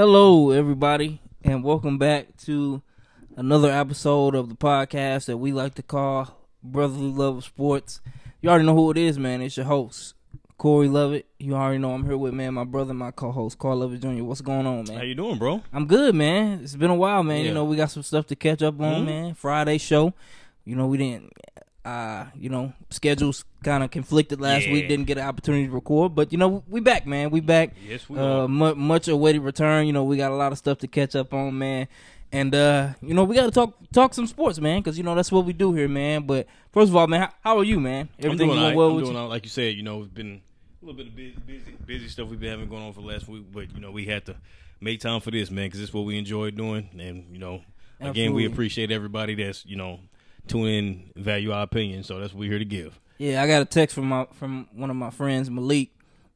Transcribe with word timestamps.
Hello, 0.00 0.50
everybody, 0.50 1.20
and 1.44 1.62
welcome 1.62 1.98
back 1.98 2.34
to 2.38 2.80
another 3.36 3.70
episode 3.70 4.34
of 4.34 4.48
the 4.48 4.54
podcast 4.54 5.26
that 5.26 5.36
we 5.36 5.52
like 5.52 5.74
to 5.74 5.82
call 5.82 6.38
Brotherly 6.62 7.10
Love 7.12 7.36
of 7.36 7.44
Sports. 7.44 8.00
You 8.40 8.48
already 8.48 8.64
know 8.64 8.74
who 8.74 8.90
it 8.90 8.96
is, 8.96 9.18
man. 9.18 9.42
It's 9.42 9.58
your 9.58 9.66
host, 9.66 10.14
Corey 10.56 10.88
Lovett. 10.88 11.26
You 11.38 11.54
already 11.54 11.76
know 11.76 11.92
I'm 11.92 12.06
here 12.06 12.16
with 12.16 12.32
man, 12.32 12.54
my 12.54 12.64
brother, 12.64 12.94
my 12.94 13.10
co-host, 13.10 13.58
Carl 13.58 13.76
Lovett 13.76 14.00
Jr. 14.00 14.24
What's 14.24 14.40
going 14.40 14.66
on, 14.66 14.86
man? 14.88 14.96
How 14.96 15.02
you 15.02 15.14
doing, 15.14 15.36
bro? 15.36 15.62
I'm 15.70 15.84
good, 15.84 16.14
man. 16.14 16.60
It's 16.62 16.76
been 16.76 16.88
a 16.88 16.94
while, 16.94 17.22
man. 17.22 17.44
You 17.44 17.52
know, 17.52 17.64
we 17.64 17.76
got 17.76 17.90
some 17.90 18.02
stuff 18.02 18.26
to 18.28 18.36
catch 18.36 18.62
up 18.62 18.80
on, 18.80 19.02
Mhm. 19.02 19.04
man. 19.04 19.34
Friday 19.34 19.76
show. 19.76 20.14
You 20.64 20.76
know, 20.76 20.86
we 20.86 20.96
didn't 20.96 21.30
uh, 21.84 22.26
you 22.38 22.48
know, 22.50 22.72
schedules 22.90 23.44
kind 23.64 23.82
of 23.82 23.90
conflicted 23.90 24.40
last 24.40 24.66
Yeah. 24.66 24.72
week. 24.72 24.88
Didn't 24.88 25.06
get 25.06 25.18
an 25.18 25.24
opportunity 25.26 25.66
to 25.66 25.72
record, 25.72 26.14
but 26.14 26.32
you 26.32 26.38
know, 26.38 26.62
we 26.68 26.80
back, 26.80 27.06
man. 27.06 27.30
We 27.30 27.40
back. 27.40 27.74
Yes, 27.86 28.08
we 28.08 28.18
Uh, 28.18 28.46
mu- 28.48 28.74
much 28.74 29.08
awaited 29.08 29.42
return. 29.42 29.86
You 29.86 29.92
know, 29.92 30.04
we 30.04 30.16
got 30.16 30.30
a 30.30 30.34
lot 30.36 30.52
of 30.52 30.58
stuff 30.58 30.78
to 30.78 30.86
catch 30.86 31.14
up 31.16 31.32
on, 31.32 31.56
man. 31.58 31.88
And 32.32 32.54
uh, 32.54 32.90
you 33.02 33.14
know, 33.14 33.24
we 33.24 33.34
got 33.34 33.46
to 33.46 33.50
talk 33.50 33.76
talk 33.92 34.14
some 34.14 34.26
sports, 34.26 34.60
man, 34.60 34.80
because 34.80 34.96
you 34.98 35.02
know 35.04 35.14
that's 35.14 35.32
what 35.32 35.44
we 35.44 35.52
do 35.52 35.72
here, 35.74 35.88
man. 35.88 36.22
But 36.26 36.46
first 36.70 36.90
of 36.90 36.96
all, 36.96 37.06
man, 37.08 37.22
how, 37.22 37.28
how 37.42 37.58
are 37.58 37.64
you, 37.64 37.80
man? 37.80 38.08
I'm 38.18 38.26
Everything 38.26 38.46
doing 38.46 38.48
going 38.50 38.58
all 38.60 38.66
right. 38.68 38.76
well 38.76 38.88
I'm 38.90 38.94
with 38.96 39.04
doing 39.06 39.16
you? 39.16 39.22
like 39.24 39.44
you 39.44 39.50
said, 39.50 39.74
you 39.74 39.82
know, 39.82 40.00
it's 40.02 40.12
been 40.12 40.40
a 40.82 40.84
little 40.86 40.96
bit 40.96 41.08
of 41.08 41.16
busy, 41.16 41.34
busy, 41.46 41.72
busy 41.86 42.08
stuff 42.08 42.28
we've 42.28 42.38
been 42.38 42.50
having 42.50 42.68
going 42.68 42.82
on 42.84 42.92
for 42.92 43.00
the 43.00 43.06
last 43.08 43.26
week, 43.26 43.44
but 43.52 43.74
you 43.74 43.80
know, 43.80 43.90
we 43.90 44.04
had 44.04 44.26
to 44.26 44.36
make 44.80 45.00
time 45.00 45.20
for 45.20 45.30
this, 45.32 45.50
man, 45.50 45.66
because 45.66 45.80
it's 45.80 45.92
what 45.92 46.04
we 46.04 46.18
enjoy 46.18 46.50
doing, 46.52 46.88
and 46.98 47.24
you 47.32 47.38
know, 47.38 47.62
again, 48.00 48.32
we 48.32 48.46
appreciate 48.46 48.92
everybody 48.92 49.34
that's 49.34 49.66
you 49.66 49.76
know 49.76 49.98
tune 50.46 50.66
in, 50.68 51.10
value 51.16 51.52
our 51.52 51.62
opinion, 51.62 52.02
so 52.02 52.18
that's 52.18 52.32
what 52.32 52.40
we're 52.40 52.50
here 52.50 52.58
to 52.58 52.64
give. 52.64 52.98
Yeah, 53.18 53.42
I 53.42 53.46
got 53.46 53.62
a 53.62 53.66
text 53.66 53.94
from 53.94 54.08
my 54.08 54.26
from 54.32 54.66
one 54.72 54.90
of 54.90 54.96
my 54.96 55.10
friends, 55.10 55.50
Malik. 55.50 55.90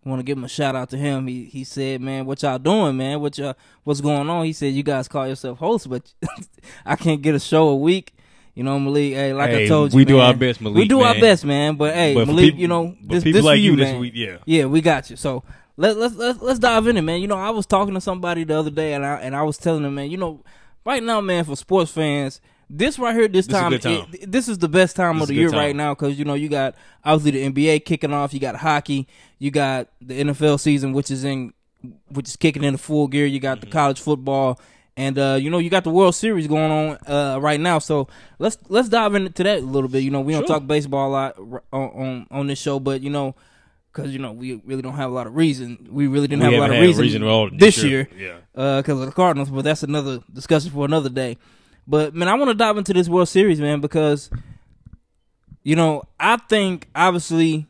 Want 0.07 0.19
to 0.19 0.23
give 0.23 0.37
him 0.37 0.45
a 0.45 0.49
shout 0.49 0.77
out 0.77 0.91
to 0.91 0.99
him. 0.99 1.27
He 1.27 1.45
he 1.47 1.65
said, 1.65 2.03
"Man, 2.03 2.27
what 2.27 2.43
y'all 2.43 2.59
doing, 2.59 2.95
man? 2.99 3.21
What 3.21 3.39
y'all 3.39 3.55
what's 3.85 4.03
going 4.03 4.29
on?" 4.29 4.45
He 4.45 4.53
said, 4.53 4.75
"You 4.75 4.83
guys 4.83 5.09
call 5.09 5.27
yourself 5.27 5.59
hosts, 5.59 5.87
but 5.87 6.13
I 6.85 6.95
can't 6.97 7.23
get 7.23 7.35
a 7.35 7.41
show 7.41 7.69
a 7.69 7.77
week." 7.77 8.15
You 8.55 8.65
know, 8.65 8.79
Malik. 8.79 9.15
Hey, 9.15 9.33
like 9.33 9.51
I 9.51 9.67
told 9.67 9.93
you, 9.95 9.97
we 9.97 10.05
do 10.05 10.19
our 10.21 10.35
best, 10.35 10.61
Malik. 10.61 10.77
We 10.77 10.87
do 10.87 11.01
our 11.01 11.15
man. 11.15 11.21
best, 11.23 11.45
man. 11.47 11.77
But 11.77 11.95
hey, 11.95 12.15
But 12.15 12.27
Malik, 12.27 12.45
people- 12.45 12.61
you 12.61 12.69
know, 12.69 12.95
this 13.01 13.25
people 13.25 13.39
this 13.39 13.45
like 13.47 13.55
for 13.55 13.61
you 13.61 13.71
you, 13.71 13.77
this 13.79 13.91
man. 13.93 14.01
week, 14.01 14.13
yeah. 14.15 14.37
yeah, 14.45 14.67
we 14.67 14.83
got 14.83 15.09
you. 15.09 15.17
So 15.17 15.43
let 15.79 15.97
let's 15.97 16.15
let's 16.17 16.41
let's 16.43 16.59
dive 16.59 16.87
in 16.87 16.99
it, 16.99 17.03
man. 17.03 17.23
You 17.23 17.27
know, 17.27 17.39
I 17.39 17.49
was 17.49 17.65
talking 17.65 17.95
to 17.95 18.01
somebody 18.03 18.45
the 18.45 18.59
other 18.59 18.71
day, 18.71 18.93
and 18.93 19.07
I 19.07 19.15
and 19.21 19.35
I 19.35 19.43
was 19.43 19.57
telling 19.57 19.83
them, 19.85 19.95
man, 19.95 20.11
you 20.11 20.19
know, 20.19 20.45
right 20.85 21.03
now, 21.03 21.23
man, 21.23 21.45
for 21.45 21.57
sports 21.57 21.91
fans, 21.91 22.43
this 22.71 22.99
right 22.99 23.15
here, 23.15 23.29
this, 23.29 23.47
This 23.47 23.57
time, 23.59 23.79
time. 23.79 24.07
it- 24.13 24.31
this 24.31 24.49
is 24.49 24.59
the 24.59 24.69
best 24.69 24.97
time 24.97 25.17
This 25.17 25.23
of 25.25 25.29
the 25.29 25.35
year 25.35 25.51
good 25.51 25.57
right 25.57 25.77
now 25.77 25.95
because 25.95 26.19
you 26.19 26.25
know 26.25 26.35
you 26.35 26.49
got 26.49 26.75
obviously 27.05 27.41
the 27.41 27.51
NBA 27.53 27.85
kicking 27.85 28.13
off, 28.13 28.33
you 28.35 28.41
got 28.41 28.57
hockey, 28.57 29.07
you 29.39 29.51
got 29.51 29.89
the 30.01 30.21
NFL 30.21 30.59
season, 30.61 30.93
which 30.93 31.11
is 31.11 31.25
in 31.25 31.53
which 32.09 32.29
is 32.29 32.37
kicking 32.37 32.65
into 32.65 32.79
full 32.79 33.09
gear. 33.09 33.27
You 33.27 33.41
got 33.41 33.61
the 33.61 33.67
Mm-hmm. 33.67 33.73
college 33.73 34.01
football. 34.01 34.59
And 34.97 35.19
uh, 35.19 35.37
you 35.41 35.51
know 35.51 35.59
you 35.59 35.71
got 35.71 35.83
the 35.83 35.91
World 35.91 36.15
Series 36.15 36.47
going 36.47 36.71
on 36.71 36.99
uh, 37.09 37.39
right 37.41 37.59
now, 37.59 37.81
so 37.81 38.07
let's 38.39 38.57
let's 38.69 38.89
dive 38.89 39.17
into 39.17 39.43
that 39.43 39.59
a 39.59 39.63
little 39.63 39.89
bit. 39.89 40.05
You 40.05 40.13
know 40.13 40.21
we 40.21 40.33
don't 40.35 40.47
talk 40.47 40.65
baseball 40.69 41.09
a 41.09 41.13
lot 41.13 41.37
on, 41.39 41.61
on 41.73 42.27
on 42.31 42.47
this 42.47 42.61
show, 42.61 42.79
but 42.79 43.03
you 43.03 43.11
know 43.11 43.35
because 43.93 44.13
you 44.13 44.21
know 44.21 44.31
we 44.31 44.61
really 44.65 44.83
don't 44.83 44.95
have 44.95 45.11
a 45.11 45.13
lot 45.13 45.27
of 45.27 45.35
reason. 45.35 45.89
We 45.91 46.07
really 46.07 46.29
didn't 46.29 46.47
We 46.47 46.55
have 46.55 46.55
a 46.55 46.59
lot 46.69 46.71
of 46.71 46.81
reason, 46.81 47.03
reason 47.03 47.23
at 47.25 47.29
all 47.29 47.51
this 47.51 47.83
year 47.83 48.09
year. 48.17 48.39
Yeah. 48.55 48.77
because 48.81 49.01
of 49.01 49.07
the 49.07 49.11
Cardinals. 49.13 49.51
But 49.51 49.63
that's 49.65 49.83
another 49.83 50.21
discussion 50.33 50.71
for 50.71 50.85
another 50.85 51.09
day. 51.09 51.39
But 51.87 52.15
man, 52.15 52.29
I 52.29 52.35
want 52.35 52.49
to 52.49 52.55
dive 52.55 52.77
into 52.79 52.93
this 52.93 53.09
World 53.09 53.29
Series, 53.29 53.61
man, 53.61 53.81
because 53.81 54.31
you 55.63 55.77
know 55.77 56.05
I 56.19 56.37
think 56.37 56.89
obviously 56.95 57.67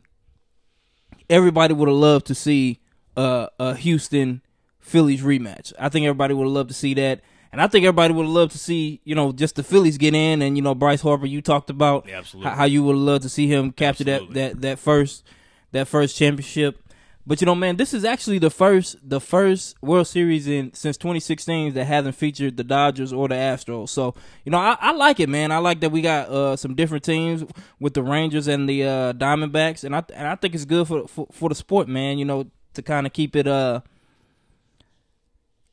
everybody 1.29 1.73
would 1.73 1.87
have 1.89 1.97
loved 1.97 2.27
to 2.27 2.35
see 2.35 2.79
uh, 3.17 3.47
a 3.59 3.75
Houston 3.75 4.41
Phillies 4.79 5.21
rematch. 5.21 5.73
I 5.79 5.89
think 5.89 6.05
everybody 6.05 6.33
would 6.33 6.45
have 6.45 6.53
loved 6.53 6.69
to 6.69 6.75
see 6.75 6.93
that. 6.95 7.21
And 7.51 7.61
I 7.61 7.67
think 7.67 7.85
everybody 7.85 8.13
would 8.13 8.23
have 8.25 8.33
loved 8.33 8.51
to 8.51 8.57
see, 8.57 8.99
you 9.05 9.15
know, 9.15 9.31
just 9.31 9.55
the 9.55 9.63
Phillies 9.63 9.97
get 9.97 10.13
in, 10.13 10.41
and 10.41 10.57
you 10.57 10.61
know, 10.61 10.75
Bryce 10.75 11.01
Harper. 11.01 11.25
You 11.25 11.41
talked 11.41 11.69
about 11.69 12.05
Yeah, 12.05 12.21
how, 12.43 12.65
you 12.65 12.83
would 12.83 12.95
have 12.95 13.01
loved 13.01 13.23
to 13.23 13.29
see 13.29 13.47
him 13.47 13.71
capture 13.71 14.03
Absolutely. 14.03 14.33
that 14.41 14.53
that 14.55 14.61
that 14.61 14.79
first 14.79 15.23
that 15.71 15.87
first 15.87 16.17
championship. 16.17 16.81
But 17.27 17.41
you 17.41 17.45
know, 17.45 17.55
man, 17.55 17.77
this 17.77 17.93
is 17.93 18.05
actually 18.05 18.37
the 18.37 18.51
first 18.51 18.97
the 19.01 19.19
first 19.19 19.75
World 19.81 20.07
Series 20.07 20.47
in 20.47 20.73
since 20.73 20.95
2016 20.97 21.73
that 21.73 21.85
hasn't 21.85 22.15
featured 22.15 22.55
the 22.55 22.63
Dodgers 22.63 23.11
or 23.11 23.27
the 23.27 23.35
Astros. 23.35 23.89
So 23.89 24.13
you 24.43 24.51
know, 24.51 24.59
I, 24.59 24.77
I 24.79 24.91
like 24.91 25.19
it, 25.19 25.27
man. 25.27 25.51
I 25.51 25.57
like 25.57 25.79
that 25.79 25.91
we 25.91 26.01
got 26.01 26.29
uh, 26.29 26.55
some 26.55 26.75
different 26.75 27.03
teams 27.03 27.43
with 27.79 27.95
the 27.95 28.03
Rangers 28.03 28.47
and 28.47 28.69
the 28.69 28.83
uh, 28.83 29.13
Diamondbacks, 29.13 29.83
and 29.83 29.95
I 29.95 30.03
and 30.13 30.27
I 30.27 30.35
think 30.35 30.53
it's 30.53 30.65
good 30.65 30.87
for 30.87 31.07
for, 31.07 31.27
for 31.31 31.49
the 31.49 31.55
sport, 31.55 31.87
man. 31.87 32.19
You 32.19 32.25
know, 32.25 32.45
to 32.75 32.81
kind 32.83 33.07
of 33.07 33.13
keep 33.13 33.35
it 33.35 33.47
uh 33.47 33.81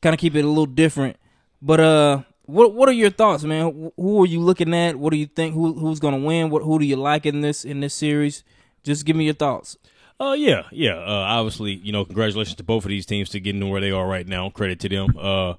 kind 0.01 0.13
of 0.13 0.19
keep 0.19 0.35
it 0.35 0.43
a 0.43 0.47
little 0.47 0.65
different. 0.65 1.17
But 1.61 1.79
uh, 1.79 2.21
what 2.45 2.73
what 2.73 2.89
are 2.89 2.93
your 2.93 3.09
thoughts, 3.09 3.43
man? 3.43 3.91
Who 3.95 4.23
are 4.23 4.27
you 4.27 4.41
looking 4.41 4.73
at? 4.73 4.95
What 4.95 5.11
do 5.11 5.17
you 5.17 5.27
think? 5.27 5.53
Who 5.53 5.73
who's 5.73 5.99
gonna 5.99 6.17
win? 6.17 6.49
What 6.49 6.63
who 6.63 6.79
do 6.79 6.85
you 6.85 6.95
like 6.95 7.25
in 7.25 7.41
this 7.41 7.63
in 7.63 7.79
this 7.79 7.93
series? 7.93 8.43
Just 8.83 9.05
give 9.05 9.15
me 9.15 9.25
your 9.25 9.33
thoughts. 9.33 9.77
Uh, 10.19 10.33
yeah, 10.37 10.63
yeah. 10.71 10.95
Uh, 10.95 11.25
obviously, 11.27 11.73
you 11.73 11.91
know, 11.91 12.05
congratulations 12.05 12.55
to 12.55 12.63
both 12.63 12.85
of 12.85 12.89
these 12.89 13.05
teams 13.05 13.29
to 13.29 13.39
getting 13.39 13.61
to 13.61 13.67
where 13.67 13.81
they 13.81 13.91
are 13.91 14.07
right 14.07 14.27
now. 14.27 14.49
Credit 14.49 14.79
to 14.81 14.89
them. 14.89 15.17
Uh, 15.17 15.55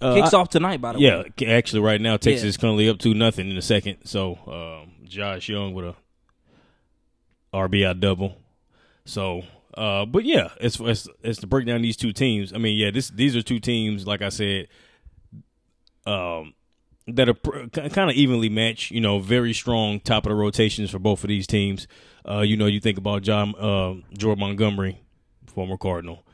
uh, 0.00 0.14
Kicks 0.14 0.34
I- 0.34 0.38
off 0.38 0.48
tonight, 0.50 0.80
by 0.80 0.92
the 0.92 0.98
Yeah, 1.00 1.18
way. 1.22 1.32
c- 1.38 1.46
actually, 1.46 1.80
right 1.80 2.00
now 2.00 2.16
Texas 2.16 2.42
Yeah. 2.42 2.48
is 2.50 2.56
currently 2.56 2.88
up 2.88 2.98
to 2.98 3.14
nothing 3.14 3.48
in 3.48 3.56
the 3.56 3.62
second. 3.62 3.98
So 4.04 4.38
um, 4.84 5.06
Josh 5.08 5.48
Jung 5.48 5.72
with 5.72 5.86
a 5.86 5.94
RBI 7.54 7.98
double. 8.00 8.36
So, 9.06 9.42
uh, 9.74 10.04
but 10.06 10.24
yeah, 10.24 10.48
it's, 10.60 10.78
it's 10.80 11.08
it's 11.22 11.38
to 11.40 11.46
break 11.46 11.66
down 11.66 11.80
these 11.82 11.96
two 11.96 12.12
teams. 12.12 12.52
I 12.52 12.58
mean, 12.58 12.76
yeah, 12.76 12.90
this 12.90 13.08
these 13.10 13.36
are 13.36 13.42
two 13.42 13.60
teams, 13.60 14.06
like 14.06 14.20
I 14.22 14.28
said, 14.30 14.66
um, 16.06 16.54
that 17.06 17.28
are 17.28 17.34
pr- 17.34 17.66
kind 17.68 18.10
of 18.10 18.16
evenly 18.16 18.48
matched. 18.48 18.90
You 18.90 19.00
know, 19.00 19.18
very 19.18 19.52
strong 19.52 20.00
top 20.00 20.26
of 20.26 20.30
the 20.30 20.36
rotations 20.36 20.90
for 20.90 20.98
both 20.98 21.24
of 21.24 21.28
these 21.28 21.46
teams. 21.46 21.86
Uh, 22.28 22.40
you 22.40 22.56
know, 22.56 22.66
you 22.66 22.80
think 22.80 22.98
about 22.98 23.22
John 23.22 23.54
uh, 23.56 23.94
Jordan 24.16 24.40
Montgomery, 24.40 25.00
former 25.46 25.76
Cardinal 25.76 26.24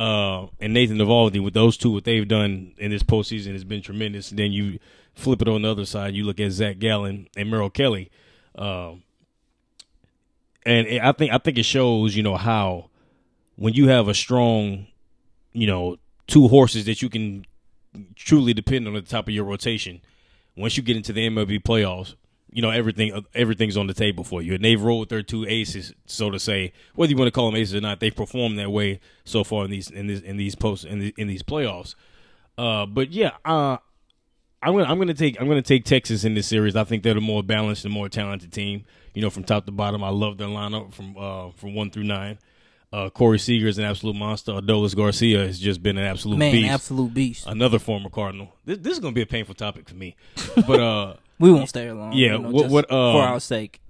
uh, 0.00 0.46
and 0.58 0.72
Nathan 0.72 0.96
Eovaldi 0.96 1.44
with 1.44 1.52
those 1.52 1.76
two, 1.76 1.90
what 1.90 2.04
they've 2.04 2.26
done 2.26 2.72
in 2.78 2.90
this 2.90 3.02
postseason 3.02 3.52
has 3.52 3.64
been 3.64 3.82
tremendous. 3.82 4.30
And 4.30 4.38
then 4.38 4.50
you 4.50 4.78
flip 5.14 5.42
it 5.42 5.48
on 5.48 5.60
the 5.60 5.70
other 5.70 5.84
side, 5.84 6.14
you 6.14 6.24
look 6.24 6.40
at 6.40 6.52
Zach 6.52 6.78
Gallen 6.78 7.28
and 7.36 7.50
Merrill 7.50 7.68
Kelly, 7.68 8.10
um, 8.54 9.02
and 10.64 10.86
it, 10.86 11.02
I 11.02 11.12
think 11.12 11.32
I 11.32 11.38
think 11.38 11.58
it 11.58 11.64
shows 11.64 12.16
you 12.16 12.22
know 12.22 12.36
how 12.36 12.88
when 13.56 13.74
you 13.74 13.88
have 13.88 14.08
a 14.08 14.14
strong, 14.14 14.86
you 15.52 15.66
know, 15.66 15.98
two 16.26 16.48
horses 16.48 16.86
that 16.86 17.02
you 17.02 17.10
can 17.10 17.44
truly 18.14 18.54
depend 18.54 18.86
on 18.86 18.94
the 18.94 19.02
top 19.02 19.28
of 19.28 19.34
your 19.34 19.44
rotation. 19.44 20.00
Once 20.56 20.76
you 20.76 20.82
get 20.82 20.96
into 20.96 21.12
the 21.12 21.28
MLB 21.28 21.62
playoffs, 21.62 22.14
you 22.52 22.62
know 22.62 22.70
everything 22.70 23.24
everything's 23.34 23.76
on 23.76 23.86
the 23.86 23.94
table 23.94 24.24
for 24.24 24.42
you. 24.42 24.54
And 24.54 24.64
they've 24.64 24.80
rolled 24.80 25.08
their 25.08 25.22
two 25.22 25.46
aces, 25.46 25.94
so 26.06 26.30
to 26.30 26.38
say, 26.38 26.72
whether 26.94 27.10
you 27.10 27.16
want 27.16 27.28
to 27.28 27.32
call 27.32 27.50
them 27.50 27.60
aces 27.60 27.74
or 27.74 27.80
not. 27.80 28.00
They've 28.00 28.14
performed 28.14 28.58
that 28.58 28.70
way 28.70 29.00
so 29.24 29.44
far 29.44 29.64
in 29.64 29.70
these 29.70 29.90
in 29.90 30.06
these 30.08 30.20
in 30.20 30.36
these 30.36 30.54
posts 30.54 30.84
in, 30.84 30.98
the, 30.98 31.14
in 31.16 31.28
these 31.28 31.42
playoffs. 31.42 31.94
Uh, 32.58 32.86
but 32.86 33.10
yeah, 33.10 33.32
uh, 33.44 33.78
I'm 34.62 34.74
gonna 34.74 34.84
I'm 34.84 34.98
gonna 34.98 35.14
take 35.14 35.40
I'm 35.40 35.48
gonna 35.48 35.62
take 35.62 35.84
Texas 35.84 36.24
in 36.24 36.34
this 36.34 36.46
series. 36.46 36.76
I 36.76 36.84
think 36.84 37.02
they're 37.02 37.14
the 37.14 37.20
more 37.20 37.42
balanced 37.42 37.84
and 37.84 37.94
more 37.94 38.08
talented 38.08 38.52
team. 38.52 38.84
You 39.14 39.22
know, 39.22 39.30
from 39.30 39.44
top 39.44 39.66
to 39.66 39.72
bottom, 39.72 40.04
I 40.04 40.10
love 40.10 40.38
their 40.38 40.48
lineup 40.48 40.92
from 40.92 41.16
uh, 41.16 41.50
from 41.52 41.74
one 41.74 41.90
through 41.90 42.04
nine. 42.04 42.38
Uh, 42.92 43.08
Corey 43.08 43.38
Seager 43.38 43.68
is 43.68 43.78
an 43.78 43.84
absolute 43.84 44.16
monster. 44.16 44.52
Adolis 44.52 44.96
Garcia 44.96 45.46
has 45.46 45.60
just 45.60 45.80
been 45.82 45.96
an 45.96 46.04
absolute 46.04 46.38
Man, 46.38 46.52
beast. 46.52 46.70
absolute 46.72 47.14
beast. 47.14 47.46
Another 47.46 47.78
former 47.78 48.08
Cardinal. 48.10 48.52
This, 48.64 48.78
this 48.78 48.92
is 48.94 48.98
gonna 48.98 49.12
be 49.12 49.22
a 49.22 49.26
painful 49.26 49.54
topic 49.54 49.88
for 49.88 49.94
me, 49.94 50.16
but 50.66 50.80
uh, 50.80 51.14
We 51.38 51.52
won't 51.52 51.68
stay 51.68 51.84
here 51.84 51.94
long. 51.94 52.12
Yeah, 52.12 52.32
you 52.32 52.38
know, 52.40 52.50
what- 52.50 52.68
what, 52.70 52.84
um, 52.90 53.12
for 53.14 53.22
our 53.22 53.38
sake. 53.40 53.80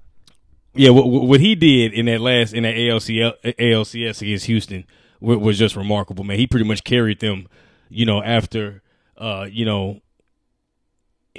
yeah, 0.75 0.91
what, 0.91 1.07
what 1.07 1.41
he 1.41 1.55
did 1.55 1.95
in 1.95 2.07
that 2.07 2.21
last 2.21 2.53
in 2.53 2.63
that 2.65 2.75
ALCL, 2.75 3.33
ALCS 3.59 4.21
against 4.23 4.45
Houston 4.47 4.85
was 5.21 5.59
just 5.59 5.77
remarkable, 5.77 6.25
man. 6.25 6.39
He 6.39 6.47
pretty 6.47 6.67
much 6.67 6.85
carried 6.85 7.21
them, 7.21 7.47
you 7.89 8.05
know, 8.07 8.23
after 8.23 8.83
uh, 9.17 9.47
you 9.51 9.65
know, 9.65 10.01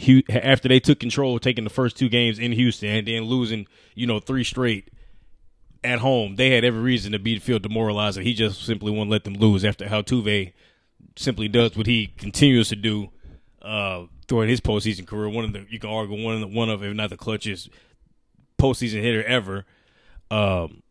Hu- 0.06 0.24
after 0.30 0.68
they 0.68 0.80
took 0.80 1.00
control, 1.00 1.38
taking 1.38 1.64
the 1.64 1.70
first 1.70 1.96
two 1.98 2.10
games 2.10 2.40
in 2.40 2.52
Houston 2.54 2.90
and 2.90 3.08
then 3.08 3.24
losing, 3.24 3.68
you 3.94 4.08
know, 4.08 4.20
three 4.20 4.44
straight 4.44 4.90
at 5.84 6.00
home. 6.00 6.36
They 6.36 6.52
had 6.52 6.64
every 6.64 6.82
reason 6.82 7.12
to 7.12 7.20
be 7.20 7.40
feel 7.40 7.60
demoralized, 7.60 8.18
and 8.18 8.26
he 8.26 8.34
just 8.34 8.64
simply 8.64 8.92
won't 8.92 9.10
let 9.10 9.24
them 9.24 9.34
lose 9.34 9.66
after 9.66 9.88
how 9.88 10.02
Tuve 10.02 10.54
simply 11.16 11.48
does 11.48 11.76
what 11.76 11.88
he 11.88 12.08
continues 12.18 12.70
to 12.70 12.76
do 12.76 13.10
uh, 13.62 14.06
during 14.28 14.50
his 14.50 14.62
postseason 14.62 15.06
career. 15.06 15.30
One 15.30 15.46
of 15.46 15.54
the 15.54 15.66
you 15.70 15.80
can 15.80 15.90
argue 15.90 16.24
one 16.24 16.36
of 16.36 16.42
the, 16.42 16.48
one 16.48 16.70
of 16.70 16.84
if 16.84 16.96
not 16.96 17.10
the 17.10 17.18
clutchest 17.18 17.70
postseason 18.60 19.02
hitter 19.02 19.24
ever. 19.24 19.66
Um, 20.30 20.84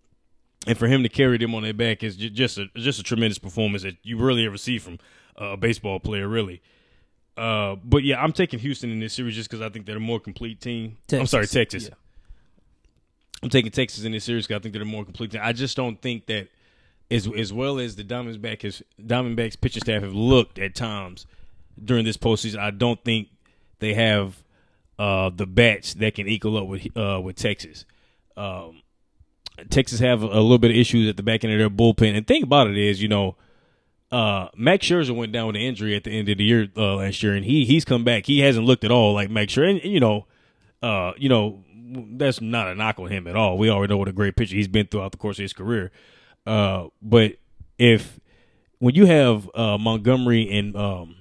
and 0.67 0.77
for 0.77 0.87
him 0.87 1.03
to 1.03 1.09
carry 1.09 1.39
them 1.39 1.55
on 1.55 1.63
their 1.63 1.73
back 1.73 2.03
is 2.03 2.17
just 2.17 2.59
a 2.59 2.67
just 2.75 3.01
a 3.01 3.03
tremendous 3.03 3.39
performance 3.39 3.83
that 3.83 3.97
you 4.03 4.19
really 4.19 4.45
ever 4.45 4.59
see 4.59 4.79
from 4.79 4.99
a 5.37 5.57
baseball 5.57 6.01
player, 6.01 6.29
really. 6.29 6.61
Uh, 7.37 7.77
but 7.83 8.05
yeah, 8.05 8.23
I'm 8.23 8.33
taking 8.33 8.59
Houston 8.59 8.91
in 8.91 9.01
this 9.01 9.15
series 9.15 9.35
just 9.35 9.49
because 9.49 9.63
I 9.63 9.71
think 9.71 9.87
they're 9.87 9.97
a 9.97 10.01
more 10.01 10.21
complete 10.21 10.61
team. 10.61 10.99
I'm 11.13 11.27
sorry, 11.27 11.47
Texas. 11.47 11.55
Texas. 11.55 11.89
Yeah. 11.89 11.95
I'm 13.43 13.49
taking 13.49 13.71
Texas 13.71 14.05
in 14.05 14.13
this 14.13 14.25
series 14.25 14.47
because 14.47 14.61
I 14.61 14.63
think 14.63 14.75
they're 14.75 14.85
more 14.85 15.05
complete. 15.05 15.35
I 15.37 15.53
just 15.53 15.77
don't 15.77 16.01
think 16.01 16.27
that 16.27 16.49
as 17.11 17.29
as 17.37 17.53
well 17.53 17.79
as 17.79 17.97
the 17.97 18.05
Diamondbacks 18.05 18.63
has, 18.63 18.83
Diamondbacks 19.01 19.61
pitching 19.61 19.83
staff 19.83 20.03
have 20.03 20.15
looked 20.15 20.59
at 20.59 20.75
times 20.75 21.27
during 21.83 22.05
this 22.05 22.17
postseason, 22.17 22.59
I 22.59 22.71
don't 22.71 23.03
think 23.05 23.29
they 23.79 23.95
have 23.95 24.43
uh, 24.99 25.31
the 25.35 25.47
bats 25.47 25.95
that 25.95 26.15
can 26.15 26.29
equal 26.29 26.59
up 26.59 26.67
with 26.67 26.97
uh, 26.97 27.21
with 27.23 27.37
Texas. 27.37 27.85
Um, 28.37 28.83
Texas 29.69 30.01
have 30.01 30.23
a 30.23 30.27
little 30.27 30.59
bit 30.59 30.71
of 30.71 30.77
issues 30.77 31.09
at 31.09 31.17
the 31.17 31.23
back 31.23 31.45
end 31.45 31.53
of 31.53 31.59
their 31.59 31.71
bullpen, 31.71 32.17
and 32.17 32.27
thing 32.27 32.43
about 32.43 32.69
it 32.69 32.79
is, 32.79 33.03
you 33.03 33.09
know, 33.09 33.37
uh, 34.11 34.49
Max 34.57 34.87
Scherzer 34.87 35.15
went 35.15 35.33
down 35.33 35.49
with 35.49 35.57
an 35.57 35.63
injury 35.63 35.95
at 35.95 36.05
the 36.05 36.11
end 36.11 36.29
of 36.29 36.39
the 36.39 36.45
year 36.45 36.69
uh, 36.77 36.97
last 36.97 37.23
year, 37.23 37.35
and 37.35 37.45
he 37.45 37.65
he's 37.65 37.85
come 37.85 38.05
back. 38.05 38.27
He 38.27 38.41
hasn't 38.41 38.67
looked 38.67 38.85
at 38.85 38.91
all 38.91 39.15
like 39.15 39.31
Max 39.31 39.55
Scherzer, 39.55 39.71
and, 39.71 39.81
and 39.81 39.93
you 39.93 40.01
know, 40.01 40.27
uh, 40.83 41.13
you 41.17 41.29
know, 41.29 41.65
that's 41.91 42.41
not 42.41 42.69
a 42.69 42.75
knock 42.75 42.99
on 42.99 43.09
him 43.09 43.27
at 43.27 43.37
all. 43.37 43.59
We 43.59 43.71
already 43.71 43.93
know 43.93 43.99
what 43.99 44.09
a 44.09 44.13
great 44.13 44.37
pitcher 44.37 44.57
he's 44.57 44.69
been 44.69 44.87
throughout 44.87 45.13
the 45.13 45.19
course 45.19 45.39
of 45.39 45.43
his 45.43 45.53
career. 45.53 45.91
Uh, 46.47 46.89
but 47.03 47.37
if 47.79 48.21
when 48.79 48.95
you 48.95 49.07
have 49.07 49.51
uh, 49.55 49.79
Montgomery 49.79 50.51
and 50.51 50.77
um, 50.77 51.17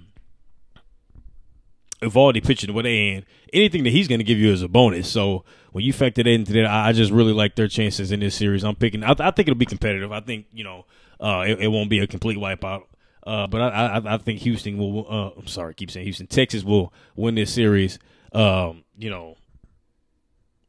Eovaldi 2.02 2.44
pitching 2.44 2.68
the 2.68 2.74
way 2.74 3.14
in, 3.14 3.26
anything 3.54 3.84
that 3.84 3.92
he's 3.92 4.08
going 4.08 4.20
to 4.20 4.26
give 4.26 4.38
you 4.38 4.52
is 4.52 4.62
a 4.62 4.68
bonus. 4.68 5.10
So 5.10 5.44
when 5.72 5.84
you 5.84 5.94
factor 5.94 6.24
that 6.24 6.30
into 6.30 6.54
that, 6.54 6.66
I, 6.66 6.92
just 6.94 7.12
really 7.12 7.34
like 7.34 7.56
their 7.56 7.68
chances 7.68 8.12
in 8.12 8.22
this 8.22 8.36
series. 8.36 8.64
I'm 8.64 8.76
picking. 8.76 9.04
I, 9.04 9.12
I 9.20 9.32
think 9.32 9.48
it'll 9.48 9.56
be 9.56 9.66
competitive. 9.66 10.12
I 10.12 10.22
think 10.22 10.48
you 10.54 10.64
know 10.64 10.86
uh, 11.20 11.44
it, 11.48 11.60
it, 11.62 11.68
won't 11.68 11.90
be 11.90 12.00
a 12.00 12.08
complete 12.08 12.38
wipeout. 12.38 12.84
Uh, 13.28 13.48
but 13.48 13.62
I, 13.62 13.68
I, 13.68 14.16
I, 14.16 14.18
think 14.18 14.40
Houston 14.40 14.78
will. 14.78 15.06
Uh, 15.10 15.32
I'm 15.38 15.48
sorry, 15.48 15.72
I 15.72 15.74
keep 15.74 15.92
saying 15.92 16.06
Houston. 16.06 16.28
Texas 16.28 16.64
will 16.64 16.94
win 17.16 17.36
this 17.36 17.54
series. 17.54 18.00
Um, 18.32 18.84
you 18.98 19.10
know, 19.10 19.36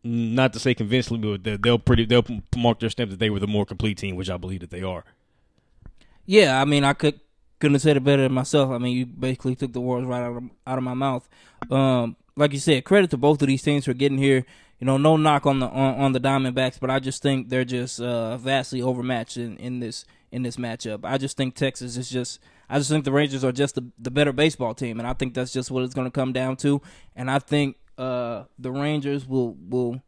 not 0.03 0.53
to 0.55 0.59
say 0.59 0.75
convincingly, 0.75 1.39
but 1.39 1.63
they'll 1.63 1.79
pretty 1.79 2.05
they'll 2.05 2.25
mark 2.57 2.81
their 2.81 2.91
stamp 2.91 3.11
that 3.11 3.19
they 3.19 3.31
were 3.31 3.41
the 3.41 3.47
more 3.47 3.67
complete 3.67 3.99
team, 3.99 4.17
which 4.17 4.31
I 4.31 4.37
believe 4.37 4.61
that 4.61 4.71
they 4.71 4.83
are. 4.83 5.05
Yeah, 6.27 6.61
I 6.61 6.65
mean, 6.65 6.85
I 6.85 6.93
could 6.93 7.21
couldn't 7.61 7.75
have 7.75 7.83
said 7.83 7.97
it 7.97 8.05
better 8.05 8.23
than 8.23 8.33
myself. 8.33 8.71
I 8.71 8.79
mean, 8.79 8.97
you 8.97 9.07
basically 9.07 9.55
took 9.55 9.73
the 9.73 9.81
words 9.81 10.07
right 10.07 10.23
out 10.23 10.37
of 10.37 10.45
out 10.67 10.79
of 10.79 10.85
my 10.85 10.95
mouth. 10.95 11.29
Um, 11.71 12.17
like 12.37 12.53
you 12.53 12.59
said, 12.59 12.85
credit 12.85 13.11
to 13.11 13.17
both 13.17 13.43
of 13.43 13.49
these 13.49 13.63
teams 13.63 13.85
for 13.85 13.93
getting 13.93 14.19
here. 14.19 14.47
You 14.79 14.87
know, 14.87 14.97
no 14.97 15.19
knock 15.19 15.45
on 15.45 15.61
the 15.61 15.67
on, 15.67 15.95
on 15.97 16.13
the 16.13 16.21
Diamondbacks, 16.21 16.81
but 16.81 16.91
I 16.91 16.99
just 16.99 17.23
think 17.23 17.51
they're 17.51 17.67
just 17.67 18.01
uh, 18.01 18.39
vastly 18.39 18.81
overmatched 18.81 19.37
in, 19.37 19.59
in 19.59 19.81
this 19.81 20.07
in 20.33 20.43
this 20.43 20.57
matchup. 20.57 21.01
I 21.05 21.19
just 21.19 21.37
think 21.37 21.55
Texas 21.55 21.97
is 21.97 22.09
just. 22.09 22.41
I 22.73 22.79
just 22.79 22.89
think 22.89 23.05
the 23.05 23.11
Rangers 23.11 23.43
are 23.43 23.51
just 23.51 23.75
the, 23.75 23.85
the 23.99 24.13
better 24.13 24.33
baseball 24.33 24.75
team, 24.75 25.01
and 25.01 25.09
I 25.09 25.13
think 25.13 25.35
that's 25.35 25.53
just 25.53 25.73
what 25.73 25.83
it's 25.83 25.93
going 25.93 26.07
to 26.07 26.11
come 26.13 26.33
down 26.33 26.57
to. 26.59 26.81
And 27.17 27.29
I 27.29 27.41
think 27.41 27.75
uh, 28.01 28.45
the 28.59 28.71
Rangers 28.71 29.27
will 29.27 29.55
will. 29.55 30.03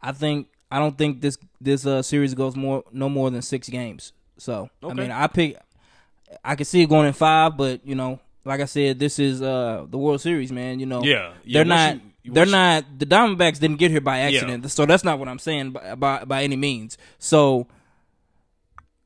I 0.00 0.12
think 0.12 0.48
I 0.70 0.78
don't 0.78 0.96
think 0.96 1.20
this 1.20 1.38
this 1.60 1.86
uh, 1.86 2.02
series 2.02 2.34
goes 2.34 2.56
more 2.56 2.84
no 2.92 3.08
more 3.08 3.30
than 3.30 3.42
six 3.42 3.68
games. 3.68 4.12
So 4.38 4.70
okay. 4.82 4.90
I 4.90 4.94
mean, 4.94 5.10
I 5.10 5.26
pick 5.26 5.58
I 6.44 6.54
can 6.54 6.64
see 6.64 6.82
it 6.82 6.88
going 6.88 7.06
in 7.06 7.12
five, 7.12 7.56
but 7.56 7.86
you 7.86 7.94
know, 7.94 8.20
like 8.44 8.60
I 8.60 8.64
said, 8.64 8.98
this 8.98 9.18
is 9.18 9.42
uh 9.42 9.86
the 9.88 9.98
World 9.98 10.20
Series, 10.20 10.50
man. 10.52 10.80
You 10.80 10.86
know, 10.86 11.02
yeah, 11.02 11.32
yeah 11.44 11.58
they're 11.58 11.64
not. 11.64 11.94
You, 11.94 12.00
you 12.24 12.32
they're 12.32 12.46
not. 12.46 12.98
The 12.98 13.06
Diamondbacks 13.06 13.58
didn't 13.58 13.76
get 13.76 13.90
here 13.90 14.00
by 14.00 14.20
accident, 14.20 14.64
yeah. 14.64 14.68
so 14.68 14.86
that's 14.86 15.04
not 15.04 15.18
what 15.18 15.28
I'm 15.28 15.38
saying 15.38 15.72
by, 15.72 15.94
by 15.94 16.24
by 16.24 16.42
any 16.44 16.56
means. 16.56 16.96
So 17.18 17.66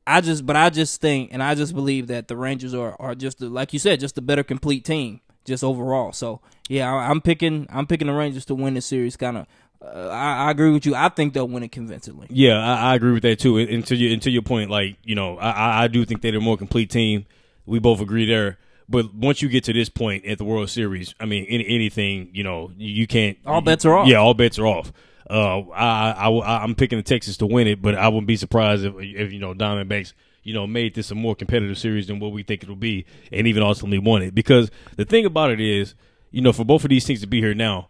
I 0.05 0.21
just, 0.21 0.45
but 0.45 0.55
I 0.55 0.69
just 0.69 0.99
think, 0.99 1.29
and 1.31 1.41
I 1.41 1.55
just 1.55 1.73
believe 1.73 2.07
that 2.07 2.27
the 2.27 2.35
Rangers 2.35 2.73
are 2.73 2.95
are 2.99 3.15
just 3.15 3.41
like 3.41 3.73
you 3.73 3.79
said, 3.79 3.99
just 3.99 4.17
a 4.17 4.21
better 4.21 4.43
complete 4.43 4.85
team, 4.85 5.21
just 5.45 5.63
overall. 5.63 6.11
So 6.11 6.41
yeah, 6.69 6.93
I, 6.93 7.11
am 7.11 7.21
picking, 7.21 7.67
I'm 7.69 7.87
picking 7.87 8.07
the 8.07 8.13
Rangers 8.13 8.45
to 8.45 8.55
win 8.55 8.73
the 8.73 8.81
series, 8.81 9.17
kind 9.17 9.37
of 9.37 9.47
uh, 9.83 10.07
I, 10.09 10.47
I, 10.47 10.51
agree 10.51 10.71
with 10.71 10.85
you. 10.85 10.95
I 10.95 11.09
think 11.09 11.33
they'll 11.33 11.47
win 11.47 11.63
it 11.63 11.71
convincingly. 11.71 12.27
Yeah, 12.29 12.57
I, 12.57 12.91
I 12.91 12.95
agree 12.95 13.11
with 13.11 13.23
that 13.23 13.39
too. 13.39 13.57
Until 13.57 13.97
you, 13.97 14.13
until 14.13 14.31
your 14.31 14.41
point, 14.41 14.69
like 14.69 14.97
you 15.03 15.15
know, 15.15 15.37
I, 15.37 15.83
I 15.83 15.87
do 15.87 16.05
think 16.05 16.21
they're 16.21 16.35
a 16.35 16.41
more 16.41 16.57
complete 16.57 16.89
team. 16.89 17.25
We 17.65 17.79
both 17.79 17.99
agree 17.99 18.25
there. 18.25 18.57
But 18.89 19.13
once 19.13 19.41
you 19.41 19.49
get 19.49 19.63
to 19.65 19.73
this 19.73 19.89
point 19.89 20.25
at 20.25 20.37
the 20.37 20.43
World 20.43 20.69
Series, 20.69 21.15
I 21.19 21.25
mean, 21.25 21.45
any, 21.45 21.67
anything, 21.67 22.29
you 22.33 22.43
know, 22.43 22.71
you 22.77 23.07
can't. 23.07 23.37
All 23.45 23.61
bets 23.61 23.85
are 23.85 23.97
off. 23.97 24.07
Yeah, 24.07 24.17
all 24.17 24.33
bets 24.33 24.59
are 24.59 24.67
off. 24.67 24.91
Uh, 25.29 25.61
I, 25.69 26.29
I, 26.29 26.63
I'm 26.63 26.75
picking 26.75 26.99
the 26.99 27.03
Texas 27.03 27.37
to 27.37 27.45
win 27.45 27.67
it, 27.67 27.81
but 27.81 27.95
I 27.95 28.09
wouldn't 28.09 28.27
be 28.27 28.35
surprised 28.35 28.83
if, 28.83 28.93
if 28.99 29.31
you 29.31 29.39
know, 29.39 29.53
Diamondbacks, 29.53 30.13
you 30.43 30.53
know, 30.53 30.67
made 30.67 30.95
this 30.95 31.11
a 31.11 31.15
more 31.15 31.35
competitive 31.35 31.77
series 31.77 32.07
than 32.07 32.19
what 32.19 32.31
we 32.31 32.43
think 32.43 32.63
it'll 32.63 32.75
be, 32.75 33.05
and 33.31 33.47
even 33.47 33.63
ultimately 33.63 33.99
won 33.99 34.21
it. 34.21 34.35
Because 34.35 34.69
the 34.97 35.05
thing 35.05 35.25
about 35.25 35.51
it 35.51 35.59
is, 35.59 35.95
you 36.31 36.41
know, 36.41 36.53
for 36.53 36.65
both 36.65 36.83
of 36.83 36.89
these 36.89 37.05
teams 37.05 37.21
to 37.21 37.27
be 37.27 37.39
here 37.39 37.53
now, 37.53 37.87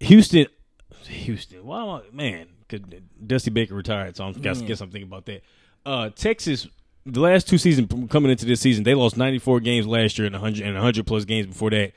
Houston, 0.00 0.46
Houston. 1.04 1.64
why 1.64 1.84
Wow, 1.84 2.02
man, 2.12 2.48
Dusty 3.26 3.50
Baker 3.50 3.74
retired, 3.74 4.16
so 4.16 4.26
I 4.26 4.32
guess, 4.32 4.60
guess 4.62 4.80
I'm 4.80 4.90
thinking 4.90 5.08
about 5.08 5.26
that. 5.26 5.42
Uh, 5.84 6.10
Texas, 6.10 6.68
the 7.04 7.20
last 7.20 7.48
two 7.48 7.58
seasons 7.58 8.10
coming 8.10 8.30
into 8.30 8.46
this 8.46 8.60
season, 8.60 8.84
they 8.84 8.94
lost 8.94 9.16
94 9.16 9.60
games 9.60 9.86
last 9.86 10.18
year 10.18 10.26
and 10.26 10.34
100 10.34 10.64
and 10.64 10.74
100 10.74 11.06
plus 11.06 11.24
games 11.24 11.46
before 11.46 11.70
that, 11.70 11.92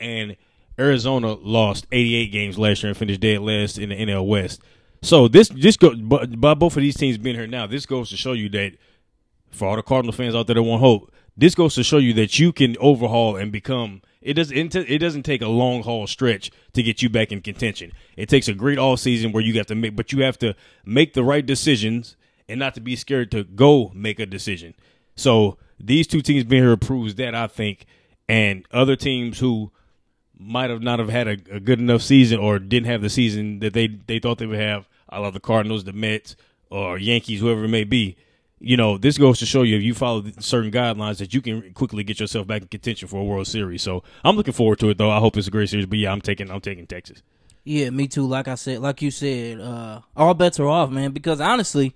and 0.00 0.36
Arizona 0.78 1.34
lost 1.34 1.86
88 1.92 2.32
games 2.32 2.58
last 2.58 2.82
year 2.82 2.90
and 2.90 2.96
finished 2.96 3.20
dead 3.20 3.40
last 3.40 3.78
in 3.78 3.90
the 3.90 3.96
NL 3.96 4.26
West. 4.26 4.62
So 5.04 5.28
this 5.28 5.50
this 5.50 5.76
go 5.76 5.94
by 5.94 6.54
both 6.54 6.76
of 6.76 6.82
these 6.82 6.96
teams 6.96 7.18
being 7.18 7.36
here 7.36 7.46
now, 7.46 7.66
this 7.66 7.84
goes 7.84 8.08
to 8.08 8.16
show 8.16 8.32
you 8.32 8.48
that 8.50 8.72
for 9.50 9.68
all 9.68 9.76
the 9.76 9.82
Cardinal 9.82 10.14
fans 10.14 10.34
out 10.34 10.46
there 10.46 10.54
that 10.54 10.62
want 10.62 10.80
hope, 10.80 11.12
this 11.36 11.54
goes 11.54 11.74
to 11.74 11.84
show 11.84 11.98
you 11.98 12.14
that 12.14 12.38
you 12.38 12.54
can 12.54 12.74
overhaul 12.80 13.36
and 13.36 13.52
become 13.52 14.00
it 14.22 14.32
doesn't 14.32 14.74
it 14.74 14.98
doesn't 14.98 15.24
take 15.24 15.42
a 15.42 15.48
long 15.48 15.82
haul 15.82 16.06
stretch 16.06 16.50
to 16.72 16.82
get 16.82 17.02
you 17.02 17.10
back 17.10 17.30
in 17.30 17.42
contention. 17.42 17.92
It 18.16 18.30
takes 18.30 18.48
a 18.48 18.54
great 18.54 18.78
all 18.78 18.96
season 18.96 19.32
where 19.32 19.42
you 19.42 19.52
have 19.58 19.66
to 19.66 19.74
make 19.74 19.94
but 19.94 20.10
you 20.10 20.22
have 20.22 20.38
to 20.38 20.56
make 20.86 21.12
the 21.12 21.22
right 21.22 21.44
decisions 21.44 22.16
and 22.48 22.58
not 22.58 22.72
to 22.74 22.80
be 22.80 22.96
scared 22.96 23.30
to 23.32 23.44
go 23.44 23.92
make 23.94 24.18
a 24.18 24.24
decision. 24.24 24.72
So 25.16 25.58
these 25.78 26.06
two 26.06 26.22
teams 26.22 26.44
being 26.44 26.62
here 26.62 26.78
proves 26.78 27.16
that 27.16 27.34
I 27.34 27.46
think 27.46 27.84
and 28.26 28.66
other 28.72 28.96
teams 28.96 29.38
who 29.38 29.70
might 30.38 30.70
have 30.70 30.82
not 30.82 30.98
have 30.98 31.10
had 31.10 31.28
a, 31.28 31.36
a, 31.52 31.60
good 31.60 31.78
enough 31.78 32.02
season 32.02 32.38
or 32.38 32.58
didn't 32.58 32.86
have 32.86 33.02
the 33.02 33.10
season 33.10 33.60
that 33.60 33.74
they 33.74 33.86
they 33.86 34.18
thought 34.18 34.38
they 34.38 34.46
would 34.46 34.58
have. 34.58 34.88
I 35.14 35.18
love 35.18 35.34
the 35.34 35.40
Cardinals, 35.40 35.84
the 35.84 35.92
Mets, 35.92 36.36
or 36.70 36.98
Yankees, 36.98 37.40
whoever 37.40 37.64
it 37.64 37.68
may 37.68 37.84
be 37.84 38.16
you 38.64 38.78
know, 38.78 38.96
this 38.96 39.18
goes 39.18 39.38
to 39.40 39.46
show 39.46 39.62
you 39.62 39.76
if 39.76 39.82
you 39.82 39.92
follow 39.92 40.24
certain 40.38 40.70
guidelines 40.70 41.18
that 41.18 41.34
you 41.34 41.42
can 41.42 41.72
quickly 41.74 42.02
get 42.02 42.18
yourself 42.18 42.46
back 42.46 42.62
in 42.62 42.68
contention 42.68 43.08
for 43.08 43.20
a 43.20 43.24
World 43.24 43.46
Series. 43.46 43.82
So 43.82 44.02
I'm 44.24 44.36
looking 44.36 44.54
forward 44.54 44.78
to 44.78 44.88
it, 44.88 44.96
though. 44.96 45.10
I 45.10 45.18
hope 45.18 45.36
it's 45.36 45.46
a 45.46 45.50
great 45.50 45.68
series. 45.68 45.84
But 45.84 45.98
yeah, 45.98 46.10
I'm 46.10 46.22
taking 46.22 46.50
I'm 46.50 46.62
taking 46.62 46.86
Texas. 46.86 47.22
Yeah, 47.64 47.90
me 47.90 48.08
too. 48.08 48.26
Like 48.26 48.48
I 48.48 48.54
said, 48.54 48.80
like 48.80 49.02
you 49.02 49.10
said, 49.10 49.60
uh, 49.60 50.00
all 50.16 50.32
bets 50.32 50.58
are 50.58 50.66
off, 50.66 50.90
man. 50.90 51.12
Because 51.12 51.40
honestly, 51.40 51.94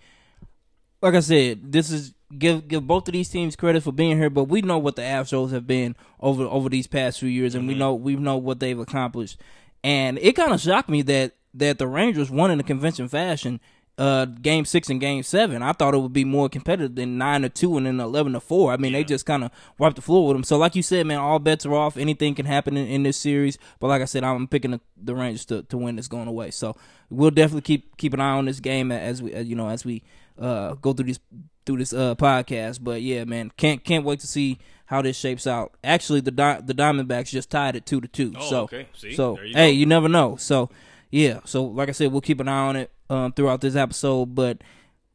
like 1.00 1.14
I 1.14 1.20
said, 1.20 1.72
this 1.72 1.90
is 1.90 2.14
give 2.36 2.68
give 2.68 2.86
both 2.86 3.08
of 3.08 3.12
these 3.12 3.30
teams 3.30 3.56
credit 3.56 3.82
for 3.82 3.92
being 3.92 4.18
here, 4.18 4.30
but 4.30 4.44
we 4.44 4.60
know 4.60 4.78
what 4.78 4.96
the 4.96 5.02
Astros 5.02 5.52
have 5.52 5.66
been 5.66 5.96
over 6.20 6.44
over 6.44 6.68
these 6.68 6.86
past 6.86 7.20
few 7.20 7.30
years, 7.30 7.54
and 7.54 7.62
mm-hmm. 7.62 7.68
we 7.68 7.78
know 7.78 7.94
we 7.94 8.16
know 8.16 8.36
what 8.36 8.60
they've 8.60 8.78
accomplished. 8.78 9.40
And 9.82 10.18
it 10.18 10.34
kind 10.34 10.52
of 10.52 10.60
shocked 10.60 10.90
me 10.90 11.00
that 11.02 11.32
that 11.54 11.78
the 11.78 11.86
Rangers 11.86 12.30
won 12.30 12.50
in 12.50 12.60
a 12.60 12.64
convention 12.64 13.08
fashion 13.08 13.60
uh, 13.98 14.26
game 14.26 14.64
six 14.64 14.88
and 14.88 15.00
game 15.00 15.24
seven. 15.24 15.60
I 15.60 15.72
thought 15.72 15.92
it 15.92 15.98
would 15.98 16.12
be 16.12 16.24
more 16.24 16.48
competitive 16.48 16.94
than 16.94 17.18
nine 17.18 17.42
to 17.42 17.48
two 17.48 17.76
and 17.76 17.84
then 17.84 17.98
eleven 17.98 18.32
to 18.32 18.40
four. 18.40 18.72
I 18.72 18.76
mean, 18.76 18.92
yeah. 18.92 19.00
they 19.00 19.04
just 19.04 19.26
kind 19.26 19.42
of 19.42 19.50
wiped 19.76 19.96
the 19.96 20.02
floor 20.02 20.28
with 20.28 20.36
them. 20.36 20.44
So, 20.44 20.56
like 20.56 20.76
you 20.76 20.82
said, 20.82 21.04
man, 21.06 21.18
all 21.18 21.40
bets 21.40 21.66
are 21.66 21.74
off. 21.74 21.96
Anything 21.96 22.36
can 22.36 22.46
happen 22.46 22.76
in, 22.76 22.86
in 22.86 23.02
this 23.02 23.16
series. 23.16 23.58
But 23.80 23.88
like 23.88 24.00
I 24.00 24.04
said, 24.04 24.22
I'm 24.22 24.46
picking 24.46 24.70
the, 24.70 24.80
the 24.96 25.16
Rangers 25.16 25.44
to, 25.46 25.64
to 25.64 25.76
win 25.76 25.96
this 25.96 26.06
going 26.06 26.28
away. 26.28 26.52
So 26.52 26.76
we'll 27.10 27.32
definitely 27.32 27.62
keep 27.62 27.96
keep 27.96 28.14
an 28.14 28.20
eye 28.20 28.38
on 28.38 28.44
this 28.44 28.60
game 28.60 28.92
as 28.92 29.20
we 29.20 29.34
you 29.34 29.56
know 29.56 29.68
as 29.68 29.84
we 29.84 30.04
uh, 30.38 30.74
go 30.74 30.92
through 30.92 31.06
this 31.06 31.18
through 31.66 31.78
this 31.78 31.92
uh, 31.92 32.14
podcast. 32.14 32.78
But 32.80 33.02
yeah, 33.02 33.24
man, 33.24 33.50
can't 33.56 33.82
can't 33.82 34.04
wait 34.04 34.20
to 34.20 34.28
see 34.28 34.60
how 34.86 35.02
this 35.02 35.16
shapes 35.18 35.44
out. 35.44 35.74
Actually, 35.82 36.20
the 36.20 36.30
Di- 36.30 36.60
the 36.60 36.72
Diamondbacks 36.72 37.30
just 37.30 37.50
tied 37.50 37.74
it 37.74 37.84
two 37.84 38.00
to 38.00 38.06
two. 38.06 38.32
Oh, 38.36 38.48
so 38.48 38.62
okay. 38.62 38.86
See, 38.94 39.14
so 39.16 39.40
you 39.40 39.54
hey, 39.54 39.72
you 39.72 39.86
never 39.86 40.08
know. 40.08 40.36
So 40.36 40.70
yeah, 41.10 41.40
so 41.44 41.64
like 41.64 41.88
I 41.88 41.92
said, 41.92 42.12
we'll 42.12 42.20
keep 42.20 42.40
an 42.40 42.48
eye 42.48 42.68
on 42.68 42.76
it 42.76 42.90
um, 43.08 43.32
throughout 43.32 43.60
this 43.60 43.76
episode. 43.76 44.34
But 44.34 44.58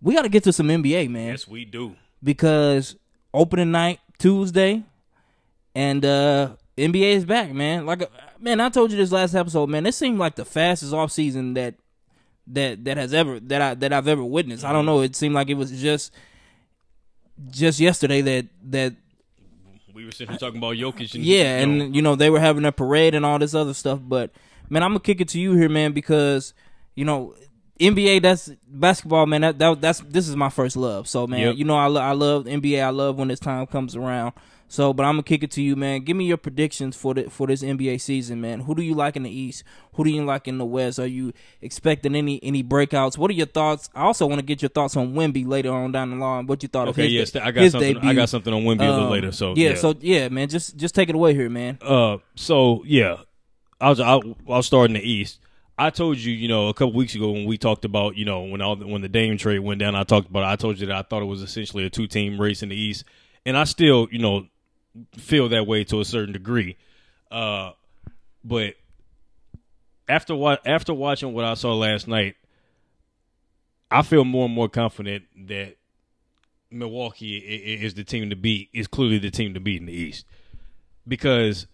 we 0.01 0.13
got 0.13 0.23
to 0.23 0.29
get 0.29 0.43
to 0.45 0.53
some 0.53 0.67
NBA, 0.67 1.09
man. 1.09 1.29
Yes, 1.29 1.47
we 1.47 1.65
do. 1.65 1.95
Because 2.23 2.95
opening 3.33 3.71
night 3.71 3.99
Tuesday, 4.17 4.83
and 5.75 6.05
uh 6.05 6.55
NBA 6.77 7.15
is 7.15 7.25
back, 7.25 7.51
man. 7.51 7.85
Like, 7.85 8.09
man, 8.39 8.59
I 8.59 8.69
told 8.69 8.91
you 8.91 8.97
this 8.97 9.11
last 9.11 9.35
episode, 9.35 9.69
man. 9.69 9.83
This 9.83 9.97
seemed 9.97 10.17
like 10.17 10.35
the 10.35 10.45
fastest 10.45 10.93
off 10.93 11.11
season 11.11 11.53
that 11.53 11.75
that 12.47 12.83
that 12.85 12.97
has 12.97 13.13
ever 13.13 13.39
that 13.39 13.61
I 13.61 13.73
that 13.75 13.93
I've 13.93 14.07
ever 14.07 14.23
witnessed. 14.23 14.65
I 14.65 14.73
don't 14.73 14.85
know. 14.85 15.01
It 15.01 15.15
seemed 15.15 15.35
like 15.35 15.49
it 15.49 15.53
was 15.53 15.71
just 15.71 16.11
just 17.49 17.79
yesterday 17.79 18.21
that 18.21 18.47
that 18.69 18.95
we 19.93 20.05
were 20.05 20.11
sitting 20.11 20.31
here 20.31 20.39
talking 20.39 20.57
about 20.57 20.75
Jokic. 20.75 21.13
And, 21.13 21.23
yeah, 21.23 21.59
you 21.59 21.65
know. 21.65 21.83
and 21.85 21.95
you 21.95 22.01
know 22.01 22.15
they 22.15 22.29
were 22.29 22.39
having 22.39 22.65
a 22.65 22.71
parade 22.71 23.13
and 23.13 23.25
all 23.25 23.37
this 23.37 23.53
other 23.53 23.73
stuff. 23.73 23.99
But 24.01 24.31
man, 24.73 24.83
I'm 24.83 24.89
gonna 24.89 24.99
kick 24.99 25.21
it 25.21 25.29
to 25.29 25.39
you 25.39 25.53
here, 25.53 25.69
man, 25.69 25.93
because 25.93 26.53
you 26.95 27.05
know 27.05 27.35
NBA, 27.79 28.21
that's 28.21 28.51
basketball, 28.67 29.25
man. 29.25 29.41
That, 29.41 29.59
that 29.59 29.81
that's 29.81 29.99
this 30.01 30.27
is 30.27 30.35
my 30.35 30.49
first 30.49 30.75
love. 30.75 31.07
So 31.07 31.27
man, 31.27 31.39
yep. 31.39 31.55
you 31.55 31.65
know 31.65 31.75
I 31.75 31.85
lo- 31.87 32.01
I 32.01 32.11
love 32.11 32.45
NBA. 32.45 32.83
I 32.83 32.89
love 32.89 33.17
when 33.17 33.27
this 33.29 33.39
time 33.39 33.65
comes 33.67 33.95
around. 33.95 34.33
So, 34.69 34.91
but 34.91 35.03
I'm 35.03 35.13
gonna 35.13 35.23
kick 35.23 35.43
it 35.43 35.51
to 35.51 35.61
you, 35.61 35.75
man. 35.75 36.01
Give 36.01 36.17
me 36.17 36.25
your 36.25 36.37
predictions 36.37 36.95
for 36.95 37.13
the 37.13 37.29
for 37.29 37.45
this 37.45 37.61
NBA 37.61 38.01
season, 38.01 38.41
man. 38.41 38.61
Who 38.61 38.73
do 38.73 38.81
you 38.81 38.95
like 38.95 39.15
in 39.15 39.21
the 39.21 39.29
East? 39.29 39.63
Who 39.93 40.03
do 40.03 40.09
you 40.09 40.25
like 40.25 40.47
in 40.47 40.57
the 40.57 40.65
West? 40.65 40.97
Are 40.97 41.05
you 41.05 41.31
expecting 41.61 42.15
any 42.15 42.39
any 42.43 42.63
breakouts? 42.63 43.15
What 43.17 43.29
are 43.29 43.35
your 43.35 43.45
thoughts? 43.45 43.89
I 43.93 44.01
also 44.01 44.25
want 44.25 44.39
to 44.39 44.45
get 44.45 44.63
your 44.63 44.69
thoughts 44.69 44.97
on 44.97 45.13
Wemby 45.13 45.45
later 45.45 45.71
on 45.71 45.91
down 45.91 46.09
the 46.09 46.15
line. 46.15 46.47
What 46.47 46.63
you 46.63 46.69
thought 46.69 46.87
Okay, 46.87 47.03
of 47.03 47.05
his? 47.05 47.13
yes, 47.13 47.31
de- 47.31 47.45
I 47.45 47.51
got 47.51 47.71
something. 47.71 47.93
Debut. 47.95 48.09
I 48.09 48.13
got 48.13 48.29
something 48.29 48.53
on 48.53 48.63
Wemby 48.63 48.81
a 48.81 48.89
little 48.89 49.05
Um, 49.05 49.11
later. 49.11 49.31
So 49.31 49.53
yeah, 49.55 49.75
so 49.75 49.93
yeah, 49.99 50.29
man. 50.29 50.47
Just 50.49 50.75
just 50.77 50.95
take 50.95 51.09
it 51.09 51.15
away 51.15 51.35
here, 51.35 51.49
man. 51.49 51.77
Uh, 51.81 52.17
so 52.35 52.83
yeah, 52.87 53.17
I 53.83 53.89
was 53.89 53.99
I'll, 53.99 54.21
I'll 54.49 54.63
start 54.63 54.89
in 54.89 54.93
the 54.93 55.01
East. 55.01 55.39
I 55.77 55.89
told 55.89 56.17
you, 56.17 56.31
you 56.31 56.47
know, 56.47 56.69
a 56.69 56.73
couple 56.73 56.93
weeks 56.93 57.15
ago 57.15 57.31
when 57.31 57.45
we 57.45 57.57
talked 57.57 57.83
about, 57.83 58.15
you 58.15 58.23
know, 58.23 58.43
when 58.43 58.61
all 58.61 58.77
when 58.77 59.01
the 59.01 59.09
Dame 59.09 59.37
trade 59.37 59.59
went 59.59 59.79
down, 59.79 59.93
I 59.93 60.03
talked 60.03 60.29
about. 60.29 60.43
I 60.45 60.55
told 60.55 60.79
you 60.79 60.87
that 60.87 60.95
I 60.95 61.01
thought 61.01 61.21
it 61.21 61.25
was 61.25 61.41
essentially 61.41 61.85
a 61.85 61.89
two 61.89 62.07
team 62.07 62.39
race 62.39 62.63
in 62.63 62.69
the 62.69 62.75
East, 62.77 63.03
and 63.45 63.57
I 63.57 63.65
still, 63.65 64.07
you 64.09 64.19
know, 64.19 64.47
feel 65.17 65.49
that 65.49 65.67
way 65.67 65.83
to 65.85 65.99
a 65.99 66.05
certain 66.05 66.31
degree. 66.31 66.77
Uh, 67.29 67.71
but 68.43 68.75
after 70.07 70.33
what 70.33 70.65
after 70.65 70.93
watching 70.93 71.33
what 71.33 71.43
I 71.43 71.55
saw 71.55 71.73
last 71.75 72.07
night, 72.07 72.35
I 73.91 74.01
feel 74.01 74.23
more 74.23 74.45
and 74.45 74.53
more 74.53 74.69
confident 74.69 75.25
that 75.47 75.75
Milwaukee 76.71 77.37
i- 77.37 77.71
i- 77.81 77.83
is 77.85 77.95
the 77.95 78.05
team 78.05 78.29
to 78.29 78.35
beat. 78.37 78.69
Is 78.73 78.87
clearly 78.87 79.17
the 79.17 79.31
team 79.31 79.53
to 79.55 79.59
beat 79.59 79.81
in 79.81 79.87
the 79.87 79.93
East 79.93 80.25
because 81.07 81.67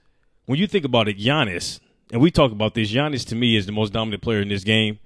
when 0.46 0.58
you 0.58 0.66
think 0.66 0.86
about 0.86 1.08
it, 1.08 1.20
Giannis, 1.20 1.80
and 2.12 2.22
we 2.22 2.32
talk 2.32 2.52
about 2.52 2.74
this, 2.74 2.92
Giannis 2.92 3.26
to 3.28 3.36
me 3.36 3.56
is 3.56 3.66
the 3.66 3.72
most 3.72 3.94
dominant 3.94 4.24
player 4.24 4.42
in 4.42 4.50
this 4.50 4.64
game. 4.64 5.00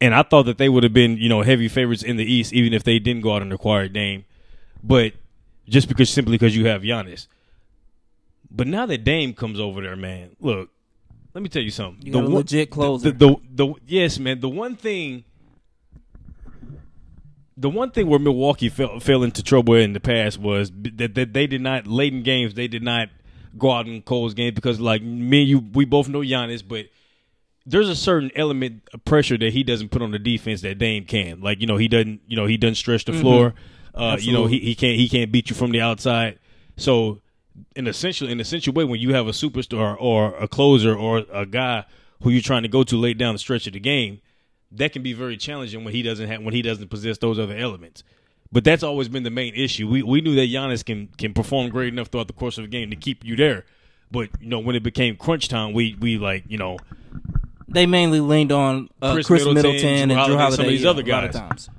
And 0.00 0.14
I 0.14 0.22
thought 0.22 0.44
that 0.44 0.58
they 0.58 0.68
would 0.68 0.82
have 0.82 0.92
been, 0.92 1.16
you 1.16 1.28
know, 1.28 1.42
heavy 1.42 1.68
favorites 1.68 2.02
in 2.02 2.16
the 2.16 2.24
East, 2.24 2.52
even 2.52 2.74
if 2.74 2.84
they 2.84 2.98
didn't 2.98 3.22
go 3.22 3.34
out 3.34 3.42
and 3.42 3.52
acquire 3.52 3.88
Dame. 3.88 4.24
But 4.82 5.14
just 5.66 5.88
because 5.88 6.10
simply 6.10 6.32
because 6.32 6.54
you 6.56 6.66
have 6.66 6.82
Giannis. 6.82 7.26
But 8.50 8.66
now 8.66 8.86
that 8.86 9.04
Dame 9.04 9.32
comes 9.32 9.58
over 9.58 9.80
there, 9.80 9.96
man, 9.96 10.36
look, 10.40 10.70
let 11.32 11.42
me 11.42 11.48
tell 11.48 11.62
you 11.62 11.70
something. 11.70 12.04
You 12.04 12.12
got 12.12 12.20
a 12.20 12.26
one- 12.26 12.34
legit 12.34 12.70
closer. 12.70 13.10
The, 13.10 13.26
the, 13.26 13.36
the, 13.66 13.74
yes, 13.86 14.18
man. 14.18 14.40
The 14.40 14.48
one 14.48 14.76
thing, 14.76 15.24
the 17.56 17.70
one 17.70 17.90
thing 17.90 18.06
where 18.08 18.20
Milwaukee 18.20 18.68
fell 18.68 19.00
fell 19.00 19.22
into 19.22 19.42
trouble 19.42 19.74
in 19.74 19.92
the 19.94 20.00
past 20.00 20.38
was 20.38 20.70
that, 20.96 21.14
that 21.14 21.32
they 21.32 21.46
did 21.46 21.62
not 21.62 21.86
late 21.86 22.12
in 22.12 22.22
games. 22.22 22.54
They 22.54 22.68
did 22.68 22.82
not 22.82 23.08
go 23.56 23.70
out 23.70 23.86
and 23.86 24.04
close 24.04 24.34
games 24.34 24.54
because, 24.54 24.80
like 24.80 25.02
me 25.02 25.40
and 25.40 25.48
you, 25.48 25.58
we 25.58 25.84
both 25.84 26.08
know 26.08 26.20
Giannis, 26.20 26.66
but 26.66 26.86
there's 27.66 27.88
a 27.88 27.96
certain 27.96 28.30
element 28.36 28.82
of 28.92 29.04
pressure 29.04 29.38
that 29.38 29.52
he 29.52 29.62
doesn't 29.62 29.90
put 29.90 30.02
on 30.02 30.10
the 30.10 30.18
defense 30.18 30.60
that 30.62 30.78
Dame 30.78 31.04
can. 31.04 31.40
Like 31.40 31.60
you 31.60 31.66
know, 31.66 31.76
he 31.76 31.88
doesn't. 31.88 32.20
You 32.26 32.36
know, 32.36 32.46
he 32.46 32.56
doesn't 32.56 32.76
stretch 32.76 33.04
the 33.04 33.12
floor. 33.12 33.54
Uh, 33.94 34.16
you 34.20 34.32
know, 34.32 34.46
he, 34.46 34.58
he 34.58 34.74
can't 34.74 34.96
he 34.96 35.08
can't 35.08 35.30
beat 35.30 35.50
you 35.50 35.56
from 35.56 35.70
the 35.70 35.80
outside. 35.80 36.38
So, 36.76 37.20
in 37.76 37.86
essential 37.86 38.28
in 38.28 38.40
essential 38.40 38.72
way, 38.72 38.84
when 38.84 39.00
you 39.00 39.14
have 39.14 39.26
a 39.26 39.32
superstar 39.32 39.96
or 39.98 40.34
a 40.36 40.48
closer 40.48 40.94
or 40.94 41.24
a 41.32 41.46
guy 41.46 41.84
who 42.22 42.30
you're 42.30 42.42
trying 42.42 42.62
to 42.62 42.68
go 42.68 42.82
to 42.82 42.96
late 42.96 43.18
down 43.18 43.34
the 43.34 43.38
stretch 43.38 43.66
of 43.66 43.72
the 43.72 43.80
game, 43.80 44.20
that 44.72 44.92
can 44.92 45.02
be 45.02 45.12
very 45.12 45.36
challenging 45.36 45.84
when 45.84 45.94
he 45.94 46.02
doesn't 46.02 46.28
have 46.28 46.42
when 46.42 46.54
he 46.54 46.62
doesn't 46.62 46.88
possess 46.88 47.18
those 47.18 47.38
other 47.38 47.56
elements. 47.56 48.02
But 48.54 48.62
that's 48.62 48.84
always 48.84 49.08
been 49.08 49.24
the 49.24 49.30
main 49.30 49.52
issue. 49.56 49.88
We 49.88 50.04
we 50.04 50.20
knew 50.20 50.36
that 50.36 50.48
Giannis 50.48 50.84
can 50.84 51.08
can 51.18 51.34
perform 51.34 51.70
great 51.70 51.92
enough 51.92 52.06
throughout 52.06 52.28
the 52.28 52.32
course 52.34 52.56
of 52.56 52.62
the 52.62 52.68
game 52.68 52.88
to 52.90 52.96
keep 52.96 53.24
you 53.24 53.34
there. 53.34 53.64
But 54.12 54.30
you 54.40 54.48
know, 54.48 54.60
when 54.60 54.76
it 54.76 54.84
became 54.84 55.16
crunch 55.16 55.48
time, 55.48 55.72
we 55.72 55.96
we 55.98 56.18
like 56.18 56.44
you 56.46 56.56
know 56.56 56.78
They 57.66 57.86
mainly 57.86 58.20
leaned 58.20 58.52
on 58.52 58.90
uh, 59.02 59.14
Khris, 59.14 59.26
Khris 59.26 59.44
Middleton, 59.44 59.72
Middleton, 59.72 60.10
and 60.12 60.12
Jrue 60.12 60.14
Holiday, 60.14 60.36
Holiday. 60.36 60.56
some 60.56 60.64
of 60.66 60.70
these 60.70 60.82
yeah, 60.82 60.90
other 60.90 61.02
a 61.02 61.04
guys. 61.04 61.34
times. 61.34 61.70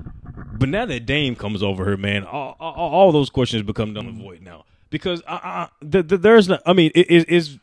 But 0.58 0.68
now 0.68 0.86
that 0.86 1.06
Dame 1.06 1.38
comes 1.38 1.64
over 1.64 1.86
here, 1.86 1.96
man, 1.98 2.26
all, 2.26 2.58
all, 2.60 2.74
all 2.74 3.12
those 3.14 3.30
questions 3.30 3.64
become 3.64 3.94
null 3.94 4.08
and 4.08 4.22
void 4.22 4.42
now 4.42 4.66
because 4.90 5.22
I, 5.26 5.36
I, 5.36 5.70
the, 5.82 6.04
the, 6.04 6.18
there's 6.18 6.50
not. 6.50 6.62
I 6.66 6.74
mean, 6.74 6.92
it 6.94 7.10
is 7.10 7.24
is 7.24 7.58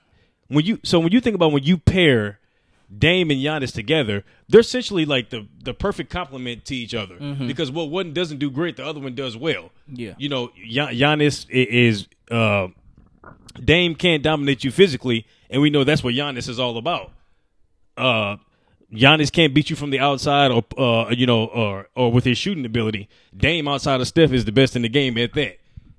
when 0.49 0.65
you 0.65 0.79
so 0.85 0.99
when 1.01 1.13
you 1.13 1.21
think 1.21 1.37
about 1.37 1.53
when 1.53 1.65
you 1.65 1.77
pair 1.77 2.39
Dame 2.97 3.31
and 3.31 3.41
Giannis 3.41 3.73
together, 3.73 4.25
they're 4.49 4.61
essentially 4.61 5.05
like 5.05 5.31
the 5.31 5.47
the 5.63 5.73
perfect 5.73 6.11
complement 6.11 6.65
to 6.67 6.77
each 6.77 6.95
other 6.95 7.17
because 7.47 7.71
what 7.71 7.91
one 7.91 8.13
doesn't 8.13 8.39
do 8.39 8.51
great, 8.51 8.77
the 8.77 8.85
other 8.85 9.01
one 9.01 9.15
does 9.15 9.37
well. 9.37 9.71
Yeah. 9.89 10.15
you 10.19 10.29
know, 10.29 10.51
Gian- 10.69 10.95
Giannis 10.95 11.47
is 11.51 12.07
uh, 12.31 12.69
Dame 13.63 13.95
can't 13.95 14.23
dominate 14.23 14.65
you 14.65 14.71
physically, 14.71 15.27
and 15.49 15.63
we 15.63 15.71
know 15.71 15.85
that's 15.85 16.03
what 16.05 16.15
Giannis 16.15 16.49
is 16.49 16.59
all 16.59 16.77
about. 16.77 17.13
Uh, 17.97 18.37
Giannis 18.93 19.33
can't 19.33 19.55
beat 19.55 19.71
you 19.71 19.77
from 19.77 19.91
the 19.91 19.99
outside, 20.01 20.51
or 20.51 20.65
uh, 20.79 21.11
you 21.11 21.27
know, 21.27 21.47
or 21.47 21.89
or 21.95 22.13
with 22.13 22.25
his 22.25 22.37
shooting 22.37 22.67
ability. 22.67 23.09
Dame 23.35 23.69
outside 23.69 24.01
of 24.01 24.09
Steph 24.09 24.33
is 24.33 24.45
the 24.45 24.53
best 24.53 24.77
in 24.77 24.83
the 24.83 24.89
game 24.89 25.17
at 25.19 25.33
that. 25.35 25.59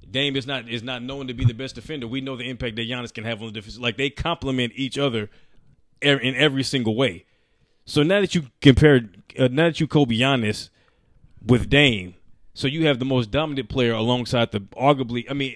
Dame 0.09 0.35
is 0.35 0.45
not 0.45 0.69
is 0.69 0.83
not 0.83 1.01
known 1.01 1.27
to 1.27 1.33
be 1.33 1.43
the 1.43 1.55
best 1.55 1.73
defender. 1.75 2.07
We 2.07 2.21
know 2.21 2.35
the 2.35 2.47
impact 2.49 2.75
that 2.75 2.87
Giannis 2.87 3.11
can 3.13 3.23
have 3.23 3.41
on 3.41 3.47
the 3.47 3.53
defense. 3.53 3.79
Like 3.79 3.97
they 3.97 4.11
complement 4.11 4.73
each 4.75 4.97
other 4.99 5.29
in 6.03 6.35
every 6.35 6.63
single 6.63 6.95
way. 6.95 7.25
So 7.85 8.03
now 8.03 8.21
that 8.21 8.33
you 8.35 8.47
compare, 8.61 9.09
uh, 9.37 9.49
now 9.51 9.65
that 9.65 9.79
you 9.79 9.87
Kobe 9.87 10.15
Giannis 10.15 10.69
with 11.45 11.69
Dame, 11.69 12.15
so 12.53 12.67
you 12.67 12.85
have 12.85 12.99
the 12.99 13.05
most 13.05 13.31
dominant 13.31 13.69
player 13.69 13.93
alongside 13.93 14.51
the 14.51 14.59
arguably. 14.59 15.25
I 15.29 15.33
mean, 15.33 15.55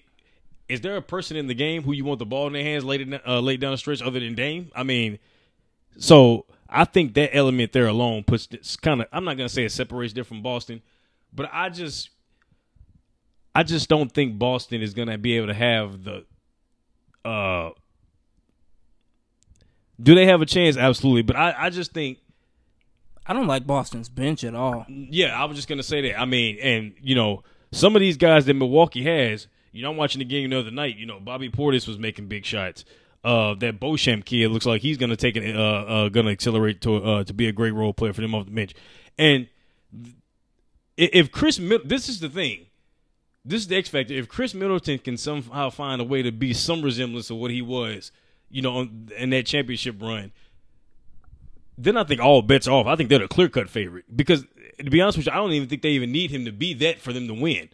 is 0.67 0.81
there 0.81 0.97
a 0.97 1.01
person 1.01 1.37
in 1.37 1.47
the 1.47 1.53
game 1.53 1.83
who 1.83 1.93
you 1.93 2.03
want 2.03 2.19
the 2.19 2.25
ball 2.25 2.47
in 2.47 2.53
their 2.53 2.63
hands 2.63 2.83
late 2.83 3.01
in, 3.01 3.19
uh, 3.25 3.39
late 3.39 3.59
down 3.59 3.71
the 3.71 3.77
stretch 3.77 4.01
other 4.01 4.19
than 4.19 4.35
Dame? 4.35 4.71
I 4.75 4.83
mean, 4.83 5.19
so 5.97 6.45
I 6.69 6.85
think 6.85 7.13
that 7.13 7.35
element 7.35 7.71
there 7.71 7.87
alone 7.87 8.23
puts 8.23 8.47
this 8.47 8.75
kind 8.75 9.01
of. 9.01 9.07
I'm 9.11 9.23
not 9.23 9.37
gonna 9.37 9.49
say 9.49 9.63
it 9.63 9.71
separates 9.71 10.13
them 10.13 10.25
from 10.25 10.41
Boston, 10.41 10.81
but 11.33 11.49
I 11.53 11.69
just, 11.69 12.09
I 13.55 13.63
just 13.63 13.87
don't 13.87 14.11
think 14.11 14.37
Boston 14.37 14.81
is 14.81 14.93
gonna 14.93 15.17
be 15.17 15.37
able 15.37 15.47
to 15.47 15.53
have 15.53 16.03
the. 16.03 16.25
uh 17.23 17.69
Do 20.01 20.15
they 20.15 20.25
have 20.25 20.41
a 20.41 20.45
chance? 20.45 20.77
Absolutely, 20.77 21.23
but 21.23 21.35
I, 21.35 21.55
I 21.57 21.69
just 21.69 21.91
think 21.91 22.19
I 23.25 23.33
don't 23.33 23.47
like 23.47 23.65
Boston's 23.67 24.09
bench 24.09 24.43
at 24.43 24.55
all. 24.55 24.85
yeah, 24.87 25.39
I 25.39 25.45
was 25.45 25.57
just 25.57 25.67
gonna 25.67 25.83
say 25.83 26.01
that. 26.09 26.19
I 26.19 26.25
mean, 26.25 26.57
and 26.61 26.93
you 27.01 27.15
know, 27.15 27.43
some 27.71 27.95
of 27.95 27.99
these 27.99 28.17
guys 28.17 28.45
that 28.45 28.53
Milwaukee 28.53 29.03
has, 29.03 29.47
you 29.71 29.81
know, 29.81 29.91
I'm 29.91 29.97
watching 29.97 30.19
the 30.19 30.25
game 30.25 30.49
the 30.51 30.59
other 30.59 30.71
night. 30.71 30.97
You 30.97 31.05
know, 31.05 31.19
Bobby 31.19 31.49
Portis 31.49 31.87
was 31.87 31.97
making 31.97 32.27
big 32.27 32.45
shots. 32.45 32.85
Uh, 33.23 33.55
that 33.55 33.79
Beauchamp 33.79 34.23
kid 34.25 34.49
looks 34.51 34.65
like 34.65 34.81
he's 34.81 34.97
gonna 34.97 35.15
take 35.17 35.35
it. 35.35 35.55
Uh, 35.55 35.59
uh, 35.59 36.09
gonna 36.09 36.31
accelerate 36.31 36.81
to 36.81 36.95
uh 36.97 37.23
to 37.23 37.33
be 37.33 37.47
a 37.47 37.51
great 37.51 37.73
role 37.73 37.93
player 37.93 38.13
for 38.13 38.21
them 38.21 38.35
off 38.35 38.45
the 38.45 38.51
bench. 38.51 38.73
And 39.17 39.47
if 40.95 41.31
Khris, 41.31 41.59
Mid- 41.59 41.89
this 41.89 42.07
is 42.09 42.19
the 42.19 42.29
thing. 42.29 42.67
This 43.43 43.61
is 43.61 43.67
the 43.67 43.77
X 43.77 43.89
factor. 43.89 44.13
If 44.13 44.27
Khris 44.27 44.53
Middleton 44.53 44.99
can 44.99 45.17
somehow 45.17 45.69
find 45.69 46.01
a 46.01 46.03
way 46.03 46.21
to 46.21 46.31
be 46.31 46.53
some 46.53 46.81
resemblance 46.81 47.29
of 47.29 47.37
what 47.37 47.51
he 47.51 47.61
was, 47.61 48.11
you 48.49 48.61
know, 48.61 48.87
in 49.17 49.29
that 49.31 49.45
championship 49.45 50.01
run, 50.01 50.31
then 51.77 51.97
I 51.97 52.03
think 52.03 52.21
all 52.21 52.41
bets 52.41 52.67
off. 52.67 52.87
I 52.87 52.95
think 52.95 53.09
they're 53.09 53.19
the 53.19 53.27
clear 53.27 53.49
cut 53.49 53.69
favorite 53.69 54.05
because, 54.15 54.45
to 54.77 54.89
be 54.89 55.01
honest 55.01 55.17
with 55.17 55.27
you, 55.27 55.31
I 55.31 55.35
don't 55.35 55.51
even 55.51 55.69
think 55.69 55.81
they 55.81 55.89
even 55.89 56.11
need 56.11 56.31
him 56.31 56.45
to 56.45 56.51
be 56.51 56.73
that 56.75 56.99
for 56.99 57.13
them 57.13 57.27
to 57.27 57.33
win. 57.33 57.69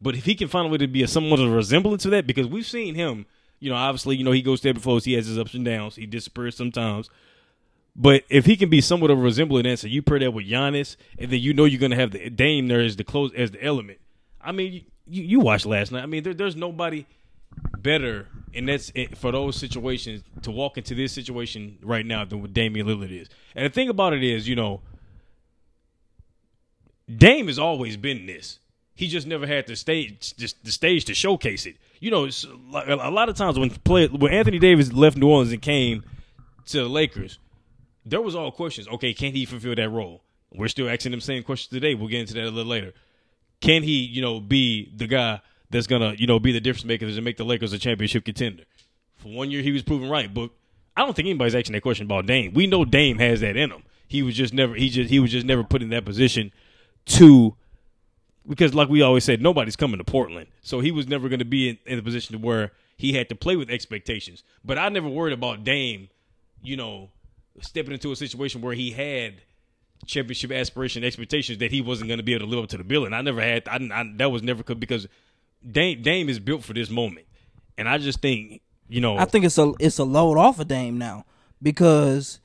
But 0.00 0.16
if 0.16 0.24
he 0.24 0.34
can 0.34 0.48
find 0.48 0.66
a 0.66 0.70
way 0.70 0.78
to 0.78 0.88
be 0.88 1.02
a 1.02 1.08
somewhat 1.08 1.40
of 1.40 1.52
a 1.52 1.54
resemblance 1.54 2.04
of 2.04 2.10
that, 2.10 2.26
because 2.26 2.46
we've 2.46 2.66
seen 2.66 2.94
him, 2.94 3.26
you 3.60 3.70
know, 3.70 3.76
obviously, 3.76 4.16
you 4.16 4.24
know, 4.24 4.32
he 4.32 4.42
goes 4.42 4.60
to 4.62 4.70
and 4.70 4.82
flows, 4.82 5.04
he 5.04 5.12
has 5.12 5.26
his 5.26 5.38
ups 5.38 5.54
and 5.54 5.64
downs, 5.64 5.96
he 5.96 6.06
disappears 6.06 6.56
sometimes. 6.56 7.08
But 7.94 8.24
if 8.28 8.46
he 8.46 8.56
can 8.56 8.70
be 8.70 8.80
somewhat 8.80 9.10
of 9.10 9.18
a 9.18 9.22
resemblance, 9.22 9.84
and 9.84 9.92
you 9.92 10.02
pair 10.02 10.18
that 10.18 10.32
with 10.32 10.48
Giannis, 10.48 10.96
and 11.18 11.30
then 11.30 11.40
you 11.40 11.52
know 11.52 11.66
you're 11.66 11.78
going 11.78 11.90
to 11.90 11.96
have 11.96 12.10
the 12.10 12.30
Dame 12.30 12.68
there 12.68 12.80
as 12.80 12.96
the 12.96 13.04
close 13.04 13.32
as 13.34 13.50
the 13.50 13.62
element. 13.62 13.98
I 14.40 14.50
mean, 14.50 14.86
you, 15.06 15.22
you 15.22 15.40
watched 15.40 15.66
last 15.66 15.92
night. 15.92 16.02
I 16.02 16.06
mean, 16.06 16.22
there, 16.22 16.34
there's 16.34 16.56
nobody 16.56 17.06
better, 17.78 18.28
and 18.54 18.68
that's 18.68 18.92
it, 18.94 19.16
for 19.16 19.32
those 19.32 19.56
situations 19.56 20.22
to 20.42 20.50
walk 20.50 20.78
into 20.78 20.94
this 20.94 21.12
situation 21.12 21.78
right 21.82 22.06
now 22.06 22.24
than 22.24 22.40
what 22.40 22.52
Damian 22.52 22.86
Lillard 22.86 23.10
is. 23.10 23.28
And 23.54 23.64
the 23.66 23.70
thing 23.70 23.88
about 23.88 24.12
it 24.12 24.22
is, 24.22 24.48
you 24.48 24.56
know, 24.56 24.80
Dame 27.14 27.48
has 27.48 27.58
always 27.58 27.96
been 27.96 28.26
this. 28.26 28.58
He 28.94 29.08
just 29.08 29.26
never 29.26 29.46
had 29.46 29.66
the 29.66 29.74
stage, 29.74 30.36
just 30.36 30.62
the 30.64 30.70
stage 30.70 31.06
to 31.06 31.14
showcase 31.14 31.66
it. 31.66 31.76
You 31.98 32.10
know, 32.10 32.28
a 32.74 33.10
lot 33.10 33.28
of 33.28 33.36
times 33.36 33.58
when 33.58 33.70
play 33.70 34.06
when 34.08 34.32
Anthony 34.32 34.58
Davis 34.58 34.92
left 34.92 35.16
New 35.16 35.28
Orleans 35.28 35.52
and 35.52 35.62
came 35.62 36.04
to 36.66 36.78
the 36.78 36.88
Lakers, 36.88 37.38
there 38.04 38.20
was 38.20 38.34
all 38.34 38.50
questions. 38.50 38.86
Okay, 38.88 39.14
can 39.14 39.32
he 39.32 39.44
fulfill 39.44 39.74
that 39.74 39.88
role? 39.88 40.22
We're 40.54 40.68
still 40.68 40.88
asking 40.88 41.12
them 41.12 41.20
same 41.20 41.42
questions 41.42 41.70
today. 41.70 41.94
We'll 41.94 42.08
get 42.08 42.20
into 42.20 42.34
that 42.34 42.44
a 42.44 42.50
little 42.50 42.70
later. 42.70 42.92
Can 43.60 43.82
he, 43.82 44.00
you 44.04 44.20
know, 44.20 44.40
be 44.40 44.92
the 44.94 45.06
guy 45.06 45.40
that's 45.72 45.86
gonna, 45.86 46.14
you 46.16 46.26
know, 46.26 46.38
be 46.38 46.52
the 46.52 46.60
difference 46.60 46.84
maker 46.84 47.06
and 47.06 47.24
make 47.24 47.36
the 47.36 47.44
Lakers 47.44 47.72
a 47.72 47.78
championship 47.78 48.24
contender? 48.24 48.64
For 49.16 49.28
one 49.28 49.50
year, 49.50 49.62
he 49.62 49.72
was 49.72 49.82
proven 49.82 50.08
right, 50.08 50.32
but 50.32 50.50
I 50.96 51.04
don't 51.04 51.14
think 51.14 51.26
anybody's 51.26 51.54
asking 51.54 51.72
that 51.72 51.82
question 51.82 52.06
about 52.06 52.26
Dame. 52.26 52.52
We 52.54 52.66
know 52.66 52.84
Dame 52.84 53.18
has 53.18 53.40
that 53.40 53.56
in 53.56 53.70
him. 53.70 53.82
He 54.08 54.22
was 54.22 54.34
just 54.34 54.52
never, 54.52 54.74
he 54.74 54.90
just, 54.90 55.10
he 55.10 55.18
was 55.18 55.30
just 55.30 55.46
never 55.46 55.64
put 55.64 55.82
in 55.82 55.88
that 55.90 56.04
position 56.04 56.52
to, 57.06 57.56
because 58.46 58.74
like 58.74 58.88
we 58.88 59.00
always 59.00 59.24
said, 59.24 59.40
nobody's 59.40 59.76
coming 59.76 59.98
to 59.98 60.04
Portland, 60.04 60.48
so 60.60 60.80
he 60.80 60.90
was 60.90 61.08
never 61.08 61.28
going 61.28 61.38
to 61.38 61.44
be 61.44 61.70
in, 61.70 61.78
in 61.86 61.98
a 61.98 62.02
position 62.02 62.38
to 62.38 62.38
where 62.44 62.72
he 62.96 63.14
had 63.14 63.28
to 63.30 63.34
play 63.34 63.56
with 63.56 63.70
expectations. 63.70 64.44
But 64.64 64.78
I 64.78 64.88
never 64.90 65.08
worried 65.08 65.32
about 65.32 65.64
Dame, 65.64 66.08
you 66.62 66.76
know, 66.76 67.10
stepping 67.60 67.92
into 67.92 68.12
a 68.12 68.16
situation 68.16 68.60
where 68.60 68.74
he 68.74 68.90
had 68.90 69.42
championship 70.06 70.50
aspiration 70.50 71.04
expectations 71.04 71.58
that 71.58 71.70
he 71.70 71.80
wasn't 71.80 72.08
going 72.08 72.18
to 72.18 72.24
be 72.24 72.34
able 72.34 72.46
to 72.46 72.50
live 72.50 72.64
up 72.64 72.70
to 72.70 72.76
the 72.76 72.84
billing. 72.84 73.12
I 73.12 73.22
never 73.22 73.40
had 73.40 73.68
I, 73.68 73.76
I, 73.76 74.12
that 74.16 74.30
was 74.30 74.42
never 74.42 74.62
because 74.74 75.06
Dame, 75.70 76.02
Dame 76.02 76.28
is 76.28 76.38
built 76.38 76.64
for 76.64 76.72
this 76.72 76.90
moment, 76.90 77.26
and 77.78 77.88
I 77.88 77.98
just 77.98 78.20
think 78.20 78.62
you 78.88 79.00
know 79.00 79.16
I 79.16 79.24
think 79.24 79.44
it's 79.44 79.58
a 79.58 79.72
it's 79.78 79.98
a 79.98 80.04
load 80.04 80.38
off 80.38 80.58
of 80.58 80.68
Dame 80.68 80.98
now 80.98 81.24
because 81.60 82.40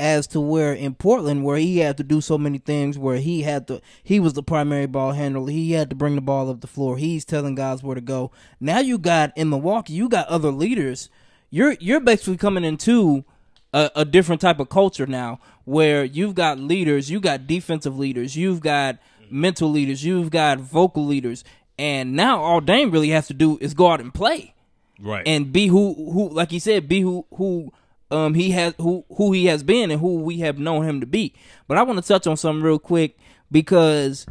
as 0.00 0.28
to 0.28 0.40
where 0.40 0.72
in 0.72 0.94
Portland 0.94 1.44
where 1.44 1.56
he 1.56 1.78
had 1.78 1.96
to 1.96 2.04
do 2.04 2.20
so 2.20 2.38
many 2.38 2.58
things 2.58 2.96
where 2.96 3.16
he 3.16 3.42
had 3.42 3.66
to 3.66 3.80
he 4.02 4.20
was 4.20 4.34
the 4.34 4.42
primary 4.42 4.86
ball 4.86 5.12
handler. 5.12 5.50
He 5.50 5.72
had 5.72 5.90
to 5.90 5.96
bring 5.96 6.14
the 6.14 6.20
ball 6.20 6.48
up 6.50 6.60
the 6.60 6.66
floor. 6.66 6.98
He's 6.98 7.24
telling 7.24 7.54
guys 7.56 7.82
where 7.82 7.96
to 7.96 8.00
go. 8.00 8.30
Now 8.60 8.78
you 8.78 8.98
got 8.98 9.36
in 9.36 9.48
Milwaukee 9.50 9.94
you 9.94 10.08
got 10.08 10.28
other 10.28 10.50
leaders. 10.50 11.10
You're 11.50 11.72
you're 11.80 12.00
basically 12.00 12.36
coming 12.36 12.64
into 12.64 13.24
a, 13.72 13.90
a 13.96 14.04
different 14.04 14.40
type 14.40 14.60
of 14.60 14.68
culture 14.68 15.06
now 15.06 15.40
where 15.64 16.04
you've 16.04 16.34
got 16.34 16.58
leaders 16.58 17.10
you 17.10 17.20
got 17.20 17.46
defensive 17.46 17.98
leaders 17.98 18.36
you've 18.36 18.60
got 18.60 18.98
mental 19.30 19.70
leaders 19.70 20.04
you've 20.04 20.30
got 20.30 20.58
vocal 20.58 21.04
leaders 21.04 21.44
and 21.78 22.14
now 22.14 22.40
all 22.42 22.60
Dame 22.60 22.90
really 22.90 23.10
has 23.10 23.26
to 23.28 23.34
do 23.34 23.58
is 23.60 23.74
go 23.74 23.88
out 23.90 24.00
and 24.00 24.12
play 24.12 24.54
right 25.00 25.26
and 25.26 25.52
be 25.52 25.68
who 25.68 25.94
who 26.12 26.28
like 26.30 26.50
he 26.50 26.58
said 26.58 26.88
be 26.88 27.00
who 27.00 27.24
who 27.34 27.72
um 28.10 28.34
he 28.34 28.50
has 28.50 28.74
who 28.78 29.04
who 29.16 29.32
he 29.32 29.46
has 29.46 29.62
been 29.62 29.90
and 29.90 30.00
who 30.00 30.16
we 30.20 30.38
have 30.40 30.58
known 30.58 30.84
him 30.84 31.00
to 31.00 31.06
be. 31.06 31.34
But 31.66 31.78
I 31.78 31.82
want 31.82 32.02
to 32.02 32.06
touch 32.06 32.26
on 32.26 32.36
something 32.36 32.62
real 32.62 32.78
quick 32.78 33.16
because 33.52 34.26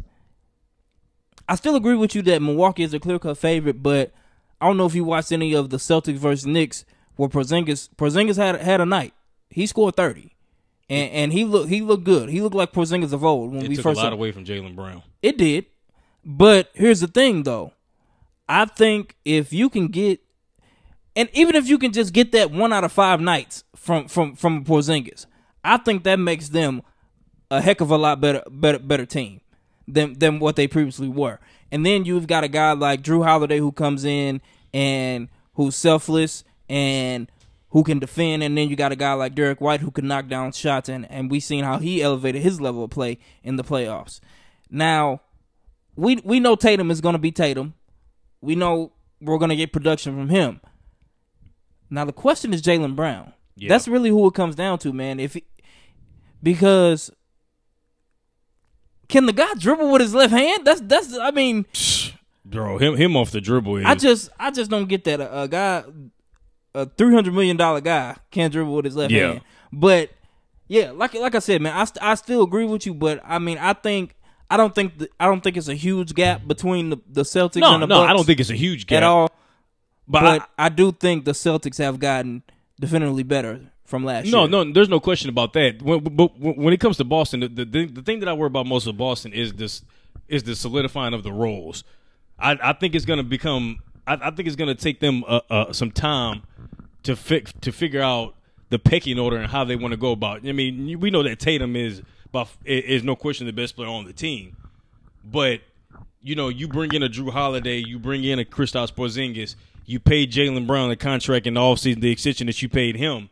I 1.48 1.54
still 1.54 1.76
agree 1.76 1.96
with 1.96 2.14
you 2.14 2.22
that 2.22 2.42
Milwaukee 2.42 2.82
is 2.82 2.92
a 2.92 3.00
clear 3.00 3.18
cut 3.18 3.38
favorite, 3.38 3.82
but 3.82 4.12
I 4.60 4.66
don't 4.66 4.76
know 4.76 4.86
if 4.86 4.94
you 4.94 5.04
watched 5.04 5.32
any 5.32 5.54
of 5.54 5.70
the 5.70 5.76
Celtics 5.78 6.16
versus 6.18 6.44
Knicks 6.46 6.84
where 7.16 7.28
Porzingis 7.28 7.88
Porzingis 7.96 8.36
had 8.36 8.60
had 8.60 8.80
a 8.80 8.86
night. 8.86 9.14
He 9.50 9.66
scored 9.66 9.96
thirty. 9.96 10.34
And 10.90 11.10
and 11.12 11.32
he 11.32 11.44
looked 11.44 11.68
he 11.68 11.80
looked 11.80 12.04
good. 12.04 12.28
He 12.28 12.40
looked 12.40 12.56
like 12.56 12.72
Porzingis 12.72 13.12
of 13.12 13.24
old 13.24 13.52
when 13.52 13.64
it 13.64 13.68
we 13.68 13.76
took 13.76 13.84
first 13.84 14.00
a 14.00 14.02
lot 14.02 14.08
saw- 14.10 14.14
away 14.14 14.32
from 14.32 14.44
Jaylen 14.44 14.74
Brown. 14.74 15.02
it 15.22 15.38
did. 15.38 15.66
But 16.24 16.70
here's 16.74 17.00
the 17.00 17.06
thing 17.06 17.42
though. 17.44 17.72
I 18.48 18.64
think 18.64 19.16
if 19.24 19.52
you 19.52 19.68
can 19.68 19.88
get 19.88 20.20
and 21.16 21.28
even 21.32 21.56
if 21.56 21.68
you 21.68 21.78
can 21.78 21.92
just 21.92 22.12
get 22.12 22.32
that 22.32 22.50
one 22.50 22.72
out 22.72 22.84
of 22.84 22.92
five 22.92 23.20
nights 23.20 23.64
from 23.74 24.08
from 24.08 24.36
from 24.36 24.64
Porzingis, 24.64 25.26
I 25.64 25.76
think 25.78 26.04
that 26.04 26.18
makes 26.18 26.50
them 26.50 26.82
a 27.50 27.60
heck 27.60 27.80
of 27.80 27.90
a 27.90 27.98
lot 27.98 28.20
better 28.20 28.42
better 28.50 28.78
better 28.78 29.06
team 29.06 29.40
than 29.86 30.18
than 30.18 30.38
what 30.38 30.56
they 30.56 30.68
previously 30.68 31.08
were. 31.08 31.40
And 31.72 31.84
then 31.84 32.04
you've 32.04 32.26
got 32.26 32.44
a 32.44 32.48
guy 32.48 32.72
like 32.72 33.02
Jrue 33.02 33.24
Holiday 33.24 33.58
who 33.58 33.72
comes 33.72 34.04
in 34.04 34.40
and 34.72 35.28
who's 35.54 35.74
selfless 35.74 36.44
and 36.68 37.30
who 37.70 37.82
can 37.82 37.98
defend, 37.98 38.42
and 38.42 38.56
then 38.56 38.68
you 38.68 38.76
got 38.76 38.92
a 38.92 38.96
guy 38.96 39.12
like 39.12 39.34
Derrick 39.34 39.60
White 39.60 39.80
who 39.80 39.90
can 39.90 40.06
knock 40.06 40.28
down 40.28 40.52
shots, 40.52 40.88
and 40.88 41.10
and 41.10 41.30
we 41.30 41.40
seen 41.40 41.64
how 41.64 41.78
he 41.78 42.02
elevated 42.02 42.42
his 42.42 42.60
level 42.60 42.84
of 42.84 42.90
play 42.90 43.18
in 43.42 43.56
the 43.56 43.64
playoffs. 43.64 44.20
Now, 44.70 45.20
we 45.98 46.16
we 46.24 46.38
know 46.40 46.54
Tatum 46.54 46.90
is 46.90 47.00
going 47.00 47.14
to 47.14 47.18
be 47.18 47.32
Tatum. 47.32 47.74
We 48.40 48.54
know 48.54 48.92
we're 49.20 49.38
going 49.38 49.48
to 49.50 49.56
get 49.56 49.72
production 49.72 50.14
from 50.14 50.28
him. 50.28 50.60
Now 51.90 52.04
the 52.04 52.12
question 52.12 52.54
is 52.54 52.62
Jaylen 52.62 52.94
Brown. 52.94 53.32
Yeah. 53.56 53.68
That's 53.68 53.88
really 53.88 54.10
who 54.10 54.26
it 54.28 54.34
comes 54.34 54.54
down 54.54 54.78
to, 54.80 54.92
man. 54.92 55.18
If 55.18 55.34
he, 55.34 55.42
because 56.40 57.10
can 59.08 59.26
the 59.26 59.32
guy 59.32 59.52
dribble 59.58 59.90
with 59.90 60.00
his 60.02 60.14
left 60.14 60.32
hand? 60.32 60.64
That's 60.64 60.80
that's. 60.82 61.16
I 61.18 61.32
mean, 61.32 61.66
Bro, 62.44 62.78
him 62.78 62.96
him 62.96 63.16
off 63.16 63.32
the 63.32 63.40
dribble 63.40 63.78
is 63.78 63.84
I 63.84 63.94
just 63.96 64.30
I 64.38 64.50
just 64.52 64.70
don't 64.70 64.88
get 64.88 65.04
that 65.04 65.20
a, 65.20 65.42
a 65.42 65.48
guy, 65.48 65.82
a 66.74 66.86
three 66.86 67.12
hundred 67.12 67.34
million 67.34 67.56
dollar 67.56 67.80
guy 67.80 68.16
can't 68.30 68.52
dribble 68.52 68.72
with 68.74 68.84
his 68.84 68.94
left 68.96 69.12
Yeah. 69.12 69.28
hand. 69.32 69.40
But 69.72 70.10
yeah, 70.68 70.92
like 70.92 71.14
like 71.14 71.34
I 71.34 71.40
said, 71.40 71.60
man, 71.60 71.74
I 71.74 71.84
st- 71.84 72.02
I 72.02 72.14
still 72.14 72.42
agree 72.44 72.66
with 72.66 72.86
you. 72.86 72.94
But 72.94 73.20
I 73.24 73.38
mean, 73.40 73.58
I 73.58 73.72
think 73.72 74.14
I 74.50 74.56
don't 74.56 74.74
think 74.74 74.98
the, 74.98 75.10
I 75.20 75.26
don't 75.26 75.42
think 75.42 75.56
it's 75.56 75.68
a 75.68 75.74
huge 75.74 76.14
gap 76.14 76.46
between 76.46 76.90
the, 76.90 76.98
the 77.08 77.22
Celtics 77.22 77.60
no 77.60 77.74
and 77.74 77.82
the 77.82 77.86
no. 77.86 78.02
I 78.02 78.12
don't 78.12 78.24
think 78.24 78.40
it's 78.40 78.50
a 78.50 78.56
huge 78.56 78.86
gap 78.86 78.98
at 78.98 79.02
all. 79.02 79.30
But, 80.06 80.22
But 80.22 80.48
I, 80.58 80.70
do 80.70 80.90
think 80.90 81.26
the 81.26 81.32
Celtics 81.32 81.76
have 81.78 81.98
gotten 81.98 82.42
definitively 82.80 83.24
better 83.24 83.60
from 83.84 84.04
last 84.04 84.26
no 84.26 84.42
year. 84.42 84.48
no. 84.48 84.62
No, 84.64 84.72
there's 84.72 84.88
no 84.88 85.00
question 85.00 85.28
about 85.28 85.52
that. 85.52 85.82
When, 85.82 86.00
but 86.00 86.38
when 86.38 86.72
it 86.72 86.80
comes 86.80 86.96
to 86.96 87.04
Boston, 87.04 87.40
the, 87.40 87.48
the 87.48 87.86
the 87.86 88.02
thing 88.02 88.20
that 88.20 88.28
I 88.28 88.32
worry 88.32 88.46
about 88.46 88.66
most 88.66 88.86
of 88.86 88.96
Boston 88.96 89.32
is 89.34 89.52
this 89.52 89.82
is 90.28 90.44
the 90.44 90.56
solidifying 90.56 91.12
of 91.12 91.22
the 91.24 91.32
roles. 91.32 91.84
I 92.38 92.58
I 92.62 92.72
think 92.72 92.94
it's 92.94 93.04
going 93.04 93.18
to 93.18 93.22
become. 93.24 93.80
I, 94.06 94.14
I 94.14 94.30
think 94.30 94.46
it's 94.46 94.56
going 94.56 94.74
to 94.74 94.82
take 94.82 95.00
them 95.00 95.24
uh, 95.28 95.40
uh, 95.50 95.72
some 95.72 95.90
time 95.90 96.42
to 97.02 97.14
fix 97.16 97.52
to 97.60 97.72
figure 97.72 98.00
out 98.00 98.34
the 98.70 98.78
pecking 98.78 99.18
order 99.18 99.36
and 99.36 99.50
how 99.50 99.64
they 99.64 99.76
want 99.76 99.92
to 99.92 99.98
go 99.98 100.12
about. 100.12 100.44
it. 100.44 100.48
I 100.48 100.52
mean, 100.52 101.00
we 101.00 101.10
know 101.10 101.22
that 101.22 101.38
Tatum 101.38 101.76
is 101.76 102.02
by 102.32 102.46
is 102.64 103.02
no 103.02 103.16
question 103.16 103.46
the 103.46 103.52
best 103.52 103.76
player 103.76 103.88
on 103.88 104.04
the 104.04 104.12
team, 104.12 104.56
but 105.24 105.60
you 106.22 106.34
know, 106.34 106.48
you 106.48 106.68
bring 106.68 106.92
in 106.92 107.02
a 107.02 107.08
Jrue 107.08 107.30
Holiday, 107.30 107.78
you 107.78 107.98
bring 107.98 108.24
in 108.24 108.38
a 108.38 108.44
Kristaps 108.44 108.92
Porzingis, 108.92 109.54
you 109.86 110.00
pay 110.00 110.26
Jaylen 110.26 110.66
Brown 110.66 110.88
the 110.88 110.96
contract 110.96 111.46
in 111.46 111.54
the 111.54 111.60
offseason, 111.60 112.00
the 112.00 112.10
extension 112.10 112.46
that 112.48 112.60
you 112.60 112.68
paid 112.68 112.96
him. 112.96 113.30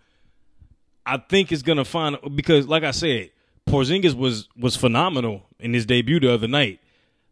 I 1.05 1.19
think 1.19 1.53
it's 1.53 1.63
gonna 1.63 1.85
find 1.85 2.17
because, 2.35 2.67
like 2.67 2.83
I 2.83 2.91
said, 2.91 3.31
Porzingis 3.69 4.15
was 4.15 4.49
was 4.57 4.77
phenomenal 4.77 5.43
in 5.59 5.75
his 5.75 5.87
debut 5.87 6.21
the 6.21 6.33
other 6.33 6.49
night, 6.49 6.81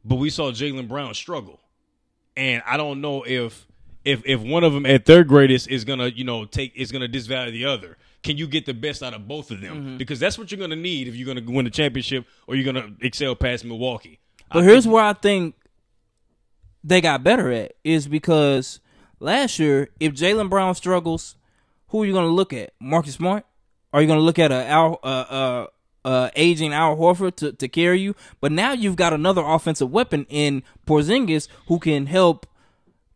but 0.05 0.16
we 0.16 0.31
saw 0.31 0.50
Jaylen 0.50 0.88
Brown 0.88 1.14
struggle, 1.14 1.61
and 2.37 2.62
I 2.66 2.77
don't 2.77 3.00
know 3.00 3.24
if 3.27 3.66
if 4.05 4.22
if 4.27 4.40
one 4.40 4.64
of 4.64 4.72
them 4.72 4.87
at 4.87 5.07
their 5.07 5.24
greatest 5.24 5.68
is 5.68 5.85
gonna 5.85 6.09
you 6.09 6.24
know 6.24 6.44
take 6.44 6.72
is 6.77 6.92
gonna 6.92 7.09
disvalue 7.09 7.53
the 7.53 7.64
other. 7.64 7.96
Can 8.25 8.37
you 8.37 8.49
get 8.49 8.67
the 8.67 8.75
best 8.75 9.03
out 9.03 9.15
of 9.15 9.29
both 9.29 9.51
of 9.53 9.61
them? 9.61 9.97
Because 9.99 10.19
that's 10.19 10.37
what 10.39 10.51
you're 10.51 10.59
gonna 10.61 10.75
need 10.75 11.07
if 11.07 11.15
you're 11.15 11.33
gonna 11.33 11.49
win 11.49 11.65
the 11.67 11.71
championship 11.71 12.27
or 12.47 12.57
you're 12.57 12.65
gonna 12.65 12.89
excel 13.01 13.37
past 13.37 13.65
Milwaukee. 13.65 14.19
But 14.53 14.65
here's 14.65 14.87
where 14.89 15.05
I 15.05 15.13
think 15.13 15.55
they 16.85 17.01
got 17.01 17.25
better 17.25 17.51
at 17.51 17.73
is 17.83 18.07
because 18.07 18.81
last 19.19 19.59
year, 19.59 19.89
if 19.99 20.13
Jaylen 20.13 20.51
Brown 20.51 20.75
struggles, 20.75 21.37
who 21.89 22.03
are 22.03 22.07
you 22.07 22.13
going 22.13 22.27
to 22.27 22.33
look 22.33 22.53
at? 22.53 22.73
Marcus 22.81 23.15
Smart? 23.15 23.45
Are 23.93 24.01
you 24.01 24.07
going 24.07 24.19
to 24.19 24.25
look 24.25 24.39
at 24.39 24.53
a 24.53 24.67
Al, 24.67 24.99
uh, 25.03 25.07
uh, 25.07 25.67
uh, 26.05 26.31
aging 26.37 26.73
Al 26.73 26.97
Horford 26.97 27.37
to, 27.37 27.53
to 27.53 27.69
carry 27.69 28.01
you? 28.01 28.15
But 28.41 28.53
now 28.53 28.73
you've 28.73 28.97
got 28.97 29.13
another 29.13 29.43
offensive 29.43 29.91
weapon 29.91 30.27
in 30.29 30.63
Porzingis 30.87 31.49
who 31.69 31.79
can 31.79 32.07
help 32.07 32.47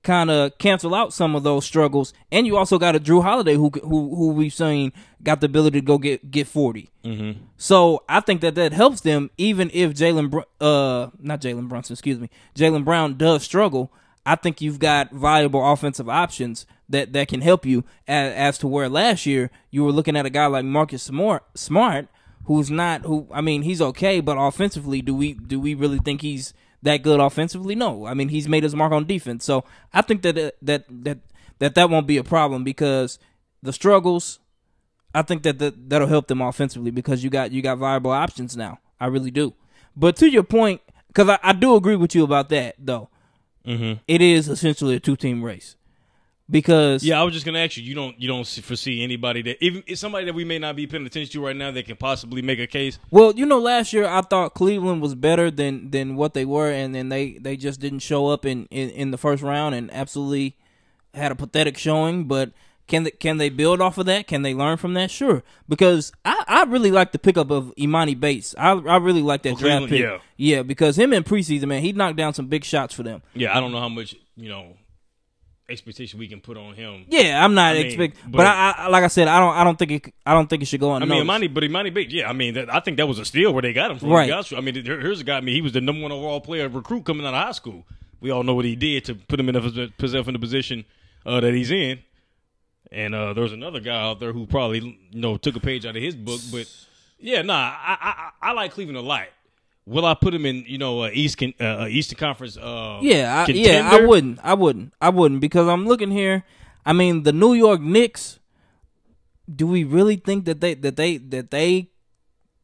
kind 0.03 0.31
of 0.31 0.57
cancel 0.59 0.95
out 0.95 1.13
some 1.13 1.35
of 1.35 1.43
those 1.43 1.65
struggles, 1.65 2.13
and 2.31 2.47
you 2.47 2.57
also 2.57 2.79
got 2.79 2.97
a 2.97 3.01
Jrue 3.01 3.23
Holiday 3.23 3.55
who 3.55 3.71
who 3.83 4.15
who 4.15 4.29
we've 4.31 4.55
seen 4.55 4.93
got 5.23 5.41
the 5.41 5.47
ability 5.47 5.81
to 5.81 5.85
go 5.85 5.99
get 5.99 6.31
get 6.31 6.47
40 6.47 6.91
Mm-hmm. 7.09 7.41
So 7.57 8.03
I 8.09 8.21
think 8.21 8.43
that 8.43 8.55
that 8.57 8.73
helps 8.73 9.01
them, 9.01 9.31
even 9.39 9.71
if 9.73 9.95
Jalen, 9.95 10.31
Br- 10.31 10.41
uh, 10.61 11.09
not 11.19 11.41
Jalen 11.41 11.69
Brunson, 11.69 11.95
excuse 11.95 12.19
me, 12.19 12.29
Jaylen 12.55 12.85
Brown 12.85 13.17
does 13.17 13.43
struggle. 13.43 13.91
I 14.27 14.35
think 14.35 14.61
you've 14.61 14.79
got 14.79 15.11
valuable 15.11 15.73
offensive 15.73 16.09
options 16.09 16.67
that 16.89 17.15
that 17.15 17.29
can 17.29 17.41
help 17.41 17.65
you. 17.65 17.85
As, 18.07 18.33
as 18.35 18.59
to 18.59 18.69
where 18.69 18.91
last 18.91 19.25
year 19.25 19.51
you 19.71 19.85
were 19.85 19.93
looking 19.93 20.17
at 20.17 20.27
a 20.27 20.31
guy 20.31 20.47
like 20.47 20.67
Marcus 20.67 21.03
Smart, 21.03 21.45
Smart, 21.55 22.09
who's 22.45 22.71
not 22.71 23.03
who. 23.03 23.27
I 23.33 23.41
mean, 23.41 23.63
he's 23.63 23.81
okay, 23.81 24.21
but 24.21 24.37
offensively, 24.39 25.01
do 25.01 25.15
we 25.15 25.33
do 25.33 25.59
we 25.59 25.73
really 25.75 25.99
think 25.99 26.21
he's 26.21 26.53
that 26.83 27.03
good 27.03 27.21
offensively? 27.21 27.75
No. 27.75 28.07
I 28.07 28.15
mean, 28.15 28.29
he's 28.29 28.49
made 28.49 28.63
his 28.63 28.75
mark 28.75 28.93
on 28.93 29.07
defense. 29.07 29.45
So 29.45 29.65
I 29.93 30.03
think 30.03 30.23
that 30.23 30.35
that 30.63 30.85
that 30.91 31.19
that 31.59 31.75
that, 31.75 31.91
won't 31.91 32.07
be 32.07 32.17
a 32.17 32.25
problem 32.25 32.65
because 32.65 33.19
the 33.63 33.73
struggles 33.73 34.39
I 35.15 35.23
think 35.23 35.43
that, 35.43 35.59
that 35.59 35.89
that'll 35.89 36.09
help 36.09 36.29
them 36.29 36.41
offensively 36.41 36.91
because 36.91 37.25
you 37.25 37.31
got 37.31 37.53
you 37.53 37.63
got 37.63 37.79
viable 37.79 38.11
options 38.11 38.57
now. 38.57 38.79
I 39.01 39.07
really 39.07 39.31
do. 39.31 39.55
But 39.97 40.17
to 40.17 40.31
your 40.31 40.45
point, 40.45 40.81
because 41.09 41.29
I, 41.29 41.39
I 41.43 41.53
do 41.53 41.75
agree 41.75 41.97
with 41.97 42.15
you 42.15 42.25
about 42.25 42.49
that 42.51 42.77
though. 42.79 43.09
Mm-hmm. 43.67 44.01
It 44.07 44.23
is 44.23 44.49
essentially 44.49 44.95
a 44.95 45.01
two 45.01 45.17
team 45.17 45.43
race 45.43 45.77
because 46.51 47.03
Yeah, 47.05 47.21
I 47.21 47.25
was 47.25 47.35
just 47.35 47.45
gonna 47.47 47.59
ask 47.59 47.77
you. 47.77 47.83
You 47.83 47.95
don't 47.95 48.21
you 48.21 48.29
don't 48.29 48.47
foresee 48.47 49.03
anybody 49.03 49.43
that 49.43 49.63
even 49.65 49.83
somebody 49.97 50.27
that 50.27 50.35
we 50.35 50.45
may 50.45 50.59
not 50.59 50.77
be 50.77 50.87
paying 50.87 51.05
attention 51.07 51.31
to 51.33 51.45
right 51.45 51.57
now 51.57 51.71
that 51.71 51.87
can 51.87 51.97
possibly 51.97 52.43
make 52.43 52.59
a 52.59 52.67
case. 52.67 52.99
well, 53.11 53.33
you 53.35 53.47
know, 53.47 53.59
last 53.59 53.93
year 53.93 54.07
I 54.07 54.23
thought 54.23 54.55
Cleveland 54.55 55.03
was 55.03 55.15
better 55.15 55.51
than 55.51 55.91
than 55.91 56.17
what 56.17 56.35
they 56.35 56.45
were, 56.45 56.71
and 56.71 56.95
then 56.95 57.09
they 57.09 57.33
they 57.39 57.57
just 57.57 57.81
didn't 57.81 58.01
show 58.01 58.29
up 58.29 58.45
in 58.47 58.67
in, 58.71 58.91
in 58.91 59.11
the 59.11 59.19
first 59.19 59.43
round 59.43 59.75
and 59.75 59.93
absolutely 59.93 60.57
had 61.15 61.33
a 61.33 61.35
pathetic 61.35 61.77
showing. 61.77 62.25
But 62.25 62.53
can 62.87 63.03
they, 63.03 63.11
can 63.11 63.37
they 63.37 63.51
build 63.51 63.83
off 63.83 63.99
of 63.99 64.07
that? 64.07 64.27
Can 64.27 64.41
they 64.41 64.55
learn 64.55 64.79
from 64.79 64.95
that? 64.95 65.11
Sure, 65.11 65.43
because 65.69 66.11
I, 66.25 66.43
I 66.49 66.63
really 66.65 66.91
like 66.91 67.13
the 67.13 67.19
pickup 67.19 67.51
of 67.51 67.75
Emoni 67.77 68.19
Bates. 68.19 68.55
I 68.57 68.71
I 68.73 68.97
really 68.97 69.21
like 69.21 69.43
that 69.43 69.55
For 69.57 69.61
draft 69.61 69.89
Cleveland, 69.89 69.91
pick. 69.91 70.23
yeah. 70.39 70.57
yeah, 70.57 70.63
because 70.63 70.99
him 70.99 71.13
in 71.13 71.23
preseason, 71.25 71.67
man, 71.67 71.83
he 71.83 71.93
knocked 71.93 72.17
down 72.17 72.33
some 72.33 72.47
big 72.47 72.65
shots 72.65 72.95
for 72.95 73.03
them. 73.03 73.21
Yeah, 73.35 73.55
I 73.55 73.61
don't 73.61 73.73
know 73.73 73.81
how 73.81 73.91
much 73.91 74.15
you 74.37 74.49
know 74.49 74.77
expectation 75.69 76.19
we 76.19 76.29
can 76.29 76.41
put 76.41 76.57
on 76.57 76.75
him. 76.75 77.05
Yeah, 77.09 77.45
I'm 77.45 77.55
not 77.55 77.73
I 77.73 77.79
mean, 77.79 77.87
expecting, 77.87 78.31
but, 78.31 78.39
but- 78.39 78.47
I, 78.47 78.75
I 78.79 78.89
like 78.89 79.05
I 79.05 79.09
said, 79.09 79.29
I 79.29 79.39
don't 79.39 79.55
I 79.55 79.65
don't 79.65 79.79
think 79.79 79.91
it 79.91 80.15
I 80.25 80.35
don't 80.35 80.49
think 80.49 80.63
it 80.63 80.67
should 80.67 80.81
go 80.81 80.91
on. 80.91 81.03
I 81.03 81.07
mean, 81.07 81.25
Emoni, 81.25 81.53
but 81.53 81.63
Emoni 81.63 81.93
Bates, 81.93 82.13
yeah, 82.13 82.29
I 82.29 82.33
mean, 82.33 82.55
that, 82.55 82.73
I 82.73 82.81
think 82.81 82.97
that 82.97 83.07
was 83.07 83.19
a 83.19 83.25
steal 83.25 83.53
where 83.53 83.63
they 83.63 83.73
got 83.73 83.91
him 83.91 83.99
from. 83.99 84.11
Right. 84.11 84.29
Guys, 84.29 84.53
I 84.53 84.61
mean, 84.61 84.75
here's 84.75 85.21
a 85.21 85.25
guy. 85.25 85.37
I 85.37 85.41
mean, 85.41 85.55
he 85.55 85.61
was 85.63 85.73
the 85.73 85.81
number 85.81 86.03
one 86.03 86.13
overall 86.13 86.41
player 86.41 86.69
recruit 86.69 87.05
coming 87.05 87.27
out 87.27 87.35
of 87.35 87.43
high 87.43 87.53
school. 87.53 87.85
We 88.21 88.31
all 88.31 88.43
know 88.43 88.55
what 88.55 88.65
he 88.65 88.77
did 88.77 89.05
to 89.07 89.15
put 89.15 89.39
him 89.39 89.49
in 89.49 89.57
a, 89.57 89.61
himself 89.61 90.27
in 90.27 90.33
the 90.33 90.41
position 90.41 90.85
uh, 91.25 91.41
that 91.41 91.55
he's 91.55 91.71
in. 91.71 92.01
And 92.91 93.15
uh, 93.15 93.35
there 93.35 93.43
was 93.43 93.53
another 93.53 93.81
guy 93.81 94.01
out 94.01 94.19
there 94.19 94.33
who 94.33 94.47
probably 94.47 94.79
you 95.11 95.21
know 95.21 95.37
took 95.37 95.57
a 95.57 95.61
page 95.61 95.85
out 95.85 95.95
of 95.97 96.03
his 96.03 96.17
book. 96.17 96.41
But 96.51 96.67
yeah, 97.21 97.43
nah, 97.43 97.55
I, 97.55 98.31
I 98.43 98.51
I 98.51 98.53
like 98.53 98.73
Cleveland 98.73 98.97
a 98.97 99.03
lot. 99.03 99.27
Will 99.89 100.05
I 100.07 100.15
put 100.15 100.35
him 100.35 100.45
in? 100.47 100.65
You 100.67 100.79
know, 100.79 101.03
uh, 101.05 101.11
East 101.13 101.39
con- 101.39 101.55
uh, 101.61 101.87
Eastern 101.89 102.19
Conference. 102.19 102.57
Uh, 102.57 102.99
Yeah, 103.03 103.41
I, 103.43 103.47
contender? 103.47 103.69
yeah, 103.71 103.91
I 103.91 104.01
wouldn't. 104.07 104.39
I 104.43 104.55
wouldn't. 104.55 104.93
I 105.01 105.09
wouldn't 105.09 105.41
because 105.41 105.67
I'm 105.69 105.87
looking 105.87 106.11
here. 106.11 106.45
I 106.85 106.93
mean, 106.93 107.23
the 107.23 107.33
New 107.33 107.55
York 107.55 107.81
Knicks. 107.81 108.39
Do 109.53 109.67
we 109.67 109.83
really 109.83 110.17
think 110.17 110.45
that 110.45 110.61
they 110.61 110.75
that 110.75 110.97
they 110.97 111.17
that 111.17 111.51
they 111.51 111.91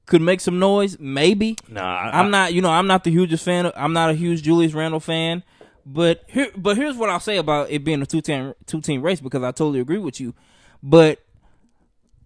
could 0.06 0.20
make 0.20 0.40
some 0.40 0.58
noise? 0.58 0.98
Maybe. 1.00 1.56
Nah, 1.68 1.82
I, 1.82 2.18
I'm 2.20 2.30
not. 2.30 2.52
You 2.52 2.60
know, 2.60 2.70
I'm 2.70 2.86
not 2.86 3.04
the 3.04 3.10
hugest 3.10 3.42
fan. 3.44 3.66
Of, 3.66 3.72
I'm 3.74 3.94
not 3.94 4.10
a 4.10 4.14
huge 4.14 4.42
Julius 4.42 4.74
Randle 4.74 5.00
fan. 5.00 5.42
But 5.86 6.24
here, 6.28 6.48
but 6.56 6.76
here's 6.76 6.96
what 6.96 7.08
I'll 7.10 7.20
say 7.20 7.36
about 7.38 7.70
it 7.70 7.84
being 7.84 8.00
a 8.02 8.06
two 8.06 8.20
team 8.20 8.54
two 8.66 8.80
team 8.82 9.00
race 9.02 9.20
because 9.20 9.42
I 9.42 9.50
totally 9.50 9.80
agree 9.80 9.98
with 9.98 10.20
you. 10.20 10.34
But 10.82 11.20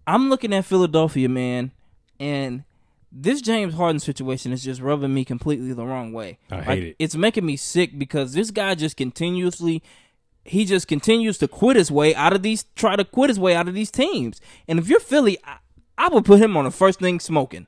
I'm 0.05 0.29
looking 0.29 0.53
at 0.53 0.65
Philadelphia, 0.65 1.29
man, 1.29 1.71
and 2.19 2.63
this 3.11 3.41
James 3.41 3.73
Harden 3.73 3.99
situation 3.99 4.51
is 4.51 4.63
just 4.63 4.81
rubbing 4.81 5.13
me 5.13 5.25
completely 5.25 5.73
the 5.73 5.85
wrong 5.85 6.13
way. 6.13 6.37
I 6.51 6.55
Like, 6.57 6.65
hate 6.65 6.83
it. 6.83 6.95
It's 6.99 7.15
making 7.15 7.45
me 7.45 7.55
sick 7.57 7.97
because 7.97 8.33
this 8.33 8.51
guy 8.51 8.75
just 8.75 8.97
continuously 8.97 9.81
he 10.45 10.65
just 10.65 10.87
continues 10.87 11.37
to 11.39 11.47
quit 11.47 11.75
his 11.75 11.91
way 11.91 12.15
out 12.15 12.33
of 12.33 12.41
these 12.43 12.65
try 12.75 12.95
to 12.95 13.03
quit 13.03 13.29
his 13.29 13.39
way 13.39 13.53
out 13.55 13.67
of 13.67 13.73
these 13.73 13.91
teams. 13.91 14.39
And 14.67 14.79
if 14.79 14.87
you're 14.87 14.99
Philly, 14.99 15.37
I, 15.43 15.57
I 15.97 16.07
would 16.09 16.25
put 16.25 16.39
him 16.41 16.55
on 16.57 16.63
the 16.65 16.71
first 16.71 16.99
thing 16.99 17.19
smoking. 17.19 17.67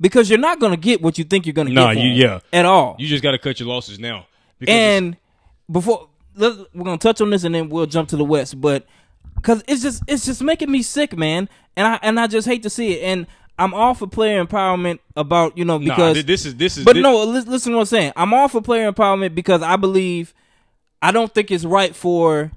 Because 0.00 0.28
you're 0.28 0.38
not 0.38 0.58
going 0.58 0.72
to 0.72 0.76
get 0.76 1.00
what 1.00 1.16
you 1.18 1.22
think 1.24 1.46
you're 1.46 1.52
going 1.52 1.68
to 1.68 1.72
Nah, 1.72 1.94
get. 1.94 2.02
you- 2.02 2.10
yeah. 2.10 2.40
At 2.52 2.64
all. 2.64 2.96
you 2.98 3.06
just 3.06 3.22
got 3.22 3.32
to 3.32 3.38
cut 3.38 3.60
your 3.60 3.68
losses 3.68 4.00
now. 4.00 4.26
And 4.66 5.16
before 5.70 6.08
we're 6.36 6.64
going 6.82 6.98
to 6.98 7.02
touch 7.02 7.20
on 7.20 7.30
this 7.30 7.44
and 7.44 7.54
then 7.54 7.68
we'll 7.68 7.86
jump 7.86 8.08
to 8.08 8.16
the 8.16 8.24
west, 8.24 8.60
but 8.60 8.86
cuz 9.42 9.62
it's 9.68 9.82
just 9.82 10.02
it's 10.08 10.24
just 10.24 10.42
making 10.42 10.70
me 10.72 10.82
sick, 10.82 11.16
man. 11.16 11.48
And 11.76 11.86
I 11.86 11.98
and 12.02 12.18
I 12.18 12.26
just 12.26 12.48
hate 12.48 12.62
to 12.64 12.70
see 12.70 12.94
it. 12.94 13.02
And 13.04 13.26
I'm 13.58 13.74
all 13.74 13.94
for 13.94 14.06
player 14.06 14.44
empowerment 14.44 14.98
about, 15.14 15.56
you 15.58 15.64
know, 15.64 15.78
because 15.78 16.16
thi- 16.16 16.22
this 16.22 16.46
is 16.46 16.56
this 16.56 16.78
is. 16.78 16.84
but 16.84 16.94
thi- 16.94 17.02
no, 17.02 17.22
listen 17.24 17.72
to 17.72 17.76
what 17.76 17.80
I'm 17.82 17.86
saying. 17.86 18.12
I'm 18.16 18.32
all 18.34 18.48
for 18.48 18.60
player 18.62 18.90
empowerment 18.90 19.34
because 19.34 19.62
I 19.62 19.76
believe 19.76 20.34
I 21.00 21.12
don't 21.12 21.32
think 21.32 21.50
it's 21.50 21.64
right 21.64 21.94
for 21.94 22.50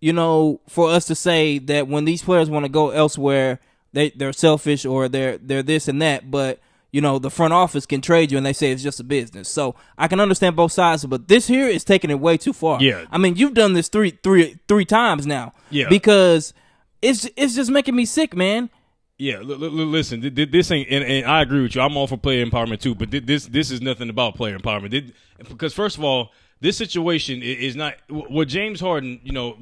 you 0.00 0.12
know 0.12 0.60
for 0.68 0.90
us 0.90 1.06
to 1.06 1.14
say 1.14 1.58
that 1.58 1.88
when 1.88 2.04
these 2.04 2.22
players 2.22 2.50
want 2.50 2.64
to 2.64 2.68
go 2.68 2.90
elsewhere, 2.90 3.60
they 3.92 4.10
they're 4.10 4.32
selfish 4.32 4.84
or 4.84 5.08
they're 5.08 5.38
they're 5.38 5.62
this 5.62 5.88
and 5.88 6.02
that. 6.02 6.30
But 6.30 6.60
you 6.92 7.00
know 7.00 7.18
the 7.18 7.30
front 7.30 7.54
office 7.54 7.86
can 7.86 8.00
trade 8.02 8.30
you 8.30 8.36
and 8.36 8.44
they 8.44 8.52
say 8.52 8.70
it's 8.70 8.82
just 8.82 9.00
a 9.00 9.04
business. 9.04 9.48
So 9.48 9.74
I 9.96 10.06
can 10.08 10.20
understand 10.20 10.54
both 10.56 10.72
sides, 10.72 11.04
but 11.06 11.28
this 11.28 11.46
here 11.46 11.66
is 11.66 11.82
taking 11.84 12.10
it 12.10 12.20
way 12.20 12.36
too 12.36 12.52
far. 12.52 12.80
Yeah. 12.82 13.06
I 13.10 13.16
mean 13.18 13.36
you've 13.36 13.54
done 13.54 13.72
this 13.72 13.88
three 13.88 14.18
three 14.22 14.58
three 14.68 14.84
times 14.84 15.26
now. 15.26 15.54
Yeah. 15.70 15.88
because 15.88 16.52
it's 17.00 17.28
it's 17.36 17.54
just 17.54 17.70
making 17.70 17.96
me 17.96 18.04
sick, 18.04 18.36
man. 18.36 18.68
Yeah, 19.18 19.36
l- 19.36 19.52
l- 19.52 19.70
listen, 19.70 20.20
th- 20.20 20.34
th- 20.34 20.50
this 20.50 20.70
ain't, 20.70 20.88
and, 20.90 21.04
and 21.04 21.26
I 21.26 21.42
agree 21.42 21.62
with 21.62 21.74
you. 21.74 21.80
I'm 21.82 21.96
all 21.96 22.06
for 22.06 22.16
player 22.16 22.44
empowerment 22.44 22.80
too, 22.80 22.94
but 22.94 23.10
th- 23.10 23.24
this 23.24 23.46
this 23.46 23.70
is 23.70 23.80
nothing 23.80 24.08
about 24.10 24.34
player 24.34 24.58
empowerment. 24.58 25.12
Because 25.48 25.72
first 25.74 25.96
of 25.96 26.02
all, 26.04 26.32
this 26.60 26.76
situation 26.76 27.42
is 27.42 27.76
not 27.76 27.94
what 28.08 28.48
James 28.48 28.80
Harden, 28.80 29.20
you 29.22 29.32
know, 29.32 29.52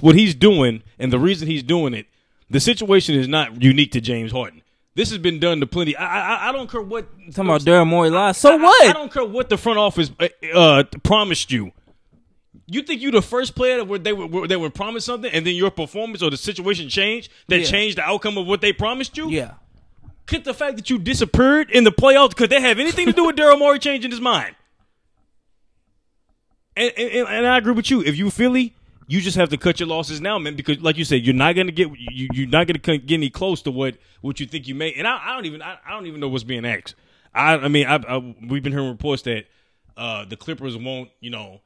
what 0.00 0.16
he's 0.16 0.34
doing, 0.34 0.82
and 0.98 1.12
the 1.12 1.18
reason 1.18 1.46
he's 1.48 1.62
doing 1.62 1.94
it. 1.94 2.06
The 2.48 2.58
situation 2.58 3.14
is 3.14 3.28
not 3.28 3.62
unique 3.62 3.92
to 3.92 4.00
James 4.00 4.32
Harden. 4.32 4.62
This 4.96 5.10
has 5.10 5.18
been 5.18 5.38
done 5.38 5.60
to 5.60 5.66
plenty. 5.68 5.94
I 5.96 6.46
I, 6.46 6.48
I 6.48 6.52
don't 6.52 6.68
care 6.68 6.82
what 6.82 7.06
Talking 7.32 7.44
about 7.44 7.60
Daryl 7.60 7.86
Morey 7.86 8.10
lies. 8.10 8.38
So 8.38 8.54
I- 8.54 8.56
what? 8.56 8.88
I, 8.88 8.92
don't 8.92 9.12
care 9.12 9.24
what 9.24 9.48
the 9.48 9.56
front 9.58 9.78
office 9.78 10.10
uh, 10.18 10.28
uh, 10.52 10.82
promised 11.04 11.52
you. 11.52 11.70
You 12.72 12.82
think 12.82 13.00
you 13.00 13.10
the 13.10 13.20
first 13.22 13.56
player 13.56 13.78
that 13.78 13.88
were 13.88 13.98
they 13.98 14.12
were 14.12 14.46
they 14.46 14.56
were 14.56 14.70
promised 14.70 15.06
something, 15.06 15.30
and 15.32 15.44
then 15.46 15.54
your 15.56 15.70
performance 15.72 16.22
or 16.22 16.30
the 16.30 16.36
situation 16.36 16.88
changed 16.88 17.28
that 17.48 17.60
Yeah. 17.60 17.66
changed 17.66 17.98
the 17.98 18.02
outcome 18.02 18.38
of 18.38 18.46
what 18.46 18.60
they 18.60 18.72
promised 18.72 19.16
you? 19.16 19.28
yeah. 19.30 19.54
Could 20.26 20.44
the 20.44 20.54
fact 20.54 20.76
that 20.76 20.88
you 20.88 20.98
disappeared 20.98 21.70
in 21.72 21.82
the 21.82 21.90
playoffs 21.90 22.36
could 22.36 22.50
that 22.50 22.60
have 22.62 22.78
anything 22.78 23.06
to 23.06 23.12
do 23.12 23.24
with 23.26 23.34
Daryl 23.34 23.58
Morey 23.58 23.80
changing 23.80 24.12
his 24.12 24.20
mind? 24.20 24.54
And, 26.76 26.92
and, 26.96 27.28
and 27.28 27.46
I 27.46 27.58
agree 27.58 27.72
with 27.72 27.90
you. 27.90 28.02
If 28.02 28.16
you 28.16 28.30
Philly, 28.30 28.74
you 29.08 29.20
just 29.20 29.36
have 29.36 29.48
to 29.48 29.56
cut 29.56 29.80
your 29.80 29.88
losses 29.88 30.20
now, 30.20 30.38
man. 30.38 30.54
Because 30.54 30.80
like 30.80 30.96
you 30.96 31.04
said, 31.04 31.22
you're 31.22 31.34
not 31.34 31.56
gonna 31.56 31.72
get 31.72 31.88
you, 31.98 32.28
you're 32.32 32.48
not 32.48 32.66
gonna 32.68 32.78
get 32.78 33.10
any 33.10 33.28
close 33.30 33.62
to 33.62 33.70
what 33.72 33.96
what 34.20 34.38
you 34.38 34.46
think 34.46 34.68
you 34.68 34.74
may. 34.76 34.92
And 34.94 35.06
I, 35.06 35.20
I 35.30 35.34
don't 35.34 35.46
even 35.46 35.62
I, 35.62 35.78
I 35.84 35.90
don't 35.90 36.06
even 36.06 36.20
know 36.20 36.28
what's 36.28 36.44
being 36.44 36.64
asked. 36.64 36.94
I 37.34 37.54
I 37.54 37.68
mean 37.68 37.86
I, 37.86 37.96
I 37.96 38.34
we've 38.48 38.62
been 38.62 38.72
hearing 38.72 38.88
reports 38.88 39.22
that 39.22 39.46
uh, 39.96 40.24
the 40.24 40.36
Clippers 40.36 40.76
won't 40.76 41.10
you 41.20 41.30
know 41.30 41.60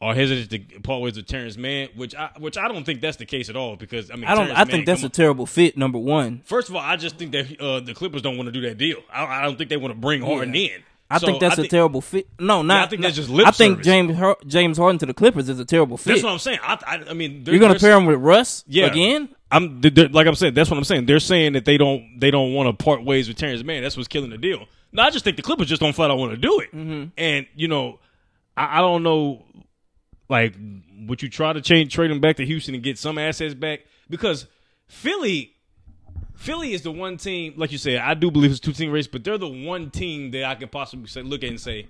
are 0.00 0.14
hesitant 0.14 0.50
to 0.72 0.80
part 0.80 1.00
ways 1.02 1.16
with 1.16 1.26
Terance 1.26 1.56
Mann, 1.56 1.88
which 1.96 2.14
I 2.14 2.30
which 2.38 2.58
I 2.58 2.68
don't 2.68 2.84
think 2.84 3.00
that's 3.00 3.16
the 3.16 3.24
case 3.26 3.48
at 3.48 3.56
all. 3.56 3.76
Because 3.76 4.10
I 4.10 4.16
mean 4.16 4.24
I 4.26 4.34
don't. 4.34 4.44
Terance 4.46 4.58
I 4.58 4.64
Mann, 4.64 4.70
think 4.70 4.86
that's 4.86 5.02
a 5.02 5.06
on. 5.06 5.10
terrible 5.10 5.46
fit. 5.46 5.76
Number 5.76 5.98
one, 5.98 6.42
First 6.44 6.68
of 6.68 6.76
all, 6.76 6.82
I 6.82 6.96
just 6.96 7.16
think 7.16 7.32
that 7.32 7.60
uh, 7.60 7.80
the 7.80 7.94
Clippers 7.94 8.22
don't 8.22 8.36
want 8.36 8.46
to 8.48 8.52
do 8.52 8.60
that 8.62 8.76
deal. 8.78 8.98
I, 9.12 9.24
I 9.24 9.42
don't 9.44 9.56
think 9.56 9.70
they 9.70 9.76
want 9.76 9.94
to 9.94 9.98
bring 10.00 10.22
Harden 10.22 10.54
in. 10.54 10.82
I 11.08 11.18
So 11.18 11.26
think 11.28 11.40
that's 11.40 11.54
a 11.54 11.62
think- 11.62 11.70
terrible 11.70 12.00
fit. 12.00 12.26
No, 12.40 12.62
not. 12.62 12.84
I 12.84 12.86
think 12.88 13.00
that's 13.02 13.14
just 13.14 13.28
lip 13.30 13.46
I 13.46 13.52
think 13.52 13.74
service. 13.76 13.86
James 13.86 14.16
Har- 14.16 14.36
James 14.46 14.76
Harden 14.76 14.98
to 14.98 15.06
the 15.06 15.14
Clippers 15.14 15.48
is 15.48 15.60
a 15.60 15.64
terrible 15.64 15.96
fit. 15.96 16.10
That's 16.14 16.24
what 16.24 16.32
I'm 16.32 16.40
saying. 16.40 16.58
I, 16.62 16.78
I, 16.84 17.10
I 17.10 17.12
mean, 17.14 17.44
You're 17.46 17.60
gonna 17.60 17.78
pair 17.78 17.96
him 17.96 18.06
with 18.06 18.18
Russ 18.18 18.64
yeah. 18.66 18.86
again? 18.86 19.28
I'm 19.50 19.80
like 19.80 20.26
I'm 20.26 20.34
saying. 20.34 20.54
That's 20.54 20.68
what 20.68 20.76
I'm 20.76 20.84
saying. 20.84 21.06
They're 21.06 21.20
saying 21.20 21.52
that 21.52 21.64
they 21.64 21.78
don't 21.78 22.18
they 22.18 22.32
don't 22.32 22.52
want 22.54 22.76
to 22.76 22.84
part 22.84 23.04
ways 23.04 23.28
with 23.28 23.36
Terance 23.36 23.62
Mann. 23.62 23.82
That's 23.84 23.96
what's 23.96 24.08
killing 24.08 24.30
the 24.30 24.36
deal. 24.38 24.66
No, 24.92 25.02
I 25.04 25.10
just 25.10 25.24
think 25.24 25.36
the 25.36 25.42
Clippers 25.44 25.68
just 25.68 25.80
don't 25.80 25.92
flat 25.94 26.10
out 26.10 26.18
want 26.18 26.32
to 26.32 26.36
do 26.36 26.58
it. 26.60 26.72
Mm-hmm. 26.74 27.04
And 27.16 27.46
you 27.54 27.68
know, 27.68 28.00
I, 28.56 28.78
I 28.78 28.80
don't 28.80 29.04
know, 29.04 29.44
like, 30.28 30.54
would 31.06 31.22
you 31.22 31.28
try 31.28 31.52
to 31.52 31.60
change 31.60 31.92
trade 31.92 32.10
him 32.10 32.20
back 32.20 32.36
to 32.36 32.46
Houston 32.46 32.74
and 32.74 32.82
get 32.82 32.98
some 32.98 33.18
assets 33.18 33.54
back 33.54 33.80
because 34.08 34.46
Philly. 34.88 35.52
Philly 36.34 36.74
is 36.74 36.82
the 36.82 36.92
one 36.92 37.16
team, 37.16 37.54
like 37.56 37.72
you 37.72 37.78
said, 37.78 37.98
I 37.98 38.12
do 38.12 38.30
believe 38.30 38.50
it's 38.50 38.60
two 38.60 38.72
team 38.74 38.90
race, 38.92 39.06
but 39.06 39.24
they're 39.24 39.38
the 39.38 39.48
one 39.48 39.90
team 39.90 40.32
that 40.32 40.44
I 40.44 40.54
can 40.54 40.68
possibly 40.68 41.06
say, 41.08 41.22
look 41.22 41.42
at 41.42 41.48
and 41.48 41.58
say, 41.58 41.88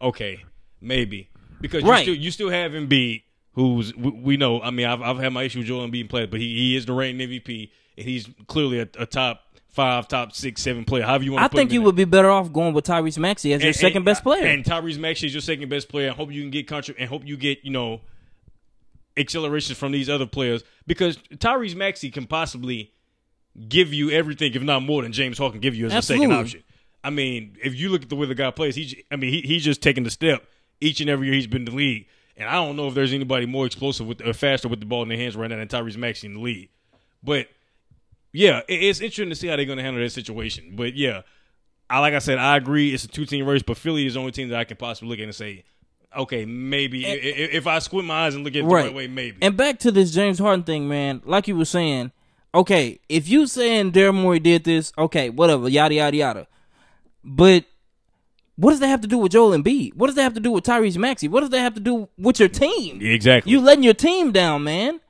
okay, 0.00 0.44
maybe 0.80 1.28
because 1.60 1.82
Right. 1.82 2.06
you 2.06 2.14
still 2.14 2.24
you 2.24 2.30
still 2.30 2.50
have 2.50 2.70
Embiid, 2.72 3.24
who's 3.54 3.92
we, 3.96 4.10
we 4.10 4.36
know. 4.36 4.60
I 4.62 4.70
mean, 4.70 4.86
I've 4.86 5.02
I've 5.02 5.18
had 5.18 5.32
my 5.32 5.42
issue 5.42 5.58
with 5.58 5.66
Joel 5.66 5.88
Embiid 5.88 6.02
in 6.02 6.08
play, 6.08 6.26
but 6.26 6.38
he, 6.40 6.54
he 6.54 6.76
is 6.76 6.86
the 6.86 6.92
reigning 6.92 7.28
MVP, 7.28 7.70
and 7.98 8.06
he's 8.06 8.28
clearly 8.46 8.78
a, 8.78 8.88
a 8.96 9.06
top 9.06 9.40
five, 9.74 10.06
top 10.08 10.32
six, 10.32 10.62
seven 10.62 10.84
player. 10.84 11.02
However 11.02 11.24
you 11.24 11.32
want. 11.32 11.42
I 11.42 11.46
to 11.46 11.50
put 11.50 11.56
think 11.58 11.72
you 11.72 11.82
would 11.82 11.96
be 11.96 12.04
better 12.04 12.30
off 12.30 12.52
going 12.52 12.74
with 12.74 12.86
Tyrese 12.86 13.18
Maxey 13.18 13.52
as 13.52 13.60
your 13.60 13.68
and- 13.68 13.76
second 13.76 13.96
and- 13.98 14.04
best 14.04 14.20
uh, 14.20 14.24
player. 14.24 14.46
And 14.46 14.64
Tyrese 14.64 14.98
Maxey 14.98 15.26
is 15.26 15.34
your 15.34 15.40
second 15.40 15.68
best 15.68 15.88
player. 15.88 16.10
I 16.10 16.14
hope 16.14 16.32
you 16.32 16.40
can 16.40 16.50
get 16.50 16.66
country 16.66 16.94
and 16.98 17.08
hope 17.08 17.26
you 17.26 17.36
get 17.36 17.64
you 17.64 17.70
know 17.70 18.00
accelerations 19.16 19.78
from 19.78 19.92
these 19.92 20.08
other 20.08 20.26
players 20.26 20.64
because 20.86 21.16
Tyrese 21.36 21.74
Maxey 21.76 22.10
can 22.10 22.26
possibly 22.26 22.92
give 23.68 23.92
you 23.92 24.10
everything, 24.10 24.52
if 24.54 24.62
not 24.62 24.82
more, 24.82 25.02
than 25.02 25.12
James 25.12 25.38
Harden 25.38 25.54
can 25.54 25.60
give 25.60 25.74
you 25.74 25.86
as 25.86 25.94
a 25.94 26.02
second 26.02 26.32
option. 26.32 26.62
I 27.02 27.10
mean, 27.10 27.56
if 27.62 27.74
you 27.74 27.90
look 27.90 28.02
at 28.02 28.08
the 28.08 28.16
way 28.16 28.26
the 28.26 28.34
guy 28.34 28.50
plays, 28.50 28.74
he's 28.74 28.94
I 29.10 29.16
mean 29.16 29.30
he, 29.32 29.40
he's 29.42 29.64
just 29.64 29.82
taking 29.82 30.04
the 30.04 30.10
step 30.10 30.44
each 30.80 31.00
and 31.00 31.10
every 31.10 31.26
year 31.26 31.34
he's 31.34 31.46
been 31.46 31.62
in 31.62 31.66
the 31.66 31.76
league. 31.76 32.06
And 32.36 32.48
I 32.48 32.54
don't 32.54 32.76
know 32.76 32.88
if 32.88 32.94
there's 32.94 33.12
anybody 33.12 33.46
more 33.46 33.66
explosive 33.66 34.06
with 34.06 34.26
or 34.26 34.32
faster 34.32 34.68
with 34.68 34.80
the 34.80 34.86
ball 34.86 35.02
in 35.02 35.08
their 35.08 35.18
hands 35.18 35.36
right 35.36 35.48
now 35.48 35.56
than 35.56 35.68
Tyrese 35.68 35.96
Maxey 35.96 36.26
in 36.26 36.34
the 36.34 36.40
league. 36.40 36.70
But 37.22 37.48
yeah, 38.34 38.60
it's 38.68 39.00
interesting 39.00 39.30
to 39.30 39.34
see 39.36 39.46
how 39.46 39.56
they're 39.56 39.64
going 39.64 39.78
to 39.78 39.84
handle 39.84 40.02
that 40.02 40.10
situation. 40.10 40.72
But 40.76 40.94
yeah, 40.96 41.22
I 41.88 42.00
like 42.00 42.12
I 42.14 42.18
said, 42.18 42.38
I 42.38 42.56
agree. 42.56 42.92
It's 42.92 43.04
a 43.04 43.08
two 43.08 43.24
team 43.24 43.46
race, 43.46 43.62
but 43.62 43.76
Philly 43.78 44.04
is 44.06 44.14
the 44.14 44.20
only 44.20 44.32
team 44.32 44.48
that 44.50 44.58
I 44.58 44.64
can 44.64 44.76
possibly 44.76 45.08
look 45.10 45.18
at 45.20 45.24
and 45.24 45.34
say, 45.34 45.64
okay, 46.16 46.44
maybe 46.44 47.06
i- 47.06 47.10
i- 47.10 47.50
if 47.52 47.66
I 47.66 47.78
squint 47.78 48.06
my 48.06 48.26
eyes 48.26 48.34
and 48.34 48.44
look 48.44 48.52
at 48.54 48.58
it 48.58 48.62
the 48.62 48.68
Right. 48.68 48.86
right 48.86 48.94
way, 48.94 49.06
maybe. 49.06 49.38
And 49.40 49.56
back 49.56 49.78
to 49.80 49.90
this 49.92 50.12
James 50.12 50.38
Harden 50.38 50.64
thing, 50.64 50.88
man. 50.88 51.22
Like 51.24 51.48
you 51.48 51.56
were 51.56 51.64
saying, 51.64 52.12
okay, 52.54 52.98
if 53.08 53.28
you 53.28 53.46
saying 53.46 53.92
Daryl 53.92 54.14
Morey 54.14 54.38
did 54.40 54.64
this, 54.64 54.92
okay, 54.98 55.30
whatever, 55.30 55.68
yada 55.68 55.94
yada 55.94 56.16
yada. 56.16 56.46
But 57.24 57.64
what 58.56 58.70
does 58.70 58.80
that 58.80 58.86
have 58.88 59.00
to 59.00 59.08
do 59.08 59.18
with 59.18 59.32
Joel 59.32 59.50
Embiid? 59.58 59.94
What 59.94 60.06
does 60.06 60.14
that 60.16 60.22
have 60.22 60.34
to 60.34 60.40
do 60.40 60.52
with 60.52 60.64
Tyrese 60.64 60.96
Maxey? 60.96 61.26
What 61.28 61.40
does 61.40 61.50
that 61.50 61.60
have 61.60 61.74
to 61.74 61.80
do 61.80 62.08
with 62.18 62.38
your 62.38 62.48
team? 62.48 63.00
exactly. 63.02 63.50
You 63.52 63.60
letting 63.60 63.82
your 63.82 63.94
team 63.94 64.30
down, 64.30 64.62
man. 64.64 65.00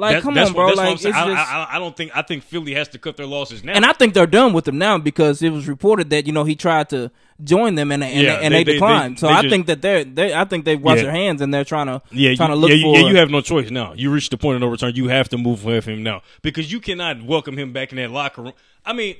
Like, 0.00 0.22
come 0.22 0.32
that's 0.34 0.50
on, 0.50 0.54
what- 0.56 0.60
bro. 0.60 0.66
what 0.68 0.76
Like, 0.76 0.92
it's 0.94 1.02
saying. 1.02 1.12
just, 1.14 1.26
I, 1.26 1.64
I, 1.64 1.76
I 1.76 1.78
don't 1.80 1.96
think 1.96 2.16
I 2.16 2.22
think 2.22 2.44
Philly 2.44 2.72
has 2.74 2.86
to 2.90 2.98
cut 2.98 3.16
their 3.16 3.26
losses 3.26 3.64
now. 3.64 3.72
and 3.72 3.84
I 3.84 3.92
think 3.92 4.14
they're 4.14 4.28
done 4.28 4.52
with 4.52 4.66
him 4.68 4.78
now 4.78 4.96
because 4.96 5.42
it 5.42 5.50
was 5.50 5.66
reported 5.66 6.10
that 6.10 6.24
you 6.26 6.32
know 6.32 6.44
he 6.44 6.54
tried 6.54 6.88
to 6.90 7.10
join 7.42 7.74
them 7.74 7.90
and 7.90 8.04
and, 8.04 8.20
Yeah, 8.22 8.34
and 8.34 8.54
they- 8.54 8.62
they, 8.62 8.72
declined. 8.74 9.16
they- 9.16 9.20
so 9.20 9.26
they 9.26 9.32
I 9.32 9.42
just- 9.42 9.52
think 9.52 9.66
that 9.66 9.82
they're 9.82 10.04
they 10.04 10.32
I 10.32 10.44
think 10.44 10.64
they've 10.64 10.80
washed 10.80 10.98
Yeah. 10.98 11.02
their 11.04 11.12
hands 11.12 11.40
and 11.40 11.52
they're 11.52 11.64
trying 11.64 11.86
to 11.88 12.00
yeah, 12.12 12.32
trying 12.36 12.50
you, 12.50 12.54
to 12.54 12.60
look 12.60 12.70
yeah, 12.70 12.82
for 12.82 12.96
yeah, 12.96 13.08
you 13.08 13.16
have 13.16 13.30
no 13.30 13.40
choice 13.40 13.70
now. 13.72 13.92
You 13.94 14.10
reached 14.12 14.30
the 14.30 14.38
point 14.38 14.54
of 14.54 14.60
no 14.60 14.68
return. 14.68 14.94
You 14.94 15.08
have 15.08 15.28
to 15.30 15.36
move 15.38 15.64
with 15.64 15.84
him 15.86 16.04
now 16.04 16.22
because 16.42 16.70
you 16.70 16.78
cannot 16.78 17.22
welcome 17.24 17.58
him 17.58 17.72
back 17.72 17.90
in 17.90 17.96
that 17.96 18.12
locker 18.12 18.42
room. 18.42 18.52
I 18.86 18.92
mean, 18.92 19.16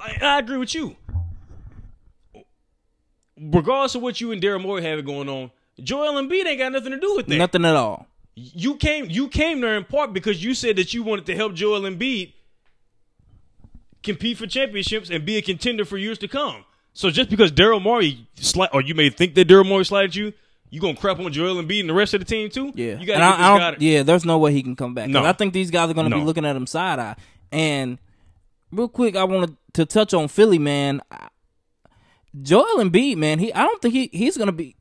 I, 0.00 0.16
I 0.22 0.38
agree 0.38 0.56
with 0.56 0.74
you. 0.74 0.96
Regardless 3.38 3.94
of 3.94 4.02
what 4.02 4.20
you 4.20 4.32
and 4.32 4.40
Daryl 4.40 4.62
Morey 4.62 4.82
have 4.84 5.04
going 5.04 5.28
on, 5.28 5.50
Joel 5.82 6.14
Embiid 6.22 6.46
ain't 6.46 6.58
got 6.58 6.72
nothing 6.72 6.92
to 6.92 7.00
do 7.00 7.14
with 7.16 7.26
that. 7.26 7.36
nothing 7.36 7.64
at 7.64 7.74
all. 7.74 8.06
You 8.36 8.74
came 8.76 9.06
you 9.10 9.28
came 9.28 9.60
there 9.60 9.76
in 9.76 9.84
part 9.84 10.12
because 10.12 10.42
you 10.42 10.54
said 10.54 10.76
that 10.76 10.92
you 10.92 11.02
wanted 11.02 11.26
to 11.26 11.36
help 11.36 11.54
Joel 11.54 11.82
Embiid 11.82 12.32
compete 14.02 14.36
for 14.38 14.46
championships 14.46 15.08
and 15.10 15.24
be 15.24 15.36
a 15.36 15.42
contender 15.42 15.84
for 15.84 15.96
years 15.96 16.18
to 16.18 16.28
come. 16.28 16.64
So 16.92 17.10
just 17.10 17.30
because 17.30 17.50
Daryl 17.52 17.80
Morey 17.82 18.26
slide, 18.34 18.70
or 18.72 18.80
you 18.82 18.94
may 18.94 19.10
think 19.10 19.34
that 19.34 19.48
Daryl 19.48 19.66
Morey 19.66 19.84
slided 19.84 20.14
you, 20.14 20.32
you 20.70 20.80
gonna 20.80 20.96
crap 20.96 21.18
on 21.20 21.32
Joel 21.32 21.62
Embiid 21.62 21.80
and 21.80 21.88
the 21.88 21.94
rest 21.94 22.14
of 22.14 22.20
the 22.20 22.24
team 22.24 22.50
too? 22.50 22.72
Yeah, 22.74 22.98
you 22.98 23.06
gotta 23.06 23.14
and 23.14 23.24
I, 23.24 23.54
I 23.54 23.70
don't, 23.70 23.80
yeah, 23.80 24.02
there's 24.02 24.24
no 24.24 24.38
way 24.38 24.52
he 24.52 24.62
can 24.62 24.76
come 24.76 24.94
back. 24.94 25.08
No. 25.08 25.24
I 25.24 25.32
think 25.32 25.52
these 25.54 25.70
guys 25.70 25.88
are 25.90 25.94
going 25.94 26.04
to 26.06 26.10
No. 26.10 26.18
be 26.20 26.24
looking 26.26 26.44
at 26.44 26.56
him 26.56 26.66
side 26.66 26.98
eye. 26.98 27.16
And 27.52 27.98
real 28.72 28.88
quick, 28.88 29.14
I 29.16 29.24
wanted 29.24 29.56
to 29.74 29.86
touch 29.86 30.12
on 30.12 30.26
Philly, 30.28 30.58
man. 30.58 31.00
Joel 32.42 32.78
Embiid, 32.78 33.16
man, 33.16 33.38
he 33.38 33.52
I 33.52 33.62
don't 33.62 33.80
think 33.80 33.94
he 33.94 34.10
he's 34.12 34.36
gonna 34.36 34.52
be. 34.52 34.74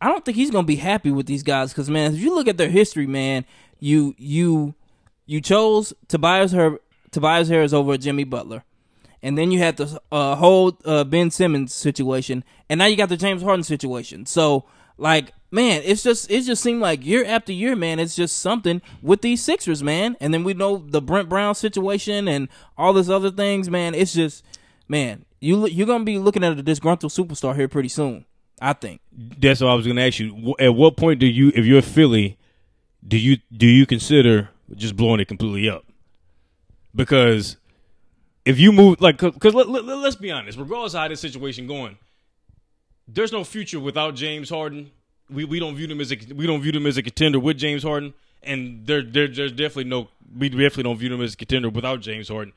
I 0.00 0.08
don't 0.08 0.24
think 0.24 0.36
he's 0.36 0.50
gonna 0.50 0.66
be 0.66 0.76
happy 0.76 1.10
with 1.10 1.26
these 1.26 1.42
guys 1.42 1.72
because 1.72 1.90
man, 1.90 2.14
if 2.14 2.20
you 2.20 2.34
look 2.34 2.48
at 2.48 2.56
their 2.56 2.70
history, 2.70 3.06
man, 3.06 3.44
you 3.80 4.14
you 4.18 4.74
you 5.26 5.40
chose 5.40 5.92
Tobias 6.08 6.52
Her 6.52 6.78
Tobias 7.10 7.48
Harris 7.48 7.72
over 7.72 7.96
Jimmy 7.96 8.24
Butler, 8.24 8.64
and 9.22 9.36
then 9.36 9.50
you 9.50 9.58
had 9.58 9.76
the 9.76 10.00
uh, 10.12 10.36
whole 10.36 10.78
uh, 10.84 11.04
Ben 11.04 11.30
Simmons 11.30 11.74
situation, 11.74 12.44
and 12.68 12.78
now 12.78 12.86
you 12.86 12.96
got 12.96 13.08
the 13.08 13.16
James 13.16 13.42
Harden 13.42 13.64
situation. 13.64 14.26
So 14.26 14.64
like, 14.98 15.32
man, 15.50 15.82
it's 15.84 16.02
just 16.02 16.30
it 16.30 16.42
just 16.42 16.62
seemed 16.62 16.80
like 16.80 17.04
year 17.04 17.24
after 17.24 17.52
year, 17.52 17.74
man, 17.74 17.98
it's 17.98 18.16
just 18.16 18.38
something 18.38 18.82
with 19.02 19.22
these 19.22 19.42
Sixers, 19.42 19.82
man. 19.82 20.16
And 20.20 20.34
then 20.34 20.44
we 20.44 20.54
know 20.54 20.76
the 20.76 21.00
Brett 21.00 21.28
Brown 21.28 21.54
situation 21.54 22.28
and 22.28 22.48
all 22.76 22.92
this 22.92 23.08
other 23.08 23.30
things, 23.30 23.70
man. 23.70 23.94
It's 23.94 24.12
just, 24.12 24.44
man, 24.88 25.24
you 25.40 25.66
you're 25.66 25.86
gonna 25.86 26.04
be 26.04 26.18
looking 26.18 26.44
at 26.44 26.58
a 26.58 26.62
disgruntled 26.62 27.12
superstar 27.12 27.56
here 27.56 27.68
pretty 27.68 27.88
soon. 27.88 28.26
I 28.60 28.72
think. 28.72 29.00
That's 29.12 29.60
what 29.60 29.70
I 29.70 29.74
was 29.74 29.86
going 29.86 29.96
to 29.96 30.06
ask 30.06 30.18
you. 30.18 30.54
At 30.58 30.74
what 30.74 30.96
point 30.96 31.20
do 31.20 31.26
you, 31.26 31.52
if 31.54 31.64
you're 31.64 31.78
a 31.78 31.82
Philly, 31.82 32.38
do 33.06 33.16
you 33.16 33.38
do 33.56 33.66
you 33.66 33.86
consider 33.86 34.50
just 34.74 34.96
blowing 34.96 35.20
it 35.20 35.28
completely 35.28 35.68
up? 35.68 35.84
Because 36.94 37.56
if 38.44 38.58
you 38.58 38.72
move 38.72 39.00
like, 39.00 39.18
because 39.18 39.54
let, 39.54 39.68
let, 39.68 39.84
let's 39.84 40.16
be 40.16 40.30
honest, 40.30 40.58
regardless 40.58 40.94
of 40.94 41.00
how 41.00 41.08
this 41.08 41.20
situation 41.20 41.66
going, 41.66 41.98
there's 43.06 43.32
no 43.32 43.44
future 43.44 43.80
without 43.80 44.14
James 44.14 44.50
Harden. 44.50 44.90
We 45.30 45.44
we 45.44 45.58
don't 45.60 45.76
view 45.76 45.86
them 45.86 46.00
as 46.00 46.12
a 46.12 46.18
we 46.34 46.46
don't 46.46 46.62
view 46.62 46.72
them 46.72 46.86
as 46.86 46.96
a 46.96 47.02
contender 47.02 47.38
with 47.38 47.58
James 47.58 47.82
Harden, 47.82 48.14
and 48.42 48.86
there 48.86 49.02
there 49.02 49.28
there's 49.28 49.52
definitely 49.52 49.84
no 49.84 50.08
we 50.36 50.48
definitely 50.48 50.84
don't 50.84 50.96
view 50.96 51.10
them 51.10 51.20
as 51.20 51.34
a 51.34 51.36
contender 51.36 51.68
without 51.68 52.00
James 52.00 52.28
Harden, 52.28 52.52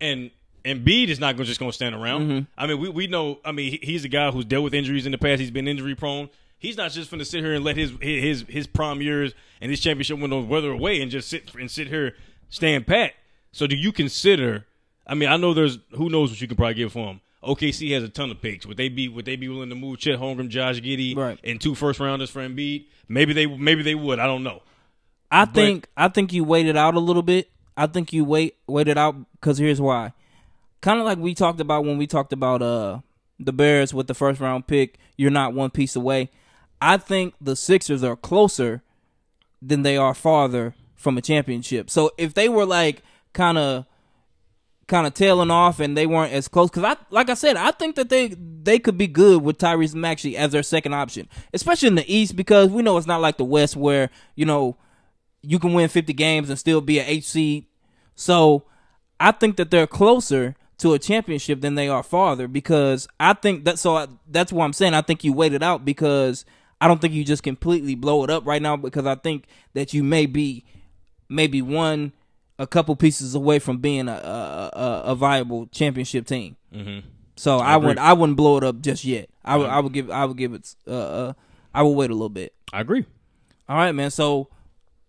and 0.00 0.30
Embiid 0.66 1.08
is 1.08 1.20
not 1.20 1.36
going 1.36 1.46
just 1.46 1.60
going 1.60 1.70
to 1.70 1.74
stand 1.74 1.94
around. 1.94 2.22
Mm-hmm. 2.28 2.40
I 2.58 2.66
mean, 2.66 2.80
we 2.80 2.88
we 2.88 3.06
know. 3.06 3.38
I 3.44 3.52
mean, 3.52 3.78
he's 3.82 4.04
a 4.04 4.08
guy 4.08 4.30
who's 4.30 4.44
dealt 4.44 4.64
with 4.64 4.74
injuries 4.74 5.06
in 5.06 5.12
the 5.12 5.18
past. 5.18 5.40
He's 5.40 5.50
been 5.50 5.68
injury 5.68 5.94
prone. 5.94 6.28
He's 6.58 6.76
not 6.76 6.90
just 6.90 7.10
going 7.10 7.18
to 7.18 7.24
sit 7.24 7.44
here 7.44 7.54
and 7.54 7.64
let 7.64 7.76
his 7.76 7.92
his 8.00 8.44
his 8.48 8.66
prime 8.66 9.00
years 9.00 9.34
and 9.60 9.70
his 9.70 9.80
championship 9.80 10.18
window 10.18 10.40
weather 10.42 10.70
away 10.72 11.00
and 11.00 11.10
just 11.10 11.28
sit 11.28 11.54
and 11.54 11.70
sit 11.70 11.88
here 11.88 12.14
stand 12.48 12.86
pat. 12.86 13.12
So, 13.52 13.66
do 13.66 13.76
you 13.76 13.92
consider? 13.92 14.66
I 15.06 15.14
mean, 15.14 15.28
I 15.28 15.36
know 15.36 15.54
there's 15.54 15.78
who 15.92 16.08
knows 16.10 16.30
what 16.30 16.40
you 16.40 16.48
can 16.48 16.56
probably 16.56 16.74
get 16.74 16.90
for 16.90 17.06
him. 17.10 17.20
OKC 17.44 17.92
has 17.94 18.02
a 18.02 18.08
ton 18.08 18.30
of 18.30 18.42
picks. 18.42 18.66
Would 18.66 18.76
they 18.76 18.88
be 18.88 19.08
would 19.08 19.24
they 19.24 19.36
be 19.36 19.48
willing 19.48 19.68
to 19.68 19.74
move 19.76 19.98
Chet 19.98 20.18
Holmgren, 20.18 20.48
Josh 20.48 20.80
Giddey, 20.80 21.16
Right. 21.16 21.38
and 21.44 21.60
two 21.60 21.74
first 21.74 22.00
rounders 22.00 22.30
for 22.30 22.40
Embiid? 22.40 22.86
Maybe 23.08 23.32
they 23.32 23.46
maybe 23.46 23.82
they 23.82 23.94
would. 23.94 24.18
I 24.18 24.26
don't 24.26 24.42
know. 24.42 24.62
I 25.30 25.44
think 25.44 25.88
I 25.96 26.08
think 26.08 26.32
you 26.32 26.42
waited 26.44 26.76
out 26.76 26.94
a 26.94 27.00
little 27.00 27.22
bit. 27.22 27.50
I 27.76 27.86
think 27.86 28.12
you 28.12 28.24
wait 28.24 28.56
waited 28.66 28.96
out 28.98 29.14
because 29.32 29.58
here's 29.58 29.80
why. 29.80 30.12
Kind 30.80 31.00
of 31.00 31.06
like 31.06 31.18
we 31.18 31.34
talked 31.34 31.60
about 31.60 31.84
when 31.84 31.98
we 31.98 32.06
talked 32.06 32.32
about 32.32 32.62
uh 32.62 33.00
the 33.38 33.52
Bears 33.52 33.92
with 33.92 34.06
the 34.06 34.14
first 34.14 34.40
round 34.40 34.66
pick. 34.66 34.98
You're 35.16 35.30
not 35.30 35.54
one 35.54 35.70
piece 35.70 35.96
away. 35.96 36.30
I 36.80 36.96
think 36.96 37.34
the 37.40 37.56
Sixers 37.56 38.04
are 38.04 38.16
closer 38.16 38.82
than 39.62 39.82
they 39.82 39.96
are 39.96 40.14
farther 40.14 40.74
from 40.94 41.18
a 41.18 41.22
championship. 41.22 41.90
So 41.90 42.10
if 42.18 42.34
they 42.34 42.48
were 42.48 42.66
like 42.66 43.02
kind 43.32 43.58
of 43.58 43.86
kind 44.86 45.06
of 45.06 45.14
tailing 45.14 45.50
off 45.50 45.80
and 45.80 45.96
they 45.96 46.06
weren't 46.06 46.32
as 46.32 46.46
close 46.46 46.70
because 46.70 46.84
I 46.84 46.96
like 47.10 47.28
I 47.28 47.34
said 47.34 47.56
I 47.56 47.72
think 47.72 47.96
that 47.96 48.08
they 48.08 48.28
they 48.28 48.78
could 48.78 48.96
be 48.96 49.06
good 49.06 49.42
with 49.42 49.58
Tyrese 49.58 49.94
Maxey 49.94 50.36
as 50.36 50.52
their 50.52 50.62
second 50.62 50.94
option, 50.94 51.28
especially 51.52 51.88
in 51.88 51.96
the 51.96 52.12
East 52.12 52.36
because 52.36 52.70
we 52.70 52.82
know 52.82 52.96
it's 52.96 53.06
not 53.06 53.20
like 53.20 53.36
the 53.36 53.44
West 53.44 53.76
where 53.76 54.10
you 54.34 54.44
know 54.46 54.76
you 55.42 55.58
can 55.58 55.72
win 55.72 55.88
50 55.88 56.12
games 56.12 56.50
and 56.50 56.58
still 56.58 56.80
be 56.80 56.98
an 56.98 57.06
H 57.06 57.24
seed. 57.24 57.66
So 58.14 58.64
I 59.20 59.32
think 59.32 59.56
that 59.56 59.70
they're 59.70 59.86
closer 59.86 60.56
to 60.78 60.92
a 60.92 60.98
championship 60.98 61.60
than 61.60 61.74
they 61.74 61.88
are 61.88 62.02
farther 62.02 62.48
because 62.48 63.08
I 63.18 63.32
think 63.32 63.64
that 63.64 63.78
so 63.78 63.96
I, 63.96 64.06
that's 64.28 64.52
why 64.52 64.64
I'm 64.64 64.72
saying 64.72 64.94
I 64.94 65.00
think 65.00 65.24
you 65.24 65.32
waited 65.32 65.62
out 65.62 65.84
because 65.84 66.44
I 66.80 66.88
don't 66.88 67.00
think 67.00 67.14
you 67.14 67.24
just 67.24 67.42
completely 67.42 67.94
blow 67.94 68.24
it 68.24 68.30
up 68.30 68.46
right 68.46 68.60
now 68.60 68.76
because 68.76 69.06
I 69.06 69.14
think 69.14 69.46
that 69.74 69.94
you 69.94 70.02
may 70.02 70.26
be 70.26 70.64
maybe 71.28 71.62
one 71.62 72.12
a 72.58 72.66
couple 72.66 72.94
pieces 72.96 73.34
away 73.34 73.58
from 73.58 73.78
being 73.78 74.08
a 74.08 74.12
a, 74.12 75.02
a, 75.06 75.14
viable 75.14 75.66
championship 75.66 76.26
team. 76.26 76.56
Mm-hmm. 76.72 77.06
So 77.36 77.58
I, 77.58 77.76
agree. 77.76 77.88
would 77.88 77.98
I 77.98 78.12
wouldn't 78.12 78.36
blow 78.36 78.56
it 78.56 78.64
up 78.64 78.80
just 78.80 79.04
yet. 79.04 79.28
I 79.44 79.56
would 79.56 79.68
I 79.68 79.80
would 79.80 79.92
give 79.92 80.10
I 80.10 80.24
would 80.24 80.36
give 80.36 80.54
it 80.54 80.74
uh, 80.86 80.90
uh 80.92 81.32
I 81.74 81.82
would 81.82 81.90
wait 81.92 82.10
a 82.10 82.14
little 82.14 82.28
bit. 82.28 82.54
I 82.72 82.80
agree. 82.80 83.04
All 83.68 83.76
right, 83.76 83.92
man. 83.92 84.10
So 84.10 84.48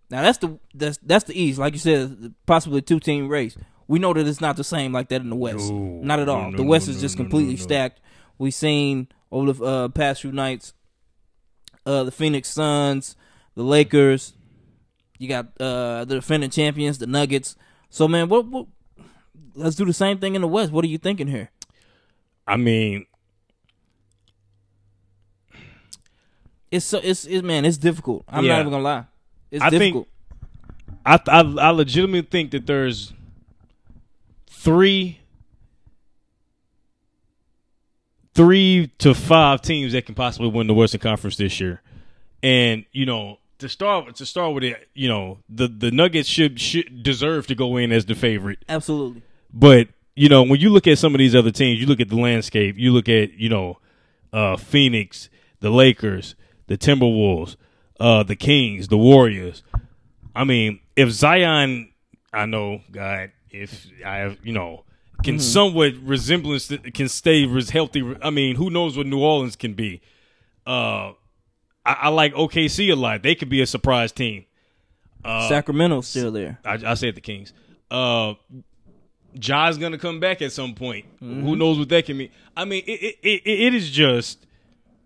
now 0.09 0.21
that's 0.21 0.37
the 0.37 0.59
that's 0.73 0.97
that's 1.03 1.25
the 1.25 1.39
East, 1.39 1.59
like 1.59 1.73
you 1.73 1.79
said, 1.79 2.33
possibly 2.45 2.81
two 2.81 2.99
team 2.99 3.27
race. 3.27 3.57
We 3.87 3.99
know 3.99 4.13
that 4.13 4.27
it's 4.27 4.41
not 4.41 4.57
the 4.57 4.63
same 4.63 4.91
like 4.91 5.09
that 5.09 5.21
in 5.21 5.29
the 5.29 5.35
West. 5.35 5.69
No. 5.71 5.99
not 6.03 6.19
at 6.19 6.27
all. 6.29 6.51
no, 6.51 6.57
the 6.57 6.63
West 6.63 6.87
no, 6.87 6.93
is 6.93 7.01
just 7.01 7.15
completely 7.17 7.55
stacked. 7.57 8.01
We've 8.37 8.53
seen 8.53 9.07
over 9.31 9.53
the 9.53 9.63
uh, 9.63 9.87
past 9.89 10.21
few 10.21 10.31
nights, 10.31 10.73
uh, 11.85 12.03
the 12.03 12.11
Phoenix 12.11 12.49
Suns, 12.49 13.15
the 13.55 13.63
Lakers. 13.63 14.33
You 15.17 15.27
got 15.29 15.47
uh, 15.59 16.05
the 16.05 16.15
defending 16.15 16.49
champions, 16.49 16.97
the 16.97 17.07
Nuggets. 17.07 17.55
So 17.89 18.07
man, 18.07 18.27
what, 18.29 18.45
what? 18.47 18.67
Let's 19.55 19.75
do 19.75 19.85
the 19.85 19.93
same 19.93 20.19
thing 20.19 20.35
in 20.35 20.41
the 20.41 20.47
West. 20.47 20.71
What 20.71 20.83
are 20.85 20.87
you 20.89 20.97
thinking 20.99 21.27
here? 21.27 21.49
I 22.45 22.57
mean, 22.57 23.05
It's 26.69 26.85
so 26.85 26.99
it's 27.01 27.25
it, 27.25 27.43
man, 27.43 27.65
it's 27.65 27.77
difficult. 27.77 28.25
I'm 28.27 28.43
Yeah. 28.43 28.53
not 28.53 28.59
even 28.61 28.71
gonna 28.71 28.83
lie. 28.83 29.05
It's 29.51 29.63
I 29.63 29.69
think- 29.69 29.81
difficult. 29.81 30.07
I, 31.05 31.19
I 31.27 31.39
I 31.39 31.69
legitimately 31.69 32.27
think 32.29 32.51
that 32.51 32.67
there's 32.67 33.13
three 34.67 35.17
three 38.33 38.91
to 38.97 39.13
five 39.13 39.61
teams 39.61 39.93
that 39.93 40.05
can 40.05 40.13
possibly 40.13 40.49
win 40.49 40.67
the 40.67 40.73
Western 40.73 40.99
Conference 40.99 41.37
this 41.37 41.57
year. 41.61 41.81
And, 42.43 42.83
you 42.91 43.05
know, 43.05 43.39
to 43.59 43.69
start 43.69 44.13
to 44.17 44.25
start 44.25 44.53
with 44.53 44.65
it, 44.65 44.89
you 44.93 45.07
know, 45.07 45.37
the 45.47 45.69
the 45.69 45.89
Nuggets 45.89 46.27
should 46.27 46.59
should 46.59 47.01
deserve 47.01 47.47
to 47.47 47.55
go 47.55 47.77
in 47.77 47.93
as 47.93 48.07
the 48.07 48.13
favorite. 48.13 48.59
Absolutely. 48.67 49.21
But 49.53 49.87
you 50.17 50.27
know, 50.27 50.43
when 50.43 50.59
you 50.59 50.69
look 50.69 50.85
at 50.85 50.97
some 50.97 51.15
of 51.15 51.19
these 51.19 51.33
other 51.33 51.51
teams, 51.51 51.79
you 51.79 51.85
look 51.85 52.01
at 52.01 52.09
the 52.09 52.17
landscape. 52.17 52.75
You 52.77 52.91
look 52.91 53.07
at 53.07 53.35
you 53.35 53.47
know, 53.47 53.79
uh, 54.33 54.57
Phoenix, 54.57 55.29
the 55.61 55.69
Lakers, 55.69 56.35
the 56.67 56.77
Timberwolves, 56.77 57.55
uh, 58.01 58.21
the 58.23 58.35
Kings, 58.35 58.89
the 58.89 58.97
Warriors. 58.97 59.63
I 60.35 60.43
mean, 60.43 60.81
if 60.97 61.09
Zion, 61.11 61.93
I 62.33 62.45
know, 62.45 62.81
God, 62.91 63.31
if 63.51 63.87
I 64.05 64.17
have, 64.17 64.37
you 64.43 64.53
know, 64.53 64.83
can 65.23 65.39
somewhat 65.39 65.93
resemblance 66.03 66.71
can 66.93 67.09
stay 67.09 67.47
healthy. 67.69 68.15
I 68.21 68.29
mean, 68.29 68.55
who 68.55 68.69
knows 68.69 68.97
what 68.97 69.07
New 69.07 69.19
Orleans 69.19 69.55
can 69.55 69.73
be? 69.73 70.01
Uh, 70.65 71.13
I, 71.85 71.93
I 71.93 72.07
like 72.09 72.33
OKC 72.33 72.91
a 72.91 72.95
lot. 72.95 73.23
They 73.23 73.35
could 73.35 73.49
be 73.49 73.61
a 73.61 73.65
surprise 73.65 74.11
team. 74.11 74.45
Uh, 75.23 75.47
Sacramento's 75.49 76.07
still 76.07 76.31
there. 76.31 76.59
I, 76.63 76.79
I 76.85 76.93
said 76.93 77.15
the 77.15 77.21
Kings. 77.21 77.53
Uh, 77.89 78.35
Ja's 79.37 79.77
gonna 79.77 79.97
come 79.97 80.19
back 80.19 80.41
at 80.41 80.51
some 80.51 80.73
point. 80.73 81.05
Who 81.19 81.55
knows 81.55 81.77
what 81.77 81.89
that 81.89 82.05
can 82.05 82.17
mean? 82.17 82.29
I 82.55 82.65
mean, 82.65 82.83
it 82.85 82.91
it, 82.91 83.15
it, 83.23 83.41
it 83.45 83.73
is 83.73 83.89
just 83.89 84.45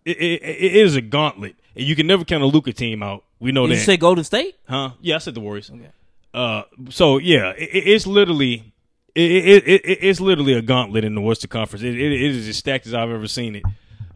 it, 0.05 0.17
it, 0.17 0.41
it 0.41 0.75
is 0.75 0.95
a 0.95 1.01
gauntlet, 1.01 1.55
and 1.75 1.85
you 1.85 1.95
can 1.95 2.07
never 2.07 2.23
count 2.23 2.43
a 2.43 2.45
Luka 2.45 2.73
team 2.73 3.03
out. 3.03 3.23
We 3.39 3.51
know 3.51 3.65
Did 3.65 3.75
that, 3.75 3.79
you 3.79 3.85
say 3.85 3.97
Golden 3.97 4.23
State? 4.23 4.55
huh? 4.67 4.91
Yeah, 5.01 5.15
I 5.15 5.17
said 5.19 5.35
the 5.35 5.41
Warriors. 5.41 5.69
Okay. 5.69 5.89
Uh, 6.33 6.63
so 6.89 7.17
yeah, 7.17 7.49
it, 7.57 7.69
it- 7.73 7.87
it's 7.87 8.07
literally 8.07 8.73
it, 9.15 9.31
it, 9.31 9.67
it, 9.67 9.81
it- 9.85 9.99
it's 10.01 10.19
literally 10.21 10.53
a 10.53 10.61
gauntlet 10.61 11.03
in 11.03 11.15
the 11.15 11.21
Western 11.21 11.49
Conference. 11.49 11.83
It, 11.83 11.95
it, 11.95 12.11
it 12.13 12.21
is 12.21 12.47
as 12.47 12.55
stacked 12.57 12.87
as 12.87 12.93
I've 12.93 13.09
ever 13.09 13.27
seen 13.27 13.55
it. 13.55 13.63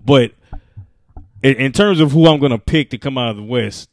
But 0.06 0.32
in, 1.43 1.56
in 1.56 1.71
terms 1.73 1.99
of 1.99 2.12
who 2.13 2.28
I'm 2.28 2.39
going 2.39 2.51
to 2.51 2.58
pick 2.58 2.91
to 2.91 2.97
come 2.97 3.17
out 3.17 3.30
of 3.32 3.36
the 3.38 3.43
West, 3.43 3.89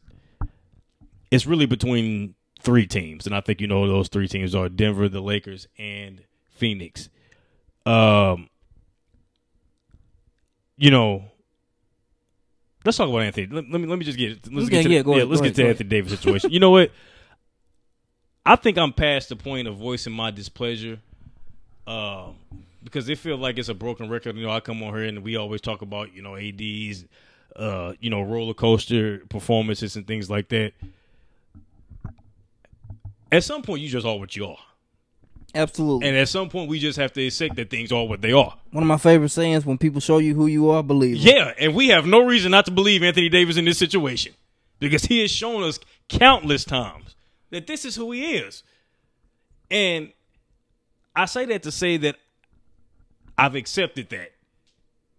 it's 1.31 1.47
really 1.47 1.67
between 1.67 2.35
three 2.61 2.87
teams, 2.87 3.27
and 3.27 3.35
I 3.35 3.41
think 3.41 3.61
you 3.61 3.67
know 3.67 3.89
those 3.89 4.09
three 4.09 4.29
teams 4.29 4.55
are 4.55 4.69
Denver, 4.69 5.09
the 5.09 5.21
Lakers, 5.21 5.67
and 5.79 6.23
Phoenix. 6.55 7.09
Um, 7.85 8.49
you 10.77 10.91
know. 10.91 11.25
Let's 12.85 12.99
talk 12.99 13.09
about 13.09 13.23
Anthony. 13.23 13.47
Let, 13.47 13.71
let 13.71 13.81
me 13.81 13.87
let 13.87 13.97
me 13.99 14.05
just 14.05 14.19
get 14.19 14.53
let's 14.53 14.67
Okay, 14.67 14.83
get 14.83 14.83
to 14.83 14.89
yeah, 14.91 14.99
the- 14.99 15.05
go 15.05 15.13
ahead, 15.15 15.29
let's 15.29 15.41
get 15.41 15.47
ahead, 15.51 15.55
to 15.57 15.69
Anthony 15.69 15.89
Davis 15.89 16.13
situation. 16.19 16.51
you 16.51 16.59
know 16.61 16.71
what? 16.71 16.91
I 18.45 18.57
think 18.57 18.77
I'm 18.77 18.93
past 18.93 19.29
the 19.29 19.37
point 19.37 19.69
of 19.69 19.77
voicing 19.77 20.13
my 20.13 20.31
displeasure, 20.31 20.99
um, 21.87 22.35
because 22.83 23.09
it 23.09 23.19
feels 23.19 23.41
like 23.41 23.59
it's 23.59 23.69
a 23.69 23.75
broken 23.75 24.09
record. 24.09 24.37
You 24.37 24.47
know, 24.47 24.51
I 24.51 24.61
come 24.61 24.83
on 24.83 24.93
here 24.95 25.05
and 25.05 25.23
we 25.23 25.37
always 25.37 25.61
talk 25.61 25.83
about 25.83 26.13
you 26.13 26.23
know 26.23 26.37
AD's, 26.37 27.05
uh, 27.55 27.93
you 28.01 28.11
know 28.11 28.23
roller 28.23 28.55
coaster 28.55 29.19
performances 29.29 29.95
and 29.97 30.07
things 30.07 30.29
like 30.29 30.49
that. 30.49 30.73
At 33.31 33.45
some 33.45 33.63
point, 33.63 33.81
you 33.81 33.89
just 33.89 34.05
are 34.05 34.19
what 34.19 34.37
you 34.37 34.47
are, 34.47 34.59
Absolutely. 35.55 36.09
and 36.09 36.17
at 36.17 36.29
some 36.29 36.49
point, 36.51 36.69
we 36.69 36.79
just 36.81 36.99
have 36.99 37.13
to 37.15 37.25
accept 37.25 37.57
that 37.57 37.71
things 37.71 37.91
are 37.93 38.05
what 38.05 38.21
they 38.21 38.33
are. 38.33 38.57
One 38.73 38.83
of 38.83 38.89
my 38.89 38.99
favorite 38.99 39.31
sayings: 39.31 39.65
"When 39.65 39.79
people 39.79 40.01
show 40.01 40.19
you 40.19 40.35
who 40.35 40.49
you 40.49 40.69
are, 40.71 40.83
believe." 40.83 41.23
them. 41.23 41.37
Yeah, 41.37 41.55
and 41.59 41.77
we 41.77 41.89
have 41.89 42.07
no 42.07 42.27
reason 42.27 42.51
not 42.51 42.65
to 42.65 42.73
believe 42.73 43.05
Anthony 43.05 43.29
Davis 43.29 43.57
in 43.57 43.65
this 43.65 43.79
situation 43.79 44.35
because 44.81 45.05
he 45.05 45.21
has 45.21 45.31
shown 45.31 45.63
us 45.63 45.79
countless 46.09 46.65
times 46.65 47.12
that 47.53 47.67
this 47.67 47.85
is 47.85 47.95
who 47.95 48.11
he 48.13 48.35
is. 48.37 48.65
And 49.71 50.13
I 51.15 51.27
say 51.27 51.45
that 51.47 51.63
to 51.63 51.71
say 51.71 51.99
that 51.99 52.17
I've 53.39 53.55
accepted 53.55 54.09
that. 54.11 54.33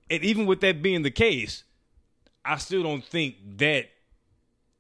and 0.10 0.24
even 0.24 0.46
with 0.46 0.60
that 0.62 0.82
being 0.82 1.04
the 1.04 1.12
case, 1.12 1.64
I 2.44 2.58
still 2.58 2.84
don't 2.84 3.04
think 3.04 3.36
that 3.58 3.86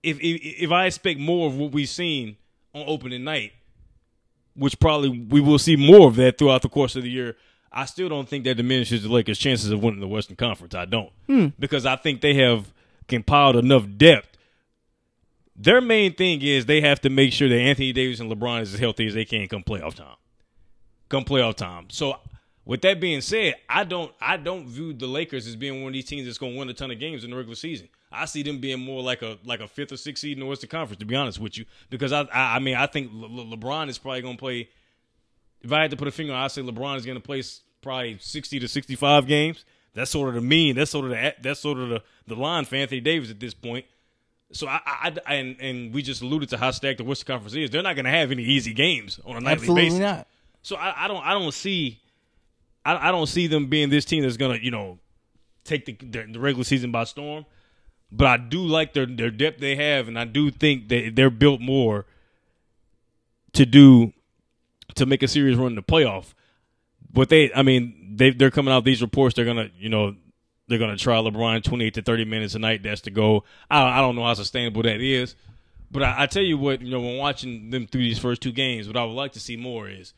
if 0.01 0.17
if, 0.19 0.63
if 0.63 0.71
I 0.71 0.87
expect 0.87 1.19
more 1.19 1.47
of 1.47 1.57
what 1.57 1.71
we've 1.71 1.87
seen 1.87 2.35
on 2.73 2.83
opening 2.87 3.23
night, 3.23 3.53
which 4.55 4.79
probably 4.79 5.09
we 5.09 5.39
will 5.39 5.59
see 5.59 5.75
more 5.75 6.07
of 6.07 6.15
that 6.17 6.37
throughout 6.37 6.63
the 6.63 6.69
course 6.69 6.95
of 6.95 7.03
the 7.03 7.09
year. 7.09 7.37
I 7.75 7.85
still 7.85 8.07
don't 8.09 8.29
think 8.29 8.43
that 8.43 8.55
diminishes 8.55 9.01
the 9.01 9.09
Lakers' 9.09 9.39
chances 9.39 9.71
of 9.71 9.81
winning 9.81 9.99
the 9.99 10.07
Western 10.07 10.35
Conference. 10.35 10.75
I 10.75 10.85
don't 10.85 11.11
hmm. 11.27 11.47
because 11.57 11.85
I 11.85 11.95
think 11.95 12.21
they 12.21 12.35
have 12.35 12.71
compiled 13.07 13.55
enough 13.55 13.85
depth. 13.97 14.33
Their 15.55 15.81
main 15.81 16.13
thing 16.13 16.41
is 16.41 16.65
they 16.65 16.81
have 16.81 17.01
to 17.01 17.09
make 17.09 17.31
sure 17.31 17.47
that 17.47 17.59
Anthony 17.59 17.93
Davis 17.93 18.19
and 18.19 18.31
LeBron 18.31 18.61
is 18.61 18.73
as 18.73 18.79
healthy 18.79 19.07
as 19.07 19.13
they 19.13 19.25
can 19.25 19.47
come 19.47 19.63
playoff 19.63 19.95
time. 19.95 20.15
Come 21.09 21.25
playoff 21.25 21.55
time. 21.55 21.87
So 21.89 22.17
with 22.65 22.81
that 22.81 22.99
being 22.99 23.21
said, 23.21 23.55
I 23.69 23.83
don't 23.83 24.11
I 24.19 24.37
don't 24.37 24.65
view 24.65 24.93
the 24.93 25.05
Lakers 25.07 25.47
as 25.47 25.55
being 25.55 25.83
one 25.83 25.89
of 25.89 25.93
these 25.93 26.05
teams 26.05 26.25
that's 26.25 26.37
going 26.37 26.53
to 26.53 26.59
win 26.59 26.69
a 26.69 26.73
ton 26.73 26.91
of 26.91 26.99
games 26.99 27.23
in 27.23 27.29
the 27.29 27.35
regular 27.35 27.55
season. 27.55 27.89
I 28.11 28.25
see 28.25 28.43
them 28.43 28.59
being 28.59 28.79
more 28.79 29.01
like 29.03 29.21
a 29.21 29.37
like 29.45 29.59
a 29.59 29.67
fifth 29.67 29.91
or 29.91 29.97
sixth 29.97 30.21
seed 30.21 30.37
in 30.37 30.39
the 30.39 30.45
Western 30.45 30.69
Conference. 30.69 30.99
To 30.99 31.05
be 31.05 31.15
honest 31.15 31.39
with 31.39 31.57
you, 31.57 31.65
because 31.89 32.11
I 32.11 32.21
I, 32.21 32.55
I 32.55 32.59
mean 32.59 32.75
I 32.75 32.87
think 32.87 33.11
Le- 33.13 33.27
Le- 33.27 33.57
LeBron 33.57 33.89
is 33.89 33.97
probably 33.97 34.21
going 34.21 34.35
to 34.35 34.39
play. 34.39 34.69
If 35.61 35.71
I 35.71 35.81
had 35.81 35.91
to 35.91 35.97
put 35.97 36.07
a 36.07 36.11
finger 36.11 36.33
on, 36.33 36.43
I'd 36.43 36.51
say 36.51 36.61
LeBron 36.61 36.97
is 36.97 37.05
going 37.05 37.17
to 37.17 37.23
play 37.23 37.43
probably 37.81 38.17
sixty 38.19 38.59
to 38.59 38.67
sixty 38.67 38.95
five 38.95 39.27
games. 39.27 39.65
That's 39.93 40.09
sort 40.09 40.29
of 40.29 40.35
the 40.35 40.41
mean. 40.41 40.75
That's 40.75 40.91
sort 40.91 41.05
of 41.05 41.11
the 41.11 41.35
that's 41.41 41.59
sort 41.59 41.77
of 41.77 41.89
the, 41.89 42.01
the 42.27 42.35
line 42.35 42.65
for 42.65 42.75
Anthony 42.75 43.01
Davis 43.01 43.29
at 43.29 43.39
this 43.39 43.53
point. 43.53 43.85
So 44.53 44.67
I, 44.67 44.79
I, 44.85 45.13
I 45.25 45.33
and 45.35 45.59
and 45.59 45.93
we 45.93 46.01
just 46.01 46.21
alluded 46.21 46.49
to 46.49 46.57
how 46.57 46.71
stacked 46.71 46.99
the 46.99 47.03
Western 47.03 47.33
Conference 47.33 47.55
is. 47.55 47.69
They're 47.69 47.83
not 47.83 47.95
going 47.95 48.05
to 48.05 48.11
have 48.11 48.31
any 48.31 48.43
easy 48.43 48.73
games 48.73 49.19
on 49.25 49.35
a 49.35 49.39
nightly 49.39 49.63
Absolutely 49.63 49.83
basis. 49.85 49.99
not. 49.99 50.27
So 50.61 50.75
I, 50.75 51.05
I 51.05 51.07
don't 51.07 51.25
I 51.25 51.33
don't 51.33 51.53
see 51.53 51.99
I, 52.85 53.09
I 53.09 53.11
don't 53.11 53.27
see 53.27 53.47
them 53.47 53.67
being 53.67 53.89
this 53.89 54.05
team 54.05 54.23
that's 54.23 54.37
gonna 54.37 54.59
you 54.61 54.71
know 54.71 54.99
take 55.63 55.85
the, 55.85 55.93
the 55.93 56.27
the 56.33 56.39
regular 56.39 56.63
season 56.63 56.91
by 56.91 57.03
storm. 57.03 57.45
But 58.11 58.27
I 58.27 58.37
do 58.37 58.61
like 58.61 58.93
their 58.93 59.05
their 59.05 59.31
depth 59.31 59.59
they 59.59 59.75
have, 59.75 60.07
and 60.07 60.19
I 60.19 60.25
do 60.25 60.51
think 60.51 60.89
that 60.89 61.15
they're 61.15 61.31
built 61.31 61.61
more 61.61 62.05
to 63.53 63.65
do 63.65 64.13
to 64.95 65.05
make 65.05 65.23
a 65.23 65.27
serious 65.27 65.57
run 65.57 65.67
in 65.67 65.75
the 65.75 65.83
playoff. 65.83 66.33
But 67.11 67.29
they, 67.29 67.51
I 67.53 67.63
mean, 67.63 68.13
they 68.15 68.31
they're 68.31 68.51
coming 68.51 68.73
out 68.73 68.83
these 68.83 69.01
reports. 69.01 69.35
They're 69.35 69.45
gonna 69.45 69.69
you 69.77 69.89
know 69.89 70.15
they're 70.67 70.80
gonna 70.80 70.97
try 70.97 71.15
LeBron 71.15 71.63
twenty 71.63 71.86
eight 71.86 71.93
to 71.95 72.02
thirty 72.02 72.26
minutes 72.26 72.56
a 72.56 72.60
night. 72.60 72.84
That's 72.84 73.02
the 73.02 73.12
goal. 73.12 73.45
I 73.69 73.99
I 73.99 74.02
don't 74.02 74.15
know 74.15 74.26
how 74.26 74.34
sustainable 74.34 74.84
that 74.84 75.02
is. 75.02 75.36
But 75.91 76.02
I, 76.04 76.23
I 76.23 76.26
tell 76.26 76.41
you 76.41 76.58
what, 76.58 76.82
you 76.82 76.89
know, 76.89 76.99
when 76.99 77.17
watching 77.17 77.69
them 77.69 77.86
through 77.86 78.02
these 78.02 78.17
first 78.17 78.41
two 78.41 78.52
games, 78.52 78.88
what 78.88 78.97
I 78.97 79.06
would 79.06 79.13
like 79.13 79.34
to 79.34 79.39
see 79.39 79.56
more 79.56 79.88
is 79.88 80.13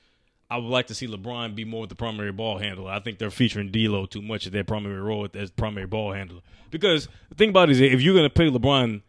I 0.50 0.58
would 0.58 0.70
like 0.70 0.88
to 0.88 0.96
see 0.96 1.08
LeBron 1.08 1.54
be 1.54 1.66
more 1.66 1.84
of 1.84 1.90
the 1.90 1.96
primary 1.96 2.32
ball 2.32 2.60
handler. 2.60 2.90
I 2.92 3.00
think 3.02 3.18
they're 3.18 3.30
featuring 3.30 3.72
D'Lo 3.72 4.06
too 4.06 4.22
much 4.22 4.46
of 4.46 4.54
their 4.54 4.64
primary 4.64 5.02
role 5.02 5.28
as 5.34 5.52
primary 5.52 5.86
ball 5.88 6.14
handler. 6.14 6.42
Because 6.72 7.10
the 7.30 7.36
thing 7.36 7.50
about 7.50 7.70
it 7.70 7.74
is, 7.74 7.82
if 7.82 8.02
you're 8.02 8.14
going 8.14 8.26
to 8.26 8.34
play 8.34 8.50
LeBron 8.50 9.02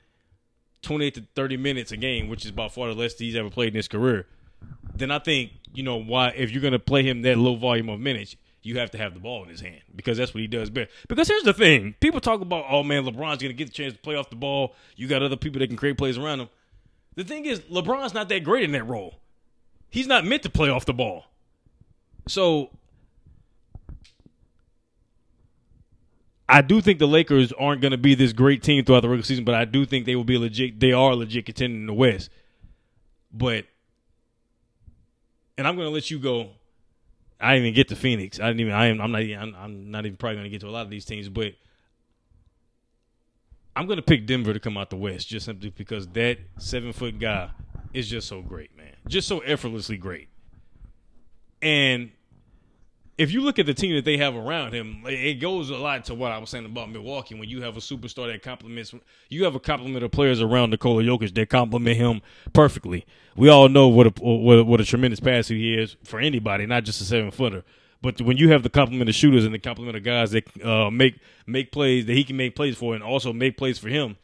28 0.83 1.15
to 1.15 1.27
30 1.35 1.57
minutes 1.57 1.93
a 1.93 1.97
game, 1.97 2.29
which 2.29 2.45
is 2.45 2.51
by 2.51 2.69
far 2.69 2.89
the 2.89 2.95
least 2.95 3.19
he's 3.19 3.37
ever 3.37 3.51
played 3.51 3.69
in 3.69 3.75
his 3.75 3.89
career, 3.89 4.27
then 4.95 5.11
I 5.11 5.19
think 5.19 5.53
you 5.75 5.83
know 5.83 5.97
why 5.97 6.31
if 6.31 6.51
you're 6.51 6.63
going 6.63 6.73
to 6.73 6.79
play 6.79 7.03
him 7.03 7.23
that 7.23 7.39
low 7.39 7.55
volume 7.55 7.91
of 7.91 8.01
minutes, 8.01 8.35
you 8.67 8.79
have 8.79 8.91
to 8.91 8.99
have 8.99 9.15
the 9.15 9.21
ball 9.21 9.45
in 9.45 9.49
his 9.49 9.61
hand 9.61 9.81
because 9.95 10.19
that's 10.19 10.35
what 10.35 10.41
he 10.41 10.47
does 10.47 10.71
best. 10.71 10.91
Because 11.09 11.29
here's 11.29 11.45
the 11.45 11.53
thing: 11.53 11.95
people 12.01 12.21
talk 12.21 12.41
about, 12.41 12.65
oh 12.69 12.83
man, 12.83 13.05
LeBron's 13.05 13.41
going 13.43 13.49
to 13.49 13.53
get 13.55 13.69
the 13.69 13.73
chance 13.73 13.93
to 13.93 13.99
play 13.99 14.17
off 14.17 14.29
the 14.29 14.37
ball. 14.37 14.75
You 14.97 15.07
got 15.07 15.23
other 15.23 15.37
people 15.37 15.61
that 15.61 15.69
can 15.69 15.77
create 15.77 15.97
plays 15.97 16.19
around 16.19 16.41
him. 16.41 16.49
The 17.15 17.25
thing 17.25 17.47
is, 17.47 17.61
LeBron's 17.61 18.13
not 18.13 18.29
that 18.29 18.45
great 18.45 18.65
in 18.65 18.73
that 18.73 18.85
role. 18.85 19.21
He's 19.89 20.07
not 20.07 20.25
meant 20.25 20.43
to 20.43 20.51
play 20.51 20.69
off 20.69 20.85
the 20.85 20.93
ball. 20.93 21.27
So 22.29 22.71
I 26.49 26.63
do 26.63 26.81
think 26.81 26.99
the 26.99 27.09
Lakers 27.09 27.53
aren't 27.53 27.81
going 27.81 27.93
to 27.93 27.99
be 27.99 28.15
this 28.15 28.33
great 28.33 28.63
team 28.63 28.85
throughout 28.85 29.01
the 29.01 29.09
regular 29.09 29.25
season, 29.25 29.45
but 29.45 29.55
I 29.55 29.65
do 29.65 29.87
think 29.87 30.07
they 30.07 30.17
will 30.17 30.25
be 30.25 30.39
legit. 30.39 30.79
They 30.81 30.93
are 30.93 31.15
legit 31.15 31.47
contending 31.47 31.81
in 31.81 31.87
the 31.87 31.95
West. 31.95 32.31
But, 33.33 33.65
and 35.57 35.67
I'm 35.67 35.77
going 35.77 35.87
to 35.87 35.95
let 35.95 36.11
you 36.11 36.19
go. 36.19 36.51
I 37.41 37.55
didn't 37.55 37.67
even 37.67 37.75
get 37.75 37.89
to 37.89 37.97
Phoenix. 37.97 38.41
I 38.41 38.47
didn't 38.47 38.61
even. 38.61 38.73
I 38.73 38.87
am. 38.87 39.01
I'm 39.01 39.13
not. 39.13 39.21
I'm, 39.21 39.55
I'm 39.55 39.91
not 39.91 40.07
even 40.07 40.17
probably 40.17 40.37
going 40.37 40.45
to 40.45 40.51
get 40.51 40.61
to 40.63 40.69
a 40.69 40.71
lot 40.71 40.83
of 40.83 40.91
these 40.91 41.05
teams, 41.05 41.29
but 41.29 41.53
I'm 43.75 43.87
going 43.87 43.99
to 43.99 44.03
pick 44.03 44.27
Denver 44.27 44.55
to 44.55 44.61
come 44.61 44.79
out 44.79 44.89
the 44.89 44.97
West 44.97 45.29
just 45.29 45.47
simply 45.47 45.71
because 45.71 46.09
that 46.09 46.39
seven 46.59 46.93
foot 46.93 47.19
guy 47.19 47.51
is 47.93 48.09
just 48.09 48.27
so 48.27 48.41
great, 48.41 48.75
man. 48.77 48.95
Just 49.07 49.29
so 49.29 49.41
effortlessly 49.41 49.99
great. 49.99 50.29
And 51.61 52.11
if 53.19 53.33
you 53.33 53.41
look 53.41 53.59
at 53.59 53.65
the 53.65 53.73
team 53.73 53.95
that 53.95 54.05
they 54.05 54.19
have 54.19 54.37
around 54.37 54.75
him, 54.75 55.03
it 55.07 55.35
goes 55.35 55.71
a 55.71 55.77
lot 55.77 56.05
to 56.05 56.15
what 56.15 56.33
I 56.33 56.39
was 56.39 56.51
saying 56.51 56.67
about 56.67 56.91
Milwaukee. 56.91 57.35
When 57.35 57.49
you 57.49 57.63
have 57.63 57.77
a 57.77 57.81
superstar 57.81 58.31
that 58.31 58.43
complements, 58.43 58.95
you 59.31 59.45
have 59.45 59.55
a 59.55 59.61
complement 59.61 60.05
of 60.05 60.11
players 60.11 60.43
around 60.43 60.71
Nikola 60.71 61.03
Jokic 61.03 61.35
that 61.35 61.49
complement 61.49 61.97
him 61.97 62.21
perfectly. 62.53 63.07
We 63.35 63.49
all 63.49 63.69
know 63.69 63.89
what 63.89 64.07
a 64.07 64.11
what, 64.23 64.59
a- 64.59 64.65
what 64.65 64.81
a 64.81 64.85
tremendous 64.85 65.21
passer 65.21 65.55
he 65.55 65.75
is 65.75 65.97
for 66.05 66.21
anybody, 66.21 66.67
not 66.67 66.85
just 66.85 67.01
a 67.01 67.05
seven 67.05 67.31
footer. 67.31 67.65
But 68.03 68.21
when 68.21 68.37
you 68.37 68.51
have 68.51 68.63
the 68.63 68.69
complement 68.71 69.09
of 69.09 69.15
shooters 69.15 69.45
and 69.47 69.55
the 69.55 69.59
complement 69.59 69.97
of 69.97 70.03
guys 70.05 70.31
that 70.33 70.65
uh, 70.65 70.91
make 70.91 71.19
make 71.47 71.73
plays 71.73 72.05
that 72.07 72.13
he 72.13 72.25
can 72.25 72.37
make 72.37 72.55
plays 72.55 72.77
for, 72.77 72.95
and 72.95 73.03
also 73.03 73.33
make 73.33 73.57
plays 73.57 73.79
for 73.79 73.89
him, 73.89 74.17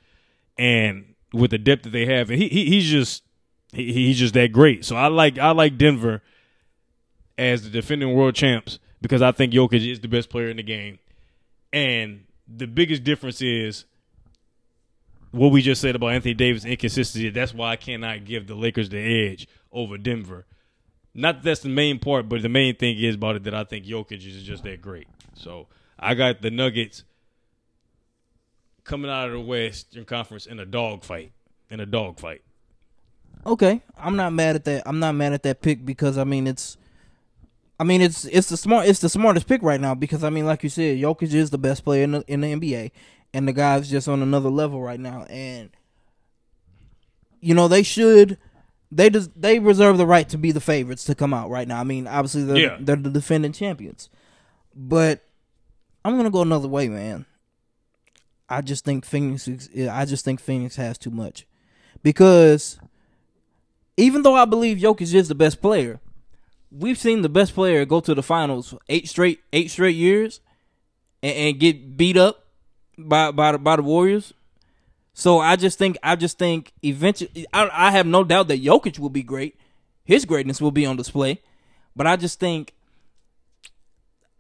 and 0.59 1.15
with 1.33 1.51
the 1.51 1.59
depth 1.59 1.85
that 1.85 1.91
they 1.91 2.05
have, 2.05 2.29
and 2.31 2.41
he, 2.41 2.49
he 2.49 2.67
he's 2.67 2.91
just 2.91 3.23
he, 3.73 3.91
he's 3.93 4.19
just 4.19 4.35
that 4.35 4.53
great. 4.53 4.85
So 4.85 4.97
I 4.97 5.07
like 5.07 5.39
I 5.39 5.53
like 5.53 5.79
Denver 5.79 6.21
as 7.39 7.63
the 7.65 7.71
defending 7.71 8.13
world 8.15 8.35
champs 8.35 8.79
because 9.03 9.21
I 9.21 9.33
think 9.33 9.53
Jokic 9.53 9.87
is 9.87 10.01
the 10.01 10.09
best 10.09 10.31
player 10.31 10.49
in 10.49 10.57
the 10.57 10.63
game. 10.63 10.99
And 11.73 12.25
the 12.49 12.67
biggest 12.67 13.05
difference 13.05 13.43
is 13.43 13.85
what 15.33 15.49
we 15.49 15.61
just 15.61 15.81
said 15.81 15.97
about 15.97 16.09
Anthony 16.09 16.35
Davis 16.35 16.65
inconsistency. 16.65 17.29
That's 17.31 17.53
why 17.53 17.73
I 17.73 17.77
cannot 17.77 18.25
give 18.25 18.47
the 18.47 18.55
Lakers 18.55 18.89
the 18.89 18.99
edge 19.29 19.49
over 19.73 19.99
Denver. 19.99 20.47
Not 21.15 21.37
that 21.37 21.45
that's 21.45 21.61
the 21.61 21.69
main 21.69 21.99
part, 21.99 22.29
but 22.29 22.41
the 22.41 22.49
main 22.49 22.77
thing 22.77 22.97
is 22.99 23.17
about 23.17 23.37
it 23.37 23.45
that 23.45 23.55
I 23.55 23.65
think 23.65 23.85
Jokic 23.85 24.27
is 24.27 24.43
just 24.45 24.65
that 24.65 24.81
great. 24.81 25.09
So 25.35 25.67
I 25.99 26.15
got 26.15 26.41
the 26.41 26.51
Nuggets 26.51 27.05
coming 28.85 29.11
out 29.11 29.27
of 29.27 29.33
the 29.33 29.41
Western 29.41 30.05
Conference 30.05 30.47
in 30.47 30.59
a 30.61 30.65
dogfight. 30.65 31.33
In 31.71 31.81
a 31.81 31.87
dogfight. 31.87 32.43
Okay, 33.45 33.83
I'm 33.99 34.17
not 34.17 34.33
mad 34.33 34.57
at 34.57 34.65
that. 34.65 34.83
I'm 34.87 35.01
not 35.01 35.15
mad 35.15 35.33
at 35.33 35.43
that 35.43 35.63
pick 35.63 35.85
because 35.85 36.17
I 36.17 36.25
mean 36.25 36.47
it's, 36.47 36.77
I 37.83 37.85
mean 37.85 38.01
it's 38.01 38.25
it's 38.27 38.49
the 38.49 38.57
smart 38.57 38.87
it's 38.87 39.01
the 39.01 39.09
smartest 39.09 39.49
pick 39.49 39.61
right 39.61 39.81
now 39.81 39.93
because 39.97 40.23
I 40.23 40.31
mean 40.31 40.47
like 40.47 40.63
you 40.63 40.69
said, 40.69 40.99
Jokic 40.99 41.35
is 41.35 41.51
the 41.51 41.59
best 41.59 41.83
player 41.83 42.05
in 42.05 42.13
the 42.13 42.25
in 42.29 42.41
the 42.43 42.53
NBA, 42.55 42.93
and 43.35 43.49
the 43.49 43.53
guy's 43.53 43.91
just 43.91 44.07
on 44.07 44.23
another 44.23 44.51
level 44.51 44.81
right 44.81 45.01
now, 45.01 45.25
and 45.25 45.69
you 47.41 47.55
know 47.55 47.67
they 47.67 47.83
should. 47.83 48.39
They 48.93 49.11
just 49.11 49.31
they 49.35 49.59
reserve 49.59 49.99
the 49.99 50.07
right 50.07 50.29
to 50.29 50.39
be 50.39 50.53
the 50.53 50.61
favorites 50.61 51.03
to 51.07 51.17
come 51.17 51.35
out 51.35 51.51
right 51.51 51.67
now. 51.67 51.81
I 51.81 51.83
mean, 51.83 52.07
obviously 52.07 52.45
they're 52.45 52.57
Yeah. 52.57 52.77
they're 52.79 52.95
the 52.95 53.11
defending 53.11 53.53
champions, 53.53 54.09
but 54.77 55.25
I'm 56.05 56.17
gonna 56.17 56.31
go 56.31 56.43
another 56.43 56.69
way, 56.69 56.89
man. 56.89 57.27
I 58.49 58.61
just 58.61 58.85
think 58.85 59.05
Phoenix. 59.05 59.49
is- 59.49 59.89
I 59.89 60.05
just 60.05 60.25
think 60.25 60.39
Phoenix 60.39 60.77
has 60.77 60.99
too 60.99 61.11
much 61.11 61.47
because 62.05 62.79
even 63.97 64.23
though 64.23 64.35
I 64.37 64.45
believe 64.45 64.79
Jokic 64.79 65.13
is 65.15 65.27
the 65.29 65.35
best 65.35 65.61
player, 65.61 65.99
we've 66.77 66.99
seen 66.99 67.23
the 67.23 67.29
best 67.29 67.55
player 67.55 67.85
go 67.85 68.01
to 68.01 68.15
the 68.15 68.23
finals 68.23 68.75
eight 68.89 69.09
straight 69.09 69.41
eight 69.53 69.71
straight 69.71 69.97
years 69.97 70.41
and, 71.23 71.35
and 71.35 71.61
get 71.61 71.97
beat 71.97 72.17
up 72.17 72.47
by 72.99 73.31
by 73.31 73.53
the, 73.53 73.59
by 73.59 73.77
the 73.77 73.83
Warriors. 73.83 74.33
So 75.15 75.41
I 75.41 75.57
just 75.57 75.79
think 75.79 75.97
I 76.03 76.17
just 76.17 76.39
think 76.39 76.73
eventually 76.83 77.47
I, 77.53 77.69
I 77.73 77.91
have 77.91 78.07
no 78.07 78.25
doubt 78.25 78.49
that 78.49 78.63
Jokic 78.63 78.99
will 78.99 79.11
be 79.11 79.23
great. 79.23 79.57
His 80.05 80.25
greatness 80.25 80.61
will 80.61 80.71
be 80.71 80.87
on 80.87 80.97
display, 80.97 81.41
but 81.95 82.07
I 82.07 82.17
just 82.17 82.41
think 82.41 82.75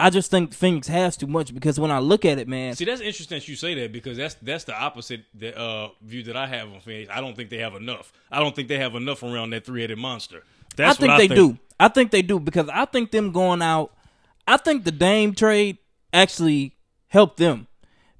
I 0.00 0.10
just 0.10 0.30
think 0.32 0.52
Phoenix 0.52 0.88
has 0.88 1.16
too 1.16 1.28
much 1.28 1.54
because 1.54 1.78
when 1.78 1.92
I 1.92 2.00
look 2.00 2.24
at 2.24 2.38
it, 2.38 2.48
man, 2.48 2.74
See, 2.74 2.84
that's 2.84 3.00
interesting 3.00 3.38
that 3.38 3.46
you 3.46 3.54
say 3.54 3.74
that 3.74 3.92
because 3.92 4.16
that's 4.16 4.34
that's 4.42 4.64
the 4.64 4.76
opposite 4.76 5.24
the, 5.34 5.56
uh, 5.56 5.90
view 6.02 6.24
that 6.24 6.36
I 6.36 6.46
have 6.46 6.72
on 6.72 6.80
Phoenix. 6.80 7.10
I 7.14 7.20
don't 7.20 7.36
think 7.36 7.50
they 7.50 7.58
have 7.58 7.74
enough. 7.74 8.12
I 8.30 8.40
don't 8.40 8.56
think 8.56 8.68
they 8.68 8.78
have 8.78 8.96
enough 8.96 9.22
around 9.22 9.50
that 9.50 9.64
three 9.64 9.82
headed 9.82 9.98
monster. 9.98 10.42
That's 10.74 10.96
I 10.96 11.00
think 11.00 11.10
what 11.10 11.18
they 11.18 11.28
do. 11.28 11.58
I 11.82 11.88
think 11.88 12.12
they 12.12 12.22
do 12.22 12.38
because 12.38 12.68
I 12.68 12.84
think 12.84 13.10
them 13.10 13.32
going 13.32 13.60
out. 13.60 13.92
I 14.46 14.56
think 14.56 14.84
the 14.84 14.92
Dame 14.92 15.34
trade 15.34 15.78
actually 16.12 16.76
helped 17.08 17.38
them 17.38 17.66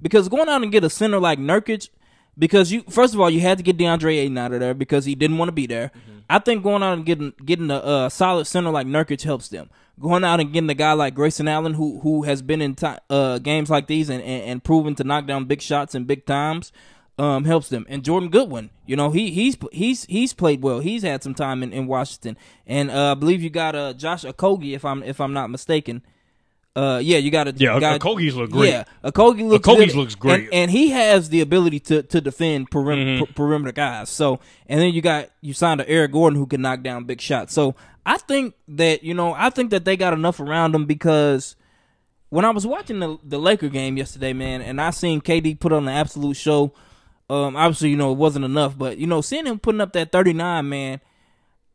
because 0.01 0.29
going 0.29 0.49
out 0.49 0.65
and 0.65 0.73
get 0.73 0.83
a 0.83 0.91
center 0.91 1.21
like 1.21 1.39
Nurkic, 1.39 1.89
because 2.37 2.73
you 2.73 2.83
first 2.91 3.15
of 3.15 3.21
all 3.21 3.31
you 3.31 3.41
had 3.41 3.59
to 3.59 3.65
get 3.65 3.79
DeAndre 3.79 4.19
Ayton 4.19 4.37
out 4.37 4.53
of 4.53 4.59
there 4.59 4.75
because 4.75 5.05
he 5.05 5.15
didn't 5.15 5.39
want 5.39 5.47
to 5.47 5.53
be 5.53 5.69
there. 5.69 5.93
I 6.29 6.41
think 6.41 6.65
going 6.65 6.83
out 6.83 6.95
and 6.95 7.07
getting 7.07 7.35
getting 7.45 7.71
a 7.71 7.77
uh, 7.77 8.09
solid 8.09 8.47
center 8.47 8.71
like 8.71 8.89
Nurkic 8.89 9.23
helps 9.23 9.47
them. 9.49 9.71
Going 10.01 10.25
out 10.25 10.41
and 10.41 10.53
getting 10.53 10.71
a 10.71 10.75
guy 10.75 10.95
like 10.95 11.15
Grayson 11.15 11.47
Allen 11.47 11.75
who 11.75 12.01
who 12.01 12.25
has 12.25 12.43
been 12.43 12.61
in 12.61 12.75
ti 12.75 12.97
uh, 13.11 13.39
games 13.39 13.71
like 13.71 13.87
these 13.87 14.11
and, 14.11 14.25
and, 14.25 14.43
and 14.43 14.65
proven 14.65 14.97
to 14.97 15.05
knock 15.05 15.29
down 15.29 15.45
big 15.45 15.63
shots 15.63 15.95
in 15.95 16.03
big 16.03 16.27
times 16.27 16.73
um, 17.19 17.45
helps 17.45 17.69
them. 17.69 17.85
And 17.89 18.05
Jordan 18.05 18.31
Goodwin, 18.31 18.71
you 18.87 18.97
know, 18.97 19.11
he 19.11 19.31
he's 19.31 19.57
he's 19.73 20.05
he's 20.07 20.33
played 20.33 20.63
well. 20.63 20.81
He's 20.81 21.03
had 21.03 21.23
some 21.23 21.35
time 21.35 21.63
in, 21.63 21.73
in 21.73 21.87
Washington, 21.87 22.37
and 22.67 22.91
uh, 22.91 23.13
I 23.13 23.15
believe 23.15 23.43
you 23.43 23.51
got 23.51 23.75
uh, 23.75 23.93
Josh 23.93 24.23
Okogie, 24.25 24.75
if 24.75 24.85
I'm 24.85 25.03
if 25.03 25.21
I'm 25.21 25.33
not 25.33 25.51
mistaken. 25.51 26.03
Uh, 26.75 26.99
yeah, 27.05 27.19
you 27.19 27.31
got 27.31 27.45
to 27.45 27.53
Yeah, 27.55 27.79
got, 27.79 28.01
Okogie's 28.01 28.35
look 28.35 28.51
great. 28.51 28.71
Yeah, 28.71 28.85
Okogie 29.05 29.47
looks 29.47 29.69
Okogie's 29.69 29.95
looks 29.95 30.15
great. 30.15 30.45
and, 30.45 30.55
and 30.55 30.71
he 30.71 30.89
has 30.89 31.29
the 31.29 31.43
ability 31.43 31.81
to 31.81 32.03
to 32.05 32.19
defend 32.23 32.71
perim- 32.71 32.97
Mm-hmm. 32.97 33.25
per- 33.25 33.33
perimeter 33.35 33.73
guys. 33.73 34.09
So, 34.09 34.41
and 34.67 34.81
then 34.81 34.95
you 34.95 35.03
got 35.03 35.29
you 35.43 35.53
signed 35.53 35.85
Eric 35.87 36.13
Gordon 36.13 36.39
who 36.39 36.47
can 36.47 36.63
knock 36.63 36.83
down 36.83 37.05
big 37.05 37.21
shots. 37.21 37.53
So, 37.53 37.75
I 38.07 38.17
think 38.17 38.55
that 38.69 39.05
you 39.05 39.13
know 39.13 39.35
I 39.35 39.51
think 39.51 39.71
that 39.73 39.85
they 39.85 39.99
got 39.99 40.15
enough 40.15 40.41
around 40.41 40.73
them 40.73 40.87
because 40.87 41.57
when 42.31 42.47
I 42.47 42.51
was 42.51 42.67
watching 42.67 43.01
the 43.01 43.19
the 43.23 43.39
Laker 43.39 43.69
game 43.69 43.99
yesterday, 43.99 44.33
man, 44.33 44.63
and 44.63 44.81
I 44.81 44.93
seen 44.93 45.21
KD 45.21 45.61
put 45.61 45.73
on 45.75 45.83
an 45.87 45.95
absolute 45.95 46.39
show. 46.39 46.73
Um, 47.33 47.57
obviously, 47.57 47.91
you 47.91 47.97
know 47.97 48.13
it 48.13 48.19
wasn't 48.19 48.45
enough, 48.45 48.77
but 48.77 48.99
you 48.99 49.07
know 49.07 49.21
seeing 49.21 49.47
him 49.47 49.59
putting 49.59 49.81
up 49.81 49.93
that 49.95 50.13
thirty 50.13 50.33
nine, 50.33 50.69
man, 50.69 51.01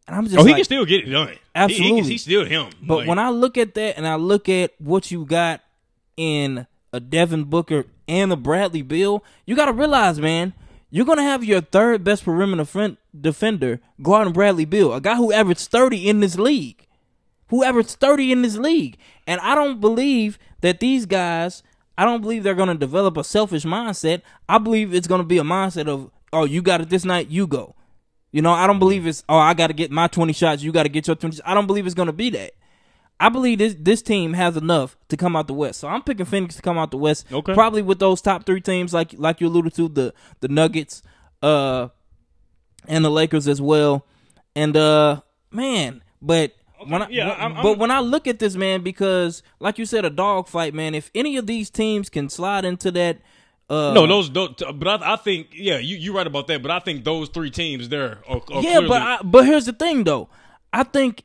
and 0.07 0.15
I'm 0.15 0.25
just 0.25 0.37
Oh, 0.37 0.43
he 0.43 0.49
like, 0.49 0.57
can 0.57 0.65
still 0.65 0.85
get 0.85 1.07
it 1.07 1.09
done. 1.09 1.27
He- 1.29 1.33
he- 1.33 1.39
Absolutely. 1.55 2.03
he's 2.11 2.21
still 2.21 2.45
him. 2.45 2.69
but 2.81 2.99
Like, 2.99 3.07
when 3.07 3.19
I 3.19 3.29
look 3.29 3.57
at 3.57 3.73
that 3.75 3.97
and 3.97 4.07
I 4.07 4.15
look 4.15 4.47
at 4.49 4.73
what 4.79 5.09
you 5.11 5.25
got 5.25 5.61
in 6.15 6.67
a 6.93 6.99
Devin 6.99 7.45
Booker 7.45 7.85
and 8.07 8.31
a 8.31 8.35
Bradley 8.35 8.81
Beal, 8.81 9.23
you 9.45 9.55
got 9.55 9.65
to 9.65 9.73
realize, 9.73 10.19
man, 10.19 10.53
you're 10.89 11.05
going 11.05 11.17
to 11.17 11.23
have 11.23 11.43
your 11.43 11.61
third 11.61 12.03
best 12.03 12.23
perimeter 12.23 12.63
friend, 12.65 12.97
defender 13.19 13.79
guarding 14.01 14.33
Bradley 14.33 14.65
Beal, 14.65 14.93
a 14.93 15.01
guy 15.01 15.15
who 15.15 15.33
averaged 15.33 15.67
30 15.69 16.07
in 16.07 16.19
this 16.21 16.37
league. 16.37 16.85
Who 17.49 17.63
averaged 17.63 17.91
30 17.91 18.31
in 18.31 18.41
this 18.43 18.57
league. 18.57 18.97
And 19.25 19.39
I 19.41 19.55
don't 19.55 19.79
believe 19.81 20.37
that 20.61 20.79
these 20.79 21.05
guys, 21.05 21.63
I 21.97 22.05
don't 22.05 22.21
believe 22.21 22.43
they're 22.43 22.53
going 22.53 22.67
to 22.67 22.75
develop 22.75 23.17
a 23.17 23.23
selfish 23.23 23.65
mindset. 23.65 24.21
I 24.47 24.59
believe 24.59 24.93
it's 24.93 25.07
going 25.07 25.21
to 25.21 25.27
be 25.27 25.39
a 25.39 25.43
mindset 25.43 25.87
of, 25.87 26.11
oh, 26.31 26.45
you 26.45 26.61
got 26.61 26.81
it 26.81 26.89
this 26.89 27.03
night, 27.03 27.29
you 27.29 27.47
go. 27.47 27.75
You 28.31 28.41
know, 28.41 28.51
I 28.51 28.67
don't 28.67 28.79
believe 28.79 29.07
it's 29.07 29.23
oh 29.29 29.37
I 29.37 29.53
got 29.53 29.67
to 29.67 29.73
get 29.73 29.89
my 29.89 30.07
20 30.07 30.33
shots, 30.33 30.61
you 30.61 30.71
got 30.71 30.83
to 30.83 30.89
get 30.89 31.07
your 31.07 31.15
20. 31.15 31.39
I 31.45 31.53
don't 31.53 31.65
believe 31.65 31.85
it's 31.85 31.95
going 31.95 32.07
to 32.07 32.13
be 32.13 32.29
that. 32.31 32.51
I 33.19 33.29
believe 33.29 33.57
this 33.57 33.75
this 33.79 34.01
team 34.01 34.33
has 34.33 34.55
enough 34.57 34.95
to 35.09 35.17
come 35.17 35.35
out 35.35 35.47
the 35.47 35.53
West. 35.53 35.79
So 35.79 35.87
I'm 35.87 36.03
picking 36.03 36.25
Phoenix 36.25 36.55
to 36.57 36.61
come 36.61 36.77
out 36.77 36.91
the 36.91 36.97
West. 36.97 37.25
Okay. 37.31 37.53
Probably 37.53 37.81
with 37.81 37.99
those 37.99 38.21
top 38.21 38.45
3 38.45 38.61
teams 38.61 38.93
like 38.93 39.13
like 39.17 39.41
you 39.41 39.47
alluded 39.47 39.73
to 39.75 39.87
the 39.87 40.13
the 40.41 40.49
Nuggets 40.49 41.01
uh 41.41 41.87
and 42.87 43.03
the 43.03 43.09
Lakers 43.09 43.47
as 43.47 43.59
well. 43.59 44.05
And 44.55 44.77
uh 44.77 45.21
man, 45.49 46.03
but 46.21 46.53
when 46.85 47.01
I, 47.01 47.07
yeah, 47.09 47.27
when- 47.29 47.39
I'm- 47.39 47.53
but 47.63 47.69
I'm- 47.69 47.77
when 47.79 47.91
I 47.91 47.99
look 47.99 48.27
at 48.27 48.39
this 48.39 48.55
man 48.55 48.81
because 48.81 49.43
like 49.59 49.77
you 49.77 49.85
said 49.85 50.05
a 50.05 50.09
dog 50.09 50.47
fight, 50.47 50.73
man, 50.73 50.95
if 50.95 51.09
any 51.15 51.37
of 51.37 51.47
these 51.47 51.69
teams 51.69 52.09
can 52.09 52.29
slide 52.29 52.65
into 52.65 52.91
that 52.91 53.17
uh 53.69 53.93
no, 53.93 54.07
those, 54.07 54.31
those 54.31 54.53
but 54.75 54.87
I, 55.01 55.13
I 55.13 55.15
think 55.17 55.47
yeah, 55.53 55.77
you 55.77 55.97
you 55.97 56.15
right 56.15 56.25
about 56.27 56.47
that. 56.47 56.61
But 56.61 56.71
I 56.71 56.79
think 56.79 57.03
those 57.03 57.27
three 57.29 57.49
teams 57.51 57.89
there 57.89 58.19
are, 58.27 58.37
are 58.51 58.61
Yeah, 58.61 58.71
clearly, 58.79 58.87
but 58.87 59.01
I, 59.01 59.17
but 59.23 59.45
here's 59.45 59.65
the 59.65 59.73
thing 59.73 60.03
though. 60.05 60.29
I 60.71 60.83
think 60.83 61.23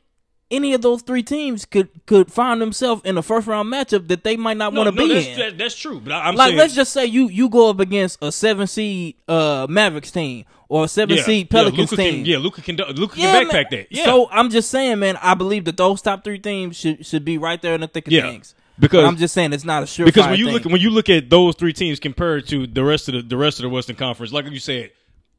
any 0.53 0.73
of 0.73 0.81
those 0.81 1.01
three 1.01 1.23
teams 1.23 1.65
could 1.65 1.89
could 2.05 2.31
find 2.31 2.61
themselves 2.61 3.01
in 3.03 3.17
a 3.17 3.21
first 3.21 3.47
round 3.47 3.71
matchup 3.73 4.07
that 4.07 4.23
they 4.23 4.37
might 4.37 4.55
not 4.57 4.73
no, 4.73 4.81
want 4.83 4.95
to 4.95 5.01
no, 5.01 5.07
be 5.07 5.13
that's, 5.13 5.27
in. 5.27 5.37
that- 5.39 5.57
that's 5.57 5.75
true. 5.75 5.99
But 5.99 6.13
I, 6.13 6.29
I'm 6.29 6.35
like 6.35 6.47
saying, 6.49 6.57
let's 6.59 6.75
just 6.75 6.93
say 6.93 7.05
you 7.05 7.27
you 7.27 7.49
go 7.49 7.69
up 7.69 7.79
against 7.79 8.19
a 8.21 8.31
seven 8.31 8.67
seed 8.67 9.15
uh 9.27 9.67
Mavericks 9.69 10.11
team 10.11 10.45
or 10.69 10.85
a 10.85 10.87
seven 10.87 11.17
yeah, 11.17 11.23
seed 11.23 11.49
Pelicans 11.49 11.91
Luka 11.91 11.95
team. 12.03 12.23
Can, 12.23 12.25
yeah, 12.25 12.37
Luka 12.37 12.61
can 12.61 12.75
Luka 12.77 13.19
Yeah, 13.19 13.31
can 13.39 13.47
man. 13.47 13.55
backpack 13.65 13.69
that. 13.71 13.87
Yeah, 13.91 14.05
So 14.05 14.29
I'm 14.31 14.49
just 14.49 14.69
saying, 14.71 14.99
man. 14.99 15.17
I 15.21 15.33
believe 15.33 15.65
that 15.65 15.77
those 15.77 16.01
top 16.01 16.23
three 16.23 16.39
teams 16.39 16.77
should 16.77 17.05
should 17.05 17.25
be 17.25 17.37
right 17.37 17.61
there 17.61 17.73
in 17.75 17.81
the 17.81 17.87
thick 17.87 18.07
of 18.07 18.13
Yeah, 18.13 18.21
things. 18.29 18.55
because- 18.79 19.01
But 19.03 19.07
I'm 19.07 19.17
just 19.17 19.33
saying 19.33 19.53
it's 19.53 19.65
not 19.65 19.83
a 19.83 19.87
sure 19.87 20.05
because 20.05 20.25
when 20.27 20.37
you 20.39 20.45
thing. 20.45 20.53
look 20.53 20.65
when 20.65 20.81
you 20.81 20.89
look 20.89 21.09
at 21.09 21.29
those 21.29 21.55
three 21.55 21.73
teams 21.73 21.99
compared 21.99 22.47
to 22.47 22.65
the 22.67 22.83
rest 22.83 23.07
of 23.09 23.15
the 23.15 23.21
the 23.21 23.37
rest 23.37 23.59
of 23.59 23.63
the 23.63 23.69
Western 23.69 23.95
Conference, 23.95 24.31
like 24.31 24.49
you 24.49 24.59
said, 24.59 24.91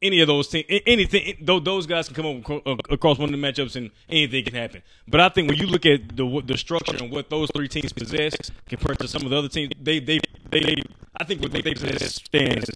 any 0.05 0.21
of 0.21 0.27
those 0.27 0.47
teams, 0.47 0.65
anything, 0.85 1.37
those, 1.41 1.85
guys 1.85 2.07
can 2.07 2.15
come 2.15 2.61
up 2.65 2.79
across 2.91 3.17
one 3.17 3.33
of 3.33 3.39
the 3.39 3.47
matchups 3.47 3.75
and 3.75 3.91
anything 4.09 4.43
can 4.45 4.53
happen. 4.53 4.81
But 5.07 5.21
I 5.21 5.29
think 5.29 5.49
when 5.49 5.57
you 5.57 5.67
look 5.67 5.85
at 5.85 6.15
the 6.15 6.41
the 6.45 6.57
structure 6.57 6.95
and 6.97 7.11
what 7.11 7.29
those 7.29 7.49
three 7.55 7.67
teams 7.67 7.91
possess 7.93 8.35
compared 8.67 8.99
to 8.99 9.07
some 9.07 9.23
of 9.23 9.29
the 9.29 9.37
other 9.37 9.49
teams, 9.49 9.71
they 9.81 9.99
they 9.99 10.19
they, 10.51 10.75
I 11.19 11.23
think 11.23 11.41
what 11.41 11.51
they 11.51 11.61
possess 11.61 12.15
stands. 12.15 12.69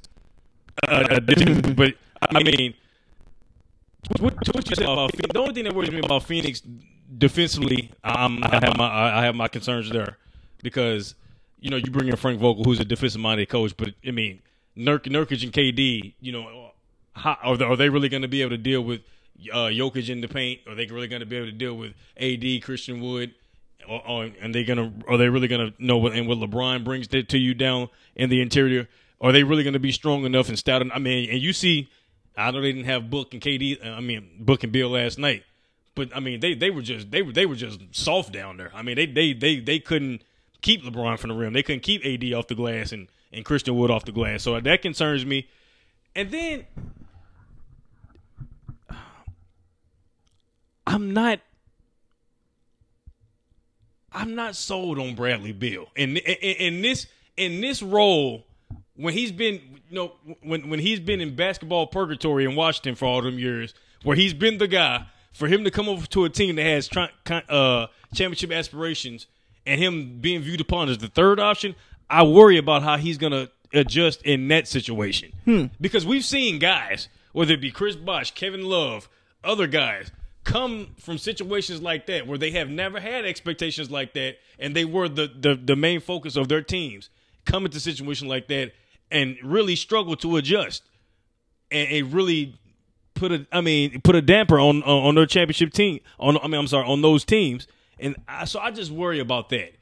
Uh, 0.88 1.20
but 1.76 1.94
I 2.22 2.44
mean, 2.44 2.74
what, 4.20 4.34
what 4.56 4.70
you 4.70 4.76
said 4.76 4.86
about 4.86 5.12
Phoenix, 5.12 5.34
the 5.34 5.40
only 5.40 5.54
thing 5.54 5.64
that 5.66 5.76
worries 5.76 5.92
me 5.92 6.00
about 6.00 6.24
Phoenix 6.24 6.62
defensively, 7.18 7.92
I 8.04 8.30
have 8.62 8.78
my 8.78 9.20
I 9.20 9.26
have 9.26 9.36
my 9.36 9.48
concerns 9.48 9.90
there 9.90 10.18
because 10.64 11.16
you 11.60 11.70
know 11.70 11.78
you 11.78 11.92
bring 11.92 12.08
in 12.08 12.16
Frank 12.16 12.40
Vogel, 12.40 12.64
who's 12.64 12.80
a 12.80 12.86
defensive 12.86 13.22
minded 13.22 13.50
coach, 13.50 13.76
but 13.78 13.94
I 14.06 14.12
mean 14.12 14.42
Nurk, 14.80 15.04
Nurkic 15.04 15.44
and 15.44 15.52
KD, 15.52 16.14
you 16.22 16.32
know, 16.32 16.69
how, 17.14 17.38
are 17.42 17.76
they, 17.76 17.90
really 17.90 18.10
going 18.10 18.22
to 18.22 18.28
be 18.28 18.42
able 18.42 18.52
to 18.52 18.58
deal 18.58 18.82
with 18.82 19.02
uh, 19.52 19.68
Jokic 19.68 20.10
in 20.10 20.22
the 20.22 20.28
paint? 20.28 20.62
Are 20.68 20.76
they 20.76 20.86
really 20.88 21.08
going 21.08 21.22
to 21.22 21.26
be 21.26 21.38
able 21.38 21.48
to 21.48 21.52
deal 21.52 21.76
with 21.76 21.94
AD, 22.18 22.64
Christian 22.64 23.02
Wood? 23.02 23.34
Or, 23.88 24.08
or, 24.08 24.30
and 24.42 24.54
they 24.54 24.64
gonna 24.66 24.94
are 25.08 25.18
they 25.18 25.30
really 25.30 25.48
gonna 25.48 25.74
know 25.80 25.98
what 25.98 26.14
and 26.14 26.28
what 26.28 26.38
LeBron 26.38 26.84
brings 26.84 27.08
to, 27.08 27.24
to 27.24 27.38
you 27.40 27.56
down 27.56 27.90
in 28.16 28.30
the 28.30 28.40
interior? 28.40 28.88
Are 29.20 29.32
they 29.32 29.44
really 29.44 29.64
gonna 29.64 29.80
be 29.80 29.92
strong 29.92 30.26
enough 30.26 30.48
and 30.48 30.60
stout? 30.60 30.86
I 30.94 31.00
mean, 31.00 31.30
and 31.30 31.42
you 31.42 31.54
see, 31.54 31.90
I 32.38 32.52
know 32.52 32.62
they 32.62 32.72
didn't 32.72 32.86
have 32.86 33.10
Book 33.10 33.34
and 33.34 33.42
KD. 33.42 33.84
uh, 33.84 33.92
I 33.92 34.00
mean, 34.02 34.30
Book 34.40 34.64
and 34.64 34.72
Beal 34.72 34.90
last 34.90 35.18
night, 35.18 35.44
but 35.96 36.16
I 36.16 36.20
mean, 36.20 36.40
they 36.40 36.54
they 36.54 36.70
were 36.70 36.84
just 36.84 37.10
they 37.10 37.24
were 37.24 37.32
they 37.32 37.48
were 37.48 37.56
just 37.56 37.80
soft 37.92 38.32
down 38.32 38.58
there. 38.58 38.70
I 38.76 38.84
mean, 38.84 38.96
they 38.96 39.08
they 39.08 39.34
they 39.34 39.60
they 39.60 39.80
couldn't 39.80 40.22
keep 40.62 40.84
LeBron 40.84 41.18
from 41.18 41.30
the 41.30 41.36
rim. 41.36 41.54
They 41.54 41.64
couldn't 41.64 41.82
keep 41.82 42.06
AD 42.06 42.32
off 42.34 42.48
the 42.48 42.56
glass 42.56 42.92
and 42.92 43.08
and 43.32 43.46
Christian 43.46 43.76
Wood 43.76 43.92
off 43.92 44.06
the 44.06 44.12
glass. 44.12 44.44
So 44.44 44.60
that 44.60 44.82
concerns 44.82 45.26
me. 45.26 45.48
And 46.16 46.32
then 46.32 46.66
I'm 50.90 51.14
not 51.14 51.40
I'm 54.12 54.34
not 54.34 54.56
sold 54.56 54.98
on 54.98 55.14
Bradley 55.14 55.52
Beal. 55.52 55.88
In, 55.96 56.18
in 56.18 56.56
in 56.76 56.82
this 56.82 57.06
in 57.38 57.62
this 57.62 57.84
role 57.84 58.48
when 58.96 59.14
he's 59.14 59.32
been 59.32 59.62
you 59.90 59.96
know 59.96 60.14
when 60.42 60.68
when 60.70 60.80
he's 60.80 61.00
been 61.00 61.22
in 61.22 61.36
basketball 61.36 61.86
purgatory 61.86 62.44
in 62.44 62.56
Washington 62.56 62.96
for 62.96 63.06
all 63.06 63.22
them 63.22 63.38
years, 63.38 63.76
where 64.04 64.16
he's 64.16 64.34
been 64.34 64.58
the 64.58 64.68
guy 64.68 65.06
for 65.32 65.48
him 65.48 65.64
to 65.64 65.70
come 65.70 65.88
over 65.88 66.08
to 66.08 66.26
a 66.26 66.30
team 66.30 66.56
that 66.56 66.64
has 66.64 66.88
tri- 66.88 67.12
uh, 67.28 67.86
championship 68.16 68.52
aspirations 68.52 69.28
and 69.68 69.80
him 69.80 70.20
being 70.20 70.42
viewed 70.42 70.60
upon 70.60 70.90
as 70.90 70.98
the 70.98 71.08
third 71.08 71.40
option, 71.40 71.76
I 72.10 72.24
worry 72.24 72.58
about 72.58 72.82
how 72.82 72.98
he's 72.98 73.20
gonna 73.20 73.50
adjust 73.72 74.24
in 74.24 74.48
that 74.48 74.68
situation 74.68 75.70
because 75.80 76.04
we've 76.04 76.26
seen 76.26 76.58
guys, 76.58 77.10
whether 77.32 77.54
it 77.54 77.62
be 77.62 77.70
Chris 77.70 77.96
Bosh, 77.96 78.32
Kevin 78.32 78.64
Love, 78.64 79.08
other 79.44 79.68
guys 79.68 80.10
come 80.44 80.96
from 81.00 81.18
situations 81.18 81.82
like 81.82 82.08
that 82.08 82.26
where 82.26 82.38
they 82.38 82.52
have 82.52 82.70
never 82.70 83.00
had 83.00 83.26
expectations 83.26 83.92
like 83.92 84.14
that 84.14 84.38
and 84.58 84.76
they 84.76 84.86
were 84.86 85.08
the 85.08 85.28
the, 85.28 85.56
the 85.56 85.76
main 85.76 86.00
focus 86.00 86.36
of 86.36 86.48
their 86.48 86.62
teams 86.62 87.10
come 87.46 87.66
into 87.66 87.80
situation 87.80 88.28
like 88.28 88.48
that 88.48 88.72
and 89.12 89.38
really 89.44 89.76
struggle 89.76 90.16
to 90.16 90.38
adjust 90.38 90.84
and 91.72 92.14
really 92.14 92.60
put 93.14 93.32
a 93.32 93.46
I 93.52 93.62
mean 93.62 94.02
put 94.02 94.16
a 94.16 94.22
damper 94.22 94.60
on 94.60 94.82
on, 94.84 95.08
on 95.08 95.16
their 95.16 95.26
championship 95.26 95.74
team 95.74 96.00
on 96.20 96.38
I 96.38 96.48
mean 96.48 96.60
I'm 96.60 96.68
sorry 96.68 96.88
on 96.88 97.02
those 97.02 97.26
teams 97.26 97.68
and 98.00 98.16
I, 98.28 98.46
so 98.46 98.60
I 98.60 98.72
just 98.72 98.92
worry 98.92 99.20
about 99.20 99.50
that. 99.50 99.74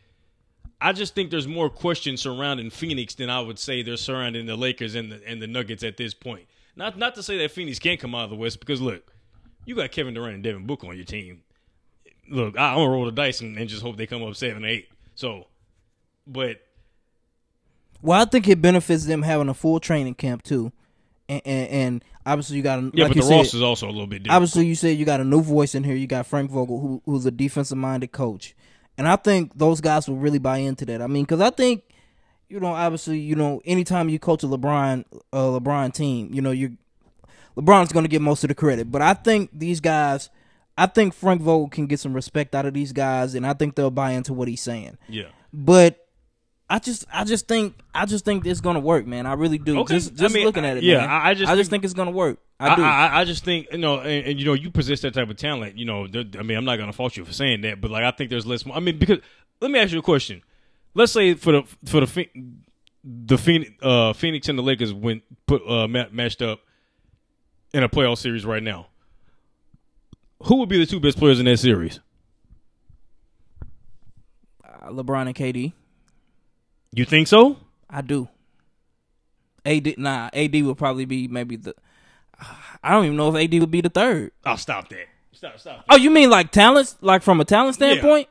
I 0.79 0.93
just 0.93 1.15
think 1.15 1.31
there's 1.31 1.47
more 1.47 1.69
questions 1.69 2.21
surrounding 2.21 2.69
Phoenix 2.69 3.15
than 3.15 3.29
I 3.29 3.39
would 3.39 3.57
say 3.57 3.81
they're 3.81 3.97
surrounding 3.97 4.45
the 4.45 4.55
Lakers 4.55 4.95
and 4.95 5.11
the 5.11 5.21
and 5.27 5.41
the 5.41 5.47
Nuggets 5.47 5.83
at 5.83 5.97
this 5.97 6.13
point. 6.13 6.47
Not 6.75 6.97
not 6.97 7.15
to 7.15 7.23
say 7.23 7.37
that 7.39 7.51
Phoenix 7.51 7.79
can't 7.79 7.99
come 7.99 8.13
out 8.13 8.25
of 8.25 8.29
the 8.29 8.35
West 8.35 8.59
because 8.59 8.81
look, 8.81 9.11
you 9.68 9.76
got 9.76 9.91
Kevin 9.91 10.13
Durant 10.13 10.36
and 10.36 10.43
Devin 10.43 10.65
Booker 10.65 10.88
on 10.88 10.95
your 10.95 11.05
team. 11.05 11.41
Look, 12.30 12.57
I, 12.57 12.72
I'm 12.72 12.78
gonna 12.78 12.89
roll 12.89 13.05
the 13.05 13.11
dice 13.11 13.41
and, 13.41 13.57
and 13.57 13.70
just 13.70 13.84
hope 13.84 13.97
they 13.97 14.07
come 14.07 14.24
up 14.24 14.36
seven 14.36 14.63
or 14.63 14.68
eight. 14.68 14.88
So, 15.13 15.47
but 16.26 16.57
Well, 18.01 18.20
I 18.20 18.26
think 18.26 18.47
it 18.47 18.61
benefits 18.61 19.05
them 19.05 19.22
having 19.22 19.49
a 19.49 19.53
full 19.53 19.80
training 19.80 20.15
camp 20.15 20.43
too, 20.43 20.72
and 21.28 21.41
and, 21.45 21.70
and 21.70 22.03
obviously 22.26 22.57
you 22.57 22.63
got 22.63 22.80
a, 22.80 22.91
yeah, 22.93 23.05
like 23.05 23.15
but 23.15 23.26
the 23.26 23.30
roster 23.30 23.57
is 23.57 23.63
also 23.63 23.88
a 23.88 23.91
little 23.91 24.07
bit 24.07 24.24
different. 24.24 24.36
obviously 24.36 24.65
you 24.65 24.76
said 24.76 24.97
you 24.97 25.05
got 25.05 25.20
a 25.20 25.26
new 25.26 25.41
voice 25.41 25.76
in 25.76 25.84
here. 25.84 25.95
You 25.95 26.07
got 26.07 26.26
Frank 26.26 26.49
Vogel, 26.49 26.80
who 26.80 27.01
who's 27.05 27.26
a 27.26 27.32
defensive 27.32 27.78
minded 27.78 28.13
coach, 28.13 28.55
and 28.97 29.07
I 29.07 29.18
think 29.18 29.57
those 29.57 29.82
guys 29.82 30.07
will 30.07 30.18
really 30.18 30.39
buy 30.39 30.57
into 30.57 30.86
that. 30.86 31.01
I 31.01 31.07
mean, 31.07 31.24
because 31.26 31.41
I 31.41 31.49
think 31.49 31.84
you 32.49 32.61
know, 32.61 32.68
obviously, 32.68 33.20
you 33.20 33.36
know, 33.36 33.61
anytime 33.65 34.07
you 34.07 34.20
coach 34.20 34.43
a 34.43 34.47
LeBron 34.47 35.03
a 35.34 35.38
LeBron 35.38 35.93
team, 35.93 36.30
you 36.34 36.41
know, 36.41 36.51
you 36.51 36.78
LeBron's 37.57 37.91
going 37.91 38.05
to 38.05 38.09
get 38.09 38.21
most 38.21 38.43
of 38.43 38.49
the 38.49 38.55
credit, 38.55 38.91
but 38.91 39.01
I 39.01 39.13
think 39.13 39.49
these 39.53 39.79
guys. 39.79 40.29
I 40.79 40.85
think 40.85 41.15
Frank 41.15 41.41
Vogel 41.41 41.69
can 41.69 41.87
get 41.87 41.99
some 41.99 42.13
respect 42.13 42.53
out 42.53 42.67
of 42.67 42.73
these 42.75 42.93
guys, 42.93 43.33
and 43.33 43.47
I 43.47 43.53
think 43.53 43.73
they'll 43.73 43.89
buy 43.89 44.11
into 44.11 44.31
what 44.31 44.47
he's 44.47 44.61
saying. 44.61 44.99
yeah. 45.09 45.29
But 45.51 46.05
I 46.69 46.77
just, 46.77 47.05
I 47.11 47.23
just 47.23 47.47
think, 47.47 47.73
I 47.95 48.05
just 48.05 48.25
think 48.25 48.45
it's 48.45 48.61
gonna 48.61 48.79
work, 48.81 49.07
man. 49.07 49.25
I 49.25 49.33
really 49.33 49.57
do. 49.57 49.79
Okay. 49.79 49.95
Just, 49.95 50.21
I 50.21 50.27
mean, 50.27 50.45
looking 50.45 50.65
at 50.65 50.77
it, 50.77 50.83
yeah, 50.83 50.97
man. 50.99 51.09
I- 51.09 51.29
I 51.29 51.33
just 51.33 51.47
I 51.49 51.53
think- 51.53 51.59
just 51.61 51.69
think 51.71 51.83
it's 51.85 51.93
gonna 51.95 52.11
work. 52.11 52.37
I 52.59 52.69
I, 52.69 52.75
do. 52.75 52.81
I, 52.83 53.19
I 53.21 53.23
just 53.23 53.43
think 53.43 53.67
you 53.71 53.77
know, 53.79 53.99
and, 54.01 54.25
and 54.27 54.39
you 54.39 54.45
know, 54.45 54.53
you 54.53 54.69
possess 54.69 55.01
that 55.01 55.13
type 55.15 55.29
of 55.29 55.37
talent. 55.37 55.77
You 55.77 55.85
know, 55.85 56.05
I 56.37 56.43
mean, 56.43 56.57
I'm 56.57 56.65
not 56.65 56.75
going 56.77 56.87
to 56.89 56.93
fault 56.93 57.15
you 57.15 57.23
for 57.23 57.31
saying 57.33 57.61
that, 57.61 57.79
but 57.81 57.89
like, 57.91 58.03
I 58.03 58.11
think 58.11 58.29
there's 58.29 58.45
less. 58.45 58.63
I 58.71 58.79
mean, 58.79 58.97
because 58.99 59.19
let 59.61 59.71
me 59.71 59.79
ask 59.79 59.93
you 59.93 59.99
a 59.99 60.03
question. 60.03 60.41
Let's 60.93 61.11
say 61.11 61.33
for 61.35 61.51
the 61.53 61.63
for 61.85 62.01
the 62.05 62.27
the 63.03 63.37
Phoenix, 63.37 63.71
uh, 63.81 64.13
Phoenix 64.13 64.49
and 64.49 64.57
the 64.59 64.63
Lakers 64.63 64.93
went 64.93 65.23
put 65.47 65.61
uh, 65.67 65.87
matched 65.87 66.41
up 66.41 66.59
in 67.74 67.84
a 67.84 67.89
playoff 67.89 68.18
series 68.18 68.45
right 68.45 68.63
now. 68.63 68.88
Who 70.43 70.57
would 70.57 70.70
be 70.70 70.78
the 70.78 70.86
two 70.86 70.99
best 70.99 71.18
players 71.18 71.39
in 71.39 71.45
that 71.45 71.57
series? 71.57 71.99
Uh, 74.63 74.89
LeBron 74.89 75.28
and 75.28 75.36
KD. 75.36 75.74
You 76.93 77.05
think 77.05 77.28
so? 77.28 77.57
I 77.89 78.01
do. 78.01 78.28
AD 79.65 79.97
nah, 79.97 80.30
AD 80.34 80.55
would 80.63 80.78
probably 80.78 81.05
be 81.05 81.28
maybe 81.28 81.57
the 81.57 81.74
I 82.84 82.91
don't 82.91 83.05
even 83.05 83.18
know 83.18 83.36
if 83.36 83.43
AD 83.43 83.59
would 83.59 83.72
be 83.72 83.82
the 83.82 83.89
third. 83.89 84.32
I'll 84.45 84.57
stop 84.57 84.89
that. 84.89 85.07
Stop, 85.32 85.59
stop. 85.59 85.86
Oh, 85.89 85.95
you 85.95 86.09
mean 86.09 86.30
like 86.30 86.51
talents, 86.51 86.95
like 87.01 87.22
from 87.22 87.41
a 87.41 87.45
talent 87.45 87.76
standpoint? 87.76 88.28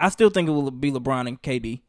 I 0.00 0.08
still 0.10 0.30
think 0.30 0.48
it 0.48 0.52
will 0.52 0.70
be 0.70 0.90
LeBron 0.90 1.28
and 1.28 1.42
KD. 1.42 1.80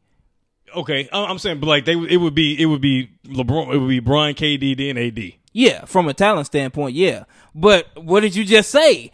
Okay, 0.74 1.08
I'm 1.12 1.38
saying, 1.38 1.60
but 1.60 1.66
like 1.66 1.84
they, 1.84 1.94
it 1.94 2.16
would 2.16 2.34
be, 2.34 2.60
it 2.60 2.66
would 2.66 2.80
be 2.80 3.10
LeBron, 3.26 3.74
it 3.74 3.78
would 3.78 3.88
be 3.88 4.00
Brian, 4.00 4.34
KD, 4.34 4.76
then 4.76 4.96
AD. 4.98 5.39
Yeah, 5.52 5.84
from 5.84 6.08
a 6.08 6.14
talent 6.14 6.46
standpoint, 6.46 6.94
yeah. 6.94 7.24
But 7.54 7.88
what 7.96 8.20
did 8.20 8.36
you 8.36 8.44
just 8.44 8.70
say? 8.70 9.12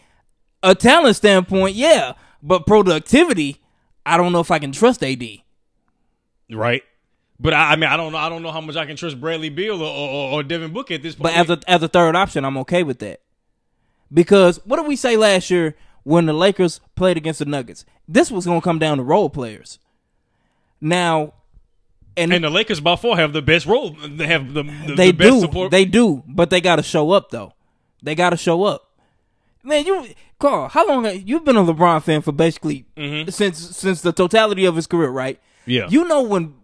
A 0.63 0.75
talent 0.75 1.17
standpoint, 1.17 1.75
yeah. 1.77 2.13
But 2.43 2.67
productivity, 2.67 3.63
I 4.05 4.17
don't 4.17 4.33
know 4.33 4.41
if 4.41 4.51
I 4.51 4.59
can 4.59 4.73
trust 4.73 5.03
AD. 5.03 5.23
right? 6.53 6.83
But 7.39 7.53
I, 7.55 7.73
I 7.73 7.77
mean, 7.77 7.91
I 7.91 7.97
don't 7.97 8.13
know. 8.13 8.19
I 8.19 8.29
don't 8.29 8.43
know 8.43 8.51
how 8.53 8.61
much 8.61 8.77
I 8.77 8.87
can 8.87 8.97
trust 8.97 9.21
Bradley 9.21 9.51
Beal 9.51 9.83
or, 9.83 9.91
or, 9.91 10.33
or 10.33 10.43
Devin 10.43 10.73
Booker 10.73 10.95
at 10.95 11.03
this 11.03 11.15
point. 11.15 11.25
But 11.25 11.35
as 11.35 11.51
a 11.51 11.61
as 11.71 11.83
a 11.83 11.89
third 11.89 12.17
option, 12.17 12.45
I'm 12.45 12.57
okay 12.59 12.83
with 12.83 12.99
that. 13.01 13.21
Because 14.13 14.59
what 14.65 14.77
did 14.77 14.87
we 14.87 14.97
say 14.97 15.17
last 15.17 15.51
year 15.51 15.77
when 16.05 16.27
the 16.27 16.33
Lakers 16.33 16.81
played 16.95 17.17
against 17.17 17.41
the 17.41 17.45
Nuggets? 17.45 17.85
This 18.09 18.31
was 18.31 18.47
going 18.47 18.61
to 18.61 18.65
come 18.65 18.79
down 18.79 18.99
to 18.99 19.03
role 19.03 19.29
players. 19.29 19.79
Now, 20.81 21.35
and, 22.17 22.33
and 22.33 22.45
the 22.45 22.51
Lakers 22.51 22.81
by 22.81 22.97
far 22.97 23.17
have 23.17 23.33
the 23.33 23.43
best 23.43 23.67
role. 23.67 23.91
They 23.91 24.27
have 24.27 24.53
the, 24.55 24.63
the, 24.63 24.95
they 24.97 25.11
the 25.11 25.13
best 25.13 25.31
do, 25.31 25.41
support. 25.41 25.71
they 25.71 25.85
do, 25.85 26.23
but 26.27 26.51
they 26.51 26.61
got 26.61 26.77
to 26.77 26.83
show 26.83 27.11
up 27.11 27.31
though. 27.31 27.53
They 28.03 28.15
got 28.15 28.31
to 28.31 28.37
show 28.37 28.65
up. 28.65 28.91
Man, 29.63 29.85
you 29.85 30.09
Carl, 30.39 30.69
how 30.69 30.87
long 30.87 31.05
have, 31.05 31.29
you've 31.29 31.45
been 31.45 31.57
a 31.57 31.65
LeBron 31.65 32.03
fan 32.03 32.23
for 32.23 32.33
basically 32.33 32.87
since 33.29 33.59
since 33.77 34.03
the 34.03 34.13
totality 34.13 34.65
of 34.65 34.77
his 34.77 34.87
career, 34.87 35.11
right? 35.11 35.41
Mm-hmm. 35.63 35.71
Yeah. 35.71 35.89
You 35.89 36.07
know 36.07 36.23
when 36.23 36.55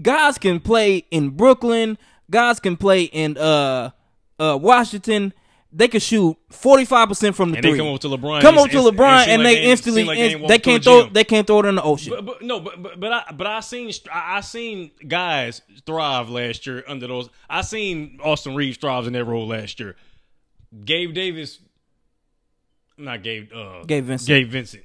guys 0.00 0.38
can 0.38 0.60
play 0.60 1.04
in 1.10 1.30
Brooklyn, 1.30 1.98
guys 2.30 2.60
can 2.60 2.76
play 2.76 3.04
in 3.04 3.36
uh 3.36 3.90
uh 4.38 4.58
Washington, 4.60 5.32
they 5.72 5.88
can 5.88 6.00
shoot 6.00 6.36
forty 6.50 6.84
five 6.84 7.08
percent 7.08 7.34
from 7.36 7.50
the 7.50 7.56
And 7.56 7.64
they 7.64 7.70
three. 7.70 7.78
come 7.78 7.88
over 7.88 7.98
to 7.98 8.08
LeBron 8.08 8.40
Come 8.40 8.56
and 8.56 8.58
over 8.58 8.68
to 8.68 8.78
LeBron 8.78 9.24
seem 9.24 9.34
and 9.34 9.42
like 9.42 9.56
they 9.56 9.62
they 9.64 9.70
instantly 9.70 10.04
like 10.04 10.16
they 10.18 10.32
inst- 10.34 10.48
they 10.48 10.58
can't 10.58 10.84
throw 10.84 11.04
gym. 11.04 11.12
they 11.12 11.24
can't 11.24 11.46
throw 11.46 11.58
it 11.60 11.66
in 11.66 11.74
the 11.74 11.82
ocean. 11.82 12.12
But, 12.16 12.24
but 12.26 12.42
no, 12.42 12.60
but 12.60 12.82
but 12.82 13.00
but 13.00 13.12
I 13.12 13.32
but 13.36 13.46
I 13.46 13.60
seen 13.60 13.90
I, 14.12 14.36
I 14.36 14.40
seen 14.40 14.90
guys 15.06 15.62
thrive 15.84 16.28
last 16.30 16.66
year 16.66 16.82
under 16.88 17.06
those. 17.06 17.28
I 17.50 17.62
seen 17.62 18.18
Austin 18.22 18.54
Reaves 18.54 18.78
thrives 18.78 19.06
in 19.06 19.12
that 19.14 19.24
role 19.24 19.46
last 19.48 19.78
year. 19.80 19.96
Gabe 20.84 21.12
Davis, 21.14 21.58
not 22.96 23.22
Gabe. 23.22 23.50
Uh, 23.52 23.82
Gabe 23.84 24.04
Vincent. 24.04 24.28
Gabe 24.28 24.48
Vincent. 24.48 24.84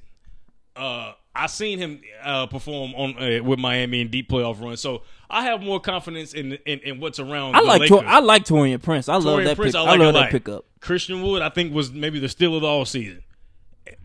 Uh, 0.76 1.12
I 1.34 1.46
seen 1.46 1.78
him 1.78 2.00
uh, 2.22 2.46
perform 2.46 2.94
on 2.94 3.16
uh, 3.18 3.42
with 3.42 3.58
Miami 3.58 4.00
in 4.02 4.08
deep 4.08 4.28
playoff 4.28 4.60
runs. 4.60 4.80
So 4.80 5.02
I 5.30 5.44
have 5.44 5.62
more 5.62 5.80
confidence 5.80 6.34
in 6.34 6.52
in, 6.66 6.80
in 6.80 7.00
what's 7.00 7.18
around. 7.20 7.56
I 7.56 7.60
like. 7.60 7.88
Tor- 7.88 8.04
I 8.04 8.20
like 8.20 8.44
Taurean 8.44 8.82
Prince. 8.82 9.08
I 9.08 9.16
love 9.16 9.44
that 9.44 9.56
Prince, 9.56 9.72
pick. 9.72 9.80
I 9.80 9.84
I, 9.84 9.90
like 9.92 9.98
love 10.00 10.14
a 10.14 10.18
that 10.18 10.30
pickup. 10.30 10.64
Christian 10.82 11.22
Wood, 11.22 11.40
I 11.40 11.48
think, 11.48 11.72
was 11.72 11.90
maybe 11.90 12.18
the 12.18 12.28
steal 12.28 12.54
of 12.54 12.62
the 12.62 12.68
all 12.68 12.84
season. 12.84 13.22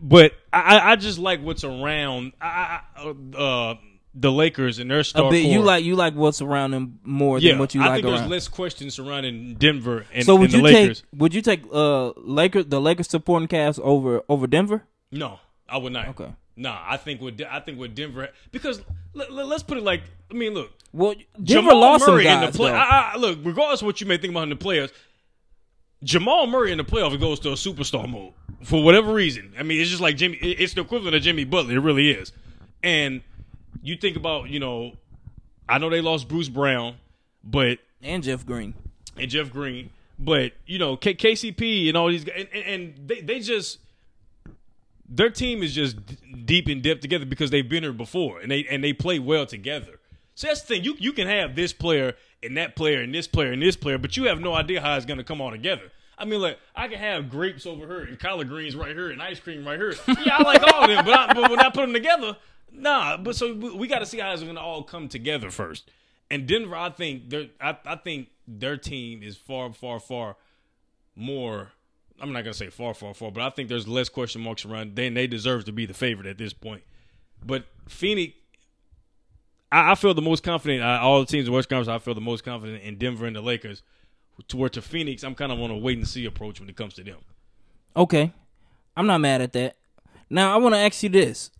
But 0.00 0.32
I, 0.52 0.92
I- 0.92 0.96
just 0.96 1.18
like 1.18 1.42
what's 1.42 1.64
around 1.64 2.32
I, 2.40 2.80
uh, 3.36 3.74
the 4.14 4.32
Lakers 4.32 4.78
and 4.78 4.90
their 4.90 5.04
star 5.04 5.26
A 5.26 5.30
bit, 5.30 5.44
you 5.44 5.60
like 5.60 5.84
you 5.84 5.94
like 5.94 6.14
what's 6.14 6.40
around 6.40 6.72
them 6.72 6.98
more 7.04 7.38
yeah, 7.38 7.52
than 7.52 7.58
what 7.60 7.74
you 7.74 7.82
I 7.82 7.84
like 7.84 7.90
I 7.90 7.94
think 7.96 8.06
around. 8.06 8.16
there's 8.20 8.30
less 8.30 8.48
questions 8.48 8.94
surrounding 8.94 9.54
Denver 9.54 10.06
and, 10.12 10.24
so 10.24 10.34
would 10.36 10.52
and 10.52 10.52
the 10.54 10.56
you 10.58 10.62
Lakers. 10.64 11.00
take 11.02 11.20
would 11.20 11.34
you 11.34 11.42
take 11.42 11.62
uh 11.72 12.08
Lakers 12.16 12.66
the 12.66 12.80
Lakers 12.80 13.08
supporting 13.08 13.48
cast 13.48 13.78
over 13.80 14.22
over 14.28 14.46
Denver? 14.46 14.84
No, 15.12 15.38
I 15.68 15.78
would 15.78 15.92
not. 15.92 16.08
Okay. 16.08 16.32
Nah, 16.56 16.80
I 16.84 16.96
think 16.96 17.20
with 17.20 17.40
I 17.48 17.60
think 17.60 17.78
with 17.78 17.94
Denver 17.94 18.28
because 18.50 18.82
let, 19.14 19.30
us 19.30 19.62
put 19.62 19.78
it 19.78 19.84
like 19.84 20.02
I 20.30 20.34
mean, 20.34 20.54
look, 20.54 20.72
Well, 20.92 21.14
Denver 21.34 21.68
Jamal 21.70 21.80
lost 21.80 22.06
Murray 22.06 22.24
some 22.24 22.42
in 22.42 22.50
the 22.50 22.56
play. 22.56 22.72
I, 22.72 23.12
I, 23.12 23.16
look, 23.16 23.38
regardless 23.44 23.80
of 23.80 23.86
what 23.86 24.00
you 24.00 24.06
may 24.06 24.18
think 24.18 24.32
about 24.32 24.42
in 24.44 24.50
the 24.50 24.56
players, 24.56 24.90
Jamal 26.02 26.46
Murray 26.46 26.72
in 26.72 26.78
the 26.78 26.84
playoffs 26.84 27.18
goes 27.18 27.40
to 27.40 27.50
a 27.50 27.54
superstar 27.54 28.08
mode 28.08 28.32
for 28.62 28.82
whatever 28.82 29.12
reason. 29.12 29.52
I 29.58 29.62
mean, 29.62 29.80
it's 29.80 29.90
just 29.90 30.02
like 30.02 30.16
Jimmy. 30.16 30.36
It's 30.36 30.74
the 30.74 30.82
equivalent 30.82 31.16
of 31.16 31.22
Jimmy 31.22 31.44
Butler. 31.44 31.74
It 31.74 31.80
really 31.80 32.10
is. 32.10 32.32
And 32.82 33.22
you 33.82 33.96
think 33.96 34.16
about, 34.16 34.48
you 34.48 34.60
know, 34.60 34.92
I 35.68 35.78
know 35.78 35.90
they 35.90 36.00
lost 36.00 36.28
Bruce 36.28 36.48
Brown, 36.48 36.96
but 37.42 37.78
and 38.02 38.22
Jeff 38.22 38.46
Green. 38.46 38.74
and 39.16 39.30
Jeff 39.30 39.50
Green, 39.50 39.90
but 40.18 40.52
you 40.66 40.78
know, 40.78 40.96
K- 40.96 41.14
KCP 41.14 41.88
and 41.88 41.96
all 41.96 42.08
these 42.08 42.24
guys, 42.24 42.46
and, 42.52 42.64
and, 42.64 43.08
they 43.08 43.20
they 43.20 43.40
just 43.40 43.78
their 45.08 45.30
team 45.30 45.62
is 45.62 45.74
just 45.74 45.96
deep 46.46 46.68
in 46.68 46.80
depth 46.80 47.00
together 47.00 47.24
because 47.26 47.50
they've 47.50 47.68
been 47.68 47.82
here 47.82 47.92
before 47.92 48.40
and 48.40 48.50
they 48.50 48.64
and 48.70 48.84
they 48.84 48.92
play 48.92 49.18
well 49.18 49.46
together. 49.46 49.98
So 50.34 50.46
that's 50.46 50.62
the 50.62 50.74
thing. 50.74 50.84
You 50.84 50.94
you 50.98 51.12
can 51.12 51.26
have 51.26 51.56
this 51.56 51.72
player 51.72 52.14
and 52.42 52.56
that 52.56 52.76
player 52.76 53.00
and 53.00 53.14
this 53.14 53.26
player 53.26 53.52
and 53.52 53.62
this 53.62 53.76
player, 53.76 53.98
but 53.98 54.16
you 54.16 54.24
have 54.24 54.40
no 54.40 54.54
idea 54.54 54.80
how 54.80 54.96
it's 54.96 55.06
going 55.06 55.18
to 55.18 55.24
come 55.24 55.40
all 55.40 55.50
together. 55.50 55.90
I 56.16 56.24
mean, 56.24 56.40
like 56.40 56.58
I 56.74 56.88
can 56.88 56.98
have 56.98 57.30
grapes 57.30 57.66
over 57.66 57.86
here 57.86 58.00
and 58.04 58.18
collard 58.18 58.48
greens 58.48 58.74
right 58.74 58.94
here 58.94 59.10
and 59.10 59.22
ice 59.22 59.38
cream 59.40 59.66
right 59.66 59.78
here. 59.78 59.94
Yeah, 60.24 60.36
I 60.38 60.42
like 60.42 60.62
all 60.62 60.84
of 60.84 60.88
them, 60.88 61.04
but, 61.04 61.14
I, 61.14 61.32
but 61.34 61.50
when 61.50 61.60
I 61.60 61.70
put 61.70 61.82
them 61.82 61.92
together, 61.92 62.36
nah. 62.72 63.16
But 63.16 63.36
so 63.36 63.54
we, 63.54 63.70
we 63.72 63.86
got 63.88 64.00
to 64.00 64.06
see 64.06 64.18
how 64.18 64.32
it's 64.32 64.42
going 64.42 64.56
to 64.56 64.60
all 64.60 64.82
come 64.82 65.08
together 65.08 65.50
first. 65.50 65.90
And 66.30 66.46
Denver, 66.46 66.76
I 66.76 66.90
think 66.90 67.30
their 67.30 67.46
I, 67.60 67.76
I 67.84 67.96
think 67.96 68.28
their 68.46 68.76
team 68.76 69.22
is 69.22 69.36
far, 69.36 69.72
far, 69.72 69.98
far 70.00 70.36
more. 71.16 71.72
I'm 72.20 72.32
not 72.32 72.42
gonna 72.42 72.54
say 72.54 72.68
far, 72.68 72.94
far, 72.94 73.14
far, 73.14 73.30
but 73.30 73.42
I 73.42 73.50
think 73.50 73.68
there's 73.68 73.88
less 73.88 74.08
question 74.08 74.42
marks 74.42 74.64
around. 74.64 74.96
Then 74.96 75.14
they 75.14 75.26
deserve 75.26 75.64
to 75.66 75.72
be 75.72 75.86
the 75.86 75.94
favorite 75.94 76.26
at 76.26 76.36
this 76.36 76.52
point. 76.52 76.82
But 77.44 77.66
Phoenix, 77.88 78.34
I, 79.70 79.92
I 79.92 79.94
feel 79.94 80.14
the 80.14 80.22
most 80.22 80.42
confident. 80.42 80.82
Uh, 80.82 80.98
all 81.02 81.20
the 81.20 81.26
teams 81.26 81.46
in 81.48 81.54
West 81.54 81.68
Conference, 81.68 81.88
I 81.88 81.98
feel 81.98 82.14
the 82.14 82.20
most 82.20 82.44
confident 82.44 82.82
in 82.82 82.96
Denver 82.98 83.26
and 83.26 83.36
the 83.36 83.40
Lakers. 83.40 83.82
Toward 84.46 84.72
to 84.74 84.82
Phoenix, 84.82 85.24
I'm 85.24 85.34
kind 85.34 85.50
of 85.50 85.60
on 85.60 85.70
a 85.72 85.76
wait 85.76 85.98
and 85.98 86.06
see 86.06 86.24
approach 86.24 86.60
when 86.60 86.68
it 86.68 86.76
comes 86.76 86.94
to 86.94 87.02
them. 87.02 87.18
Okay, 87.96 88.32
I'm 88.96 89.06
not 89.08 89.18
mad 89.18 89.40
at 89.40 89.52
that. 89.54 89.76
Now 90.30 90.54
I 90.54 90.58
want 90.58 90.74
to 90.76 90.78
ask 90.78 91.02
you 91.02 91.08
this: 91.08 91.50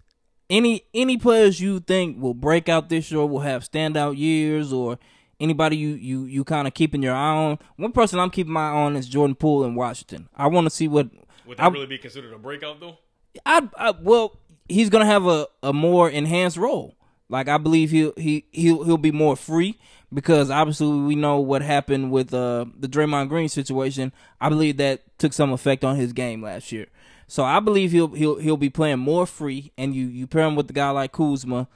any 0.48 0.84
any 0.94 1.16
players 1.16 1.60
you 1.60 1.80
think 1.80 2.22
will 2.22 2.34
break 2.34 2.68
out 2.68 2.88
this 2.88 3.10
year, 3.10 3.24
will 3.26 3.40
have 3.40 3.68
standout 3.68 4.16
years, 4.16 4.72
or 4.72 4.98
anybody 5.40 5.76
you 5.76 5.88
you 5.88 6.24
you 6.26 6.44
kind 6.44 6.68
of 6.68 6.74
keeping 6.74 7.02
your 7.02 7.14
eye 7.14 7.34
on? 7.34 7.58
One 7.76 7.90
person 7.90 8.20
I'm 8.20 8.30
keeping 8.30 8.52
my 8.52 8.68
eye 8.70 8.74
on 8.74 8.94
is 8.94 9.08
Jordan 9.08 9.34
Poole 9.34 9.64
in 9.64 9.74
Washington. 9.74 10.28
I 10.36 10.46
want 10.46 10.66
to 10.66 10.70
see 10.70 10.86
what 10.86 11.08
Would 11.46 11.58
I- 11.58 11.64
that 11.68 11.72
really 11.72 11.86
be 11.86 11.98
considered 11.98 12.32
a 12.32 12.38
breakout 12.38 12.78
though? 12.78 12.98
I, 13.44 13.68
I 13.76 13.90
well, 14.00 14.38
he's 14.68 14.88
gonna 14.88 15.04
have 15.06 15.26
a, 15.26 15.48
a 15.64 15.72
more 15.72 16.08
enhanced 16.08 16.56
role. 16.58 16.94
Like 17.28 17.48
I 17.48 17.58
believe 17.58 17.90
he'll 17.90 18.12
he 18.16 18.46
he'll 18.52 18.84
he'll 18.84 18.96
be 18.96 19.12
more 19.12 19.36
free 19.36 19.78
because 20.12 20.50
obviously 20.50 20.88
we 20.88 21.14
know 21.14 21.38
what 21.40 21.62
happened 21.62 22.10
with 22.10 22.32
uh 22.32 22.64
the 22.78 22.88
Draymond 22.88 23.28
Green 23.28 23.48
situation. 23.48 24.12
I 24.40 24.48
believe 24.48 24.78
that 24.78 25.02
took 25.18 25.32
some 25.32 25.52
effect 25.52 25.84
on 25.84 25.96
his 25.96 26.12
game 26.12 26.42
last 26.42 26.72
year. 26.72 26.86
So 27.26 27.44
I 27.44 27.60
believe 27.60 27.92
he'll 27.92 28.08
he'll 28.08 28.36
he'll 28.36 28.56
be 28.56 28.70
playing 28.70 29.00
more 29.00 29.26
free, 29.26 29.72
and 29.76 29.94
you 29.94 30.06
you 30.06 30.26
pair 30.26 30.46
him 30.46 30.56
with 30.56 30.70
a 30.70 30.72
guy 30.72 30.90
like 30.90 31.12
Kuzma, 31.12 31.68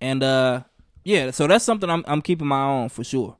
and 0.00 0.22
uh 0.22 0.62
yeah, 1.04 1.30
so 1.30 1.46
that's 1.46 1.64
something 1.64 1.88
I'm 1.88 2.04
I'm 2.08 2.20
keeping 2.20 2.48
my 2.48 2.56
eye 2.56 2.82
on 2.82 2.88
for 2.88 3.04
sure. 3.04 3.36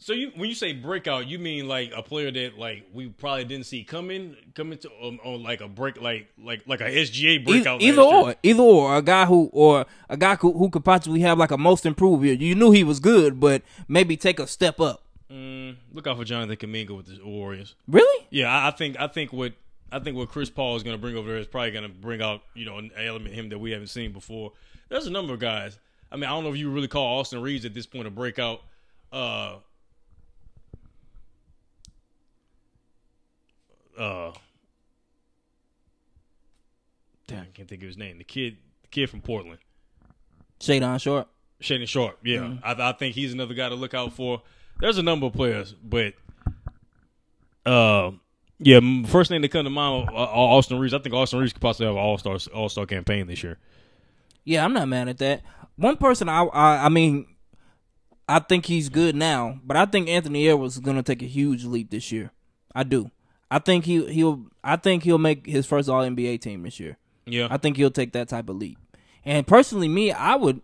So 0.00 0.12
you 0.12 0.30
when 0.36 0.48
you 0.48 0.54
say 0.54 0.72
breakout, 0.74 1.26
you 1.26 1.40
mean 1.40 1.66
like 1.66 1.92
a 1.94 2.02
player 2.02 2.30
that 2.30 2.56
like 2.56 2.86
we 2.92 3.08
probably 3.08 3.44
didn't 3.44 3.66
see 3.66 3.82
coming 3.82 4.36
coming 4.54 4.78
to 4.78 4.90
um, 5.02 5.18
on 5.24 5.42
like 5.42 5.60
a 5.60 5.66
break 5.66 6.00
like 6.00 6.28
like 6.42 6.62
like 6.68 6.80
a 6.80 6.84
SGA 6.84 7.44
breakout. 7.44 7.82
either 7.82 8.02
year. 8.02 8.10
or, 8.10 8.34
either 8.42 8.62
or, 8.62 8.96
a 8.96 9.02
guy 9.02 9.26
who 9.26 9.50
or 9.52 9.86
a 10.08 10.16
guy 10.16 10.36
who, 10.36 10.52
who 10.52 10.70
could 10.70 10.84
possibly 10.84 11.20
have 11.20 11.36
like 11.36 11.50
a 11.50 11.58
most 11.58 11.84
improved 11.84 12.24
year. 12.24 12.34
You 12.34 12.54
knew 12.54 12.70
he 12.70 12.84
was 12.84 13.00
good, 13.00 13.40
but 13.40 13.62
maybe 13.88 14.16
take 14.16 14.38
a 14.38 14.46
step 14.46 14.80
up. 14.80 15.02
Mm, 15.32 15.76
look 15.92 16.06
out 16.06 16.16
for 16.16 16.24
Jonathan 16.24 16.56
Kuminga 16.56 16.96
with 16.96 17.06
the 17.06 17.24
Warriors. 17.26 17.74
Really? 17.88 18.26
Yeah, 18.30 18.50
I, 18.50 18.68
I 18.68 18.70
think 18.70 18.98
I 19.00 19.08
think 19.08 19.32
what 19.32 19.54
I 19.90 19.98
think 19.98 20.16
what 20.16 20.28
Chris 20.28 20.48
Paul 20.48 20.76
is 20.76 20.84
going 20.84 20.94
to 20.94 21.00
bring 21.00 21.16
over 21.16 21.28
there 21.28 21.38
is 21.38 21.48
probably 21.48 21.72
going 21.72 21.82
to 21.82 21.90
bring 21.90 22.22
out 22.22 22.42
you 22.54 22.66
know 22.66 22.78
an 22.78 22.92
element 22.96 23.34
him 23.34 23.48
that 23.48 23.58
we 23.58 23.72
haven't 23.72 23.88
seen 23.88 24.12
before. 24.12 24.52
There's 24.90 25.08
a 25.08 25.10
number 25.10 25.34
of 25.34 25.40
guys. 25.40 25.76
I 26.12 26.16
mean, 26.16 26.24
I 26.24 26.28
don't 26.28 26.44
know 26.44 26.50
if 26.50 26.56
you 26.56 26.70
really 26.70 26.88
call 26.88 27.18
Austin 27.18 27.42
Reaves 27.42 27.64
at 27.64 27.74
this 27.74 27.84
point 27.84 28.06
a 28.06 28.10
breakout. 28.10 28.62
Uh, 29.12 29.56
uh, 33.98 34.32
damn, 37.26 37.42
I 37.42 37.46
can't 37.54 37.68
think 37.68 37.82
of 37.82 37.88
his 37.88 37.96
name. 37.96 38.18
The 38.18 38.24
kid, 38.24 38.56
the 38.82 38.88
kid 38.88 39.10
from 39.10 39.20
Portland. 39.20 39.58
Shadon 40.60 41.00
Short. 41.00 41.28
Shaedon 41.60 41.88
Sharpe, 41.88 42.18
yeah, 42.24 42.54
I, 42.62 42.90
I 42.90 42.92
think 42.92 43.14
he's 43.14 43.32
another 43.32 43.54
guy 43.54 43.68
to 43.68 43.74
look 43.74 43.92
out 43.92 44.12
for. 44.12 44.42
There's 44.80 44.98
a 44.98 45.02
number 45.02 45.26
of 45.26 45.32
players, 45.32 45.72
but 45.72 46.14
uh, 47.66 48.12
yeah, 48.60 48.78
first 49.06 49.30
name 49.30 49.42
that 49.42 49.50
come 49.50 49.64
to 49.64 49.70
mind, 49.70 50.08
uh, 50.08 50.12
Austin 50.14 50.78
Reaves. 50.78 50.94
I 50.94 50.98
think 50.98 51.14
Austin 51.14 51.40
Reaves 51.40 51.52
could 51.52 51.62
possibly 51.62 51.86
have 51.86 51.96
an 51.96 52.02
All 52.02 52.16
Star 52.16 52.38
All 52.54 52.68
Star 52.68 52.86
campaign 52.86 53.26
this 53.26 53.42
year. 53.42 53.58
Yeah, 54.44 54.64
I'm 54.64 54.72
not 54.72 54.88
mad 54.88 55.08
at 55.08 55.18
that. 55.18 55.42
One 55.76 55.96
person, 55.96 56.28
I, 56.28 56.44
I, 56.44 56.86
I 56.86 56.88
mean, 56.88 57.26
I 58.28 58.38
think 58.38 58.66
he's 58.66 58.88
good 58.88 59.16
now, 59.16 59.60
but 59.64 59.76
I 59.76 59.84
think 59.84 60.08
Anthony 60.08 60.48
Edwards 60.48 60.74
is 60.74 60.80
gonna 60.80 61.02
take 61.02 61.22
a 61.22 61.26
huge 61.26 61.64
leap 61.64 61.90
this 61.90 62.12
year. 62.12 62.30
I 62.74 62.84
do. 62.84 63.10
I 63.50 63.58
think 63.58 63.84
he 63.84 64.04
he'll. 64.12 64.46
I 64.62 64.76
think 64.76 65.04
he'll 65.04 65.18
make 65.18 65.46
his 65.46 65.66
first 65.66 65.88
All 65.88 66.02
NBA 66.02 66.40
team 66.40 66.62
this 66.62 66.78
year. 66.78 66.96
Yeah, 67.26 67.48
I 67.50 67.56
think 67.56 67.76
he'll 67.76 67.90
take 67.90 68.12
that 68.12 68.28
type 68.28 68.48
of 68.48 68.56
leap. 68.56 68.78
And 69.24 69.46
personally, 69.46 69.88
me, 69.88 70.12
I 70.12 70.36
would, 70.36 70.60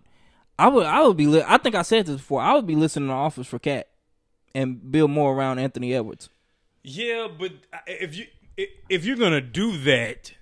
I 0.59 0.69
would, 0.69 0.87
I 0.87 1.07
would 1.07 1.17
be. 1.17 1.27
Li- 1.27 1.45
I 1.47 1.59
think 1.59 1.75
I 1.75 1.83
said 1.83 2.07
this 2.07 2.17
before. 2.17 2.41
I 2.41 2.55
would 2.55 2.67
be 2.67 2.77
listening 2.77 3.09
to 3.09 3.15
Offers 3.15 3.47
for 3.47 3.59
Cat 3.59 3.89
and 4.55 4.91
build 4.91 5.11
more 5.11 5.35
around 5.35 5.59
Anthony 5.59 5.95
Edwards. 5.95 6.29
Yeah, 6.83 7.29
but 7.39 7.53
if 7.87 8.17
you 8.17 8.27
if 8.57 9.05
you're 9.05 9.17
gonna 9.17 9.41
do 9.41 9.79
that, 9.79 10.33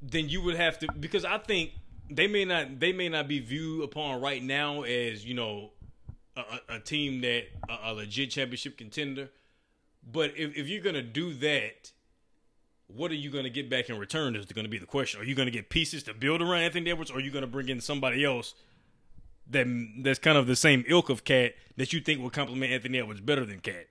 then 0.00 0.28
you 0.28 0.42
would 0.42 0.56
have 0.56 0.78
to 0.80 0.88
because 0.98 1.24
I 1.24 1.38
think 1.38 1.72
they 2.10 2.26
may 2.26 2.44
not 2.44 2.80
they 2.80 2.92
may 2.92 3.08
not 3.08 3.28
be 3.28 3.40
viewed 3.40 3.84
upon 3.84 4.20
right 4.20 4.42
now 4.42 4.82
as 4.82 5.24
you 5.24 5.34
know 5.34 5.70
a, 6.36 6.74
a 6.76 6.78
team 6.80 7.20
that 7.22 7.44
a, 7.68 7.90
a, 7.90 7.94
legit 7.94 8.30
championship 8.30 8.78
contender. 8.78 9.30
But 10.10 10.32
if, 10.36 10.56
if 10.56 10.68
you're 10.68 10.82
gonna 10.82 11.02
do 11.02 11.34
that, 11.34 11.92
what 12.88 13.10
are 13.10 13.16
you 13.16 13.30
gonna 13.30 13.50
get 13.50 13.70
back 13.70 13.88
in 13.88 13.98
return? 13.98 14.36
Is 14.36 14.46
going 14.46 14.64
to 14.64 14.70
be 14.70 14.78
the 14.78 14.86
question. 14.86 15.20
Are 15.20 15.24
you 15.24 15.34
gonna 15.34 15.50
get 15.50 15.70
pieces 15.70 16.02
to 16.04 16.14
build 16.14 16.42
around 16.42 16.62
Anthony 16.62 16.90
Edwards, 16.90 17.10
or 17.10 17.18
are 17.18 17.20
you 17.20 17.30
gonna 17.30 17.46
bring 17.46 17.68
in 17.68 17.80
somebody 17.80 18.24
else 18.24 18.54
that 19.50 19.66
that's 19.98 20.18
kind 20.18 20.38
of 20.38 20.46
the 20.46 20.56
same 20.56 20.84
ilk 20.88 21.08
of 21.08 21.24
Cat 21.24 21.54
that 21.76 21.92
you 21.92 22.00
think 22.00 22.20
will 22.20 22.30
complement 22.30 22.72
Anthony 22.72 22.98
Edwards 22.98 23.20
better 23.20 23.44
than 23.44 23.60
Cat? 23.60 23.86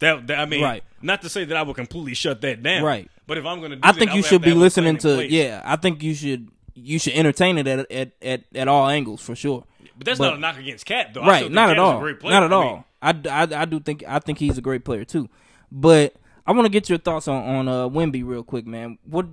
That, 0.00 0.26
that, 0.28 0.38
I 0.38 0.46
mean, 0.46 0.62
right. 0.62 0.82
not 1.02 1.20
to 1.22 1.28
say 1.28 1.44
that 1.44 1.56
I 1.56 1.62
will 1.62 1.74
completely 1.74 2.14
shut 2.14 2.40
that 2.40 2.62
down, 2.62 2.82
right? 2.82 3.10
But 3.26 3.36
if 3.36 3.44
I'm 3.44 3.60
going 3.60 3.72
to, 3.72 3.78
I 3.82 3.92
think 3.92 4.14
you 4.14 4.22
should 4.22 4.42
be 4.42 4.54
listening 4.54 4.96
to. 4.98 5.26
Yeah, 5.26 5.60
I 5.64 5.76
think 5.76 6.02
you 6.02 6.14
should 6.14 6.48
you 6.74 6.98
should 6.98 7.12
entertain 7.12 7.58
it 7.58 7.66
at 7.66 7.90
at 7.90 8.12
at, 8.22 8.44
at 8.54 8.68
all 8.68 8.88
angles 8.88 9.20
for 9.20 9.36
sure. 9.36 9.64
But 9.96 10.06
that's 10.06 10.18
but, 10.18 10.30
not 10.30 10.36
a 10.36 10.40
knock 10.40 10.58
against 10.58 10.86
Cat, 10.86 11.12
though. 11.12 11.20
Right? 11.20 11.50
Not 11.50 11.68
Cat 11.68 11.72
at 11.72 11.78
all. 11.78 12.00
Not 12.22 12.42
at 12.42 12.52
all. 12.52 12.86
I, 13.02 13.10
I, 13.28 13.62
I 13.62 13.64
do 13.64 13.80
think 13.80 14.04
I 14.06 14.18
think 14.18 14.38
he's 14.38 14.58
a 14.58 14.62
great 14.62 14.84
player 14.84 15.04
too, 15.04 15.28
but 15.70 16.14
I 16.46 16.52
want 16.52 16.66
to 16.66 16.70
get 16.70 16.88
your 16.88 16.98
thoughts 16.98 17.28
on 17.28 17.42
on 17.42 17.68
uh, 17.68 17.88
Wemby 17.88 18.24
real 18.24 18.42
quick, 18.42 18.66
man. 18.66 18.98
What 19.04 19.26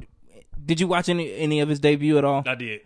did 0.63 0.79
you 0.79 0.87
watch 0.87 1.09
any 1.09 1.33
any 1.35 1.59
of 1.59 1.69
his 1.69 1.79
debut 1.79 2.17
at 2.17 2.25
all? 2.25 2.43
I 2.45 2.55
did. 2.55 2.81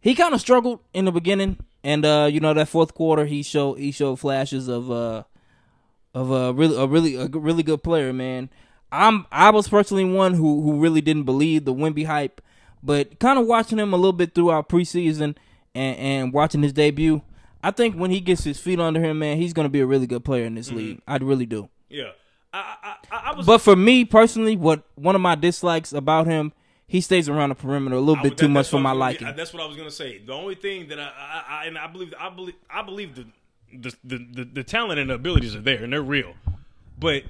He 0.00 0.14
kind 0.14 0.34
of 0.34 0.40
struggled 0.40 0.80
in 0.94 1.04
the 1.04 1.12
beginning, 1.12 1.58
and 1.82 2.04
uh, 2.04 2.28
you 2.30 2.40
know 2.40 2.54
that 2.54 2.68
fourth 2.68 2.94
quarter 2.94 3.26
he 3.26 3.42
showed 3.42 3.78
he 3.78 3.90
showed 3.90 4.20
flashes 4.20 4.68
of 4.68 4.90
uh 4.90 5.24
of 6.14 6.30
a 6.30 6.52
really 6.52 6.76
a 6.76 6.86
really 6.86 7.16
a 7.16 7.26
really 7.26 7.62
good 7.62 7.82
player, 7.82 8.12
man. 8.12 8.48
I'm 8.92 9.26
I 9.30 9.50
was 9.50 9.68
personally 9.68 10.04
one 10.04 10.34
who 10.34 10.62
who 10.62 10.80
really 10.80 11.00
didn't 11.00 11.24
believe 11.24 11.64
the 11.64 11.74
Wemby 11.74 12.06
hype, 12.06 12.40
but 12.82 13.18
kind 13.18 13.38
of 13.38 13.46
watching 13.46 13.78
him 13.78 13.92
a 13.92 13.96
little 13.96 14.12
bit 14.12 14.34
throughout 14.34 14.68
preseason 14.68 15.36
and 15.74 15.96
and 15.98 16.32
watching 16.32 16.62
his 16.62 16.72
debut, 16.72 17.22
I 17.66 17.72
think 17.72 17.96
when 17.96 18.12
he 18.12 18.20
gets 18.20 18.44
his 18.44 18.60
feet 18.60 18.78
under 18.78 19.00
him, 19.00 19.18
man, 19.18 19.38
he's 19.38 19.52
gonna 19.52 19.68
be 19.68 19.80
a 19.80 19.86
really 19.86 20.06
good 20.06 20.24
player 20.24 20.44
in 20.44 20.54
this 20.54 20.68
mm-hmm. 20.68 20.76
league. 20.76 21.02
I 21.04 21.16
really 21.16 21.46
do. 21.46 21.68
Yeah. 21.88 22.10
I, 22.52 22.94
I, 23.10 23.30
I 23.32 23.34
was, 23.34 23.44
but 23.44 23.58
for 23.58 23.74
me 23.74 24.04
personally, 24.04 24.54
what 24.54 24.84
one 24.94 25.16
of 25.16 25.20
my 25.20 25.34
dislikes 25.34 25.92
about 25.92 26.28
him, 26.28 26.52
he 26.86 27.00
stays 27.00 27.28
around 27.28 27.48
the 27.48 27.56
perimeter 27.56 27.96
a 27.96 28.00
little 28.00 28.22
bit 28.22 28.38
too 28.38 28.46
much 28.46 28.68
for 28.68 28.78
my 28.78 28.92
liking. 28.92 29.26
That's 29.34 29.52
what 29.52 29.64
I 29.64 29.66
was 29.66 29.76
gonna 29.76 29.90
say. 29.90 30.18
The 30.18 30.32
only 30.32 30.54
thing 30.54 30.86
that 30.90 31.00
I, 31.00 31.42
I, 31.48 31.64
and 31.66 31.76
I 31.76 31.88
believe 31.88 32.14
I 32.20 32.30
believe 32.30 32.54
I 32.70 32.82
believe 32.82 33.16
the 33.16 33.26
the, 33.76 33.96
the 34.04 34.26
the, 34.32 34.44
the 34.44 34.62
talent 34.62 35.00
and 35.00 35.10
the 35.10 35.14
abilities 35.14 35.56
are 35.56 35.60
there 35.60 35.82
and 35.82 35.92
they're 35.92 36.02
real, 36.02 36.34
but 36.96 37.24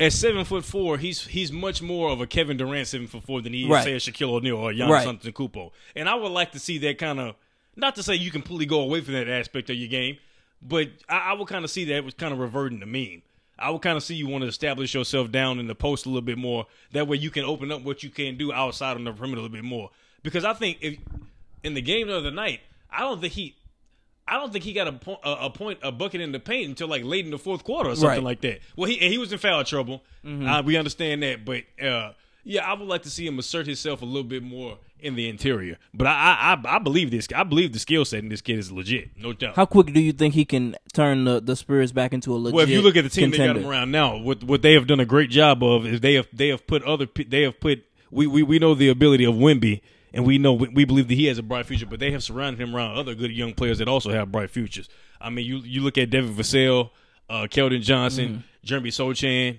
at 0.00 0.12
seven 0.12 0.44
foot 0.44 0.64
four, 0.64 0.98
he's 0.98 1.28
he's 1.28 1.52
much 1.52 1.80
more 1.80 2.10
of 2.10 2.20
a 2.20 2.26
Kevin 2.26 2.56
Durant 2.56 2.88
seven 2.88 3.06
foot 3.06 3.22
four 3.22 3.40
than 3.40 3.52
he 3.52 3.62
is 3.62 3.70
right. 3.70 3.84
say 3.84 3.92
a 3.92 3.98
Shaquille 3.98 4.30
O'Neal 4.30 4.56
or 4.56 4.72
a 4.72 4.74
Giannis 4.74 4.90
right. 4.90 5.06
Antetokounmpo. 5.06 5.70
And 5.94 6.08
I 6.08 6.16
would 6.16 6.32
like 6.32 6.50
to 6.52 6.58
see 6.58 6.78
that 6.78 6.98
kind 6.98 7.20
of 7.20 7.36
not 7.76 7.96
to 7.96 8.02
say 8.02 8.14
you 8.14 8.30
completely 8.30 8.66
go 8.66 8.80
away 8.80 9.00
from 9.00 9.14
that 9.14 9.28
aspect 9.28 9.70
of 9.70 9.76
your 9.76 9.88
game, 9.88 10.18
but 10.62 10.88
I, 11.08 11.30
I 11.30 11.32
would 11.34 11.48
kind 11.48 11.64
of 11.64 11.70
see 11.70 11.84
that 11.86 11.96
it 11.96 12.04
was 12.04 12.14
kind 12.14 12.32
of 12.32 12.38
reverting 12.38 12.80
to 12.80 12.86
meme. 12.86 13.22
I 13.58 13.70
would 13.70 13.82
kind 13.82 13.96
of 13.96 14.02
see 14.02 14.14
you 14.14 14.26
want 14.26 14.42
to 14.42 14.48
establish 14.48 14.94
yourself 14.94 15.30
down 15.30 15.60
in 15.60 15.68
the 15.68 15.74
post 15.74 16.06
a 16.06 16.08
little 16.08 16.22
bit 16.22 16.38
more. 16.38 16.66
That 16.92 17.06
way 17.06 17.18
you 17.18 17.30
can 17.30 17.44
open 17.44 17.70
up 17.70 17.82
what 17.82 18.02
you 18.02 18.10
can 18.10 18.36
do 18.36 18.52
outside 18.52 18.96
on 18.96 19.04
the 19.04 19.12
perimeter 19.12 19.40
a 19.40 19.42
little 19.42 19.56
bit 19.56 19.64
more. 19.64 19.90
Because 20.22 20.44
I 20.44 20.54
think 20.54 20.78
if 20.80 20.98
in 21.62 21.74
the 21.74 21.82
game 21.82 22.08
the 22.08 22.30
night, 22.30 22.60
I 22.90 23.00
don't 23.00 23.20
think 23.20 23.32
he 23.32 23.54
I 24.26 24.38
don't 24.38 24.52
think 24.52 24.64
he 24.64 24.72
got 24.72 24.88
a, 24.88 24.92
point, 24.92 25.20
a, 25.22 25.32
a 25.32 25.50
point, 25.50 25.80
a 25.82 25.92
bucket 25.92 26.20
in 26.20 26.32
the 26.32 26.40
paint 26.40 26.68
until 26.68 26.88
like 26.88 27.04
late 27.04 27.24
in 27.24 27.30
the 27.30 27.38
fourth 27.38 27.62
quarter 27.62 27.90
or 27.90 27.94
something 27.94 28.08
right. 28.08 28.22
like 28.22 28.40
that. 28.40 28.60
Well, 28.74 28.88
he 28.88 28.96
he 28.96 29.18
was 29.18 29.32
in 29.32 29.38
foul 29.38 29.62
trouble. 29.64 30.02
Mm-hmm. 30.24 30.46
Uh, 30.46 30.62
we 30.62 30.76
understand 30.76 31.22
that, 31.22 31.44
but 31.44 31.64
uh, 31.80 32.12
yeah, 32.44 32.70
I 32.70 32.74
would 32.74 32.88
like 32.88 33.02
to 33.02 33.10
see 33.10 33.26
him 33.26 33.38
assert 33.38 33.66
himself 33.66 34.02
a 34.02 34.04
little 34.04 34.22
bit 34.22 34.42
more 34.42 34.78
in 35.00 35.14
the 35.16 35.28
interior. 35.28 35.78
But 35.92 36.06
I 36.06 36.56
I, 36.64 36.76
I 36.76 36.78
believe 36.78 37.10
this. 37.10 37.26
I 37.34 37.42
believe 37.42 37.72
the 37.72 37.78
skill 37.78 38.04
set 38.04 38.20
in 38.20 38.28
this 38.28 38.42
kid 38.42 38.58
is 38.58 38.70
legit, 38.70 39.10
no 39.16 39.32
doubt. 39.32 39.56
How 39.56 39.66
quick 39.66 39.92
do 39.92 40.00
you 40.00 40.12
think 40.12 40.34
he 40.34 40.44
can 40.44 40.76
turn 40.92 41.24
the, 41.24 41.40
the 41.40 41.56
Spurs 41.56 41.92
back 41.92 42.12
into 42.12 42.34
a 42.34 42.36
legit? 42.36 42.54
Well, 42.54 42.64
if 42.64 42.70
you 42.70 42.82
look 42.82 42.96
at 42.96 43.04
the 43.04 43.10
team 43.10 43.30
contender. 43.30 43.54
they 43.54 43.60
got 43.60 43.66
him 43.66 43.70
around 43.70 43.90
now, 43.90 44.18
what 44.18 44.44
what 44.44 44.62
they 44.62 44.74
have 44.74 44.86
done 44.86 45.00
a 45.00 45.06
great 45.06 45.30
job 45.30 45.62
of 45.62 45.86
is 45.86 46.00
they 46.00 46.14
have 46.14 46.28
they 46.32 46.48
have 46.48 46.66
put 46.66 46.82
other 46.84 47.08
they 47.26 47.42
have 47.42 47.58
put 47.58 47.84
we 48.10 48.26
we, 48.26 48.42
we 48.42 48.58
know 48.58 48.74
the 48.74 48.88
ability 48.88 49.24
of 49.24 49.34
Wemby. 49.34 49.80
and 50.12 50.24
we 50.24 50.38
know 50.38 50.52
we 50.52 50.84
believe 50.84 51.08
that 51.08 51.14
he 51.14 51.26
has 51.26 51.38
a 51.38 51.42
bright 51.42 51.66
future. 51.66 51.86
But 51.86 52.00
they 52.00 52.12
have 52.12 52.22
surrounded 52.22 52.60
him 52.60 52.74
around 52.74 52.96
other 52.96 53.14
good 53.14 53.32
young 53.32 53.54
players 53.54 53.78
that 53.78 53.88
also 53.88 54.12
have 54.12 54.30
bright 54.30 54.50
futures. 54.50 54.88
I 55.20 55.30
mean, 55.30 55.46
you 55.46 55.58
you 55.58 55.80
look 55.80 55.98
at 55.98 56.10
Devin 56.10 56.34
Vassell, 56.34 56.90
uh, 57.28 57.46
Keldon 57.50 57.80
Johnson, 57.80 58.28
mm-hmm. 58.28 58.40
Jeremy 58.62 58.90
Sochan. 58.90 59.58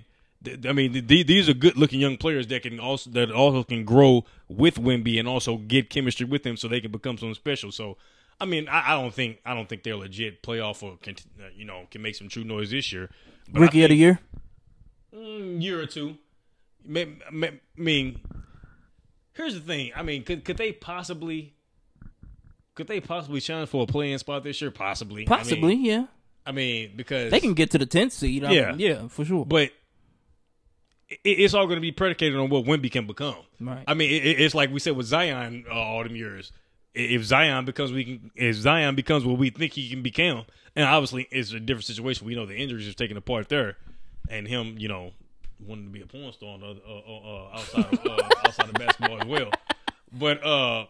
I 0.68 0.72
mean, 0.72 1.06
these 1.06 1.48
are 1.48 1.54
good 1.54 1.76
looking 1.76 2.00
young 2.00 2.16
players 2.16 2.46
that 2.48 2.62
can 2.62 2.78
also 2.78 3.10
that 3.10 3.32
also 3.32 3.64
can 3.64 3.84
grow 3.84 4.24
with 4.48 4.76
Wemby 4.76 5.18
and 5.18 5.26
also 5.26 5.56
get 5.56 5.90
chemistry 5.90 6.26
with 6.26 6.44
him, 6.44 6.56
so 6.56 6.68
they 6.68 6.80
can 6.80 6.92
become 6.92 7.18
something 7.18 7.34
special. 7.34 7.72
So, 7.72 7.96
I 8.40 8.44
mean, 8.44 8.68
I, 8.68 8.92
I 8.92 9.00
don't 9.00 9.12
think 9.12 9.40
I 9.44 9.54
don't 9.54 9.68
think 9.68 9.82
they're 9.82 9.96
legit 9.96 10.42
playoff 10.42 10.82
or 10.82 10.98
can, 10.98 11.16
uh, 11.40 11.48
you 11.54 11.64
know 11.64 11.86
can 11.90 12.02
make 12.02 12.14
some 12.14 12.28
true 12.28 12.44
noise 12.44 12.70
this 12.70 12.92
year. 12.92 13.10
But 13.48 13.60
Rookie 13.60 13.82
of 13.84 13.90
the 13.90 13.96
year, 13.96 14.20
mm, 15.14 15.62
year 15.62 15.80
or 15.80 15.86
two. 15.86 16.18
I 16.88 17.06
mean, 17.76 18.20
here's 19.32 19.54
the 19.54 19.60
thing. 19.60 19.92
I 19.96 20.02
mean, 20.02 20.22
could 20.22 20.44
could 20.44 20.58
they 20.58 20.72
possibly 20.72 21.54
could 22.76 22.86
they 22.86 23.00
possibly 23.00 23.40
challenge 23.40 23.70
for 23.70 23.82
a 23.82 23.86
playing 23.86 24.18
spot 24.18 24.44
this 24.44 24.60
year? 24.60 24.70
Possibly. 24.70 25.24
Possibly, 25.24 25.72
I 25.72 25.76
mean, 25.76 25.84
yeah. 25.84 26.06
I 26.44 26.52
mean, 26.52 26.92
because 26.94 27.30
they 27.32 27.40
can 27.40 27.54
get 27.54 27.72
to 27.72 27.78
the 27.78 27.86
tenth 27.86 28.12
seed. 28.12 28.44
I 28.44 28.52
yeah, 28.52 28.70
mean, 28.70 28.78
yeah, 28.78 29.08
for 29.08 29.24
sure. 29.24 29.44
But 29.44 29.72
it's 31.08 31.54
all 31.54 31.66
going 31.66 31.76
to 31.76 31.82
be 31.82 31.92
predicated 31.92 32.38
on 32.38 32.48
what 32.50 32.64
Wemby 32.64 32.90
can 32.90 33.06
become. 33.06 33.36
Right. 33.60 33.84
I 33.86 33.94
mean, 33.94 34.10
it, 34.10 34.40
it's 34.40 34.54
like 34.54 34.70
we 34.70 34.80
said 34.80 34.96
with 34.96 35.06
Zion 35.06 35.64
uh, 35.70 35.74
all 35.74 36.02
them 36.02 36.16
years. 36.16 36.52
If 36.94 37.24
Zion 37.24 37.64
becomes 37.64 37.92
we 37.92 38.04
can, 38.04 38.30
if 38.34 38.56
Zion 38.56 38.94
becomes 38.94 39.24
what 39.24 39.38
we 39.38 39.50
think 39.50 39.74
he 39.74 39.90
can 39.90 40.02
become, 40.02 40.46
and 40.74 40.86
obviously 40.86 41.28
it's 41.30 41.52
a 41.52 41.60
different 41.60 41.84
situation. 41.84 42.26
We 42.26 42.34
know 42.34 42.46
the 42.46 42.56
injuries 42.56 42.88
are 42.88 42.94
taking 42.94 43.16
a 43.16 43.20
part 43.20 43.48
there, 43.48 43.76
and 44.30 44.48
him, 44.48 44.76
you 44.78 44.88
know, 44.88 45.12
wanting 45.64 45.86
to 45.86 45.90
be 45.90 46.00
a 46.00 46.06
porn 46.06 46.32
star 46.32 46.58
uh, 46.62 46.66
uh, 46.66 46.98
uh, 46.98 47.48
outside 47.54 47.92
of, 47.92 48.06
uh, 48.06 48.28
outside 48.46 48.68
of 48.68 48.74
basketball 48.74 49.20
as 49.20 49.26
well. 49.26 49.50
But 50.10 50.44
uh, 50.44 50.86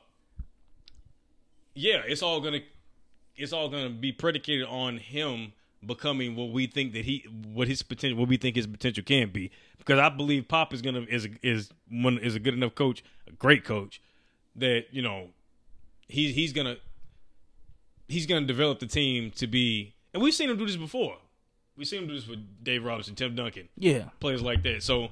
yeah, 1.74 2.02
it's 2.06 2.22
all 2.22 2.40
gonna 2.40 2.60
it's 3.36 3.52
all 3.52 3.68
gonna 3.68 3.90
be 3.90 4.12
predicated 4.12 4.66
on 4.68 4.98
him 4.98 5.52
becoming 5.86 6.36
what 6.36 6.50
we 6.50 6.66
think 6.66 6.92
that 6.92 7.04
he 7.04 7.24
what 7.52 7.68
his 7.68 7.82
potential 7.82 8.18
what 8.18 8.28
we 8.28 8.36
think 8.36 8.56
his 8.56 8.66
potential 8.66 9.04
can 9.04 9.30
be. 9.30 9.50
Because 9.78 9.98
I 9.98 10.08
believe 10.08 10.48
Pop 10.48 10.72
is 10.72 10.82
gonna 10.82 11.06
is 11.08 11.28
is 11.42 11.70
one 11.88 12.18
is 12.18 12.34
a 12.34 12.40
good 12.40 12.54
enough 12.54 12.74
coach, 12.74 13.04
a 13.26 13.32
great 13.32 13.64
coach 13.64 14.00
that 14.56 14.86
you 14.90 15.02
know 15.02 15.28
he's 16.08 16.34
he's 16.34 16.52
gonna 16.52 16.76
he's 18.08 18.26
gonna 18.26 18.46
develop 18.46 18.80
the 18.80 18.86
team 18.86 19.30
to 19.32 19.46
be. 19.46 19.94
And 20.12 20.22
we've 20.22 20.34
seen 20.34 20.50
him 20.50 20.56
do 20.56 20.66
this 20.66 20.76
before. 20.76 21.16
We've 21.76 21.86
seen 21.86 22.02
him 22.02 22.08
do 22.08 22.14
this 22.14 22.26
with 22.26 22.64
Dave 22.64 22.84
Robinson, 22.84 23.14
Tim 23.14 23.34
Duncan, 23.34 23.68
yeah, 23.76 24.04
players 24.18 24.42
like 24.42 24.62
that. 24.62 24.82
So 24.82 25.08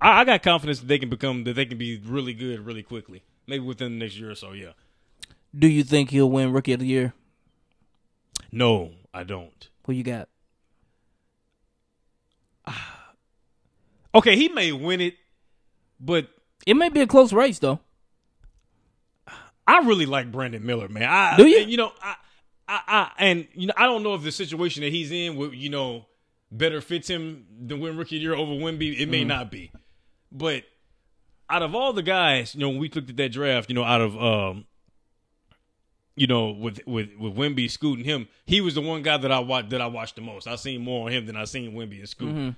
I, 0.00 0.20
I 0.20 0.24
got 0.24 0.42
confidence 0.42 0.80
that 0.80 0.86
they 0.86 0.98
can 0.98 1.10
become 1.10 1.44
that 1.44 1.54
they 1.54 1.66
can 1.66 1.78
be 1.78 2.00
really 2.04 2.34
good 2.34 2.64
really 2.64 2.82
quickly. 2.82 3.22
Maybe 3.46 3.64
within 3.64 3.98
the 3.98 4.04
next 4.04 4.18
year 4.18 4.30
or 4.30 4.34
so. 4.34 4.52
Yeah. 4.52 4.72
Do 5.56 5.68
you 5.68 5.84
think 5.84 6.10
he'll 6.10 6.30
win 6.30 6.52
Rookie 6.52 6.72
of 6.72 6.80
the 6.80 6.86
Year? 6.86 7.14
No, 8.52 8.92
I 9.14 9.24
don't. 9.24 9.68
Who 9.86 9.92
you 9.92 10.02
got? 10.02 10.28
okay, 14.14 14.36
he 14.36 14.48
may 14.48 14.72
win 14.72 15.00
it, 15.00 15.14
but 16.00 16.28
it 16.66 16.74
may 16.74 16.88
be 16.88 17.00
a 17.00 17.06
close 17.06 17.32
race 17.32 17.58
though. 17.58 17.80
I 19.66 19.78
really 19.78 20.06
like 20.06 20.30
Brandon 20.30 20.64
Miller, 20.64 20.88
man. 20.88 21.08
I, 21.08 21.36
Do 21.36 21.46
you? 21.46 21.58
You 21.58 21.76
know, 21.76 21.92
I, 22.00 22.14
I, 22.68 22.80
I, 22.86 23.10
and 23.18 23.48
you 23.54 23.66
know, 23.68 23.74
I 23.76 23.86
don't 23.86 24.02
know 24.02 24.14
if 24.14 24.22
the 24.22 24.30
situation 24.32 24.82
that 24.82 24.92
he's 24.92 25.10
in, 25.10 25.36
with, 25.36 25.54
you 25.54 25.70
know, 25.70 26.06
better 26.52 26.80
fits 26.80 27.08
him 27.08 27.46
than 27.60 27.80
win 27.80 27.96
Rookie 27.96 28.16
Year 28.16 28.34
over 28.34 28.52
Wemby. 28.52 28.98
It 28.98 29.08
may 29.08 29.24
mm 29.24 29.28
not 29.28 29.50
be, 29.50 29.72
but 30.30 30.64
out 31.50 31.62
of 31.62 31.74
all 31.74 31.92
the 31.92 32.02
guys, 32.02 32.54
you 32.54 32.60
know, 32.60 32.68
when 32.68 32.78
we 32.78 32.88
looked 32.88 33.10
at 33.10 33.16
that 33.16 33.30
draft, 33.30 33.68
you 33.68 33.74
know, 33.74 33.84
out 33.84 34.00
of 34.00 34.16
um, 34.20 34.66
you 36.16 36.26
know, 36.26 36.48
with 36.48 36.80
with 36.86 37.10
with 37.18 37.36
Wemby 37.36 37.70
scooting 37.70 38.04
him, 38.04 38.26
he 38.46 38.62
was 38.62 38.74
the 38.74 38.80
one 38.80 39.02
guy 39.02 39.18
that 39.18 39.30
I 39.30 39.38
watched 39.38 39.70
that 39.70 39.82
I 39.82 39.86
watched 39.86 40.16
the 40.16 40.22
most. 40.22 40.48
I 40.48 40.56
seen 40.56 40.80
more 40.80 41.06
on 41.06 41.12
him 41.12 41.26
than 41.26 41.36
I 41.36 41.44
seen 41.44 41.72
Wemby 41.72 41.98
and 41.98 42.08
Scoot, 42.08 42.34
mm-hmm. 42.34 42.50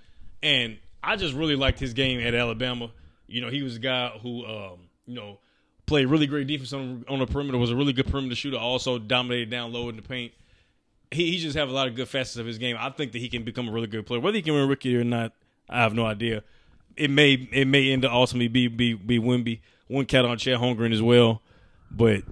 and 0.43 0.79
I 1.03 1.17
just 1.17 1.35
really 1.35 1.57
liked 1.57 1.81
his 1.81 1.93
game 1.93 2.21
at 2.21 2.35
Alabama. 2.35 2.91
You 3.27 3.41
know, 3.41 3.51
he 3.51 3.63
was 3.63 3.77
a 3.77 3.81
guy 3.81 4.11
who, 4.23 4.47
um, 4.47 4.89
you 5.07 5.15
know, 5.15 5.39
played 5.87 6.07
really 6.07 6.27
great 6.27 6.47
defense 6.47 6.73
on, 6.73 7.05
on 7.09 7.19
the 7.19 7.27
perimeter. 7.27 7.59
Was 7.59 7.71
a 7.73 7.77
really 7.77 7.93
good 7.93 8.07
perimeter 8.07 8.37
shooter. 8.37 8.57
Also 8.57 8.99
dominated 8.99 9.51
down 9.51 9.73
low 9.73 9.89
in 9.89 9.97
the 9.97 10.03
paint. 10.03 10.33
He 11.11 11.33
he 11.33 11.39
just 11.39 11.57
have 11.57 11.69
a 11.69 11.73
lot 11.73 11.89
of 11.89 11.97
good 11.97 12.09
facets 12.09 12.37
of 12.37 12.47
his 12.47 12.59
game. 12.59 12.77
I 12.79 12.91
think 12.91 13.11
that 13.13 13.19
he 13.19 13.29
can 13.29 13.43
become 13.43 13.69
a 13.69 13.73
really 13.73 13.89
good 13.89 14.07
player. 14.07 14.21
Whether 14.21 14.37
he 14.37 14.43
can 14.43 14.55
win 14.55 14.69
rookie 14.69 14.97
or 14.97 15.05
not, 15.05 15.33
I 15.69 15.83
have 15.83 15.95
no 15.95 16.07
idea. 16.07 16.45
It 16.97 17.11
may 17.11 17.33
it 17.33 17.67
may 17.67 17.91
end 17.91 18.05
up 18.05 18.13
ultimately 18.13 18.49
be 18.49 18.69
be 18.69 18.95
be 18.95 19.19
Wemby. 19.19 19.61
One 19.89 20.05
cat 20.05 20.25
on 20.25 20.37
Chet 20.39 20.59
Holmgren 20.59 20.93
as 20.93 21.03
well, 21.03 21.41
but 21.91 22.23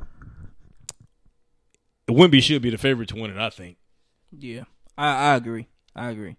Wemby 2.13 2.43
should 2.43 2.63
be 2.63 2.71
the 2.71 2.79
favorite 2.79 3.09
to 3.11 3.17
win 3.17 3.31
it. 3.31 3.37
I 3.37 3.51
think. 3.51 3.77
Yeah, 4.39 4.65
I, 4.97 5.33
I 5.33 5.35
agree. 5.37 5.67
I 5.95 6.11
agree. 6.11 6.37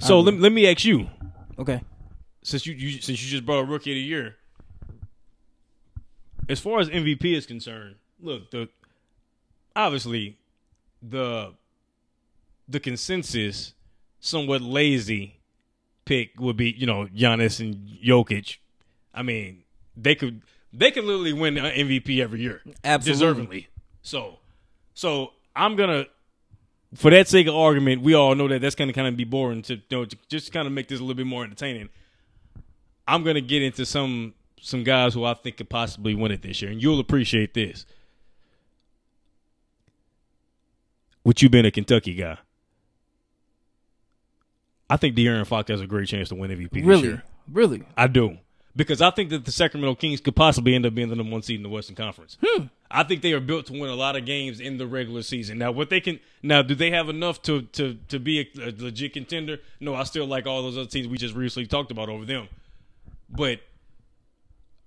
So 0.00 0.20
agree. 0.20 0.32
let, 0.32 0.40
let 0.42 0.52
me 0.52 0.70
ask 0.70 0.84
you, 0.84 1.08
Okay. 1.58 1.80
since 2.42 2.66
you, 2.66 2.74
you 2.74 3.00
since 3.00 3.22
you 3.22 3.28
just 3.30 3.44
brought 3.46 3.60
a 3.60 3.64
rookie 3.64 3.90
of 3.92 3.96
the 3.96 4.00
year, 4.00 4.36
as 6.48 6.60
far 6.60 6.80
as 6.80 6.88
MVP 6.88 7.24
is 7.36 7.46
concerned, 7.46 7.96
look 8.20 8.50
the 8.50 8.68
obviously 9.74 10.36
the 11.02 11.54
the 12.68 12.80
consensus 12.80 13.72
somewhat 14.20 14.60
lazy 14.60 15.38
pick 16.04 16.38
would 16.40 16.56
be 16.56 16.70
you 16.70 16.86
know 16.86 17.06
Giannis 17.14 17.60
and 17.60 17.76
Jokic. 18.04 18.58
I 19.14 19.22
mean 19.22 19.62
they 19.96 20.14
could 20.14 20.42
they 20.72 20.90
could 20.90 21.04
literally 21.04 21.32
win 21.32 21.54
MVP 21.54 22.20
every 22.20 22.40
year 22.40 22.62
Absolutely. 22.84 23.46
deservingly. 23.46 23.66
So 24.08 24.38
so 24.94 25.32
I'm 25.54 25.76
gonna 25.76 26.06
for 26.94 27.10
that 27.10 27.28
sake 27.28 27.46
of 27.46 27.54
argument, 27.54 28.00
we 28.00 28.14
all 28.14 28.34
know 28.34 28.48
that 28.48 28.62
that's 28.62 28.74
gonna 28.74 28.94
kind 28.94 29.06
of 29.06 29.16
be 29.18 29.24
boring 29.24 29.60
to 29.62 29.74
you 29.74 29.82
know 29.90 30.04
to 30.06 30.16
just 30.30 30.50
kind 30.50 30.66
of 30.66 30.72
make 30.72 30.88
this 30.88 30.98
a 30.98 31.02
little 31.02 31.14
bit 31.14 31.26
more 31.26 31.44
entertaining. 31.44 31.90
I'm 33.06 33.22
gonna 33.22 33.42
get 33.42 33.62
into 33.62 33.84
some 33.84 34.32
some 34.62 34.82
guys 34.82 35.12
who 35.12 35.24
I 35.24 35.34
think 35.34 35.58
could 35.58 35.68
possibly 35.68 36.14
win 36.14 36.32
it 36.32 36.40
this 36.40 36.62
year, 36.62 36.70
and 36.70 36.82
you'll 36.82 37.00
appreciate 37.00 37.52
this. 37.52 37.84
With 41.22 41.42
you 41.42 41.50
being 41.50 41.66
a 41.66 41.70
Kentucky 41.70 42.14
guy, 42.14 42.38
I 44.88 44.96
think 44.96 45.14
De'Aaron 45.16 45.46
Fox 45.46 45.68
has 45.70 45.82
a 45.82 45.86
great 45.86 46.08
chance 46.08 46.30
to 46.30 46.34
win 46.34 46.50
MVP 46.50 46.70
this 46.72 46.84
Really, 46.84 47.02
year. 47.08 47.22
really. 47.52 47.82
I 47.96 48.06
do. 48.06 48.38
Because 48.74 49.02
I 49.02 49.10
think 49.10 49.28
that 49.30 49.44
the 49.44 49.52
Sacramento 49.52 49.96
Kings 49.96 50.20
could 50.22 50.34
possibly 50.34 50.74
end 50.74 50.86
up 50.86 50.94
being 50.94 51.10
the 51.10 51.16
number 51.16 51.32
one 51.32 51.42
seed 51.42 51.56
in 51.56 51.62
the 51.62 51.68
Western 51.68 51.96
Conference. 51.96 52.38
Hmm. 52.42 52.66
I 52.90 53.02
think 53.02 53.22
they 53.22 53.32
are 53.32 53.40
built 53.40 53.66
to 53.66 53.72
win 53.72 53.90
a 53.90 53.94
lot 53.94 54.16
of 54.16 54.24
games 54.24 54.60
in 54.60 54.78
the 54.78 54.86
regular 54.86 55.22
season. 55.22 55.58
Now, 55.58 55.70
what 55.70 55.90
they 55.90 56.00
can 56.00 56.20
now 56.42 56.62
do 56.62 56.74
they 56.74 56.90
have 56.90 57.08
enough 57.08 57.42
to 57.42 57.62
to 57.62 57.98
to 58.08 58.18
be 58.18 58.40
a, 58.40 58.68
a 58.68 58.74
legit 58.76 59.12
contender? 59.12 59.58
No, 59.80 59.94
I 59.94 60.04
still 60.04 60.26
like 60.26 60.46
all 60.46 60.62
those 60.62 60.78
other 60.78 60.88
teams 60.88 61.06
we 61.06 61.18
just 61.18 61.34
recently 61.34 61.66
talked 61.66 61.90
about 61.90 62.08
over 62.08 62.24
them. 62.24 62.48
But 63.28 63.60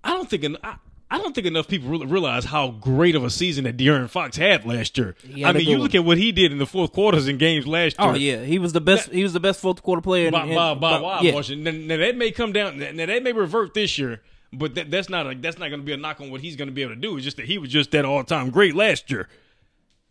I 0.02 0.10
don't 0.10 0.28
think 0.28 0.56
I, 0.64 0.76
I 1.12 1.18
don't 1.18 1.34
think 1.34 1.46
enough 1.46 1.68
people 1.68 1.90
really 1.90 2.06
realize 2.06 2.46
how 2.46 2.70
great 2.70 3.14
of 3.14 3.22
a 3.22 3.30
season 3.30 3.64
that 3.64 3.76
De'Aaron 3.76 4.08
Fox 4.08 4.36
had 4.36 4.64
last 4.64 4.96
year. 4.96 5.14
He 5.22 5.44
I 5.44 5.52
mean, 5.52 5.68
you 5.68 5.72
one. 5.72 5.82
look 5.82 5.94
at 5.94 6.04
what 6.04 6.18
he 6.18 6.32
did 6.32 6.50
in 6.50 6.58
the 6.58 6.66
fourth 6.66 6.92
quarters 6.92 7.28
in 7.28 7.36
games 7.36 7.66
last 7.66 7.96
oh, 7.98 8.14
year 8.14 8.38
Oh 8.38 8.40
yeah, 8.40 8.46
he 8.46 8.58
was 8.58 8.72
the 8.72 8.80
best. 8.80 9.10
He 9.10 9.22
was 9.22 9.32
the 9.32 9.40
best 9.40 9.60
fourth 9.60 9.82
quarter 9.82 10.02
player. 10.02 10.26
In, 10.26 10.32
by, 10.32 10.44
in, 10.44 10.54
by, 10.54 10.74
by, 10.74 10.80
by- 10.80 11.00
wide 11.00 11.24
yeah. 11.24 11.32
margin. 11.32 11.62
Now, 11.62 11.70
now 11.70 11.98
that 11.98 12.16
may 12.16 12.32
come 12.32 12.52
down. 12.52 12.78
Now 12.78 13.06
that 13.06 13.22
may 13.22 13.32
revert 13.32 13.74
this 13.74 13.98
year, 13.98 14.22
but 14.52 14.74
that, 14.74 14.90
that's 14.90 15.08
not 15.08 15.26
a, 15.26 15.34
that's 15.34 15.58
not 15.58 15.68
going 15.68 15.80
to 15.80 15.86
be 15.86 15.92
a 15.92 15.96
knock 15.96 16.20
on 16.20 16.30
what 16.30 16.40
he's 16.40 16.56
going 16.56 16.68
to 16.68 16.74
be 16.74 16.82
able 16.82 16.94
to 16.94 17.00
do. 17.00 17.16
It's 17.16 17.24
just 17.24 17.36
that 17.38 17.46
he 17.46 17.58
was 17.58 17.70
just 17.70 17.90
that 17.92 18.04
all 18.04 18.22
time 18.24 18.50
great 18.50 18.74
last 18.74 19.10
year. 19.10 19.28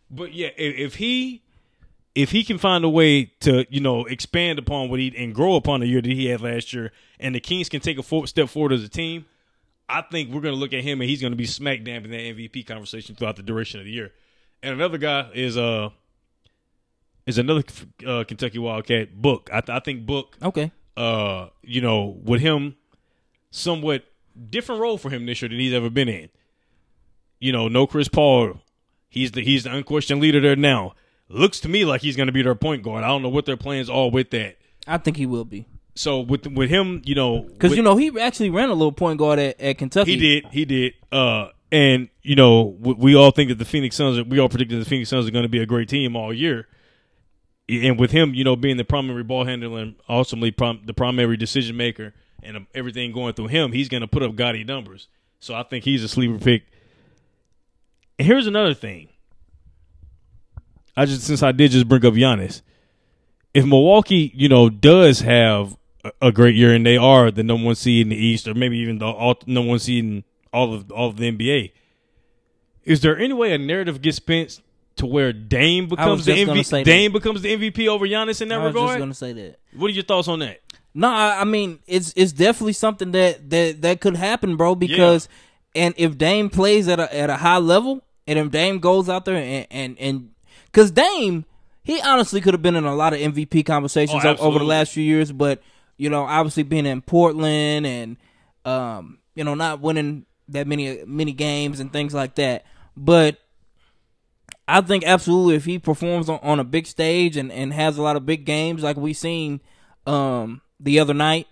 But 0.09 0.33
yeah, 0.33 0.49
if, 0.57 0.75
if 0.77 0.95
he 0.95 1.43
if 2.13 2.31
he 2.31 2.43
can 2.43 2.57
find 2.57 2.83
a 2.83 2.89
way 2.89 3.25
to 3.41 3.65
you 3.69 3.79
know 3.79 4.05
expand 4.05 4.59
upon 4.59 4.89
what 4.89 4.99
he 4.99 5.13
and 5.17 5.33
grow 5.33 5.55
upon 5.55 5.79
the 5.81 5.87
year 5.87 6.01
that 6.01 6.11
he 6.11 6.25
had 6.25 6.41
last 6.41 6.73
year, 6.73 6.91
and 7.19 7.33
the 7.35 7.39
Kings 7.39 7.69
can 7.69 7.79
take 7.79 7.97
a 7.97 8.27
step 8.27 8.49
forward 8.49 8.73
as 8.73 8.83
a 8.83 8.89
team, 8.89 9.25
I 9.87 10.01
think 10.01 10.29
we're 10.33 10.41
going 10.41 10.53
to 10.53 10.59
look 10.59 10.73
at 10.73 10.83
him 10.83 11.01
and 11.01 11.09
he's 11.09 11.21
going 11.21 11.31
to 11.33 11.37
be 11.37 11.45
smack 11.45 11.83
dab 11.83 12.03
in 12.05 12.11
that 12.11 12.17
MVP 12.19 12.65
conversation 12.65 13.15
throughout 13.15 13.35
the 13.37 13.43
duration 13.43 13.79
of 13.79 13.85
the 13.85 13.91
year. 13.91 14.11
And 14.63 14.73
another 14.73 14.97
guy 14.97 15.29
is 15.33 15.57
uh 15.57 15.89
is 17.25 17.37
another 17.37 17.63
uh, 18.05 18.23
Kentucky 18.27 18.57
Wildcat 18.59 19.15
Book. 19.21 19.49
I, 19.53 19.61
I 19.67 19.79
think 19.79 20.05
Book 20.05 20.35
Okay. 20.41 20.71
uh, 20.97 21.47
you 21.61 21.79
know, 21.79 22.19
with 22.23 22.41
him 22.41 22.75
somewhat 23.51 24.03
different 24.49 24.81
role 24.81 24.97
for 24.97 25.09
him 25.09 25.25
this 25.25 25.41
year 25.41 25.49
than 25.49 25.59
he's 25.59 25.73
ever 25.73 25.89
been 25.89 26.09
in. 26.09 26.29
You 27.39 27.51
know, 27.51 27.67
no 27.67 27.87
Chris 27.87 28.07
Paul. 28.07 28.61
He's 29.09 29.31
the 29.31 29.43
he's 29.43 29.63
the 29.63 29.75
unquestioned 29.75 30.21
leader 30.21 30.39
there 30.39 30.55
now. 30.55 30.93
Looks 31.27 31.59
to 31.61 31.69
me 31.69 31.85
like 31.85 32.01
he's 32.01 32.15
going 32.15 32.27
to 32.27 32.33
be 32.33 32.41
their 32.41 32.55
point 32.55 32.83
guard. 32.83 33.03
I 33.03 33.07
don't 33.07 33.21
know 33.21 33.29
what 33.29 33.45
their 33.45 33.57
plans 33.57 33.89
are 33.89 34.09
with 34.09 34.31
that. 34.31 34.57
I 34.87 34.97
think 34.97 35.17
he 35.17 35.25
will 35.25 35.45
be 35.45 35.65
So 35.95 36.19
with 36.19 36.45
with 36.47 36.69
him, 36.69 37.01
you 37.05 37.15
know, 37.15 37.41
because 37.41 37.75
you 37.75 37.83
know 37.83 37.95
he 37.97 38.11
actually 38.19 38.49
ran 38.49 38.69
a 38.69 38.73
little 38.73 38.91
point 38.91 39.19
guard 39.19 39.39
at, 39.39 39.59
at 39.59 39.77
Kentucky. 39.77 40.11
he 40.11 40.17
did, 40.17 40.45
he 40.51 40.65
did. 40.65 40.93
Uh, 41.11 41.47
and 41.71 42.09
you 42.21 42.35
know, 42.35 42.75
we, 42.79 42.93
we 42.93 43.15
all 43.15 43.31
think 43.31 43.49
that 43.49 43.57
the 43.57 43.65
Phoenix 43.65 43.95
Suns, 43.95 44.17
are, 44.19 44.23
we 44.23 44.39
all 44.39 44.49
predicted 44.49 44.79
the 44.79 44.85
Phoenix 44.85 45.09
Suns 45.09 45.27
are 45.27 45.31
going 45.31 45.43
to 45.43 45.49
be 45.49 45.61
a 45.61 45.65
great 45.65 45.89
team 45.89 46.15
all 46.15 46.33
year. 46.33 46.67
And 47.69 47.97
with 47.97 48.11
him, 48.11 48.33
you 48.33 48.43
know, 48.43 48.57
being 48.57 48.75
the 48.75 48.83
primary 48.83 49.23
ball 49.23 49.45
handler 49.45 49.79
and 49.79 49.95
ultimately 50.09 50.51
prom- 50.51 50.81
the 50.85 50.93
primary 50.93 51.37
decision 51.37 51.77
maker 51.77 52.13
and 52.43 52.57
um, 52.57 52.67
everything 52.73 53.11
going 53.11 53.33
through 53.33 53.47
him, 53.47 53.71
he's 53.71 53.89
going 53.89 54.01
to 54.01 54.07
put 54.07 54.23
up 54.23 54.35
gaudy 54.35 54.63
numbers. 54.63 55.07
So 55.39 55.55
I 55.55 55.63
think 55.63 55.83
he's 55.85 56.03
a 56.03 56.07
sleeper 56.07 56.37
pick. 56.37 56.63
And 58.19 58.27
here's 58.27 58.47
another 58.47 58.73
thing. 58.73 59.09
I 60.95 61.05
just 61.05 61.23
since 61.23 61.41
I 61.41 61.51
did 61.51 61.71
just 61.71 61.87
bring 61.87 62.05
up 62.05 62.13
Giannis, 62.13 62.61
if 63.53 63.65
Milwaukee, 63.65 64.31
you 64.35 64.49
know, 64.49 64.69
does 64.69 65.21
have 65.21 65.77
a, 66.03 66.11
a 66.21 66.31
great 66.31 66.55
year 66.55 66.73
and 66.73 66.85
they 66.85 66.97
are 66.97 67.31
the 67.31 67.43
number 67.43 67.65
one 67.65 67.75
seed 67.75 68.05
in 68.05 68.09
the 68.09 68.17
East, 68.17 68.47
or 68.47 68.53
maybe 68.53 68.77
even 68.77 68.99
the 68.99 69.05
all, 69.05 69.35
number 69.47 69.69
one 69.69 69.79
seed 69.79 70.03
in 70.03 70.23
all 70.53 70.73
of 70.73 70.91
all 70.91 71.09
of 71.09 71.17
the 71.17 71.31
NBA, 71.31 71.71
is 72.83 73.01
there 73.01 73.17
any 73.17 73.33
way 73.33 73.53
a 73.53 73.57
narrative 73.57 74.01
gets 74.01 74.17
spent 74.17 74.61
to 74.97 75.05
where 75.05 75.31
Dame 75.33 75.87
becomes 75.87 76.25
the 76.25 76.35
just 76.35 76.51
MVP? 76.51 76.69
that. 76.71 76.85
Dame 76.85 77.11
becomes 77.11 77.41
the 77.41 77.55
MVP 77.55 77.87
over 77.87 78.05
Giannis 78.05 78.41
in 78.41 78.49
that 78.49 78.59
I 78.59 78.65
was 78.65 78.73
just 78.73 78.81
regard. 78.81 78.99
gonna 78.99 79.13
say 79.13 79.33
that. 79.33 79.59
What 79.75 79.87
are 79.87 79.93
your 79.93 80.03
thoughts 80.03 80.27
on 80.27 80.39
that? 80.39 80.59
No, 80.93 81.09
I, 81.09 81.41
I 81.41 81.43
mean 81.45 81.79
it's 81.87 82.13
it's 82.15 82.31
definitely 82.33 82.73
something 82.73 83.11
that 83.11 83.49
that 83.49 83.81
that 83.81 84.01
could 84.01 84.15
happen, 84.15 84.57
bro. 84.57 84.75
Because 84.75 85.29
and 85.73 85.93
if 85.97 86.17
Dame 86.17 86.49
plays 86.49 86.87
at 86.87 86.99
a 86.99 87.13
at 87.15 87.29
a 87.29 87.37
high 87.37 87.59
level, 87.59 88.03
and 88.27 88.37
if 88.37 88.51
Dame 88.51 88.79
goes 88.79 89.07
out 89.09 89.25
there 89.25 89.35
and 89.35 89.67
and 89.71 89.97
and 89.99 90.31
because 90.65 90.91
Dame, 90.91 91.45
he 91.83 92.01
honestly 92.01 92.41
could 92.41 92.53
have 92.53 92.61
been 92.61 92.75
in 92.75 92.85
a 92.85 92.95
lot 92.95 93.13
of 93.13 93.19
MVP 93.19 93.65
conversations 93.65 94.23
Oh, 94.25 94.35
over 94.39 94.59
the 94.59 94.65
last 94.65 94.91
few 94.93 95.03
years, 95.03 95.31
but 95.31 95.61
you 95.97 96.09
know, 96.09 96.23
obviously 96.23 96.63
being 96.63 96.85
in 96.85 97.01
Portland 97.01 97.85
and 97.85 98.17
um, 98.65 99.19
you 99.35 99.43
know, 99.43 99.53
not 99.55 99.79
winning 99.79 100.25
that 100.49 100.67
many 100.67 101.03
many 101.05 101.31
games 101.31 101.79
and 101.79 101.91
things 101.91 102.13
like 102.13 102.35
that, 102.35 102.65
but. 102.95 103.37
I 104.67 104.79
think 104.79 105.03
absolutely 105.03 105.55
if 105.55 105.65
he 105.65 105.79
performs 105.79 106.29
on, 106.29 106.39
on 106.41 106.59
a 106.61 106.63
big 106.63 106.87
stage 106.87 107.35
and, 107.35 107.51
and 107.51 107.73
has 107.73 107.97
a 107.97 108.01
lot 108.01 108.15
of 108.15 108.25
big 108.25 108.45
games 108.45 108.83
like 108.83 108.95
we've 108.95 109.17
seen 109.17 109.59
um 110.07 110.61
the 110.81 110.99
other 110.99 111.13
night, 111.13 111.47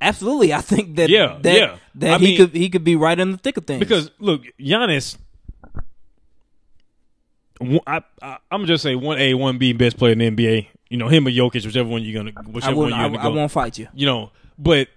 absolutely 0.00 0.52
I 0.52 0.60
think 0.60 0.96
that 0.96 1.10
Yeah, 1.10 1.38
that, 1.42 1.54
yeah. 1.54 1.76
that 1.96 2.14
I 2.14 2.18
he 2.18 2.24
mean- 2.24 2.36
could 2.36 2.54
he 2.54 2.68
could 2.70 2.84
be 2.84 2.96
right 2.96 3.18
in 3.18 3.32
the 3.32 3.38
thick 3.38 3.56
of 3.56 3.66
things. 3.66 3.80
Because 3.80 4.10
look, 4.18 4.42
Giannis. 4.58 5.16
I, 7.86 8.02
I 8.22 8.38
I'm 8.50 8.64
just 8.64 8.82
say 8.82 8.94
one 8.94 9.18
A, 9.18 9.34
one 9.34 9.58
B 9.58 9.74
best 9.74 9.98
player 9.98 10.12
in 10.12 10.18
the 10.18 10.30
NBA. 10.30 10.68
You 10.88 10.96
know 10.96 11.08
him 11.08 11.26
or 11.26 11.30
Jokic, 11.30 11.64
whichever 11.64 11.88
one 11.88 12.02
you're 12.02 12.22
gonna, 12.22 12.32
I 12.36 12.48
whichever 12.48 12.76
one 12.76 12.88
you're 12.88 12.98
I, 12.98 13.08
gonna 13.08 13.18
I 13.18 13.22
go. 13.24 13.32
won't 13.32 13.52
fight 13.52 13.78
you. 13.78 13.88
you 13.94 14.06
know, 14.06 14.32
but 14.58 14.88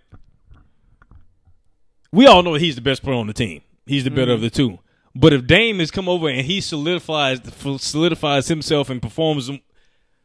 we 2.12 2.26
all 2.26 2.42
know 2.42 2.54
he's 2.54 2.76
the 2.76 2.82
best 2.82 3.04
player 3.04 3.18
on 3.18 3.28
the 3.28 3.34
team. 3.34 3.62
He's 3.86 4.06
the 4.06 4.12
better 4.12 4.32
of 4.32 4.38
mm-hmm. 4.38 4.46
the 4.46 4.50
two. 4.50 4.80
But 5.16 5.34
if 5.34 5.46
Dame 5.46 5.80
has 5.80 5.92
come 5.92 6.08
over 6.08 6.30
and 6.30 6.46
he 6.46 6.62
solidifies 6.62 7.42
solidifies 7.80 8.48
himself 8.48 8.90
and 8.90 9.02
performs 9.02 9.52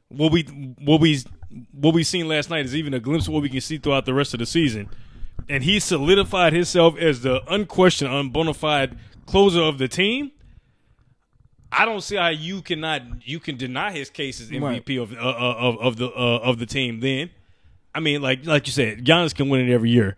what 0.08 0.32
we 0.32 0.42
what 0.42 1.00
we 1.00 1.22
what 1.72 1.94
we've 1.94 2.06
seen 2.06 2.28
last 2.28 2.50
night 2.50 2.64
is 2.64 2.74
even 2.74 2.94
a 2.94 3.00
glimpse 3.00 3.26
of 3.26 3.32
what 3.34 3.42
we 3.42 3.48
can 3.48 3.60
see 3.60 3.78
throughout 3.78 4.04
the 4.06 4.14
rest 4.14 4.34
of 4.34 4.40
the 4.40 4.46
season, 4.46 4.88
and 5.48 5.64
he 5.64 5.80
solidified 5.80 6.52
himself 6.52 6.96
as 6.98 7.22
the 7.22 7.40
unquestioned, 7.52 8.10
unbonafide 8.10 8.96
closer 9.26 9.60
of 9.60 9.78
the 9.78 9.88
team. 9.88 10.30
I 11.70 11.84
don't 11.84 12.00
see 12.00 12.16
how 12.16 12.28
you 12.28 12.62
cannot 12.62 13.02
you 13.28 13.40
can 13.40 13.56
deny 13.56 13.92
his 13.92 14.10
case 14.10 14.40
as 14.40 14.50
MVP 14.50 15.00
of 15.00 15.12
uh, 15.12 15.16
uh, 15.16 15.54
of 15.58 15.78
of 15.78 15.96
the 15.96 16.08
uh, 16.08 16.38
of 16.38 16.58
the 16.58 16.66
team. 16.66 17.00
Then, 17.00 17.30
I 17.94 18.00
mean, 18.00 18.22
like 18.22 18.46
like 18.46 18.66
you 18.66 18.72
said, 18.72 19.04
Giannis 19.04 19.34
can 19.34 19.48
win 19.48 19.68
it 19.68 19.72
every 19.72 19.90
year. 19.90 20.16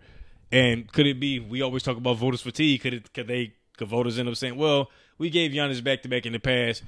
And 0.53 0.91
could 0.91 1.07
it 1.07 1.19
be? 1.19 1.39
We 1.39 1.61
always 1.61 1.83
talk 1.83 1.97
about 1.97 2.17
voters 2.17 2.41
fatigue. 2.41 2.81
Could 2.81 2.93
it? 2.93 3.13
Could 3.13 3.27
they? 3.27 3.53
Could 3.77 3.87
voters 3.87 4.19
end 4.19 4.27
up 4.27 4.35
saying, 4.35 4.57
"Well, 4.57 4.89
we 5.17 5.29
gave 5.29 5.51
Giannis 5.51 5.83
back 5.83 6.01
to 6.01 6.09
back 6.09 6.25
in 6.25 6.33
the 6.33 6.39
past. 6.39 6.83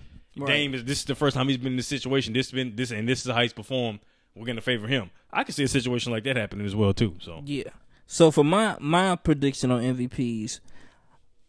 Dame 0.46 0.74
is 0.74 0.84
this 0.84 1.00
is 1.00 1.06
the 1.06 1.16
first 1.16 1.36
time 1.36 1.48
he's 1.48 1.58
been 1.58 1.74
in 1.74 1.78
this 1.78 1.88
situation. 1.88 2.34
This 2.34 2.52
been 2.52 2.76
this 2.76 2.92
and 2.92 3.08
this 3.08 3.26
is 3.26 3.32
how 3.32 3.42
he's 3.42 3.54
performed. 3.54 4.00
We're 4.36 4.46
going 4.46 4.56
to 4.58 4.62
favor 4.62 4.88
him." 4.88 5.12
I 5.32 5.44
can 5.44 5.54
see 5.54 5.64
a 5.64 5.68
situation 5.68 6.12
like 6.12 6.24
that 6.26 6.36
happening 6.38 6.66
as 6.66 6.76
well 6.76 6.94
too. 6.94 7.16
So 7.20 7.42
Yeah. 7.46 7.70
So 8.06 8.30
for 8.32 8.44
my 8.44 8.78
my 8.80 9.16
prediction 9.16 9.72
on 9.72 9.82
MVPs, 9.82 10.60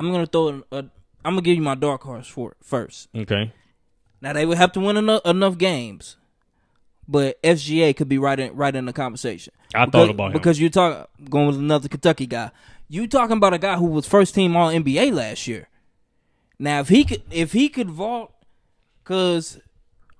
I'm 0.00 0.10
gonna 0.10 0.26
throw 0.26 0.48
in 0.48 0.62
a, 0.72 0.78
I'm 1.24 1.34
gonna 1.34 1.42
give 1.42 1.56
you 1.56 1.62
my 1.62 1.74
dark 1.74 2.02
horse 2.02 2.26
for 2.26 2.52
it 2.52 2.56
first. 2.62 3.08
okay, 3.14 3.52
Now 4.20 4.32
they 4.32 4.46
would 4.46 4.58
have 4.58 4.72
to 4.72 4.80
win 4.80 4.96
enough, 4.96 5.22
enough 5.24 5.58
games, 5.58 6.16
but 7.06 7.42
SGA 7.42 7.94
could 7.94 8.08
be 8.08 8.18
right 8.18 8.38
in 8.38 8.54
right 8.54 8.74
in 8.74 8.86
the 8.86 8.92
conversation. 8.92 9.52
I 9.74 9.84
because, 9.84 10.06
thought 10.06 10.10
about 10.10 10.26
him. 10.28 10.32
because 10.32 10.60
you're 10.60 10.70
talking 10.70 11.04
going 11.28 11.48
with 11.48 11.56
another 11.56 11.88
Kentucky 11.88 12.26
guy. 12.26 12.50
You 12.88 13.06
talking 13.06 13.36
about 13.36 13.54
a 13.54 13.58
guy 13.58 13.76
who 13.76 13.86
was 13.86 14.06
first 14.06 14.34
team 14.34 14.56
All 14.56 14.70
NBA 14.70 15.12
last 15.12 15.46
year. 15.46 15.68
Now 16.58 16.80
if 16.80 16.88
he 16.88 17.04
could 17.04 17.22
if 17.30 17.52
he 17.52 17.68
could 17.68 17.90
vault, 17.90 18.32
because 19.02 19.58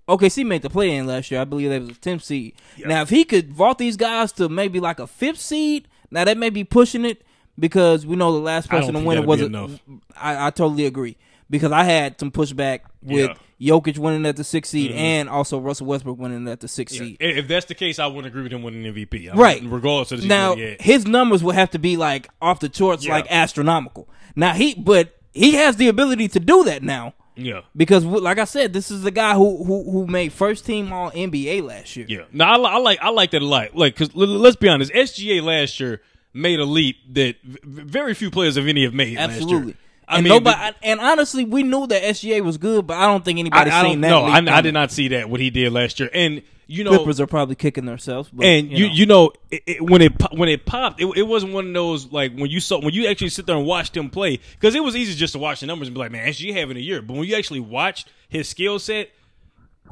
OKC 0.08 0.46
made 0.46 0.62
the 0.62 0.70
play 0.70 0.94
in 0.94 1.06
last 1.06 1.30
year. 1.30 1.40
I 1.40 1.44
believe 1.44 1.70
they 1.70 1.78
was 1.78 1.90
a 1.90 1.94
10th 1.94 2.22
seed. 2.22 2.54
Now 2.84 3.02
if 3.02 3.08
he 3.10 3.24
could 3.24 3.52
vault 3.52 3.78
these 3.78 3.96
guys 3.96 4.32
to 4.32 4.48
maybe 4.48 4.80
like 4.80 4.98
a 4.98 5.06
fifth 5.06 5.40
seed, 5.40 5.88
now 6.10 6.24
that 6.24 6.36
may 6.36 6.50
be 6.50 6.64
pushing 6.64 7.04
it 7.04 7.22
because 7.58 8.04
we 8.06 8.16
know 8.16 8.32
the 8.32 8.38
last 8.38 8.68
person 8.68 8.94
to 8.94 9.00
win 9.00 9.18
it 9.18 9.26
was 9.26 9.38
be 9.40 9.44
a- 9.44 9.46
enough. 9.46 9.80
I, 10.16 10.48
I 10.48 10.50
totally 10.50 10.86
agree 10.86 11.16
because 11.48 11.72
I 11.72 11.84
had 11.84 12.18
some 12.20 12.30
pushback 12.30 12.80
with 13.02 13.30
Yeah. 13.30 13.34
Jokic 13.80 13.96
winning 13.98 14.26
at 14.26 14.36
the 14.36 14.44
sixth 14.44 14.72
seed 14.72 14.90
mm-hmm. 14.90 14.98
and 14.98 15.28
also 15.28 15.58
Russell 15.58 15.86
Westbrook 15.86 16.18
winning 16.18 16.46
at 16.48 16.60
the 16.60 16.68
sixth 16.68 16.96
seed. 16.98 17.16
If 17.20 17.48
that's 17.48 17.66
the 17.66 17.74
case, 17.74 17.98
I 17.98 18.06
wouldn't 18.06 18.26
agree 18.26 18.42
with 18.42 18.52
him 18.52 18.62
winning 18.62 18.92
MVP. 18.92 19.30
I 19.32 19.34
Right. 19.36 19.62
mean, 19.62 19.70
regardless 19.70 20.12
of 20.12 20.20
the 20.22 20.26
Now 20.26 20.56
his 20.80 21.06
numbers 21.06 21.42
will 21.42 21.52
have 21.52 21.70
to 21.70 21.78
be 21.78 21.96
like 21.96 22.28
off 22.42 22.60
the 22.60 22.68
charts, 22.68 23.06
Yeah. 23.06 23.12
like 23.12 23.26
astronomical. 23.30 24.08
Now 24.36 24.52
he, 24.52 24.74
but 24.74 25.16
he 25.32 25.52
has 25.54 25.76
the 25.76 25.88
ability 25.88 26.28
to 26.28 26.40
do 26.40 26.64
that 26.64 26.82
now 26.82 27.14
yeah. 27.36 27.62
because, 27.76 28.04
like 28.04 28.38
I 28.38 28.44
said, 28.44 28.72
this 28.72 28.90
is 28.90 29.02
the 29.02 29.10
guy 29.10 29.34
who 29.34 29.62
who 29.64 29.90
who 29.90 30.06
made 30.06 30.32
first 30.32 30.64
team 30.66 30.92
All 30.92 31.10
NBA 31.10 31.62
last 31.62 31.96
year. 31.96 32.06
Yeah, 32.08 32.24
no, 32.32 32.44
I, 32.44 32.56
I 32.56 32.76
like 32.78 32.98
I 33.00 33.10
like 33.10 33.30
that 33.32 33.42
a 33.42 33.46
lot. 33.46 33.74
Like, 33.76 33.96
cause 33.96 34.10
l- 34.14 34.26
let's 34.26 34.56
be 34.56 34.68
honest, 34.68 34.92
SGA 34.92 35.42
last 35.42 35.78
year 35.80 36.00
made 36.32 36.60
a 36.60 36.64
leap 36.64 36.96
that 37.14 37.36
v- 37.42 37.58
very 37.64 38.14
few 38.14 38.30
players 38.30 38.56
of 38.56 38.66
any 38.66 38.84
have 38.84 38.94
made. 38.94 39.16
Last 39.16 39.32
Absolutely. 39.32 39.66
year. 39.68 39.76
I 40.06 40.16
and 40.16 40.24
mean, 40.24 40.32
nobody, 40.34 40.76
and 40.82 41.00
honestly, 41.00 41.44
we 41.46 41.62
knew 41.62 41.86
that 41.86 42.02
SGA 42.02 42.42
was 42.42 42.58
good, 42.58 42.86
but 42.86 42.98
I 42.98 43.06
don't 43.06 43.24
think 43.24 43.38
anybody 43.38 43.70
I 43.70 43.82
seen 43.82 44.00
don't 44.00 44.00
that. 44.02 44.08
know. 44.10 44.52
I, 44.52 44.58
I 44.58 44.60
did 44.60 44.74
not 44.74 44.90
see 44.92 45.08
that 45.08 45.30
what 45.30 45.40
he 45.40 45.48
did 45.48 45.72
last 45.72 45.98
year, 45.98 46.10
and 46.12 46.42
you 46.66 46.84
know, 46.84 46.90
Clippers 46.90 47.20
are 47.20 47.26
probably 47.26 47.54
kicking 47.54 47.84
themselves. 47.84 48.30
But, 48.32 48.46
and 48.46 48.70
you 48.70 48.86
know. 48.88 48.94
you 48.94 49.06
know 49.06 49.32
it, 49.50 49.62
it, 49.66 49.82
when 49.82 50.02
it 50.02 50.18
po- 50.18 50.36
when 50.36 50.48
it 50.48 50.64
popped, 50.64 51.00
it, 51.00 51.06
it 51.16 51.22
wasn't 51.22 51.52
one 51.52 51.68
of 51.68 51.74
those 51.74 52.12
like 52.12 52.32
when 52.34 52.50
you 52.50 52.60
saw 52.60 52.80
when 52.80 52.94
you 52.94 53.06
actually 53.06 53.30
sit 53.30 53.46
there 53.46 53.56
and 53.56 53.66
watch 53.66 53.92
them 53.92 54.10
play 54.10 54.40
because 54.52 54.74
it 54.74 54.82
was 54.82 54.96
easy 54.96 55.14
just 55.14 55.32
to 55.32 55.38
watch 55.38 55.60
the 55.60 55.66
numbers 55.66 55.88
and 55.88 55.94
be 55.94 56.00
like, 56.00 56.12
man, 56.12 56.26
SGA 56.28 56.54
having 56.54 56.76
a 56.76 56.80
year. 56.80 57.02
But 57.02 57.14
when 57.16 57.24
you 57.24 57.36
actually 57.36 57.60
watched 57.60 58.08
his 58.28 58.48
skill 58.48 58.78
set, 58.78 59.10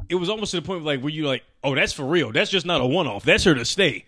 it 0.08 0.16
was 0.16 0.28
almost 0.28 0.52
to 0.52 0.60
the 0.60 0.66
point 0.66 0.78
of 0.78 0.84
like 0.84 1.00
where 1.00 1.10
you 1.10 1.26
like, 1.26 1.44
oh, 1.62 1.74
that's 1.74 1.92
for 1.92 2.04
real. 2.04 2.32
That's 2.32 2.50
just 2.50 2.66
not 2.66 2.80
a 2.80 2.86
one 2.86 3.06
off. 3.06 3.24
That's 3.24 3.44
here 3.44 3.54
to 3.54 3.64
stay. 3.64 4.06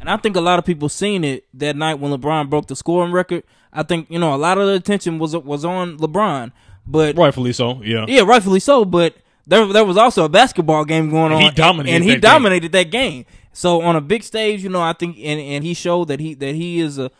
And 0.00 0.10
I 0.10 0.16
think 0.16 0.36
a 0.36 0.40
lot 0.40 0.58
of 0.58 0.64
people 0.64 0.88
seen 0.88 1.24
it 1.24 1.44
that 1.54 1.76
night 1.76 1.94
when 2.00 2.12
LeBron 2.12 2.50
broke 2.50 2.66
the 2.66 2.76
scoring 2.76 3.12
record. 3.12 3.44
I 3.72 3.82
think 3.82 4.10
you 4.10 4.18
know 4.18 4.34
a 4.34 4.36
lot 4.36 4.58
of 4.58 4.66
the 4.66 4.74
attention 4.74 5.18
was 5.18 5.36
was 5.36 5.64
on 5.64 5.98
LeBron, 5.98 6.52
but 6.86 7.16
Rightfully 7.16 7.52
so. 7.52 7.82
Yeah. 7.82 8.06
yeah, 8.08 8.22
rightfully 8.22 8.60
so. 8.60 8.84
But 8.84 9.14
there 9.46 9.64
there 9.72 9.84
was 9.84 9.96
also 9.96 10.24
a 10.24 10.28
basketball 10.28 10.84
game 10.84 11.10
going 11.10 11.32
on. 11.32 11.40
he 11.40 11.50
dominated 11.50 11.94
and 11.94 12.04
he 12.04 12.10
that 12.10 12.14
game. 12.14 12.20
dominated 12.20 12.72
that 12.72 12.90
game. 12.90 13.24
So 13.52 13.80
on 13.82 13.96
a 13.96 14.00
big 14.00 14.22
stage, 14.22 14.62
you 14.62 14.68
know, 14.68 14.82
I 14.82 14.92
think 14.92 15.16
and 15.18 15.40
and 15.40 15.64
he 15.64 15.74
showed 15.74 16.08
that 16.08 16.20
he 16.20 16.34
that 16.34 16.54
he 16.54 16.80
is 16.80 16.98
a 16.98 17.10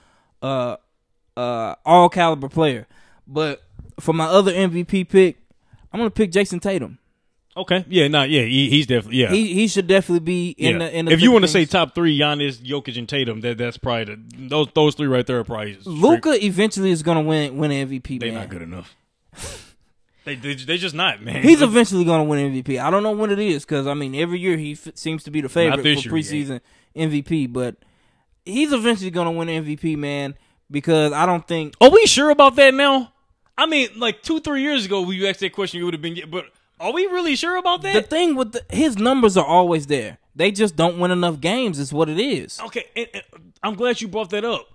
uh 0.42 0.76
uh 1.36 1.74
all 1.84 2.08
caliber 2.08 2.48
player. 2.48 2.86
But 3.26 3.62
for 4.00 4.12
my 4.12 4.26
other 4.26 4.52
MVP 4.52 5.08
pick, 5.08 5.36
I'm 5.92 6.00
gonna 6.00 6.10
pick 6.10 6.32
Jayson 6.32 6.60
Tatum. 6.60 6.98
Okay. 7.56 7.84
Yeah. 7.88 8.08
Nah. 8.08 8.24
Yeah. 8.24 8.42
He, 8.42 8.68
he's 8.68 8.86
definitely. 8.86 9.20
Yeah. 9.20 9.30
He 9.30 9.54
he 9.54 9.66
should 9.66 9.86
definitely 9.86 10.20
be 10.20 10.50
in 10.50 10.72
yeah. 10.72 10.78
the 10.78 10.96
in 10.98 11.04
the 11.06 11.12
if 11.12 11.22
you 11.22 11.32
want 11.32 11.44
to 11.44 11.48
say 11.48 11.64
top 11.64 11.94
three, 11.94 12.18
Giannis, 12.18 12.58
Jokic, 12.58 12.98
and 12.98 13.08
Tatum, 13.08 13.40
that 13.40 13.56
that's 13.56 13.78
probably 13.78 14.16
the, 14.16 14.48
those 14.48 14.68
those 14.74 14.94
three 14.94 15.06
right 15.06 15.26
there 15.26 15.38
are 15.38 15.44
probably 15.44 15.78
Luka 15.84 16.44
eventually 16.44 16.90
is 16.90 17.02
gonna 17.02 17.22
win 17.22 17.56
win 17.56 17.70
MVP. 17.70 18.20
They're 18.20 18.32
not 18.32 18.50
good 18.50 18.62
enough. 18.62 18.94
they 20.26 20.34
they 20.34 20.54
they 20.54 20.76
just 20.76 20.94
not 20.94 21.22
man. 21.22 21.42
He's 21.42 21.62
eventually 21.62 22.04
going 22.04 22.20
to 22.20 22.24
win 22.24 22.52
MVP. 22.52 22.82
I 22.82 22.90
don't 22.90 23.02
know 23.02 23.12
when 23.12 23.30
it 23.30 23.38
is 23.38 23.64
because 23.64 23.86
I 23.86 23.94
mean 23.94 24.14
every 24.14 24.38
year 24.38 24.56
he 24.56 24.72
f- 24.72 24.88
seems 24.94 25.22
to 25.24 25.30
be 25.30 25.40
the 25.40 25.48
favorite 25.48 25.80
for 25.82 25.88
year, 25.88 26.12
preseason 26.12 26.60
MVP, 26.94 27.52
but 27.52 27.76
he's 28.44 28.72
eventually 28.72 29.10
going 29.10 29.26
to 29.26 29.30
win 29.30 29.48
MVP, 29.48 29.96
man. 29.96 30.34
Because 30.68 31.12
I 31.12 31.26
don't 31.26 31.46
think 31.46 31.74
Are 31.80 31.90
we 31.90 32.06
sure 32.06 32.30
about 32.30 32.56
that 32.56 32.74
now? 32.74 33.12
I 33.56 33.66
mean, 33.66 33.88
like 33.96 34.22
two 34.22 34.40
three 34.40 34.62
years 34.62 34.84
ago, 34.84 35.02
when 35.02 35.16
you 35.16 35.28
asked 35.28 35.40
that 35.40 35.52
question, 35.52 35.78
you 35.78 35.84
would 35.84 35.94
have 35.94 36.02
been. 36.02 36.18
But 36.28 36.46
are 36.80 36.92
we 36.92 37.06
really 37.06 37.36
sure 37.36 37.56
about 37.56 37.82
that? 37.82 37.94
the 37.94 38.02
thing 38.02 38.34
with 38.34 38.52
the, 38.52 38.64
his 38.68 38.98
numbers 38.98 39.36
are 39.36 39.46
always 39.46 39.86
there. 39.86 40.18
They 40.34 40.50
just 40.50 40.74
don't 40.74 40.98
win 40.98 41.12
enough 41.12 41.40
games. 41.40 41.78
Is 41.78 41.92
what 41.92 42.08
it 42.08 42.18
is. 42.18 42.60
okay, 42.66 42.84
and, 42.96 43.06
and 43.14 43.52
I'm 43.62 43.74
glad 43.74 44.00
you 44.00 44.08
brought 44.08 44.30
that 44.30 44.44
up. 44.44 44.66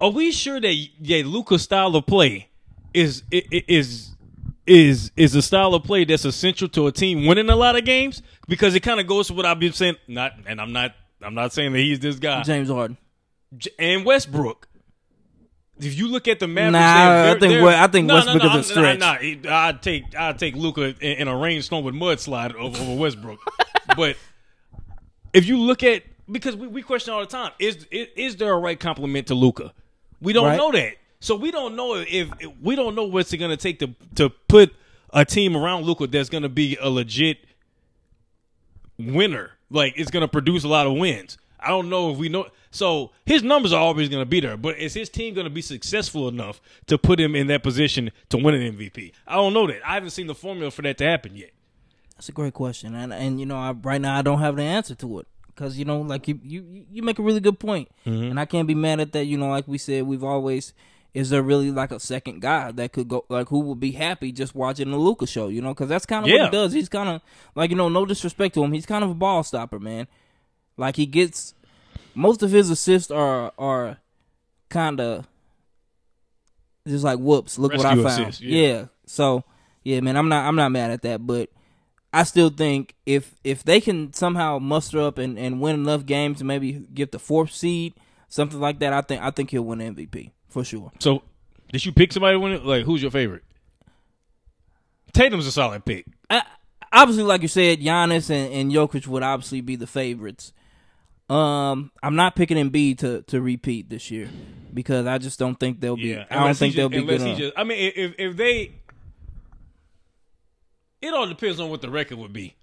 Are 0.00 0.10
we 0.10 0.30
sure 0.32 0.60
that 0.60 0.74
yeah, 1.00 1.22
Luka's 1.24 1.62
style 1.62 1.96
of 1.96 2.04
play 2.06 2.50
is 2.92 3.22
is 3.30 4.11
is 4.66 5.10
is 5.16 5.34
a 5.34 5.42
style 5.42 5.74
of 5.74 5.82
play 5.84 6.04
that's 6.04 6.24
essential 6.24 6.68
to 6.68 6.86
a 6.86 6.92
team 6.92 7.26
winning 7.26 7.50
a 7.50 7.56
lot 7.56 7.76
of 7.76 7.84
games? 7.84 8.22
Because 8.48 8.74
it 8.74 8.80
kind 8.80 9.00
of 9.00 9.06
goes 9.06 9.28
to 9.28 9.34
what 9.34 9.46
I've 9.46 9.58
been 9.60 9.72
saying. 9.72 9.96
Not, 10.08 10.32
and 10.46 10.60
I'm 10.60 10.72
not. 10.72 10.94
I'm 11.20 11.34
not 11.34 11.52
saying 11.52 11.72
that 11.72 11.78
he's 11.78 12.00
this 12.00 12.18
guy. 12.18 12.42
James 12.42 12.68
Harden. 12.68 12.96
And 13.78 14.04
Westbrook. 14.04 14.68
If 15.78 15.96
you 15.98 16.08
look 16.08 16.28
at 16.28 16.38
the 16.38 16.46
Mavericks, 16.46 16.72
Nah, 16.74 17.32
I 17.32 17.38
think 17.38 17.62
I 17.62 17.86
think 17.88 18.06
no, 18.06 18.14
Westbrook 18.14 18.42
no, 18.42 18.52
no, 18.52 18.58
is 18.58 18.70
a 18.70 18.72
stretch. 18.72 18.98
Nah, 19.00 19.16
nah, 19.42 19.56
I'd 19.68 19.82
take 19.82 20.16
I'd 20.16 20.38
take 20.38 20.54
Luka 20.54 20.94
in, 21.00 21.18
in 21.18 21.28
a 21.28 21.36
rainstorm 21.36 21.84
with 21.84 21.94
mudslide 21.94 22.54
over, 22.54 22.80
over 22.80 22.94
Westbrook. 23.00 23.40
but 23.96 24.16
if 25.32 25.46
you 25.46 25.58
look 25.58 25.82
at 25.82 26.02
because 26.30 26.54
we, 26.56 26.66
we 26.68 26.82
question 26.82 27.12
all 27.14 27.20
the 27.20 27.26
time 27.26 27.50
is, 27.58 27.86
is 27.90 28.08
is 28.16 28.36
there 28.36 28.52
a 28.52 28.58
right 28.58 28.78
compliment 28.78 29.26
to 29.28 29.34
Luka? 29.34 29.72
We 30.20 30.32
don't 30.32 30.46
Right. 30.46 30.56
know 30.56 30.70
that, 30.72 30.94
so 31.22 31.36
we 31.36 31.50
don't 31.52 31.76
know 31.76 31.94
if, 31.94 32.08
if 32.40 32.50
we 32.60 32.74
don't 32.74 32.94
know 32.94 33.04
what's 33.04 33.32
it 33.32 33.38
going 33.38 33.50
to 33.50 33.56
take 33.56 33.78
to 33.78 33.94
to 34.16 34.28
put 34.48 34.74
a 35.12 35.24
team 35.24 35.56
around 35.56 35.84
Luka 35.84 36.06
that's 36.06 36.28
going 36.28 36.42
to 36.42 36.48
be 36.48 36.76
a 36.80 36.90
legit 36.90 37.38
winner. 38.98 39.52
Like 39.70 39.94
it's 39.96 40.10
going 40.10 40.22
to 40.22 40.28
produce 40.28 40.64
a 40.64 40.68
lot 40.68 40.86
of 40.86 40.94
wins. 40.94 41.38
I 41.60 41.68
don't 41.68 41.88
know 41.88 42.10
if 42.10 42.18
we 42.18 42.28
know. 42.28 42.46
So 42.70 43.10
his 43.26 43.42
numbers 43.42 43.72
are 43.72 43.80
always 43.80 44.08
going 44.08 44.22
to 44.22 44.26
be 44.28 44.40
there, 44.40 44.56
but 44.56 44.78
is 44.78 44.94
his 44.94 45.08
team 45.08 45.34
going 45.34 45.44
to 45.44 45.50
be 45.50 45.62
successful 45.62 46.28
enough 46.28 46.60
to 46.86 46.96
put 46.98 47.20
him 47.20 47.34
in 47.36 47.46
that 47.48 47.62
position 47.62 48.10
to 48.30 48.38
win 48.38 48.54
an 48.54 48.76
MVP? 48.76 49.12
I 49.26 49.34
don't 49.36 49.52
know 49.52 49.66
that. 49.66 49.86
I 49.86 49.94
haven't 49.94 50.10
seen 50.10 50.26
the 50.26 50.34
formula 50.34 50.70
for 50.70 50.82
that 50.82 50.98
to 50.98 51.04
happen 51.04 51.36
yet. 51.36 51.50
That's 52.16 52.28
a 52.28 52.32
great 52.32 52.54
question, 52.54 52.94
and 52.94 53.12
and 53.12 53.40
you 53.40 53.46
know, 53.46 53.56
I, 53.56 53.72
right 53.72 54.00
now 54.00 54.16
I 54.16 54.22
don't 54.22 54.38
have 54.38 54.56
the 54.56 54.62
answer 54.62 54.94
to 54.96 55.18
it 55.20 55.26
because 55.48 55.76
you 55.76 55.84
know, 55.84 56.00
like 56.00 56.28
you 56.28 56.38
you 56.44 56.84
you 56.90 57.02
make 57.02 57.18
a 57.18 57.22
really 57.22 57.40
good 57.40 57.58
point, 57.58 57.88
Mm-hmm. 58.06 58.30
and 58.30 58.40
I 58.40 58.44
can't 58.44 58.68
be 58.68 58.74
mad 58.74 59.00
at 59.00 59.12
that. 59.12 59.24
You 59.26 59.36
know, 59.38 59.48
like 59.48 59.66
we 59.68 59.76
said, 59.78 60.04
we've 60.04 60.22
always 60.24 60.72
is 61.14 61.28
there 61.30 61.42
really 61.42 61.70
like 61.70 61.90
a 61.92 62.00
second 62.00 62.40
guy 62.40 62.72
that 62.72 62.92
could 62.92 63.08
go 63.08 63.24
like 63.28 63.48
who 63.48 63.60
would 63.60 63.80
be 63.80 63.92
happy 63.92 64.32
just 64.32 64.54
watching 64.54 64.90
the 64.90 64.96
Luka 64.96 65.26
show? 65.26 65.48
You 65.48 65.60
know, 65.60 65.74
because 65.74 65.88
that's 65.88 66.06
kind 66.06 66.24
of 66.24 66.30
Yeah. 66.30 66.44
what 66.44 66.44
he 66.46 66.50
does. 66.52 66.72
He's 66.72 66.88
kind 66.88 67.08
of 67.08 67.20
like 67.54 67.70
you 67.70 67.76
know, 67.76 67.88
no 67.88 68.06
disrespect 68.06 68.54
to 68.54 68.64
him, 68.64 68.72
he's 68.72 68.86
kind 68.86 69.04
of 69.04 69.10
a 69.10 69.14
ball 69.14 69.42
stopper, 69.42 69.78
man. 69.78 70.06
Like 70.76 70.96
he 70.96 71.06
gets 71.06 71.54
most 72.14 72.42
of 72.42 72.50
his 72.50 72.70
assists 72.70 73.10
are 73.10 73.52
are 73.58 73.98
kind 74.70 75.00
of 75.00 75.26
just 76.86 77.04
like 77.04 77.18
whoops. 77.18 77.58
Look 77.58 77.72
what 77.74 77.84
I 77.86 77.94
found. 77.94 78.06
assists, 78.06 78.40
yeah. 78.40 78.66
yeah. 78.66 78.84
So 79.06 79.44
yeah, 79.84 80.00
man, 80.00 80.16
I'm 80.16 80.28
not 80.28 80.46
I'm 80.46 80.56
not 80.56 80.72
mad 80.72 80.90
at 80.90 81.02
that, 81.02 81.26
but 81.26 81.50
I 82.12 82.24
still 82.24 82.50
think 82.50 82.94
if 83.06 83.34
if 83.44 83.62
they 83.64 83.80
can 83.80 84.12
somehow 84.12 84.58
muster 84.58 85.00
up 85.00 85.18
and, 85.18 85.38
and 85.38 85.60
win 85.60 85.74
enough 85.76 86.06
games 86.06 86.38
to 86.38 86.44
maybe 86.44 86.72
get 86.94 87.12
the 87.12 87.18
fourth 87.18 87.52
seed, 87.52 87.94
something 88.28 88.60
like 88.60 88.78
that, 88.80 88.92
I 88.92 89.00
think 89.02 89.22
I 89.22 89.30
think 89.30 89.50
he'll 89.50 89.62
win 89.64 89.78
MVP 89.78 90.30
for 90.52 90.64
sure. 90.64 90.92
So, 91.00 91.22
did 91.72 91.84
you 91.84 91.92
pick 91.92 92.12
somebody 92.12 92.36
it? 92.36 92.64
Like, 92.64 92.84
who's 92.84 93.02
your 93.02 93.10
favorite? 93.10 93.42
Tatum's 95.12 95.46
a 95.46 95.52
solid 95.52 95.84
pick. 95.84 96.06
I, 96.30 96.42
obviously, 96.92 97.24
like 97.24 97.42
you 97.42 97.48
said, 97.48 97.80
Giannis 97.80 98.30
and, 98.30 98.52
and 98.52 98.72
Jokic 98.72 99.06
would 99.06 99.22
obviously 99.22 99.60
be 99.60 99.76
the 99.76 99.86
favorites. 99.86 100.52
Um, 101.28 101.90
I'm 102.02 102.16
not 102.16 102.36
picking 102.36 102.56
Embiid 102.58 102.98
to 102.98 103.22
to 103.22 103.40
repeat 103.40 103.88
this 103.88 104.10
year 104.10 104.28
because 104.74 105.06
I 105.06 105.18
just 105.18 105.38
don't 105.38 105.58
think 105.58 105.80
they'll 105.80 105.96
be. 105.96 106.02
Yeah, 106.08 106.24
I 106.30 106.44
don't 106.44 106.54
think 106.54 106.74
they'll 106.74 106.88
be 106.90 106.96
good. 106.96 107.08
unless 107.08 107.22
he 107.22 107.28
enough. 107.28 107.38
just- 107.38 107.54
I 107.56 107.64
mean, 107.64 107.92
if 107.96 108.14
if 108.18 108.36
they, 108.36 108.72
it 111.00 111.14
all 111.14 111.26
depends 111.26 111.60
on 111.60 111.70
what 111.70 111.80
the 111.80 111.90
record 111.90 112.18
would 112.18 112.32
be. 112.32 112.54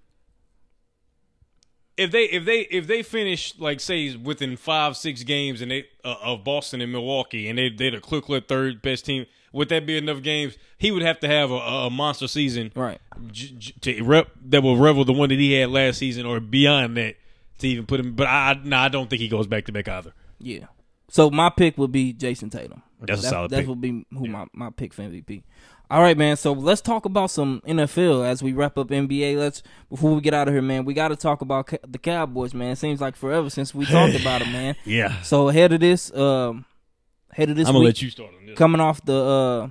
If 2.00 2.10
they 2.10 2.24
if 2.24 2.44
they 2.44 2.60
if 2.62 2.86
they 2.86 3.02
finish 3.02 3.54
like 3.58 3.80
say 3.80 4.16
within 4.16 4.56
five 4.56 4.96
six 4.96 5.22
games 5.22 5.60
and 5.60 5.70
they 5.70 5.84
uh, 6.04 6.14
of 6.22 6.44
Boston 6.44 6.80
and 6.80 6.90
Milwaukee 6.92 7.48
and 7.48 7.58
they 7.58 7.68
they're 7.68 7.90
the 7.92 8.00
clear 8.00 8.20
clear 8.20 8.40
third 8.40 8.80
best 8.82 9.04
team, 9.04 9.26
would 9.52 9.68
that 9.68 9.86
be 9.86 9.96
enough 9.96 10.22
games? 10.22 10.56
He 10.78 10.90
would 10.90 11.02
have 11.02 11.20
to 11.20 11.28
have 11.28 11.50
a, 11.50 11.54
a 11.56 11.90
monster 11.90 12.26
season, 12.28 12.72
Right. 12.74 12.98
j- 13.30 13.54
j- 13.58 13.74
to 13.96 14.02
rep 14.04 14.28
that 14.46 14.62
will 14.62 14.76
rival 14.76 15.04
the 15.04 15.12
one 15.12 15.28
that 15.28 15.38
he 15.38 15.52
had 15.52 15.70
last 15.70 15.98
season 15.98 16.24
or 16.26 16.40
beyond 16.40 16.96
that 16.96 17.16
to 17.58 17.68
even 17.68 17.84
put 17.86 18.00
him. 18.00 18.14
But 18.14 18.26
I 18.28 18.58
no, 18.64 18.78
I 18.78 18.88
don't 18.88 19.10
think 19.10 19.20
he 19.20 19.28
goes 19.28 19.46
back 19.46 19.66
to 19.66 19.72
back 19.72 19.88
either. 19.88 20.12
Yeah. 20.38 20.66
So 21.08 21.28
my 21.30 21.50
pick 21.50 21.76
would 21.76 21.92
be 21.92 22.12
Jayson 22.14 22.50
Tatum. 22.50 22.82
That's 23.00 23.24
a 23.24 23.28
solid 23.28 23.50
That 23.50 23.66
would 23.66 23.80
be 23.80 24.06
who 24.12 24.26
my, 24.26 24.46
my 24.52 24.70
pick 24.70 24.94
for 24.94 25.02
MVP. 25.02 25.42
All 25.90 26.00
right, 26.00 26.16
man. 26.16 26.36
So 26.36 26.52
let's 26.52 26.80
talk 26.80 27.04
about 27.04 27.30
some 27.32 27.60
NFL 27.66 28.24
as 28.24 28.42
we 28.44 28.52
wrap 28.52 28.78
up 28.78 28.88
NBA. 28.88 29.36
Let's 29.36 29.62
before 29.88 30.14
we 30.14 30.20
get 30.20 30.32
out 30.34 30.46
of 30.46 30.54
here, 30.54 30.62
man. 30.62 30.84
We 30.84 30.94
got 30.94 31.08
to 31.08 31.16
talk 31.16 31.40
about 31.40 31.66
ca- 31.66 31.78
the 31.86 31.98
Cowboys, 31.98 32.54
man. 32.54 32.72
It 32.72 32.76
seems 32.76 33.00
like 33.00 33.16
forever 33.16 33.50
since 33.50 33.74
we 33.74 33.86
talked 33.86 34.14
about 34.20 34.40
them, 34.40 34.52
man. 34.52 34.76
Yeah, 34.84 35.20
So 35.22 35.48
ahead 35.48 35.72
of 35.72 35.80
this, 35.80 36.14
um, 36.14 36.64
ahead 37.32 37.50
of 37.50 37.56
this 37.56 37.66
I'm 37.66 37.74
gonna 37.74 37.80
week, 37.80 37.88
let 37.88 38.02
you 38.02 38.10
start 38.10 38.30
on 38.38 38.46
this. 38.46 38.56
coming 38.56 38.80
off 38.80 39.04
the 39.04 39.14
uh, 39.16 39.68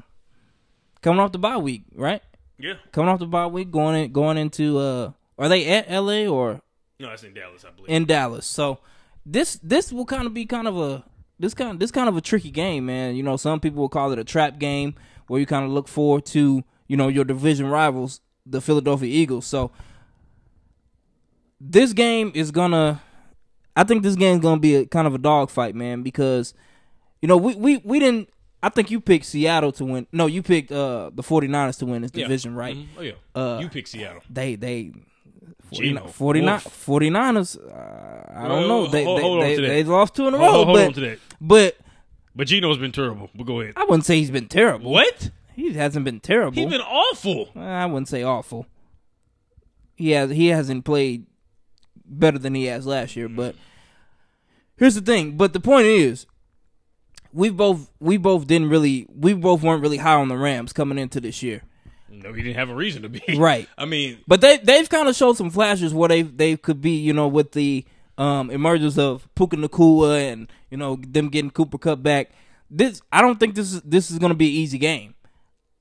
coming 1.02 1.22
off 1.22 1.32
the 1.32 1.40
bye 1.40 1.56
week, 1.58 1.84
right? 1.96 2.22
Yeah, 2.58 2.74
Coming 2.92 3.08
off 3.10 3.20
the 3.20 3.26
bye 3.26 3.48
week, 3.48 3.72
going 3.72 3.96
in, 4.04 4.12
going 4.12 4.38
into 4.38 4.78
uh, 4.78 5.12
are 5.38 5.48
they 5.48 5.66
at 5.68 5.90
LA 5.90 6.26
or 6.28 6.60
no, 7.00 7.08
that's 7.08 7.24
in 7.24 7.34
Dallas, 7.34 7.64
I 7.64 7.70
believe. 7.72 7.90
in 7.90 8.04
Dallas. 8.04 8.46
So 8.46 8.80
this 9.26 9.58
this 9.64 9.94
will 9.94 10.04
kind 10.06 10.26
of 10.28 10.34
be 10.34 10.46
kind 10.46 10.68
of 10.68 10.78
a 10.78 11.06
this 11.40 11.54
kind 11.54 11.80
this 11.80 11.92
kind 11.92 12.10
of 12.10 12.18
a 12.18 12.22
tricky 12.22 12.52
game, 12.52 12.88
man. 12.88 13.16
You 13.16 13.24
know, 13.24 13.38
some 13.38 13.62
people 13.62 13.80
will 13.80 13.88
call 13.88 14.12
it 14.12 14.20
a 14.20 14.26
trap 14.26 14.60
game 14.60 14.96
where 15.30 15.40
you 15.40 15.46
kind 15.46 15.64
of 15.66 15.72
look 15.72 15.88
forward 15.88 16.26
to 16.28 16.64
you 16.88 16.98
know 16.98 17.08
your 17.08 17.24
division 17.24 17.68
rivals, 17.68 18.20
the 18.46 18.60
Philadelphia 18.62 19.08
Eagles. 19.10 19.46
So 19.46 19.72
this 21.62 21.94
game 21.94 22.32
is 22.36 22.52
gonna, 22.52 23.02
I 23.76 23.84
think 23.84 24.04
this 24.04 24.16
game's 24.16 24.42
gonna 24.42 24.60
be 24.60 24.76
a 24.76 24.86
kind 24.86 25.08
of 25.08 25.14
a 25.16 25.18
dogfight, 25.18 25.76
man, 25.76 26.04
because 26.04 26.54
you 27.22 27.28
know 27.28 27.38
we 27.38 27.56
we 27.56 27.78
we 27.84 28.00
didn't 28.00 28.30
I 28.62 28.70
think 28.70 28.92
you 28.92 29.00
picked 29.00 29.26
Seattle 29.26 29.72
to 29.74 29.86
win. 29.86 30.08
No, 30.12 30.26
you 30.26 30.42
picked 30.42 30.72
uh 30.72 31.12
the 31.14 31.24
49ers 31.24 31.78
to 31.80 31.86
win 31.86 32.02
this 32.02 32.12
Yeah. 32.14 32.26
division, 32.26 32.56
right? 32.56 32.76
Mhm. 32.76 32.88
Oh 32.98 33.02
yeah. 33.02 33.12
Uh, 33.36 33.60
you 33.62 33.70
pick 33.70 33.88
Seattle. 33.88 34.22
They 34.30 34.56
they 34.56 34.92
Geno. 35.72 36.08
49 36.08 36.60
49ers. 36.60 37.56
uh, 37.58 38.34
I 38.36 38.48
don't 38.48 38.68
know. 38.68 38.88
They 38.88 39.04
hold- 39.04 39.20
they, 39.20 39.22
hold 39.22 39.40
on 39.40 39.46
they, 39.46 39.56
to 39.56 39.62
that. 39.62 39.68
they 39.68 39.84
lost 39.84 40.16
two 40.16 40.28
in 40.28 40.34
a 40.34 40.38
row, 40.38 40.52
hold, 40.52 40.66
hold 40.68 40.78
but 40.78 40.88
on 40.88 40.94
to 40.94 41.00
that. 41.02 41.20
but 41.40 41.78
But 42.40 42.48
Geno's 42.48 42.78
been 42.78 42.94
terrible. 42.94 43.30
But 43.36 43.48
go 43.48 43.60
ahead. 43.60 43.74
I 43.76 43.84
wouldn't 43.84 44.06
say 44.06 44.16
he's 44.16 44.32
been 44.32 44.48
terrible. 44.48 44.92
What? 44.92 45.30
He 45.58 45.74
hasn't 45.74 46.06
been 46.06 46.22
terrible. 46.22 46.54
He's 46.56 46.72
been 46.72 46.80
awful. 46.80 47.50
I 47.54 47.86
wouldn't 47.86 48.08
say 48.08 48.24
awful. 48.24 48.66
He 49.98 50.12
has 50.12 50.32
he 50.32 50.48
hasn't 50.48 50.86
played 50.86 51.26
better 52.06 52.40
than 52.40 52.56
he 52.56 52.64
has 52.68 52.86
last 52.88 53.18
year, 53.18 53.28
but 53.28 53.56
here's 54.78 54.96
the 54.96 55.02
thing. 55.02 55.36
But 55.36 55.52
the 55.52 55.60
point 55.60 55.88
is, 55.88 56.28
we 57.34 57.50
both 57.50 57.92
we 58.00 58.16
both 58.16 58.48
didn't 58.48 58.70
really 58.70 59.06
we 59.14 59.34
both 59.34 59.62
weren't 59.62 59.82
really 59.82 59.98
high 59.98 60.16
on 60.16 60.30
the 60.30 60.38
Rams 60.38 60.72
coming 60.72 60.98
into 60.98 61.20
this 61.20 61.44
year. 61.44 61.64
No, 62.10 62.32
he 62.32 62.42
didn't 62.42 62.56
have 62.56 62.70
a 62.70 62.76
reason 62.76 63.02
to 63.02 63.10
be. 63.10 63.22
Right. 63.38 63.68
I 63.78 63.84
mean, 63.84 64.20
But 64.30 64.40
they 64.40 64.60
they've 64.60 64.90
kind 64.90 65.10
of 65.10 65.16
showed 65.18 65.36
some 65.36 65.50
flashes 65.50 65.94
where 65.94 66.08
they 66.08 66.22
they 66.22 66.56
could 66.56 66.80
be, 66.80 66.92
you 66.92 67.12
know, 67.12 67.28
with 67.28 67.52
the 67.52 67.84
um, 68.20 68.52
emergence 68.52 68.98
of 68.98 69.34
Puka 69.34 69.56
Nacua 69.56 70.32
and 70.32 70.52
you 70.70 70.78
know 70.78 70.98
them 71.02 71.30
getting 71.30 71.50
Cooper 71.50 71.78
Kupp 71.78 72.04
back. 72.04 72.32
This 72.70 73.02
I 73.12 73.22
don't 73.22 73.40
think 73.40 73.56
this 73.56 73.74
is 73.74 73.82
this 73.82 74.12
is 74.12 74.20
going 74.20 74.32
to 74.32 74.38
be 74.38 74.48
an 74.48 74.54
easy 74.54 74.78
game. 74.78 75.16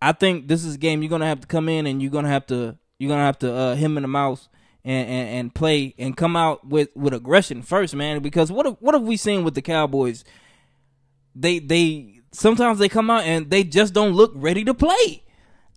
I 0.00 0.12
think 0.12 0.46
this 0.46 0.64
is 0.64 0.76
a 0.76 0.78
game 0.78 1.02
you're 1.02 1.10
going 1.10 1.20
to 1.20 1.26
have 1.26 1.40
to 1.40 1.48
come 1.48 1.68
in 1.68 1.86
and 1.86 2.00
you're 2.00 2.12
going 2.12 2.24
to 2.24 2.30
have 2.30 2.46
to 2.46 2.78
you're 2.98 3.08
going 3.08 3.18
to 3.18 3.24
have 3.24 3.38
to 3.40 3.52
uh, 3.52 3.74
him 3.74 3.98
in 3.98 4.02
the 4.02 4.08
mouth 4.08 4.48
and, 4.84 5.08
and 5.08 5.28
and 5.28 5.54
play 5.54 5.94
and 5.98 6.16
come 6.16 6.36
out 6.36 6.66
with 6.66 6.88
with 6.94 7.12
aggression 7.12 7.60
first, 7.62 7.94
man. 7.94 8.20
Because 8.20 8.52
what 8.52 8.80
what 8.80 8.94
have 8.94 9.02
we 9.02 9.16
seen 9.16 9.42
with 9.42 9.54
the 9.54 9.62
Cowboys? 9.62 10.24
They 11.34 11.58
they 11.58 12.20
sometimes 12.32 12.78
they 12.78 12.88
come 12.88 13.10
out 13.10 13.24
and 13.24 13.50
they 13.50 13.64
just 13.64 13.92
don't 13.92 14.12
look 14.12 14.32
ready 14.36 14.64
to 14.64 14.74
play. 14.74 15.24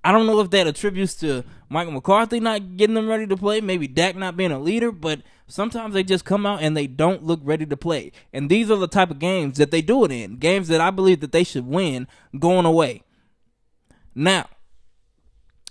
I 0.03 0.11
don't 0.11 0.25
know 0.25 0.39
if 0.39 0.49
that 0.49 0.67
attributes 0.67 1.13
to 1.15 1.43
Michael 1.69 1.93
McCarthy 1.93 2.39
not 2.39 2.75
getting 2.75 2.95
them 2.95 3.07
ready 3.07 3.27
to 3.27 3.37
play, 3.37 3.61
maybe 3.61 3.87
Dak 3.87 4.15
not 4.15 4.35
being 4.35 4.51
a 4.51 4.59
leader, 4.59 4.91
but 4.91 5.21
sometimes 5.47 5.93
they 5.93 6.03
just 6.03 6.25
come 6.25 6.45
out 6.45 6.61
and 6.63 6.75
they 6.75 6.87
don't 6.87 7.23
look 7.23 7.39
ready 7.43 7.65
to 7.67 7.77
play. 7.77 8.11
And 8.33 8.49
these 8.49 8.71
are 8.71 8.77
the 8.77 8.87
type 8.87 9.11
of 9.11 9.19
games 9.19 9.57
that 9.57 9.69
they 9.69 9.81
do 9.81 10.03
it 10.03 10.11
in. 10.11 10.37
Games 10.37 10.69
that 10.69 10.81
I 10.81 10.89
believe 10.89 11.19
that 11.19 11.31
they 11.31 11.43
should 11.43 11.67
win 11.67 12.07
going 12.37 12.65
away. 12.65 13.03
Now, 14.15 14.49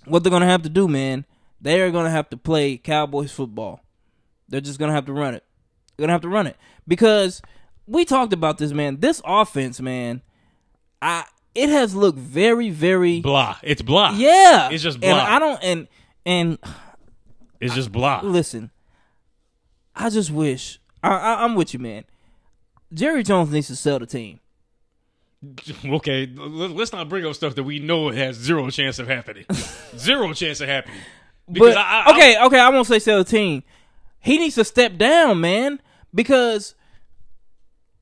what 0.05 0.23
they're 0.23 0.31
going 0.31 0.41
to 0.41 0.47
have 0.47 0.63
to 0.63 0.69
do, 0.69 0.87
man, 0.87 1.25
they 1.59 1.81
are 1.81 1.91
going 1.91 2.05
to 2.05 2.11
have 2.11 2.29
to 2.29 2.37
play 2.37 2.77
Cowboys 2.77 3.31
football. 3.31 3.81
They're 4.47 4.61
just 4.61 4.79
going 4.79 4.89
to 4.89 4.95
have 4.95 5.05
to 5.05 5.13
run 5.13 5.35
it. 5.35 5.43
They're 5.95 6.03
going 6.03 6.09
to 6.09 6.13
have 6.13 6.21
to 6.21 6.29
run 6.29 6.47
it 6.47 6.57
because 6.87 7.41
we 7.85 8.05
talked 8.05 8.33
about 8.33 8.57
this, 8.57 8.71
man. 8.71 8.99
This 8.99 9.21
offense, 9.25 9.81
man, 9.81 10.21
I 11.01 11.25
it 11.55 11.69
has 11.69 11.95
looked 11.95 12.17
very 12.19 12.69
very 12.69 13.21
blah. 13.21 13.57
It's 13.63 13.81
blah. 13.81 14.11
yeah. 14.15 14.69
It's 14.69 14.83
just 14.83 14.95
And 14.95 15.03
blah. 15.03 15.23
I 15.23 15.39
don't 15.39 15.63
and 15.63 15.87
and 16.25 16.57
It's 17.59 17.75
just 17.75 17.91
blah. 17.91 18.21
listen. 18.23 18.71
I 19.95 20.09
just 20.09 20.31
wish 20.31 20.79
I, 21.03 21.09
I 21.09 21.43
I'm 21.43 21.55
with 21.55 21.73
you, 21.73 21.79
man. 21.79 22.03
Jerry 22.93 23.23
Jones 23.23 23.51
needs 23.51 23.67
to 23.67 23.75
sell 23.75 23.99
the 23.99 24.05
team. 24.05 24.39
Okay, 25.85 26.29
let- 26.35 26.71
let's 26.71 26.91
not 26.93 27.09
bring 27.09 27.25
up 27.25 27.33
stuff 27.33 27.55
that 27.55 27.63
we 27.63 27.79
know 27.79 28.09
has 28.09 28.35
zero 28.35 28.69
chance 28.69 28.99
of 28.99 29.07
happening. 29.07 29.45
zero 29.97 30.31
chance 30.33 30.61
of 30.61 30.69
happening. 30.69 30.99
Because 31.51 31.73
But 31.75 31.79
I, 31.79 32.03
I, 32.05 32.11
okay, 32.13 32.45
okay, 32.45 32.59
I 32.59 32.69
won't 32.69 32.85
say 32.87 32.99
sell 32.99 33.17
the 33.17 33.23
team. 33.23 33.63
He 34.19 34.37
needs 34.37 34.53
to 34.55 34.63
step 34.63 34.97
down, 34.97 35.41
man, 35.41 35.81
because 36.13 36.75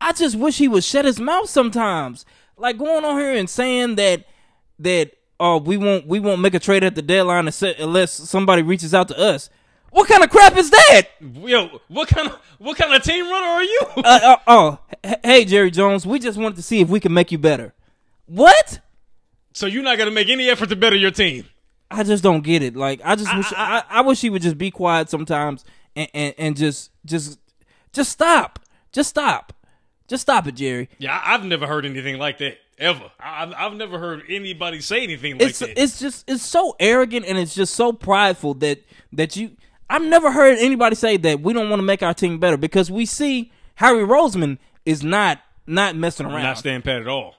I 0.02 0.12
just 0.12 0.36
wish 0.36 0.58
he 0.58 0.68
would 0.68 0.84
shut 0.84 1.06
his 1.06 1.20
mouth 1.20 1.50
sometimes. 1.50 2.26
Like 2.60 2.78
going 2.78 3.06
on 3.06 3.18
here 3.18 3.34
and 3.34 3.50
saying 3.50 3.96
that 3.96 4.26
that 4.80 5.12
oh 5.40 5.58
we 5.58 5.78
won't 5.78 6.06
we 6.08 6.20
won't 6.20 6.42
make 6.42 6.54
a 6.54 6.60
trade 6.60 6.84
at 6.84 6.96
the 6.96 7.02
deadline 7.02 7.50
unless 7.80 8.12
somebody 8.12 8.62
reaches 8.62 8.94
out 8.94 9.08
to 9.08 9.18
us. 9.18 9.50
What 9.92 10.08
kind 10.08 10.24
of 10.24 10.30
crap 10.30 10.56
is 10.56 10.70
that? 10.70 11.04
Yo, 11.20 11.80
what 11.88 12.10
kind 12.10 12.28
of 12.28 12.40
what 12.60 12.78
kind 12.78 12.94
of 12.94 13.02
team 13.02 13.26
runner 13.26 13.48
are 13.48 13.64
you? 13.64 13.82
uh, 13.98 14.20
uh, 14.24 14.36
oh, 14.46 14.80
hey 15.24 15.46
Jerry 15.46 15.72
Jones, 15.72 16.06
we 16.06 16.20
just 16.20 16.38
wanted 16.38 16.58
to 16.58 16.62
see 16.62 16.82
if 16.82 16.90
we 16.90 17.00
can 17.00 17.14
make 17.14 17.32
you 17.32 17.38
better. 17.38 17.74
What? 18.26 18.82
so 19.54 19.66
you're 19.66 19.84
not 19.84 19.98
gonna 19.98 20.12
make 20.12 20.30
any 20.30 20.50
effort 20.50 20.70
to 20.70 20.76
better 20.76 20.96
your 20.96 21.12
team? 21.12 21.46
I 21.92 22.04
just 22.04 22.24
don't 22.24 22.44
get 22.44 22.62
it. 22.62 22.76
Like 22.76 23.02
I 23.04 23.16
just 23.16 23.36
wish 23.36 23.52
I, 23.56 23.84
I, 23.90 24.02
wish 24.02 24.22
he 24.22 24.30
would 24.30 24.42
just 24.42 24.58
be 24.58 24.70
quiet 24.70 25.10
sometimes 25.10 25.66
and, 25.96 26.10
and, 26.14 26.36
and 26.38 26.58
just 26.58 26.92
just 27.06 27.40
just 27.92 28.12
stop. 28.12 28.60
Just 28.92 29.10
stop. 29.10 29.54
Just 30.10 30.24
stop 30.24 30.48
it, 30.48 30.56
Jerry. 30.56 30.90
Yeah, 30.98 31.22
I've 31.24 31.46
never 31.46 31.68
heard 31.68 31.86
anything 31.86 32.18
like 32.18 32.40
that 32.40 32.58
ever. 32.78 33.12
I've, 33.20 33.54
I've 33.54 33.74
never 33.74 34.00
heard 34.00 34.24
anybody 34.28 34.82
say 34.82 35.04
anything 35.04 35.34
like 35.38 35.50
It's 35.50 35.60
that. 35.60 35.82
it's 35.82 36.00
just 36.00 36.30
it's 36.30 36.44
so 36.44 36.76
arrogant 36.80 37.26
and 37.26 37.38
it's 37.38 37.54
just 37.56 37.76
so 37.76 37.94
prideful 37.94 38.56
that 38.56 38.82
that 39.14 39.36
you 39.36 39.52
I've 39.90 40.04
never 40.04 40.32
heard 40.32 40.58
anybody 40.60 40.96
say 40.96 41.18
that 41.18 41.42
we 41.42 41.54
don't 41.54 41.70
want 41.70 41.80
to 41.80 41.84
make 41.86 42.04
our 42.04 42.14
team 42.14 42.40
better 42.40 42.58
because 42.58 42.90
we 42.92 43.06
see 43.06 43.52
Howie 43.76 44.00
Roseman 44.04 44.58
is 44.86 45.04
not 45.04 45.40
not 45.68 45.96
messing 45.96 46.26
around. 46.26 46.44
not 46.44 46.58
stand 46.58 46.84
pat 46.84 47.02
at 47.02 47.08
all. 47.08 47.36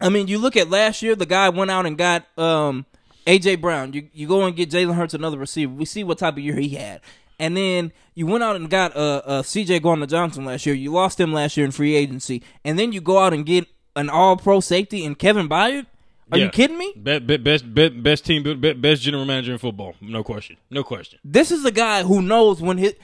I 0.00 0.08
mean, 0.08 0.26
you 0.26 0.38
look 0.38 0.56
at 0.56 0.68
last 0.70 1.00
year, 1.02 1.14
the 1.14 1.26
guy 1.26 1.48
went 1.50 1.70
out 1.70 1.86
and 1.86 1.96
got 1.96 2.26
um, 2.38 2.86
AJ 3.26 3.60
Brown. 3.60 3.92
You 3.92 4.08
you 4.12 4.26
go 4.26 4.44
and 4.44 4.56
get 4.56 4.70
Jalen 4.70 4.94
Hurts 4.94 5.14
another 5.14 5.38
receiver. 5.38 5.72
We 5.72 5.84
see 5.84 6.02
what 6.04 6.18
type 6.18 6.34
of 6.34 6.40
year 6.40 6.56
he 6.56 6.70
had. 6.70 7.00
And 7.42 7.56
then 7.56 7.92
you 8.14 8.26
went 8.28 8.44
out 8.44 8.54
and 8.54 8.70
got 8.70 8.94
uh, 8.96 9.20
uh, 9.24 9.42
CJ 9.42 9.82
Gardner 9.82 10.06
Johnson 10.06 10.44
last 10.44 10.64
year. 10.64 10.76
You 10.76 10.92
lost 10.92 11.18
him 11.18 11.32
last 11.32 11.56
year 11.56 11.66
in 11.66 11.72
free 11.72 11.96
agency. 11.96 12.40
And 12.64 12.78
then 12.78 12.92
you 12.92 13.00
go 13.00 13.18
out 13.18 13.32
and 13.34 13.44
get 13.44 13.66
an 13.96 14.08
all 14.08 14.36
pro 14.36 14.60
safety 14.60 15.04
in 15.04 15.16
Kevin 15.16 15.48
Byard. 15.48 15.86
Are 16.30 16.38
Yeah. 16.38 16.44
you 16.44 16.50
kidding 16.50 16.78
me? 16.78 16.92
Be, 17.02 17.18
be, 17.18 17.36
best 17.38 17.74
be, 17.74 17.88
best 17.88 18.24
team 18.24 18.44
be, 18.44 18.72
best 18.74 19.02
general 19.02 19.24
manager 19.24 19.52
in 19.52 19.58
football. 19.58 19.96
No 20.00 20.22
question. 20.22 20.56
No 20.70 20.84
question. 20.84 21.18
This 21.24 21.50
is 21.50 21.64
a 21.64 21.72
guy 21.72 22.04
who 22.04 22.22
knows 22.22 22.62
when 22.62 22.78
his 22.78 22.94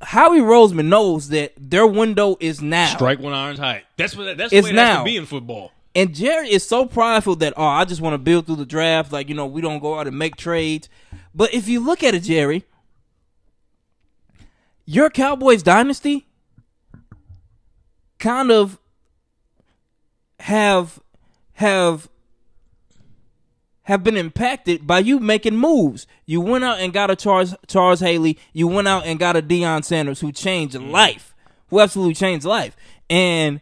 Howie 0.00 0.40
Roseman 0.40 0.86
knows 0.86 1.28
that 1.28 1.52
their 1.58 1.86
window 1.86 2.36
is 2.40 2.62
now. 2.62 2.86
Strike 2.86 3.20
when 3.20 3.34
iron's 3.34 3.58
hot. 3.58 3.82
That's 3.98 4.16
what 4.16 4.36
that's 4.38 4.50
It's 4.52 4.66
the 4.66 4.72
way 4.74 4.78
it 4.78 4.82
has 4.82 4.94
now. 4.94 4.98
to 5.00 5.04
be 5.04 5.16
in 5.18 5.26
football. 5.26 5.72
And 5.94 6.14
Jerry 6.14 6.50
is 6.50 6.66
so 6.66 6.86
prideful 6.86 7.36
that 7.36 7.52
oh, 7.56 7.64
I 7.64 7.84
just 7.84 8.00
want 8.00 8.14
to 8.14 8.18
build 8.18 8.46
through 8.46 8.56
the 8.56 8.66
draft. 8.66 9.12
Like 9.12 9.28
you 9.28 9.34
know, 9.34 9.46
we 9.46 9.60
don't 9.60 9.78
go 9.78 9.98
out 9.98 10.06
and 10.06 10.18
make 10.18 10.36
trades. 10.36 10.88
But 11.34 11.52
if 11.52 11.68
you 11.68 11.80
look 11.80 12.02
at 12.02 12.14
it, 12.14 12.20
Jerry, 12.24 12.64
your 14.86 15.10
Cowboys 15.10 15.62
dynasty 15.62 16.26
kind 18.18 18.50
of 18.50 18.78
have 20.40 21.00
have 21.54 22.08
have 23.84 24.02
been 24.02 24.16
impacted 24.16 24.86
by 24.86 24.98
you 24.98 25.20
making 25.20 25.56
moves. 25.56 26.06
You 26.26 26.40
went 26.40 26.64
out 26.64 26.80
and 26.80 26.92
got 26.92 27.10
a 27.10 27.16
Charles 27.16 27.54
Charles 27.66 28.00
Haley. 28.00 28.38
You 28.52 28.66
went 28.66 28.88
out 28.88 29.04
and 29.04 29.18
got 29.18 29.36
a 29.36 29.42
Deion 29.42 29.84
Sanders 29.84 30.20
who 30.20 30.32
changed 30.32 30.74
mm. 30.74 30.90
life, 30.90 31.34
who 31.68 31.80
absolutely 31.80 32.14
changed 32.14 32.46
life. 32.46 32.76
And 33.08 33.60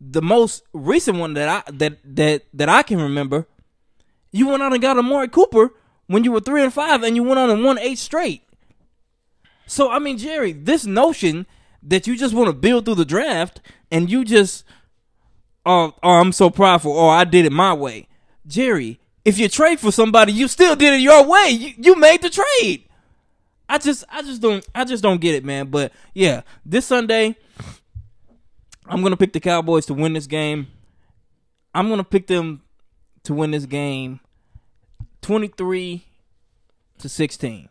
the 0.00 0.22
most 0.22 0.64
recent 0.72 1.18
one 1.18 1.34
that 1.34 1.48
I 1.48 1.70
that 1.70 1.98
that 2.04 2.44
that 2.54 2.68
I 2.68 2.82
can 2.82 3.00
remember, 3.00 3.46
you 4.30 4.48
went 4.48 4.62
out 4.62 4.72
and 4.72 4.82
got 4.82 4.96
a 4.96 5.00
Amari 5.00 5.28
Cooper 5.28 5.70
when 6.06 6.24
you 6.24 6.32
were 6.32 6.40
three 6.40 6.62
and 6.62 6.72
five, 6.72 7.02
and 7.02 7.14
you 7.14 7.22
went 7.22 7.38
on 7.38 7.50
and 7.50 7.62
won 7.62 7.78
eight 7.78 7.98
straight. 7.98 8.42
So 9.66 9.90
I 9.90 9.98
mean, 9.98 10.18
Jerry, 10.18 10.52
this 10.52 10.86
notion 10.86 11.46
that 11.82 12.06
you 12.06 12.16
just 12.16 12.34
want 12.34 12.48
to 12.48 12.52
build 12.52 12.84
through 12.84 12.96
the 12.96 13.04
draft 13.04 13.60
and 13.90 14.10
you 14.10 14.24
just 14.24 14.64
oh, 15.66 15.94
oh 16.02 16.10
I'm 16.10 16.32
so 16.32 16.50
prideful, 16.50 16.96
oh 16.96 17.08
I 17.08 17.24
did 17.24 17.44
it 17.44 17.52
my 17.52 17.72
way. 17.72 18.08
Jerry, 18.46 19.00
if 19.24 19.38
you 19.38 19.48
trade 19.48 19.80
for 19.80 19.92
somebody, 19.92 20.32
you 20.32 20.48
still 20.48 20.76
did 20.76 20.94
it 20.94 21.00
your 21.00 21.24
way. 21.26 21.50
You, 21.50 21.74
you 21.76 21.96
made 21.96 22.22
the 22.22 22.30
trade. 22.30 22.88
I 23.68 23.78
just 23.78 24.04
I 24.10 24.22
just 24.22 24.42
don't 24.42 24.66
I 24.74 24.84
just 24.84 25.02
don't 25.02 25.20
get 25.20 25.34
it, 25.34 25.44
man. 25.44 25.68
But 25.68 25.92
yeah, 26.14 26.42
this 26.64 26.86
Sunday 26.86 27.36
I'm 28.86 29.02
gonna 29.02 29.16
pick 29.16 29.32
the 29.32 29.40
Cowboys 29.40 29.86
to 29.86 29.94
win 29.94 30.12
this 30.12 30.26
game. 30.26 30.68
I'm 31.74 31.88
gonna 31.88 32.04
pick 32.04 32.26
them 32.26 32.62
to 33.22 33.34
win 33.34 33.52
this 33.52 33.66
game 33.66 34.20
23 35.22 36.04
to 36.98 37.08
16. 37.08 37.68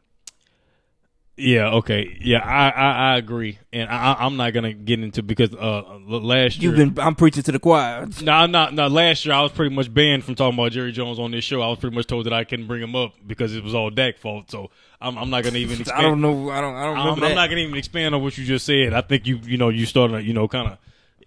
Yeah. 1.41 1.69
Okay. 1.75 2.17
Yeah. 2.21 2.39
I 2.39 2.69
I, 2.69 2.91
I 3.13 3.17
agree, 3.17 3.57
and 3.73 3.89
I, 3.89 4.13
I- 4.13 4.25
I'm 4.25 4.37
not 4.37 4.53
gonna 4.53 4.73
get 4.73 4.99
into 4.99 5.23
because 5.23 5.53
uh 5.55 5.83
last 6.07 6.61
year 6.61 6.75
You've 6.75 6.95
been 6.95 7.03
I'm 7.03 7.15
preaching 7.15 7.43
to 7.43 7.51
the 7.51 7.59
choir. 7.59 8.07
No, 8.21 8.31
I'm 8.31 8.51
not. 8.51 8.73
No, 8.73 8.87
last 8.87 9.25
year 9.25 9.33
I 9.33 9.41
was 9.41 9.51
pretty 9.51 9.75
much 9.75 9.93
banned 9.93 10.23
from 10.23 10.35
talking 10.35 10.57
about 10.57 10.71
Jerry 10.71 10.91
Jones 10.91 11.19
on 11.19 11.31
this 11.31 11.43
show. 11.43 11.61
I 11.61 11.67
was 11.67 11.79
pretty 11.79 11.95
much 11.95 12.07
told 12.07 12.25
that 12.27 12.33
I 12.33 12.43
couldn't 12.43 12.67
bring 12.67 12.81
him 12.81 12.95
up 12.95 13.13
because 13.25 13.55
it 13.55 13.63
was 13.63 13.73
all 13.73 13.89
Dak 13.89 14.17
fault. 14.17 14.51
So 14.51 14.69
I'm, 15.01 15.17
I'm 15.17 15.29
not 15.29 15.43
going 15.43 15.53
to 15.55 15.59
even. 15.59 15.79
Expand. 15.81 15.99
I 15.99 16.01
don't 16.03 16.21
know. 16.21 16.49
I 16.49 16.61
don't. 16.61 16.75
I 16.75 16.83
don't 16.85 16.97
I'm, 16.97 17.23
I'm 17.23 17.35
not 17.35 17.49
going 17.49 17.57
to 17.57 17.63
even 17.63 17.75
expand 17.77 18.13
on 18.13 18.21
what 18.21 18.37
you 18.37 18.45
just 18.45 18.65
said. 18.65 18.93
I 18.93 19.01
think 19.01 19.25
you, 19.25 19.39
you 19.43 19.57
know, 19.57 19.69
you 19.69 19.85
starting 19.87 20.17
to, 20.17 20.23
you 20.23 20.33
know, 20.33 20.47
kind 20.47 20.77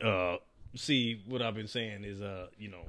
of 0.01 0.07
uh, 0.07 0.37
see 0.77 1.21
what 1.27 1.43
I've 1.43 1.55
been 1.57 1.67
saying 1.67 2.05
is, 2.05 2.21
uh, 2.21 2.47
you 2.57 2.69
know, 2.71 2.85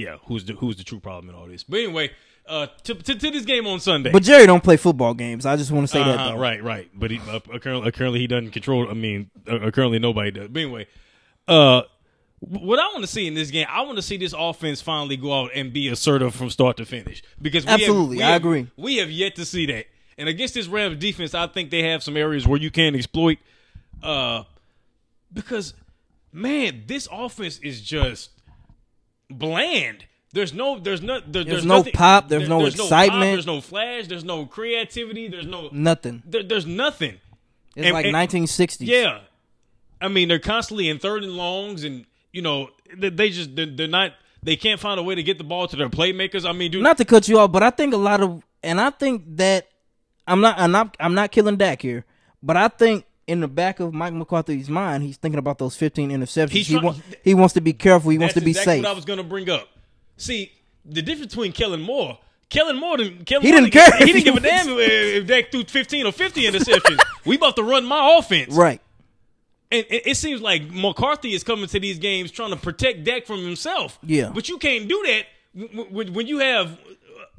yeah, 0.00 0.16
who's 0.26 0.44
the 0.44 0.54
who's 0.54 0.76
the 0.76 0.84
true 0.84 1.00
problem 1.00 1.28
in 1.28 1.34
all 1.40 1.46
this. 1.46 1.62
But 1.64 1.80
anyway, 1.80 2.10
uh, 2.46 2.66
to 2.84 2.94
to, 2.94 3.14
to 3.14 3.30
this 3.30 3.44
game 3.44 3.66
on 3.66 3.80
Sunday. 3.80 4.10
but 4.10 4.22
Jerry 4.22 4.46
don't 4.46 4.62
play 4.64 4.76
football 4.76 5.14
games. 5.14 5.46
I 5.46 5.56
just 5.56 5.70
want 5.70 5.84
to 5.86 5.92
say 5.92 6.02
that 6.02 6.18
Uh-huh, 6.18 6.30
though. 6.32 6.38
right, 6.38 6.62
right. 6.62 6.90
But 6.94 7.10
he, 7.10 7.18
uh, 7.28 7.40
currently, 7.60 7.92
currently 7.92 8.20
he 8.20 8.26
doesn't 8.26 8.50
control. 8.50 8.88
I 8.90 8.94
mean, 8.94 9.30
uh, 9.48 9.70
currently 9.70 9.98
nobody 9.98 10.30
does. 10.30 10.48
But 10.48 10.60
anyway, 10.62 10.86
uh, 11.48 11.82
what 12.40 12.78
I 12.78 12.86
want 12.88 13.02
to 13.02 13.06
see 13.06 13.26
in 13.26 13.34
this 13.34 13.50
game, 13.50 13.66
I 13.68 13.82
want 13.82 13.96
to 13.96 14.02
see 14.02 14.16
this 14.16 14.34
offense 14.36 14.80
finally 14.80 15.16
go 15.18 15.32
out 15.42 15.50
and 15.54 15.72
be 15.72 15.88
assertive 15.88 16.34
from 16.34 16.48
start 16.50 16.76
to 16.78 16.86
finish. 16.86 17.22
Because 17.40 17.66
we 17.66 17.72
Absolutely, 17.72 18.18
have, 18.18 18.28
I 18.28 18.32
have- 18.32 18.40
agree. 18.42 18.66
We 18.76 18.96
have 18.96 19.10
yet 19.10 19.36
to 19.36 19.44
see 19.44 19.66
that. 19.66 19.86
And 20.16 20.28
against 20.28 20.54
this 20.54 20.66
Rams 20.66 20.96
defense, 20.98 21.34
I 21.34 21.46
think 21.46 21.70
they 21.70 21.82
have 21.84 22.02
some 22.02 22.16
areas 22.16 22.46
where 22.46 22.58
you 22.60 22.70
can 22.70 22.94
exploit. 22.94 23.38
Uh, 24.02 24.44
because 25.32 25.74
man, 26.32 26.84
this 26.86 27.08
offense 27.12 27.58
is 27.58 27.80
just 27.80 28.30
bland. 29.30 30.04
There's 30.32 30.54
no, 30.54 30.78
there's 30.78 31.02
no, 31.02 31.20
there, 31.20 31.42
there's, 31.42 31.64
no 31.66 31.78
nothing- 31.78 31.92
pop, 31.92 32.28
there's 32.28 32.48
no 32.48 32.60
pop, 32.60 32.68
excitement. 32.68 33.22
there's 33.32 33.46
no 33.46 33.60
flash, 33.60 34.06
there's 34.06 34.24
no 34.24 34.46
creativity, 34.46 35.26
there's 35.28 35.46
no, 35.46 35.68
Nothing. 35.72 36.22
there, 36.24 36.42
there's 36.44 36.66
nothing. 36.66 37.18
It's 37.74 37.86
And- 37.86 37.92
like 37.94 38.06
and- 38.06 38.14
1960s. 38.14 38.76
Yeah, 38.86 39.20
I 40.00 40.08
mean 40.08 40.28
they're 40.28 40.38
constantly 40.38 40.88
in 40.88 40.98
third 40.98 41.24
and 41.24 41.32
longs, 41.32 41.82
and 41.84 42.06
you 42.32 42.42
know 42.42 42.70
they, 42.96 43.10
they 43.10 43.30
just 43.30 43.56
they're, 43.56 43.66
they're 43.66 43.88
not. 43.88 44.12
They 44.42 44.56
can't 44.56 44.80
find 44.80 44.98
a 44.98 45.02
way 45.02 45.14
to 45.16 45.22
get 45.22 45.36
the 45.36 45.44
ball 45.44 45.68
to 45.68 45.76
their 45.76 45.90
playmakers. 45.90 46.48
I 46.48 46.52
mean, 46.52 46.70
dude, 46.70 46.82
Not 46.82 46.96
to 46.98 47.04
cut 47.04 47.28
you 47.28 47.38
off, 47.38 47.52
but 47.52 47.62
I 47.62 47.68
think 47.68 47.92
a 47.92 47.98
lot 47.98 48.22
of, 48.22 48.42
and 48.62 48.80
I 48.80 48.88
think 48.88 49.24
that 49.36 49.68
I'm 50.26 50.40
not, 50.40 50.58
I'm 50.58 50.70
not, 50.72 50.96
I'm 50.98 51.12
not 51.14 51.30
killing 51.30 51.56
Dak 51.56 51.82
here, 51.82 52.06
but 52.42 52.56
I 52.56 52.68
think 52.68 53.04
in 53.30 53.40
the 53.40 53.48
back 53.48 53.78
of 53.78 53.94
Mike 53.94 54.12
McCarthy's 54.12 54.68
mind, 54.68 55.04
he's 55.04 55.16
thinking 55.16 55.38
about 55.38 55.58
those 55.58 55.76
15 55.76 56.10
interceptions. 56.10 56.50
He's 56.50 56.66
he, 56.66 56.76
wa- 56.76 56.96
he 57.22 57.32
wants 57.32 57.54
to 57.54 57.60
be 57.60 57.72
careful. 57.72 58.10
He 58.10 58.18
wants 58.18 58.34
to 58.34 58.40
be 58.40 58.50
exactly 58.50 58.74
safe. 58.74 58.82
what 58.82 58.90
I 58.90 58.94
was 58.94 59.04
going 59.04 59.18
to 59.18 59.24
bring 59.24 59.48
up. 59.48 59.68
See, 60.16 60.50
the 60.84 61.00
difference 61.00 61.32
between 61.32 61.52
Kellen 61.52 61.80
Moore. 61.80 62.18
Kellen 62.48 62.76
Moore 62.76 62.96
didn't. 62.96 63.26
Kellen 63.26 63.42
He 63.46 63.52
Moore 63.52 63.60
didn't 63.60 63.72
care. 63.72 63.96
He 63.98 64.12
didn't 64.12 64.24
give 64.24 64.34
a 64.34 64.40
damn 64.48 64.66
if, 64.68 65.26
Dak 65.28 65.52
threw 65.52 65.62
15 65.62 66.06
or 66.06 66.12
50 66.12 66.42
interceptions. 66.42 66.98
we 67.24 67.36
about 67.36 67.54
to 67.56 67.62
run 67.62 67.84
my 67.84 68.16
offense. 68.18 68.52
right. 68.52 68.80
And 69.72 69.86
it, 69.88 70.16
seems 70.16 70.42
like 70.42 70.62
McCarthy 70.68 71.32
is 71.32 71.44
coming 71.44 71.68
to 71.68 71.78
these 71.78 72.00
games 72.00 72.32
trying 72.32 72.50
to 72.50 72.56
protect 72.56 73.04
Dak 73.04 73.24
from 73.24 73.44
himself. 73.44 74.00
Yeah. 74.02 74.32
But 74.34 74.48
you 74.48 74.58
can't 74.58 74.88
do 74.88 75.00
that 75.06 75.26
when 75.92 76.26
you 76.26 76.40
have 76.40 76.76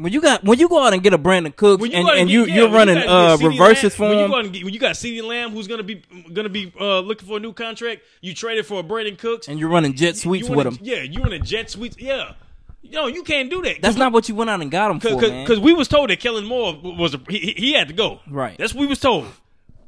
When 0.01 0.11
you 0.13 0.21
got 0.21 0.43
when 0.43 0.59
you 0.59 0.67
go 0.69 0.83
out 0.85 0.93
and 0.93 1.01
get 1.03 1.13
a 1.13 1.17
Brandin 1.17 1.55
Cooks 1.55 1.83
you 1.85 1.91
and, 1.97 2.07
and 2.09 2.27
get- 2.27 2.33
you 2.33 2.45
yeah, 2.45 2.55
you're 2.55 2.69
running 2.71 2.97
you 2.97 3.03
uh 3.03 3.37
reverses 3.41 3.95
for 3.95 4.09
when 4.09 4.19
you 4.19 4.27
go 4.27 4.35
out 4.35 4.45
and 4.45 4.53
get, 4.53 4.63
when 4.63 4.73
you 4.73 4.79
got 4.79 4.95
CeeDee 4.95 5.23
Lamb 5.23 5.51
who's 5.51 5.67
gonna 5.67 5.83
be 5.83 6.01
gonna 6.33 6.49
be 6.49 6.71
uh, 6.79 6.99
looking 6.99 7.27
for 7.27 7.37
a 7.37 7.39
new 7.39 7.53
contract, 7.53 8.01
you 8.21 8.33
traded 8.33 8.65
for 8.65 8.79
a 8.79 8.83
Brandin 8.83 9.17
Cooks 9.17 9.47
and 9.47 9.59
you're 9.59 9.69
running 9.69 9.93
jet 9.93 10.17
sweeps 10.17 10.49
with 10.49 10.65
him. 10.67 10.77
Yeah, 10.81 11.01
you 11.03 11.23
in 11.23 11.33
a 11.33 11.39
jet 11.39 11.69
sweep. 11.69 11.93
Yeah, 11.99 12.33
no, 12.83 13.07
you 13.07 13.23
can't 13.23 13.49
do 13.49 13.61
that. 13.61 13.81
That's 13.81 13.97
not 13.97 14.11
what 14.11 14.27
you 14.29 14.35
went 14.35 14.49
out 14.49 14.61
and 14.61 14.71
got 14.71 14.91
him 14.91 14.99
for, 14.99 15.21
man. 15.21 15.43
because 15.45 15.59
we 15.59 15.73
was 15.73 15.87
told 15.87 16.09
that 16.09 16.19
Kellen 16.19 16.45
Moore 16.45 16.79
was 16.81 17.13
a, 17.13 17.21
he, 17.29 17.37
he- 17.39 17.53
he 17.53 17.73
had 17.73 17.87
to 17.87 17.93
go. 17.93 18.19
Right. 18.27 18.57
That's 18.57 18.73
what 18.73 18.81
we 18.81 18.87
was 18.87 18.99
told. 18.99 19.27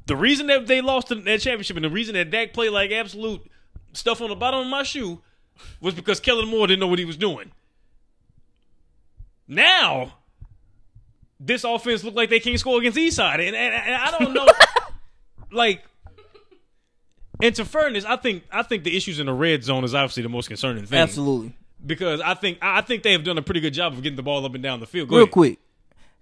The 0.05 0.15
reason 0.15 0.47
that 0.47 0.67
they 0.67 0.81
lost 0.81 1.07
that 1.09 1.23
championship 1.39 1.77
and 1.77 1.85
the 1.85 1.89
reason 1.89 2.13
that 2.15 2.29
Dak 2.29 2.53
played 2.53 2.71
like 2.71 2.91
absolute 2.91 3.41
stuff 3.93 4.21
on 4.21 4.29
the 4.29 4.35
bottom 4.35 4.59
of 4.59 4.67
my 4.67 4.83
shoe 4.83 5.21
was 5.81 5.93
because 5.93 6.19
Kellen 6.19 6.47
Moore 6.49 6.67
didn't 6.67 6.81
know 6.81 6.87
what 6.87 6.99
he 6.99 7.05
was 7.05 7.15
doing. 7.17 7.51
Now, 9.47 10.13
this 11.39 11.63
offense 11.63 12.03
looked 12.03 12.15
like 12.17 12.29
they 12.29 12.39
can't 12.39 12.59
score 12.59 12.79
against 12.79 12.97
Eastside, 12.97 13.45
and, 13.45 13.55
and, 13.55 13.73
and 13.73 13.95
I 13.95 14.11
don't 14.19 14.33
know, 14.33 14.47
like. 15.51 15.83
And 17.41 17.53
to 17.55 17.65
fairness, 17.65 18.05
I 18.05 18.15
think 18.15 18.43
I 18.51 18.61
think 18.63 18.83
the 18.83 18.95
issues 18.95 19.19
in 19.19 19.25
the 19.25 19.33
red 19.33 19.63
zone 19.63 19.83
is 19.83 19.93
obviously 19.93 20.23
the 20.23 20.29
most 20.29 20.47
concerning 20.47 20.85
thing 20.85 20.99
Absolutely. 20.99 21.53
because 21.85 22.21
I 22.21 22.35
think 22.35 22.59
I 22.61 22.81
think 22.81 23.03
they 23.03 23.11
have 23.11 23.23
done 23.25 23.37
a 23.37 23.41
pretty 23.41 23.59
good 23.59 23.73
job 23.73 23.91
of 23.93 24.01
getting 24.01 24.15
the 24.15 24.23
ball 24.23 24.45
up 24.45 24.53
and 24.53 24.63
down 24.63 24.79
the 24.79 24.85
field. 24.85 25.09
Go 25.09 25.15
Real 25.17 25.23
ahead. 25.23 25.31
quick, 25.33 25.59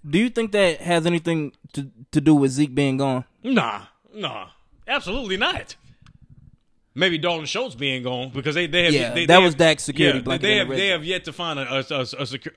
do 0.09 0.17
you 0.17 0.29
think 0.29 0.51
that 0.53 0.79
has 0.81 1.05
anything 1.05 1.51
to 1.73 1.91
to 2.11 2.21
do 2.21 2.33
with 2.33 2.51
Zeke 2.51 2.73
being 2.73 2.97
gone? 2.97 3.25
Nah, 3.43 3.83
nah, 4.15 4.47
absolutely 4.87 5.37
not. 5.37 5.75
Maybe 6.95 7.17
Dalton 7.19 7.45
Schultz 7.45 7.75
being 7.75 8.01
gone 8.03 8.29
because 8.33 8.55
they 8.55 8.65
they 8.65 8.85
have 8.85 8.93
Yeah, 8.93 9.13
they, 9.13 9.25
that 9.27 9.37
they 9.37 9.43
was 9.43 9.53
have, 9.53 9.59
Dak's 9.59 9.83
security 9.83 10.19
yeah, 10.19 10.23
blanket 10.23 10.41
They 10.47 10.59
in 10.59 10.67
the 10.69 10.73
have 10.73 10.79
they 10.81 10.87
have 10.87 11.03
yet 11.05 11.25
to 11.25 11.33
find 11.33 11.59
a 11.59 11.71
a, 11.71 11.83
a, 11.91 12.05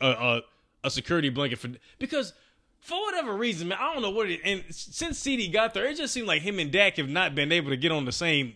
a, 0.00 0.06
a, 0.36 0.42
a, 0.84 0.90
security 0.90 1.28
blanket 1.30 1.58
for 1.58 1.68
because 1.98 2.32
for 2.80 3.00
whatever 3.06 3.34
reason, 3.34 3.68
man, 3.68 3.78
I 3.80 3.92
don't 3.92 4.02
know 4.02 4.10
what 4.10 4.30
it. 4.30 4.40
And 4.44 4.62
since 4.70 5.20
CeeDee 5.22 5.52
got 5.52 5.74
there, 5.74 5.86
it 5.86 5.96
just 5.96 6.12
seemed 6.12 6.28
like 6.28 6.42
him 6.42 6.58
and 6.58 6.70
Dak 6.70 6.96
have 6.98 7.08
not 7.08 7.34
been 7.34 7.50
able 7.52 7.70
to 7.70 7.76
get 7.76 7.92
on 7.92 8.04
the 8.04 8.12
same. 8.12 8.54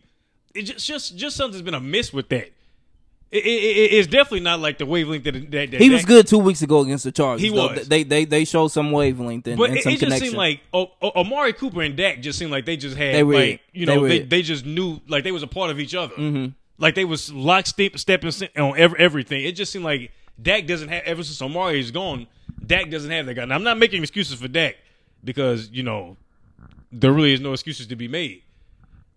It 0.55 0.63
just 0.63 0.87
just 0.87 1.17
just 1.17 1.37
something's 1.37 1.63
been 1.63 1.75
amiss 1.75 2.13
with 2.13 2.29
that. 2.31 2.51
It, 3.31 3.45
it, 3.45 3.49
it- 3.49 3.93
it's 3.99 4.07
definitely 4.09 4.41
not 4.41 4.59
like 4.61 4.79
the 4.79 4.87
wavelength 4.87 5.25
that, 5.25 5.33
that, 5.51 5.71
that 5.73 5.81
He 5.81 5.91
was 5.91 6.01
Dak- 6.01 6.09
good 6.09 6.27
two 6.27 6.39
weeks 6.39 6.63
ago 6.63 6.81
against 6.81 7.05
the 7.05 7.13
Chargers. 7.13 7.43
He 7.43 7.51
was. 7.51 7.87
They 7.87 8.03
they 8.03 8.25
they 8.25 8.45
showed 8.47 8.69
some 8.69 8.91
wavelength 8.91 9.47
and, 9.47 9.59
But 9.59 9.71
and 9.71 9.79
it, 9.79 9.83
some 9.83 9.93
it 9.93 9.97
just 9.97 10.05
connection. 10.05 10.27
seemed 10.29 10.37
like 10.39 10.61
oh, 10.73 10.91
oh, 11.03 11.11
Amari 11.21 11.53
Cooper 11.53 11.83
and 11.83 11.95
Dak 11.97 12.21
just 12.21 12.39
seemed 12.39 12.51
like 12.51 12.65
they 12.65 12.77
just 12.79 12.97
had 12.97 13.15
They 13.15 13.23
were 13.23 13.35
like 13.35 13.61
you 13.73 13.85
know 13.87 14.01
were 14.01 14.09
they, 14.09 14.21
they 14.21 14.43
just 14.43 14.65
knew 14.65 15.01
like 15.09 15.25
they 15.25 15.33
was 15.33 15.43
a 15.43 15.47
part 15.47 15.71
of 15.71 15.79
each 15.79 15.95
other. 15.95 16.15
Mm-hmm. 16.15 16.47
Like 16.79 16.95
they 16.95 17.05
was 17.05 17.31
lockstep 17.33 17.99
stepping 17.99 18.31
on 18.57 18.79
every, 18.79 18.99
everything. 18.99 19.45
It 19.45 19.53
just 19.53 19.73
seemed 19.73 19.85
like 19.85 20.11
Dak 20.41 20.67
doesn't 20.67 20.89
have 20.89 21.03
ever 21.05 21.23
since 21.23 21.41
Amari 21.43 21.81
is 21.81 21.91
gone. 21.91 22.27
Dak 22.65 22.91
doesn't 22.91 23.11
have 23.11 23.27
that 23.27 23.35
guy. 23.35 23.45
Now 23.45 23.55
I'm 23.55 23.65
not 23.65 23.79
making 23.79 24.03
excuses 24.03 24.39
for 24.41 24.49
Dak 24.49 24.77
because 25.25 25.71
you 25.71 25.83
know 25.83 26.17
there 26.93 27.13
really 27.13 27.33
is 27.33 27.41
no 27.41 27.53
excuses 27.53 27.87
to 27.89 27.97
be 27.97 28.09
made. 28.09 28.43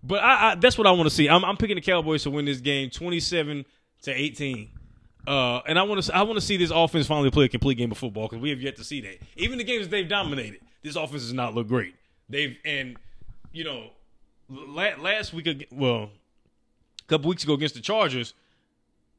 But 0.03 0.23
I, 0.23 0.51
I 0.51 0.55
that's 0.55 0.77
what 0.77 0.87
I 0.87 0.91
want 0.91 1.09
to 1.09 1.15
see. 1.15 1.29
I'm, 1.29 1.45
I'm 1.45 1.57
picking 1.57 1.75
the 1.75 1.81
Cowboys 1.81 2.23
to 2.23 2.31
win 2.31 2.45
this 2.45 2.59
game, 2.59 2.89
27 2.89 3.65
to 4.03 4.11
18. 4.11 4.69
Uh, 5.27 5.61
and 5.67 5.77
I 5.77 5.83
want 5.83 6.03
to 6.03 6.15
I 6.15 6.23
want 6.23 6.39
to 6.39 6.45
see 6.45 6.57
this 6.57 6.71
offense 6.71 7.05
finally 7.05 7.29
play 7.29 7.45
a 7.45 7.49
complete 7.49 7.77
game 7.77 7.91
of 7.91 7.97
football 7.97 8.27
because 8.27 8.41
we 8.41 8.49
have 8.49 8.61
yet 8.61 8.75
to 8.77 8.83
see 8.83 9.01
that. 9.01 9.19
Even 9.35 9.57
the 9.59 9.63
games 9.63 9.87
they've 9.87 10.09
dominated, 10.09 10.61
this 10.81 10.95
offense 10.95 11.21
does 11.23 11.33
not 11.33 11.53
look 11.53 11.67
great. 11.67 11.93
They've 12.27 12.57
and 12.65 12.97
you 13.51 13.63
know 13.63 13.91
la- 14.49 14.95
last 14.99 15.33
week 15.33 15.67
well 15.71 16.09
a 17.01 17.07
couple 17.07 17.29
weeks 17.29 17.43
ago 17.43 17.53
against 17.53 17.75
the 17.75 17.81
Chargers, 17.81 18.33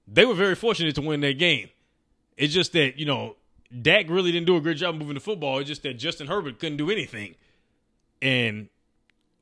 they 0.09 0.25
were 0.25 0.35
very 0.35 0.57
fortunate 0.57 0.97
to 0.97 1.01
win 1.03 1.21
that 1.21 1.39
game. 1.39 1.69
It's 2.37 2.53
just 2.53 2.73
that 2.73 2.99
you 2.99 3.07
know 3.07 3.37
Dak 3.81 4.09
really 4.09 4.33
didn't 4.33 4.47
do 4.47 4.57
a 4.57 4.61
great 4.61 4.77
job 4.77 4.95
moving 4.97 5.15
the 5.15 5.21
football. 5.21 5.59
It's 5.59 5.69
just 5.69 5.83
that 5.83 5.95
Justin 5.95 6.27
Herbert 6.27 6.59
couldn't 6.59 6.79
do 6.79 6.91
anything. 6.91 7.35
And 8.21 8.69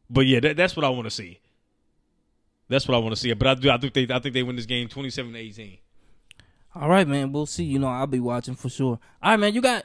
but 0.08 0.26
yeah, 0.26 0.40
that, 0.40 0.56
that's 0.56 0.76
what 0.76 0.84
I 0.84 0.88
want 0.88 1.04
to 1.04 1.10
see. 1.10 1.40
That's 2.68 2.86
what 2.86 2.94
I 2.94 2.98
want 2.98 3.12
to 3.14 3.20
see. 3.20 3.32
But 3.32 3.48
I 3.48 3.54
do. 3.54 3.70
I 3.70 3.78
think 3.78 3.94
they. 3.94 4.06
I 4.10 4.20
think 4.20 4.34
they 4.34 4.42
win 4.42 4.56
this 4.56 4.66
game, 4.66 4.88
twenty-seven 4.88 5.32
to 5.32 5.38
eighteen. 5.38 5.78
All 6.74 6.88
right, 6.88 7.06
man. 7.06 7.32
We'll 7.32 7.46
see. 7.46 7.64
You 7.64 7.78
know, 7.80 7.88
I'll 7.88 8.06
be 8.06 8.20
watching 8.20 8.54
for 8.54 8.68
sure. 8.68 9.00
All 9.22 9.30
right, 9.30 9.36
man. 9.40 9.54
You 9.54 9.60
got 9.60 9.84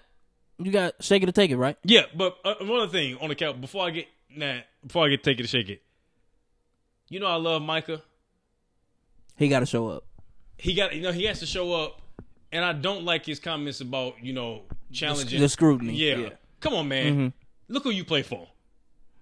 you 0.59 0.71
got 0.71 1.03
shake 1.03 1.23
it 1.23 1.29
or 1.29 1.31
take 1.31 1.51
it, 1.51 1.57
right? 1.57 1.77
Yeah, 1.83 2.03
but 2.15 2.37
uh, 2.45 2.55
one 2.61 2.81
other 2.81 2.91
thing 2.91 3.17
on 3.19 3.29
the 3.29 3.35
count 3.35 3.59
before 3.59 3.85
I 3.85 3.89
get 3.89 4.07
nah, 4.35 4.59
before 4.85 5.05
I 5.05 5.09
get 5.09 5.23
take 5.23 5.39
it 5.39 5.43
to 5.43 5.47
shake 5.47 5.69
it. 5.69 5.81
You 7.09 7.19
know 7.19 7.27
I 7.27 7.35
love 7.35 7.61
Micah. 7.61 8.01
He 9.35 9.47
got 9.47 9.59
to 9.59 9.65
show 9.65 9.89
up. 9.89 10.05
He 10.57 10.73
got 10.73 10.95
you 10.95 11.01
know 11.01 11.11
he 11.11 11.25
has 11.25 11.39
to 11.39 11.45
show 11.45 11.73
up, 11.73 12.01
and 12.55 12.63
I 12.65 12.73
don't 12.73 13.03
like 13.03 13.25
his 13.25 13.39
comments 13.39 13.81
about 13.81 14.15
you 14.23 14.33
know 14.33 14.63
challenging 14.91 15.39
the 15.41 15.49
scrutiny. 15.49 15.93
Yeah, 15.93 16.15
Yeah. 16.17 16.29
come 16.59 16.73
on, 16.73 16.87
man. 16.87 17.13
Mm-hmm. 17.13 17.27
Look 17.73 17.83
who 17.83 17.89
you 17.91 18.05
play 18.05 18.23
for. 18.23 18.47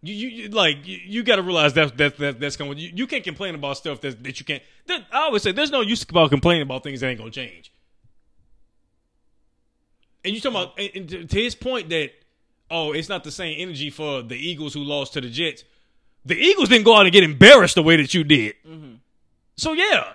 You 0.02 0.14
you, 0.14 0.28
you 0.28 0.50
like 0.50 0.86
you, 0.86 1.00
you 1.04 1.24
got 1.24 1.38
to 1.38 1.42
realize 1.44 1.74
that 1.74 1.98
that, 1.98 2.18
that 2.18 2.40
that's 2.40 2.58
coming. 2.58 2.78
You, 2.78 2.92
you 2.94 3.08
can't 3.08 3.24
complain 3.24 3.56
about 3.56 3.78
stuff 3.78 4.02
that 4.02 4.24
that 4.24 4.40
you 4.40 4.46
can't. 4.46 4.62
That, 4.88 5.06
I 5.12 5.20
always 5.24 5.42
say 5.44 5.52
there's 5.52 5.72
no 5.72 5.82
use 5.82 6.04
about 6.04 6.30
complaining 6.30 6.62
about 6.64 6.84
things 6.84 7.00
that 7.02 7.08
ain't 7.08 7.20
gonna 7.20 7.32
change. 7.32 7.72
And 10.26 10.34
you 10.34 10.42
talking 10.42 10.58
about 10.58 10.80
and, 10.80 10.90
and 10.96 11.10
to- 11.10 11.26
to 11.26 11.42
his 11.42 11.56
point 11.56 11.90
that 11.90 12.12
oh 12.72 12.92
it's 12.94 13.10
not 13.10 13.24
the 13.24 13.32
same 13.32 13.56
energy 13.60 13.90
for 13.90 14.22
the 14.22 14.36
Eagles 14.36 14.74
who 14.74 14.82
lost 14.84 15.14
to 15.14 15.22
the 15.22 15.30
Jets. 15.30 15.64
The 16.26 16.36
Eagles 16.36 16.70
didn't 16.70 16.86
go 16.86 16.96
out 16.96 17.06
and 17.06 17.12
get 17.12 17.24
embarrassed 17.24 17.76
the 17.76 17.84
way 17.84 17.98
that 17.98 18.14
you 18.14 18.24
did. 18.24 18.56
Mm-hmm. 18.68 18.96
So 19.58 19.74
yeah, 19.74 20.14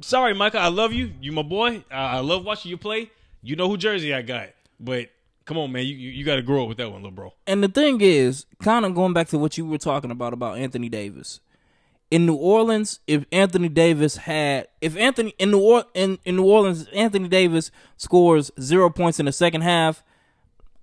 sorry, 0.00 0.34
Micah. 0.34 0.58
I 0.58 0.68
love 0.68 0.92
you. 0.92 1.12
You 1.20 1.32
my 1.32 1.42
boy. 1.42 1.84
I, 1.90 2.16
I 2.16 2.20
love 2.20 2.44
watching 2.44 2.70
you 2.70 2.76
play. 2.76 3.10
You 3.42 3.56
know 3.56 3.68
who 3.68 3.76
jersey 3.76 4.12
I 4.12 4.22
got, 4.22 4.48
but 4.80 5.10
come 5.44 5.58
on, 5.58 5.72
man. 5.72 5.86
You 5.86 5.94
you, 5.94 6.10
you 6.10 6.24
got 6.24 6.36
to 6.36 6.42
grow 6.42 6.62
up 6.62 6.68
with 6.68 6.78
that 6.78 6.90
one, 6.90 7.02
little 7.02 7.12
bro. 7.12 7.34
And 7.46 7.62
the 7.62 7.68
thing 7.68 8.00
is, 8.00 8.46
kind 8.62 8.84
of 8.84 8.94
going 8.94 9.12
back 9.12 9.28
to 9.28 9.38
what 9.38 9.56
you 9.56 9.64
were 9.66 9.78
talking 9.78 10.10
about 10.10 10.32
about 10.32 10.58
Anthony 10.58 10.88
Davis. 10.88 11.40
In 12.10 12.24
New 12.24 12.36
Orleans, 12.36 13.00
if 13.06 13.26
Anthony 13.30 13.68
Davis 13.68 14.16
had, 14.16 14.68
if 14.80 14.96
Anthony 14.96 15.34
in 15.38 15.50
New 15.50 15.60
or, 15.60 15.84
in, 15.92 16.18
in 16.24 16.36
New 16.36 16.44
Orleans, 16.44 16.88
Anthony 16.94 17.28
Davis 17.28 17.70
scores 17.98 18.50
zero 18.58 18.88
points 18.88 19.20
in 19.20 19.26
the 19.26 19.32
second 19.32 19.60
half, 19.60 20.02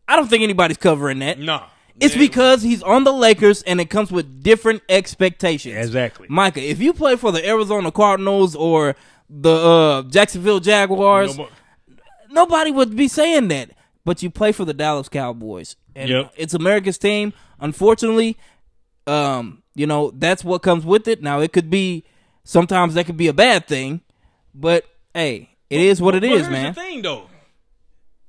I 0.07 0.15
don't 0.15 0.27
think 0.27 0.43
anybody's 0.43 0.77
covering 0.77 1.19
that. 1.19 1.39
Nah, 1.39 1.67
It's 1.99 2.15
because 2.15 2.61
he's 2.61 2.83
on 2.83 3.03
the 3.05 3.13
Lakers 3.13 3.61
and 3.63 3.79
it 3.79 3.89
comes 3.89 4.11
with 4.11 4.43
different 4.43 4.81
expectations. 4.89 5.75
Exactly. 5.77 6.27
Micah, 6.29 6.61
if 6.61 6.79
you 6.81 6.91
play 6.93 7.15
for 7.15 7.31
the 7.31 7.45
Arizona 7.47 7.91
Cardinals 7.91 8.55
or 8.55 8.95
the 9.29 9.51
uh, 9.53 10.01
Jacksonville 10.03 10.59
Jaguars, 10.59 11.37
no 11.37 11.47
nobody 12.29 12.71
would 12.71 12.95
be 12.95 13.07
saying 13.07 13.47
that. 13.49 13.71
But 14.03 14.21
you 14.21 14.29
play 14.29 14.51
for 14.51 14.65
the 14.65 14.73
Dallas 14.73 15.09
Cowboys, 15.09 15.77
and 15.95 16.09
Yep. 16.09 16.33
it's 16.37 16.53
America's 16.53 16.97
team. 16.99 17.33
Unfortunately, 17.59 18.37
um, 19.07 19.63
you 19.73 19.87
know 19.87 20.11
that's 20.11 20.43
what 20.43 20.61
comes 20.61 20.85
with 20.85 21.07
it. 21.07 21.23
Now 21.23 21.39
it 21.39 21.53
could 21.53 21.69
be 21.71 22.03
sometimes 22.43 22.93
that 22.93 23.05
could 23.07 23.17
be 23.17 23.27
a 23.27 23.33
bad 23.33 23.67
thing, 23.67 24.01
but 24.53 24.85
hey, 25.15 25.49
it 25.71 25.81
is 25.81 26.01
what 26.01 26.13
it 26.13 26.21
But 26.21 26.31
is, 26.31 26.49
man. 26.49 26.73
the 26.73 26.81
thing, 26.81 27.01
though. 27.01 27.29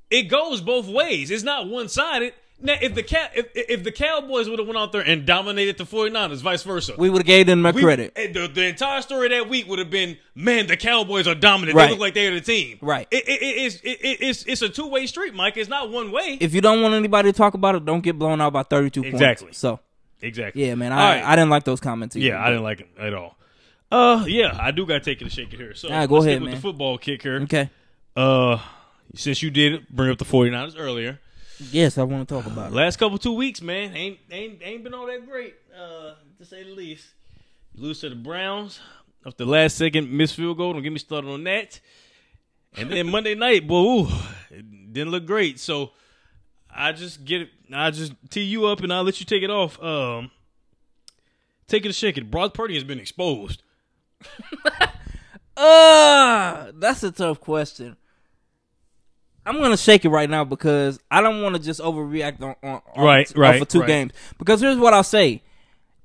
It 0.09 0.24
goes 0.24 0.60
both 0.60 0.86
ways. 0.86 1.30
It's 1.30 1.43
not 1.43 1.68
one 1.68 1.88
sided. 1.88 2.32
Now, 2.58 2.74
if 2.80 2.94
the 2.94 3.02
Cow- 3.02 3.28
if, 3.34 3.48
if 3.54 3.84
the 3.84 3.92
Cowboys 3.92 4.48
would 4.48 4.58
have 4.58 4.66
went 4.66 4.78
out 4.78 4.90
there 4.90 5.02
and 5.02 5.26
dominated 5.26 5.76
the 5.76 5.84
49ers, 5.84 6.40
vice 6.40 6.62
versa, 6.62 6.94
We 6.96 7.10
would 7.10 7.18
have 7.20 7.26
gave 7.26 7.46
them 7.46 7.62
we- 7.62 7.82
credit. 7.82 8.14
The, 8.14 8.48
the 8.52 8.64
entire 8.66 9.02
story 9.02 9.28
that 9.28 9.48
week 9.48 9.68
would 9.68 9.78
have 9.78 9.90
been, 9.90 10.16
man, 10.34 10.66
the 10.66 10.76
Cowboys 10.76 11.28
are 11.28 11.34
dominant. 11.34 11.76
Right. 11.76 11.86
They 11.86 11.90
look 11.92 12.00
like 12.00 12.14
they're 12.14 12.32
the 12.32 12.40
team. 12.40 12.78
Right. 12.80 13.06
It, 13.10 13.28
it, 13.28 13.42
it, 13.42 13.44
it's, 13.44 13.76
it, 13.76 13.88
it- 14.00 14.18
it's 14.22 14.44
it's 14.46 14.62
a 14.62 14.70
two 14.70 14.86
way 14.88 15.06
street, 15.06 15.34
Mike. 15.34 15.58
It's 15.58 15.68
not 15.68 15.90
one 15.90 16.10
way. 16.12 16.38
If 16.40 16.54
you 16.54 16.62
don't 16.62 16.80
want 16.80 16.94
anybody 16.94 17.30
to 17.30 17.36
talk 17.36 17.52
about 17.54 17.74
it, 17.74 17.84
don't 17.84 18.00
get 18.00 18.18
blown 18.18 18.40
out 18.40 18.54
by 18.54 18.62
32 18.62 19.04
Exactly. 19.04 19.46
points. 19.48 19.58
So, 19.58 19.80
exactly. 20.22 20.64
yeah, 20.66 20.74
man, 20.76 20.92
I, 20.92 21.16
right. 21.16 21.24
I 21.24 21.36
didn't 21.36 21.50
like 21.50 21.64
those 21.64 21.80
comments 21.80 22.16
either. 22.16 22.26
Yeah, 22.26 22.42
I 22.42 22.48
didn't 22.48 22.62
like 22.64 22.80
it 22.80 22.88
at 22.98 23.12
all. 23.12 23.36
Uh, 23.92 24.24
yeah, 24.26 24.56
I 24.58 24.70
do 24.70 24.86
got 24.86 24.94
to 24.94 25.00
take 25.00 25.20
it 25.20 25.24
and 25.24 25.32
shake 25.32 25.52
it 25.52 25.58
here. 25.58 25.74
So 25.74 25.90
right, 25.90 26.08
go 26.08 26.16
ahead, 26.22 26.40
with 26.40 26.46
man. 26.50 26.54
the 26.56 26.60
football 26.62 26.96
kick 26.98 27.22
here. 27.22 27.40
Okay. 27.42 27.68
Uh, 28.16 28.58
since 29.14 29.42
you 29.42 29.50
did 29.50 29.88
bring 29.90 30.10
up 30.10 30.18
the 30.18 30.24
49ers 30.24 30.74
earlier, 30.78 31.20
Yes, 31.58 31.96
I 31.98 32.02
want 32.02 32.28
to 32.28 32.34
talk 32.34 32.46
about 32.46 32.72
it. 32.72 32.74
last 32.74 32.98
couple 32.98 33.18
two 33.18 33.32
weeks, 33.32 33.62
man, 33.62 33.96
ain't 33.96 34.18
ain't 34.30 34.60
ain't 34.62 34.84
been 34.84 34.94
all 34.94 35.06
that 35.06 35.26
great, 35.26 35.54
uh, 35.74 36.14
to 36.38 36.44
say 36.44 36.64
the 36.64 36.70
least. 36.70 37.06
You 37.74 37.84
lose 37.84 38.00
to 38.00 38.10
the 38.10 38.14
Browns 38.14 38.80
off 39.24 39.36
the 39.36 39.46
last 39.46 39.76
second 39.76 40.10
missed 40.10 40.36
field 40.36 40.58
goal. 40.58 40.72
Don't 40.74 40.82
get 40.82 40.92
me 40.92 40.98
started 40.98 41.28
on 41.28 41.44
that. 41.44 41.80
And 42.76 42.90
then 42.90 43.10
Monday 43.10 43.34
night, 43.46 43.66
boy, 43.66 43.80
ooh, 43.80 44.08
it 44.50 44.92
didn't 44.92 45.10
look 45.10 45.26
great. 45.26 45.58
So 45.58 45.92
I 46.70 46.92
just 46.92 47.24
get 47.24 47.42
it. 47.42 47.48
I 47.72 47.90
just 47.90 48.12
tee 48.30 48.42
you 48.42 48.66
up 48.66 48.80
and 48.80 48.92
I'll 48.92 49.02
let 49.02 49.18
you 49.20 49.26
take 49.26 49.42
it 49.42 49.50
off. 49.50 49.82
Um, 49.82 50.30
take 51.66 51.84
it 51.86 51.88
or 51.88 51.94
shake 51.94 52.18
it. 52.18 52.30
Brock 52.30 52.54
Purdy 52.54 52.74
has 52.74 52.84
been 52.84 53.00
exposed. 53.00 53.62
Uh, 55.56 56.70
that's 56.74 57.02
a 57.02 57.10
tough 57.10 57.40
question. 57.40 57.96
I'm 59.47 59.59
gonna 59.60 59.77
shake 59.77 60.05
it 60.05 60.09
right 60.09 60.28
now 60.28 60.44
because 60.44 60.98
I 61.10 61.20
don't 61.20 61.40
want 61.43 61.55
to 61.56 61.62
just 61.62 61.81
overreact 61.81 62.43
on, 62.43 62.56
on, 62.62 62.82
on 62.94 63.05
Right, 63.05 63.32
right, 63.36 63.62
of 63.62 63.68
two 63.68 63.81
right. 63.81 63.86
games. 63.86 64.12
Because 64.39 64.60
here's 64.60 64.77
what 64.77 64.93
I'll 64.93 65.05
say. 65.05 65.43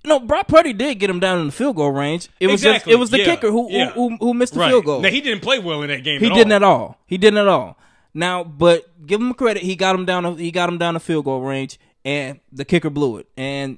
You 0.03 0.09
know, 0.09 0.19
Brock 0.19 0.47
Purdy 0.47 0.73
did 0.73 0.95
get 0.99 1.09
him 1.09 1.19
down 1.19 1.39
in 1.39 1.45
the 1.47 1.51
field 1.51 1.75
goal 1.75 1.91
range. 1.91 2.29
It 2.39 2.47
was 2.47 2.61
just, 2.61 2.87
it 2.87 2.95
was 2.95 3.09
the 3.11 3.19
yeah, 3.19 3.25
kicker 3.25 3.51
who, 3.51 3.69
yeah. 3.71 3.89
who 3.91 4.09
who 4.09 4.17
who 4.17 4.33
missed 4.33 4.53
the 4.53 4.59
Right. 4.59 4.69
field 4.69 4.85
goal. 4.85 5.01
Now 5.01 5.09
he 5.09 5.21
didn't 5.21 5.41
play 5.41 5.59
well 5.59 5.81
in 5.83 5.89
that 5.89 6.03
game. 6.03 6.19
He 6.19 6.27
at 6.27 6.33
didn't 6.33 6.51
all. 6.51 6.55
at 6.55 6.63
all. 6.63 6.97
He 7.05 7.17
didn't 7.17 7.39
at 7.39 7.47
all. 7.47 7.77
Now, 8.13 8.43
but 8.43 9.05
give 9.05 9.21
him 9.21 9.33
credit. 9.33 9.63
He 9.63 9.75
got 9.75 9.95
him 9.95 10.05
down. 10.05 10.37
He 10.37 10.51
got 10.51 10.69
him 10.69 10.77
down 10.77 10.95
the 10.95 10.99
field 10.99 11.25
goal 11.25 11.41
range, 11.41 11.79
and 12.03 12.39
the 12.51 12.65
kicker 12.65 12.89
blew 12.89 13.17
it. 13.17 13.27
And 13.37 13.77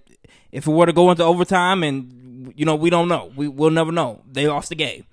if 0.51 0.65
it 0.67 0.71
were 0.71 0.85
to 0.85 0.93
go 0.93 1.11
into 1.11 1.23
overtime, 1.23 1.83
and 1.83 2.53
you 2.55 2.65
know, 2.65 2.75
we 2.75 2.89
don't 2.89 3.07
know. 3.07 3.31
We 3.35 3.47
will 3.47 3.69
never 3.71 3.91
know. 3.91 4.21
They 4.31 4.47
lost 4.47 4.69
the 4.69 4.75
game. 4.75 5.05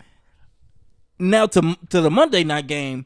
Now 1.18 1.47
to 1.48 1.77
to 1.90 2.01
the 2.01 2.10
Monday 2.10 2.44
night 2.44 2.66
game, 2.66 3.05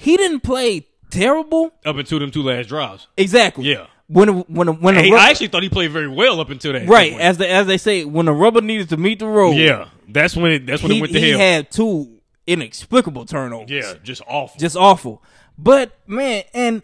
he 0.00 0.16
didn't 0.16 0.40
play 0.40 0.86
terrible. 1.10 1.72
up 1.84 1.96
until 1.96 2.18
them 2.18 2.30
two 2.30 2.42
last 2.42 2.68
drives. 2.68 3.06
Exactly. 3.16 3.64
Yeah. 3.66 3.86
When 4.08 4.40
when 4.42 4.80
when 4.80 4.94
Hey, 4.96 5.10
rubber, 5.10 5.22
I 5.22 5.30
actually 5.30 5.48
thought 5.48 5.62
he 5.62 5.68
played 5.68 5.92
very 5.92 6.08
well 6.08 6.40
up 6.40 6.50
until 6.50 6.72
that. 6.72 6.88
right 6.88 7.12
point. 7.12 7.22
as 7.22 7.38
the 7.38 7.48
as 7.48 7.66
they 7.68 7.78
say 7.78 8.04
when 8.04 8.26
the 8.26 8.32
rubber 8.32 8.60
needed 8.60 8.88
to 8.88 8.96
meet 8.96 9.20
the 9.20 9.26
road. 9.28 9.52
yeah, 9.56 9.88
that's 10.08 10.34
when 10.36 10.50
it. 10.52 10.66
That's 10.66 10.82
when 10.82 10.90
He, 10.92 10.98
it 10.98 11.00
went 11.00 11.12
to 11.12 11.20
he 11.20 11.30
hell. 11.30 11.38
had 11.38 11.70
two 11.70 12.18
inexplicable 12.46 13.24
turnovers. 13.26 13.70
yeah, 13.70 13.94
just 14.02 14.22
awful. 14.26 14.58
just 14.58 14.76
awful. 14.76 15.22
But 15.56 15.92
man, 16.08 16.42
and 16.54 16.82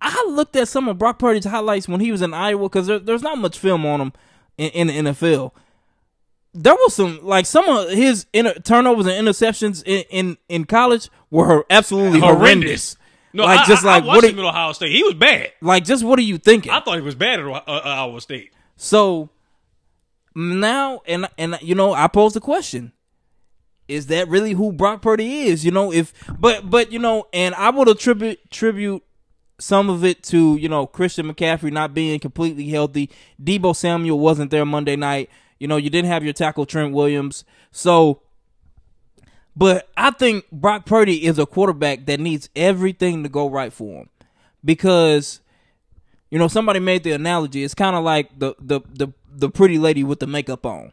I 0.00 0.24
looked 0.28 0.54
at 0.54 0.68
some 0.68 0.86
of 0.88 0.98
Brock 0.98 1.18
Purdy's 1.18 1.46
highlights 1.46 1.88
when 1.88 1.98
he 2.00 2.12
was 2.12 2.22
in 2.22 2.32
Iowa 2.32 2.68
because 2.68 2.86
there, 2.86 3.00
there's 3.00 3.22
not 3.22 3.38
much 3.38 3.58
film 3.58 3.84
on 3.84 4.00
him 4.00 4.12
in, 4.56 4.70
in 4.70 5.04
the 5.04 5.10
NFL. 5.10 5.50
There 6.60 6.74
was 6.74 6.94
some 6.94 7.20
like 7.22 7.46
some 7.46 7.68
of 7.68 7.90
his 7.90 8.26
inter- 8.32 8.54
turnovers 8.54 9.06
and 9.06 9.26
interceptions 9.26 9.82
in, 9.86 10.04
in, 10.10 10.38
in 10.48 10.64
college 10.64 11.08
were 11.30 11.64
absolutely 11.70 12.18
horrendous. 12.20 12.96
no, 13.32 13.44
like 13.44 13.60
I, 13.60 13.64
just 13.66 13.84
I, 13.84 13.98
like 13.98 14.04
I 14.04 14.06
what 14.06 14.24
him 14.24 14.38
at 14.38 14.44
Ohio 14.44 14.72
State. 14.72 14.90
He 14.90 15.04
was 15.04 15.14
bad. 15.14 15.52
like 15.60 15.84
just 15.84 16.02
what 16.02 16.18
are 16.18 16.22
you 16.22 16.36
thinking? 16.36 16.72
I 16.72 16.80
thought 16.80 16.96
he 16.96 17.00
was 17.00 17.14
bad 17.14 17.38
at 17.38 17.46
uh, 17.46 17.62
uh, 17.66 17.80
Iowa 17.84 18.20
State. 18.20 18.52
So 18.76 19.30
now, 20.34 21.02
and 21.06 21.28
and 21.38 21.58
you 21.62 21.74
know, 21.74 21.92
I 21.92 22.08
pose 22.08 22.34
the 22.34 22.40
question: 22.40 22.92
Is 23.86 24.06
that 24.06 24.28
really 24.28 24.52
who 24.52 24.72
Brock 24.72 25.02
Purdy 25.02 25.42
is? 25.42 25.64
You 25.64 25.70
know, 25.70 25.92
if 25.92 26.12
but 26.38 26.68
but 26.68 26.90
you 26.90 26.98
know, 26.98 27.26
and 27.32 27.54
I 27.54 27.70
would 27.70 27.88
attribute 27.88 28.50
tribute 28.50 29.04
some 29.58 29.90
of 29.90 30.04
it 30.04 30.22
to 30.24 30.56
you 30.56 30.68
know 30.68 30.86
Christian 30.86 31.32
McCaffrey 31.32 31.72
not 31.72 31.94
being 31.94 32.18
completely 32.20 32.68
healthy. 32.68 33.10
Deebo 33.42 33.74
Samuel 33.74 34.18
wasn't 34.18 34.50
there 34.50 34.64
Monday 34.64 34.96
night. 34.96 35.30
You 35.58 35.68
know, 35.68 35.76
you 35.76 35.90
didn't 35.90 36.10
have 36.10 36.24
your 36.24 36.32
tackle 36.32 36.66
Trent 36.66 36.92
Williams, 36.92 37.44
so. 37.70 38.22
But 39.56 39.88
I 39.96 40.12
think 40.12 40.48
Brock 40.52 40.86
Purdy 40.86 41.26
is 41.26 41.36
a 41.36 41.44
quarterback 41.44 42.06
that 42.06 42.20
needs 42.20 42.48
everything 42.54 43.24
to 43.24 43.28
go 43.28 43.50
right 43.50 43.72
for 43.72 44.02
him, 44.02 44.08
because 44.64 45.40
you 46.30 46.38
know, 46.38 46.46
somebody 46.46 46.78
made 46.78 47.02
the 47.02 47.12
analogy. 47.12 47.64
It's 47.64 47.74
kind 47.74 47.96
of 47.96 48.04
like 48.04 48.38
the, 48.38 48.54
the 48.60 48.80
the 48.88 49.08
the 49.28 49.50
pretty 49.50 49.78
lady 49.78 50.04
with 50.04 50.20
the 50.20 50.28
makeup 50.28 50.64
on, 50.64 50.92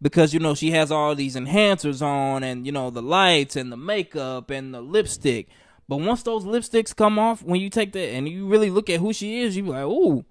because 0.00 0.32
you 0.32 0.38
know 0.38 0.54
she 0.54 0.70
has 0.70 0.92
all 0.92 1.16
these 1.16 1.34
enhancers 1.34 2.00
on, 2.00 2.44
and 2.44 2.66
you 2.66 2.70
know 2.70 2.90
the 2.90 3.02
lights 3.02 3.56
and 3.56 3.72
the 3.72 3.76
makeup 3.76 4.50
and 4.50 4.72
the 4.72 4.80
lipstick. 4.80 5.48
But 5.88 5.96
once 5.96 6.22
those 6.22 6.44
lipsticks 6.44 6.94
come 6.94 7.18
off, 7.18 7.42
when 7.42 7.60
you 7.60 7.70
take 7.70 7.92
that 7.92 8.10
and 8.10 8.28
you 8.28 8.46
really 8.46 8.70
look 8.70 8.90
at 8.90 9.00
who 9.00 9.12
she 9.12 9.40
is, 9.40 9.56
you 9.56 9.64
be 9.64 9.70
like, 9.70 9.84
ooh. 9.84 10.24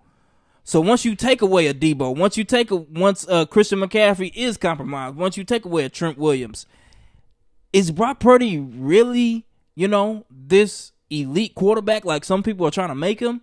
So 0.68 0.81
once 0.81 1.06
you 1.06 1.15
take 1.15 1.41
away 1.41 1.68
a 1.68 1.73
Deebo, 1.73 2.14
once 2.14 2.35
you 2.38 2.44
take 2.44 2.72
a 2.72 2.76
once 2.76 3.26
uh, 3.30 3.45
Christian 3.45 3.80
McCaffrey 3.80 4.34
is 4.35 4.57
compromised, 4.57 5.15
once 5.15 5.38
you 5.38 5.45
take 5.45 5.64
away 5.64 5.85
a 5.85 5.89
Trent 5.89 6.18
Williams, 6.18 6.65
is 7.72 7.89
Brock 7.89 8.19
Purdy 8.19 8.57
really, 8.60 9.45
you 9.76 9.88
know, 9.88 10.26
this 10.30 10.91
elite 11.10 11.56
quarterback 11.56 12.03
like 12.03 12.26
some 12.26 12.44
people 12.44 12.68
are 12.68 12.72
trying 12.72 12.89
to 12.89 12.95
make 12.95 13.22
him? 13.22 13.39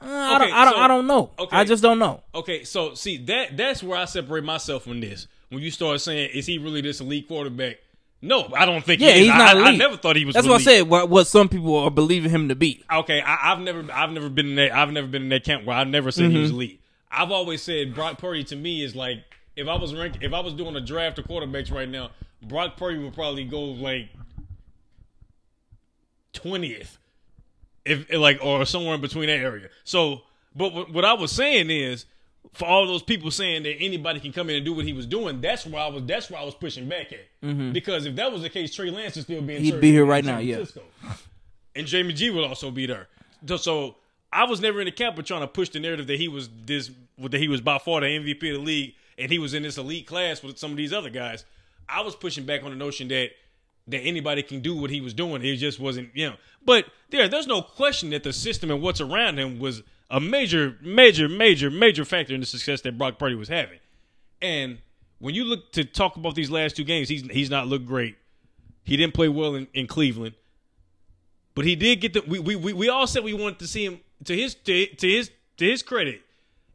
Uh, 0.00 0.06
I, 0.08 0.38
don't, 0.38 0.52
I 0.52 0.64
don't. 0.64 0.74
so- 0.74 0.80
I 0.80 0.88
don't 0.88 1.06
know. 1.06 1.30
okay. 1.38 1.56
I 1.56 1.62
just 1.62 1.84
don't 1.84 2.00
know. 2.00 2.24
Okay, 2.34 2.64
so 2.64 2.94
see 2.94 3.18
that 3.26 3.56
that's 3.56 3.84
where 3.84 3.96
I 3.96 4.04
separate 4.04 4.42
myself 4.42 4.82
from 4.82 5.00
this. 5.00 5.28
When 5.50 5.62
you 5.62 5.70
start 5.70 6.00
saying, 6.00 6.30
"Is 6.34 6.46
he 6.46 6.58
really 6.58 6.80
this 6.80 7.00
elite 7.00 7.28
quarterback?" 7.28 7.76
No, 8.26 8.48
I 8.54 8.66
don't 8.66 8.84
think. 8.84 9.00
Yeah, 9.00 9.12
he 9.12 9.20
he's 9.20 9.28
not 9.28 9.56
I, 9.56 9.68
I 9.68 9.76
never 9.76 9.96
thought 9.96 10.16
he 10.16 10.24
was. 10.24 10.34
That's 10.34 10.46
elite. 10.46 10.52
what 10.66 10.72
I 10.72 10.76
said. 10.76 10.88
What, 10.88 11.08
what 11.08 11.26
some 11.26 11.48
people 11.48 11.76
are 11.76 11.90
believing 11.90 12.30
him 12.30 12.48
to 12.48 12.54
be. 12.54 12.82
okay, 12.92 13.20
I, 13.20 13.52
I've 13.52 13.60
never, 13.60 13.84
I've 13.92 14.10
never 14.10 14.28
been 14.28 14.46
in 14.50 14.54
that, 14.56 14.72
I've 14.74 14.90
never 14.92 15.06
been 15.06 15.22
in 15.22 15.28
that 15.30 15.44
camp 15.44 15.64
where 15.64 15.76
I've 15.76 15.88
never 15.88 16.10
said 16.10 16.30
he 16.30 16.38
was 16.38 16.48
Mm-hmm. 16.50 16.56
elite. 16.56 16.80
I've 17.10 17.30
always 17.30 17.62
said 17.62 17.94
Brock 17.94 18.18
Purdy 18.18 18.44
to 18.44 18.56
me 18.56 18.82
is 18.82 18.94
like 18.96 19.18
if 19.56 19.68
I 19.68 19.76
was 19.76 19.94
rank, 19.94 20.18
if 20.20 20.32
I 20.32 20.40
was 20.40 20.52
doing 20.54 20.76
a 20.76 20.80
draft 20.80 21.18
of 21.18 21.26
quarterbacks 21.26 21.72
right 21.72 21.88
now, 21.88 22.10
Brock 22.42 22.76
Purdy 22.76 22.98
would 22.98 23.14
probably 23.14 23.44
go 23.44 23.60
like 23.62 24.08
twentieth, 26.32 26.98
if 27.84 28.12
like 28.12 28.38
or 28.42 28.64
somewhere 28.66 28.94
in 28.96 29.00
between 29.00 29.28
that 29.28 29.38
area. 29.38 29.68
So, 29.84 30.22
but 30.54 30.72
what, 30.74 30.92
what 30.92 31.04
I 31.04 31.14
was 31.14 31.32
saying 31.32 31.70
is. 31.70 32.06
For 32.52 32.66
all 32.66 32.86
those 32.86 33.02
people 33.02 33.30
saying 33.30 33.64
that 33.64 33.76
anybody 33.80 34.20
can 34.20 34.32
come 34.32 34.48
in 34.50 34.56
and 34.56 34.64
do 34.64 34.72
what 34.72 34.84
he 34.84 34.92
was 34.92 35.06
doing, 35.06 35.40
that's 35.40 35.66
where 35.66 35.82
I 35.82 35.88
was. 35.88 36.04
That's 36.04 36.30
where 36.30 36.40
I 36.40 36.44
was 36.44 36.54
pushing 36.54 36.88
back 36.88 37.12
at. 37.12 37.72
Because 37.72 38.06
if 38.06 38.16
that 38.16 38.32
was 38.32 38.42
the 38.42 38.50
case, 38.50 38.74
Trey 38.74 38.90
Lance 38.90 39.16
would 39.16 39.24
still 39.24 39.42
be 39.42 39.56
in. 39.56 39.62
Mm-hmm. 39.62 39.74
He'd 39.74 39.80
be 39.80 39.92
here 39.92 40.06
right 40.06 40.24
now, 40.24 40.38
yeah. 40.38 40.64
And 41.74 41.86
Jimmy 41.86 42.14
G 42.14 42.30
would 42.30 42.44
also 42.44 42.70
be 42.70 42.86
there. 42.86 43.08
So, 43.46 43.56
so 43.56 43.96
I 44.32 44.44
was 44.44 44.60
never 44.60 44.80
in 44.80 44.86
the 44.86 44.92
camp 44.92 45.18
of 45.18 45.24
trying 45.24 45.42
to 45.42 45.46
push 45.46 45.68
the 45.68 45.80
narrative 45.80 46.06
that 46.06 46.18
he 46.18 46.28
was 46.28 46.48
this, 46.64 46.90
that 47.18 47.38
he 47.38 47.48
was 47.48 47.60
by 47.60 47.78
far 47.78 48.00
the 48.00 48.06
MVP 48.06 48.54
of 48.54 48.60
the 48.60 48.64
league, 48.64 48.94
and 49.18 49.30
he 49.30 49.38
was 49.38 49.54
in 49.54 49.62
this 49.62 49.78
elite 49.78 50.06
class 50.06 50.42
with 50.42 50.58
some 50.58 50.70
of 50.70 50.76
these 50.76 50.92
other 50.92 51.10
guys. 51.10 51.44
I 51.88 52.00
was 52.02 52.16
pushing 52.16 52.44
back 52.44 52.64
on 52.64 52.70
the 52.70 52.76
notion 52.76 53.08
that 53.08 53.30
that 53.88 54.00
anybody 54.00 54.42
can 54.42 54.60
do 54.60 54.76
what 54.76 54.90
he 54.90 55.00
was 55.00 55.14
doing. 55.14 55.44
It 55.44 55.56
just 55.56 55.78
wasn't, 55.78 56.10
you 56.14 56.30
know. 56.30 56.36
But 56.64 56.86
there, 57.10 57.28
there's 57.28 57.46
no 57.46 57.62
question 57.62 58.10
that 58.10 58.24
the 58.24 58.32
system 58.32 58.70
and 58.70 58.82
what's 58.82 59.00
around 59.00 59.38
him 59.38 59.60
was 59.60 59.82
a 60.10 60.20
major, 60.20 60.76
major, 60.80 61.28
major, 61.28 61.70
major 61.70 62.04
factor 62.04 62.34
in 62.34 62.40
the 62.40 62.46
success 62.46 62.80
that 62.82 62.96
Brock 62.96 63.18
Purdy 63.18 63.34
was 63.34 63.48
having. 63.48 63.78
And 64.40 64.78
when 65.18 65.34
you 65.34 65.44
look 65.44 65.72
to 65.72 65.84
talk 65.84 66.16
about 66.16 66.34
these 66.34 66.50
last 66.50 66.76
two 66.76 66.84
games, 66.84 67.08
he's 67.08 67.22
he's 67.30 67.50
not 67.50 67.66
looked 67.66 67.86
great. 67.86 68.16
He 68.84 68.96
didn't 68.96 69.14
play 69.14 69.28
well 69.28 69.54
in, 69.54 69.66
in 69.74 69.86
Cleveland. 69.86 70.34
But 71.54 71.64
he 71.64 71.74
did 71.74 72.00
get 72.00 72.12
the 72.12 72.22
we, 72.26 72.38
we 72.38 72.54
we 72.54 72.72
we 72.72 72.88
all 72.88 73.06
said 73.06 73.24
we 73.24 73.34
wanted 73.34 73.58
to 73.60 73.66
see 73.66 73.84
him 73.84 74.00
to 74.24 74.36
his 74.36 74.54
to, 74.54 74.86
to 74.86 75.08
his 75.08 75.30
to 75.56 75.64
his 75.64 75.82
credit. 75.82 76.20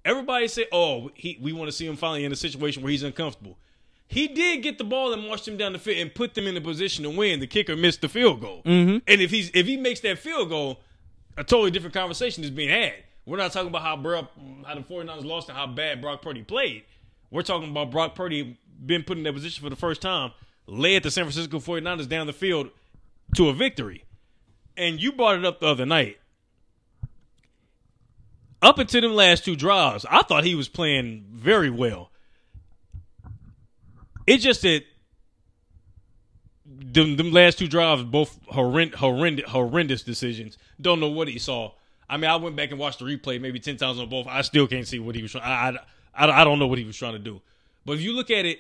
Everybody 0.04 0.48
said, 0.48 0.66
"Oh, 0.72 1.12
he 1.14 1.38
we 1.40 1.54
want 1.54 1.68
to 1.68 1.72
see 1.72 1.86
him 1.86 1.96
finally 1.96 2.26
in 2.26 2.32
a 2.32 2.36
situation 2.36 2.82
where 2.82 2.92
he's 2.92 3.04
uncomfortable." 3.04 3.58
He 4.08 4.28
did 4.28 4.62
get 4.62 4.78
the 4.78 4.84
ball 4.84 5.14
and 5.14 5.26
marched 5.26 5.48
him 5.48 5.56
down 5.56 5.72
the 5.72 5.80
field 5.80 5.98
and 6.00 6.14
put 6.14 6.34
them 6.34 6.46
in 6.46 6.58
a 6.58 6.62
position 6.62 7.06
to 7.06 7.10
win. 7.10 7.40
The 7.40 7.48
kicker 7.48 7.78
missed 7.78 8.02
the 8.02 8.10
field 8.10 8.42
goal, 8.42 8.62
mm-hmm. 8.66 8.98
and 9.08 9.22
if 9.22 9.32
he's 9.32 9.52
if 9.54 9.68
he 9.68 9.78
makes 9.78 10.02
that 10.02 10.18
field 10.18 10.50
goal, 10.50 10.82
a 11.38 11.44
totally 11.44 11.72
different 11.72 11.94
conversation 11.94 12.44
is 12.44 12.50
being 12.50 12.70
had. 12.70 12.96
We're 13.26 13.38
not 13.38 13.52
talking 13.52 13.70
about 13.70 13.84
how 13.84 13.98
Bro, 13.98 14.28
how 14.66 14.76
the 14.76 14.82
49ers 14.82 15.26
lost 15.26 15.50
and 15.50 15.58
how 15.58 15.68
bad 15.68 16.02
Brock 16.02 16.22
Purdy 16.22 16.44
played. 16.44 16.84
We're 17.30 17.44
talking 17.44 17.70
about 17.70 17.92
Brock 17.92 18.16
Purdy 18.16 18.58
being 18.86 19.04
put 19.04 19.18
in 19.18 19.24
that 19.24 19.34
position 19.34 19.64
for 19.64 19.70
the 19.70 19.76
first 19.76 20.02
time, 20.02 20.32
led 20.66 21.04
the 21.04 21.12
San 21.12 21.26
Francisco 21.26 21.60
49ers 21.60 22.10
down 22.10 22.28
the 22.28 22.34
field 22.34 22.70
to 23.36 23.50
a 23.50 23.54
victory 23.54 24.04
and 24.78 25.02
you 25.02 25.12
brought 25.12 25.38
it 25.38 25.46
up 25.46 25.60
the 25.60 25.68
other 25.68 25.86
night. 25.86 26.18
Up 28.62 28.78
until 28.78 29.02
them 29.02 29.14
last 29.14 29.44
two 29.44 29.56
drives, 29.56 30.06
I 30.10 30.22
thought 30.22 30.44
he 30.44 30.56
was 30.56 30.70
playing 30.70 31.26
very 31.32 31.70
well. 31.70 32.12
It's 34.28 34.44
just 34.44 34.62
that 34.62 34.84
them, 36.66 37.16
them 37.16 37.32
last 37.32 37.58
two 37.58 37.68
drives, 37.68 38.04
both 38.04 38.40
horrend, 38.48 39.44
horrendous 39.44 40.04
decisions. 40.04 40.58
Don't 40.80 41.00
know 41.00 41.10
what 41.10 41.28
he 41.28 41.40
saw. 41.40 41.72
I 42.12 42.18
mean, 42.18 42.30
I 42.30 42.36
went 42.36 42.58
back 42.58 42.72
and 42.72 42.80
watched 42.80 43.00
the 43.00 43.06
replay 43.06 43.40
maybe 43.40 43.58
ten 43.58 43.78
times 43.78 43.98
on 43.98 44.10
both. 44.10 44.28
I 44.28 44.42
still 44.42 44.68
can't 44.68 44.86
see 44.86 45.00
what 45.00 45.16
he 45.16 45.22
was 45.22 45.32
trying. 45.32 45.46
I, 45.46 45.80
I, 46.14 46.42
I 46.42 46.44
don't 46.44 46.60
know 46.60 46.68
what 46.68 46.78
he 46.78 46.84
was 46.84 46.98
trying 46.98 47.14
to 47.14 47.20
do. 47.20 47.42
But 47.86 47.94
if 47.94 48.02
you 48.02 48.12
look 48.12 48.30
at 48.30 48.46
it, 48.46 48.60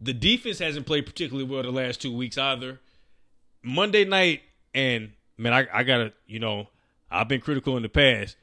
the 0.00 0.14
defense 0.14 0.60
hasn't 0.60 0.86
played 0.86 1.04
particularly 1.04 1.46
well 1.46 1.62
the 1.62 1.70
last 1.70 2.00
two 2.00 2.16
weeks 2.16 2.38
either. 2.38 2.80
Monday 3.62 4.06
night, 4.06 4.40
and 4.72 5.12
man, 5.36 5.52
I, 5.52 5.66
I 5.70 5.82
gotta, 5.82 6.14
you 6.26 6.38
know, 6.38 6.68
I've 7.10 7.28
been 7.28 7.42
critical 7.42 7.76
in 7.76 7.82
the 7.82 7.90
past, 7.90 8.36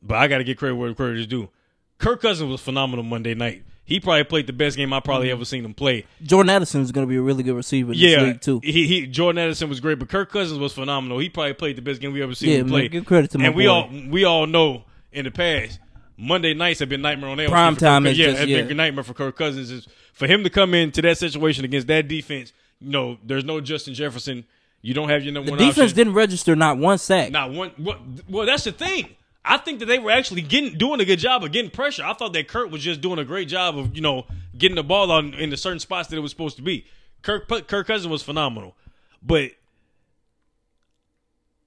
but 0.00 0.16
I 0.16 0.26
gotta 0.26 0.44
get 0.44 0.56
credit 0.56 0.76
where 0.76 0.94
credit 0.94 1.18
is 1.18 1.26
due. 1.26 1.50
Kirk 1.98 2.22
Cousins 2.22 2.50
was 2.50 2.62
phenomenal 2.62 3.04
Monday 3.04 3.34
night. 3.34 3.64
He 3.86 4.00
probably 4.00 4.24
played 4.24 4.46
the 4.46 4.54
best 4.54 4.76
game 4.78 4.92
I 4.94 5.00
probably 5.00 5.26
mm-hmm. 5.26 5.32
ever 5.34 5.44
seen 5.44 5.64
him 5.64 5.74
play. 5.74 6.06
Jordan 6.22 6.48
Addison 6.50 6.80
is 6.80 6.90
going 6.90 7.06
to 7.06 7.10
be 7.10 7.16
a 7.16 7.20
really 7.22 7.42
good 7.42 7.54
receiver 7.54 7.92
Yeah, 7.92 8.32
too. 8.32 8.60
he, 8.64 8.86
he 8.86 9.06
Jordan 9.06 9.42
Addison 9.42 9.68
was 9.68 9.80
great, 9.80 9.98
but 9.98 10.08
Kirk 10.08 10.30
Cousins 10.30 10.58
was 10.58 10.72
phenomenal. 10.72 11.18
He 11.18 11.28
probably 11.28 11.52
played 11.52 11.76
the 11.76 11.82
best 11.82 12.00
game 12.00 12.12
we 12.12 12.22
ever 12.22 12.34
seen 12.34 12.48
Yeah, 12.50 12.56
him 12.56 12.66
man, 12.66 12.70
play. 12.72 12.88
give 12.88 13.04
credit 13.04 13.30
to 13.32 13.38
my 13.38 13.46
and 13.46 13.54
we 13.54 13.66
all 13.66 13.90
we 14.08 14.24
all 14.24 14.46
know 14.46 14.84
in 15.12 15.24
the 15.26 15.30
past 15.30 15.80
Monday 16.16 16.54
nights 16.54 16.80
have 16.80 16.88
been 16.88 17.02
nightmare 17.02 17.28
on 17.30 17.38
Elm 17.40 17.50
Prime 17.50 17.74
Street 17.74 17.80
for 17.80 17.84
Kirk 17.84 17.88
time 17.90 18.06
is 18.06 18.18
yeah, 18.18 18.26
just- 18.32 18.46
yeah. 18.46 18.62
been 18.62 18.70
a 18.70 18.74
nightmare 18.74 19.04
for 19.04 19.14
Kirk 19.14 19.36
Cousins 19.36 19.70
is 19.70 19.86
for 20.12 20.26
him 20.26 20.44
to 20.44 20.50
come 20.50 20.72
into 20.74 21.02
that 21.02 21.18
situation 21.18 21.64
against 21.64 21.86
that 21.88 22.08
defense. 22.08 22.52
You 22.80 22.90
know, 22.90 23.18
there's 23.24 23.44
no 23.44 23.60
Justin 23.60 23.94
Jefferson. 23.94 24.44
You 24.80 24.94
don't 24.94 25.08
have 25.08 25.24
your 25.24 25.32
number 25.32 25.46
The 25.46 25.52
one 25.52 25.58
defense 25.58 25.78
option. 25.90 25.96
didn't 25.96 26.14
register 26.14 26.54
not 26.56 26.78
one 26.78 26.98
sack. 26.98 27.30
Not 27.30 27.50
one. 27.52 27.72
Well, 27.78 27.98
well, 28.28 28.46
that's 28.46 28.64
the 28.64 28.72
thing. 28.72 29.16
I 29.44 29.58
think 29.58 29.80
that 29.80 29.86
they 29.86 29.98
were 29.98 30.10
actually 30.10 30.40
getting 30.40 30.78
doing 30.78 31.00
a 31.00 31.04
good 31.04 31.18
job 31.18 31.44
of 31.44 31.52
getting 31.52 31.70
pressure. 31.70 32.02
I 32.04 32.14
thought 32.14 32.32
that 32.32 32.48
Kirk 32.48 32.70
was 32.70 32.82
just 32.82 33.00
doing 33.00 33.18
a 33.18 33.24
great 33.24 33.48
job 33.48 33.78
of 33.78 33.94
you 33.94 34.00
know 34.00 34.26
getting 34.56 34.76
the 34.76 34.82
ball 34.82 35.10
on 35.12 35.34
in 35.34 35.50
the 35.50 35.56
certain 35.56 35.80
spots 35.80 36.08
that 36.08 36.16
it 36.16 36.20
was 36.20 36.30
supposed 36.30 36.56
to 36.56 36.62
be. 36.62 36.86
Kirk 37.22 37.48
Kirk 37.66 37.86
Cousins 37.86 38.08
was 38.08 38.22
phenomenal, 38.22 38.74
but 39.22 39.50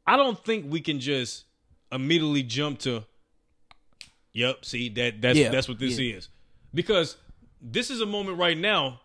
I 0.05 0.17
don't 0.17 0.43
think 0.43 0.71
we 0.71 0.81
can 0.81 0.99
just 0.99 1.45
immediately 1.91 2.43
jump 2.43 2.79
to. 2.79 3.03
Yep. 4.33 4.65
See 4.65 4.89
that 4.89 5.21
that's 5.21 5.37
Yeah, 5.37 5.49
that's 5.49 5.67
what 5.67 5.79
this 5.79 5.99
yeah. 5.99 6.15
is 6.15 6.29
because 6.73 7.17
this 7.61 7.89
is 7.89 8.01
a 8.01 8.05
moment 8.05 8.37
right 8.37 8.57
now. 8.57 9.01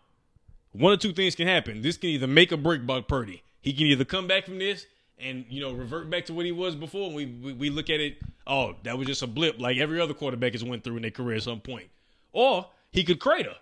One 0.71 0.93
or 0.93 0.97
two 0.97 1.13
things 1.13 1.35
can 1.35 1.47
happen. 1.47 1.83
This 1.83 1.97
can 1.97 2.09
either 2.09 2.25
make 2.25 2.51
or 2.51 2.57
break 2.57 2.85
Brock 2.87 3.07
Purdy. 3.07 3.43
He 3.61 3.73
can 3.73 3.85
either 3.87 4.05
come 4.05 4.27
back 4.27 4.45
from 4.45 4.57
this 4.57 4.87
and 5.19 5.45
you 5.49 5.61
know 5.61 5.73
revert 5.73 6.09
back 6.09 6.25
to 6.25 6.33
what 6.33 6.45
he 6.45 6.51
was 6.51 6.75
before. 6.75 7.07
And 7.07 7.15
we, 7.15 7.25
we 7.25 7.53
we 7.53 7.69
look 7.69 7.89
at 7.89 7.99
it. 7.99 8.17
Oh, 8.45 8.75
that 8.83 8.97
was 8.97 9.07
just 9.07 9.21
a 9.21 9.27
blip, 9.27 9.59
like 9.59 9.77
every 9.77 9.99
other 9.99 10.13
quarterback 10.13 10.53
has 10.53 10.63
went 10.63 10.83
through 10.83 10.97
in 10.97 11.01
their 11.01 11.11
career 11.11 11.37
at 11.37 11.43
some 11.43 11.59
point. 11.59 11.87
Or 12.31 12.67
he 12.91 13.03
could 13.03 13.19
crater, 13.19 13.55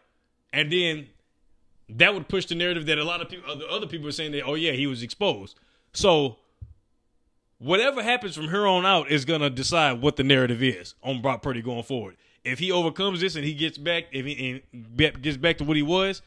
and 0.54 0.72
then 0.72 1.08
that 1.90 2.14
would 2.14 2.28
push 2.28 2.46
the 2.46 2.56
narrative 2.56 2.86
that 2.86 2.98
a 2.98 3.04
lot 3.04 3.22
of 3.22 3.30
people, 3.30 3.52
other 3.52 3.66
other 3.70 3.88
people 3.88 4.08
are 4.08 4.14
saying 4.14 4.32
that. 4.34 4.44
Oh 4.44 4.56
yeah, 4.56 4.72
he 4.72 4.88
was 4.88 5.04
exposed. 5.04 5.60
So 5.94 6.38
whatever 7.60 8.02
happens 8.02 8.36
from 8.36 8.50
here 8.50 8.66
on 8.66 8.86
out 8.86 9.12
is 9.12 9.26
gonna 9.26 9.50
decide 9.50 10.02
what 10.02 10.16
the 10.16 10.24
narrative 10.24 10.64
is 10.64 10.96
on 11.04 11.22
Brock 11.22 11.42
Purdy 11.42 11.62
going 11.62 11.84
forward. 11.84 12.18
If 12.44 12.58
he 12.58 12.72
overcomes 12.72 13.22
this 13.22 13.36
and 13.36 13.46
he 13.46 13.54
gets 13.54 13.78
back, 13.78 14.06
if 14.12 14.26
he 14.26 14.64
gets 15.22 15.38
back 15.38 15.60
to 15.60 15.64
what 15.64 15.78
he 15.78 15.84
was, 15.84 16.24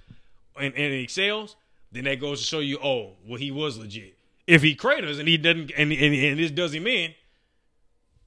and, 0.58 0.74
and 0.74 0.94
excels, 0.94 1.56
then 1.92 2.04
that 2.04 2.20
goes 2.20 2.40
to 2.40 2.46
show 2.46 2.60
you, 2.60 2.78
oh, 2.82 3.12
well, 3.26 3.38
he 3.38 3.50
was 3.50 3.78
legit. 3.78 4.16
If 4.46 4.62
he 4.62 4.74
craters 4.74 5.18
and 5.18 5.26
he 5.28 5.36
doesn't, 5.38 5.72
and 5.76 5.92
and, 5.92 6.14
and 6.14 6.38
this 6.38 6.50
does 6.50 6.74
him 6.74 6.86
in, 6.86 7.14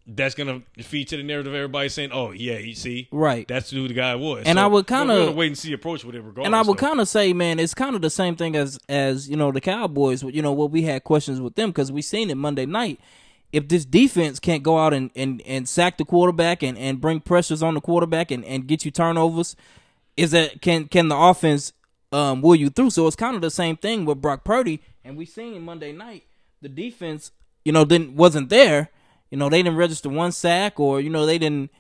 that's 0.07 0.35
gonna 0.35 0.61
feed 0.80 1.10
to 1.10 1.18
the 1.18 1.23
narrative 1.23 1.52
of 1.52 1.56
everybody 1.57 1.89
saying, 1.89 2.11
oh 2.14 2.31
yeah, 2.31 2.57
you 2.57 2.73
see, 2.73 3.07
Right. 3.11 3.48
that's 3.48 3.69
who 3.72 3.88
the 3.88 3.94
guy 3.94 4.15
was. 4.15 4.44
And 4.45 4.60
I 4.60 4.65
would 4.65 4.88
kinda- 4.88 5.31
wait 5.34 5.48
and 5.48 5.57
see 5.57 5.73
approach 5.73 6.06
with 6.06 6.15
it 6.15 6.19
regardless. 6.22 6.45
And 6.45 6.56
I 6.56 6.61
would 6.61 6.77
kind 6.77 7.02
of 7.02 7.07
say, 7.10 7.34
man, 7.34 7.60
it's 7.60 7.73
kind 7.73 7.95
of 7.95 8.02
the 8.02 8.10
same 8.10 8.35
thing 8.35 8.56
as 8.56 8.80
as 8.88 9.30
you 9.30 9.35
know 9.35 9.52
the 9.52 9.61
Cowboys. 9.61 10.23
You 10.23 10.41
know 10.41 10.53
what 10.53 10.72
we 10.72 10.84
had 10.84 11.03
questions 11.03 11.41
with 11.41 11.56
them 11.56 11.69
because 11.72 11.91
we 11.91 12.02
seen 12.02 12.30
it 12.30 12.35
Monday 12.35 12.65
night. 12.65 12.99
If 13.52 13.68
this 13.68 13.85
defense 13.85 14.39
can't 14.39 14.61
go 14.61 14.77
out 14.77 14.94
and, 14.94 15.10
and, 15.15 15.41
and 15.45 15.69
sack 15.69 15.98
the 15.98 16.03
quarterback 16.03 16.64
and, 16.64 16.77
and 16.77 16.99
bring 16.99 17.22
pressures 17.22 17.64
on 17.64 17.76
the 17.76 17.81
quarterback 17.81 18.30
and, 18.30 18.44
and 18.44 18.68
get 18.68 18.84
you 18.84 18.91
turnovers, 18.91 19.56
is 20.18 20.31
that 20.31 20.61
can 20.61 20.85
can 20.88 21.10
the 21.10 21.15
offense 21.18 21.72
um 22.18 22.41
will 22.41 22.56
you 22.56 22.69
through? 22.69 22.89
So 22.89 23.07
it's 23.07 23.15
kind 23.15 23.35
of 23.35 23.41
the 23.41 23.52
same 23.52 23.77
thing 23.77 24.06
with 24.06 24.22
Brock 24.22 24.44
Purdy. 24.44 24.81
And 25.03 25.18
we 25.18 25.26
seen 25.26 25.64
Monday 25.64 25.91
night 25.91 26.23
the 26.61 26.69
defense, 26.69 27.31
you 27.64 27.72
know, 27.72 27.85
didn't 27.85 28.15
wasn't 28.15 28.49
there. 28.49 28.89
You 29.30 29.38
know, 29.38 29.49
they 29.49 29.61
didn't 29.61 29.77
register 29.77 30.10
one 30.10 30.31
sack 30.31 30.80
or 30.80 30.99
you 30.99 31.10
know 31.10 31.26
they 31.26 31.38
didn't 31.38 31.72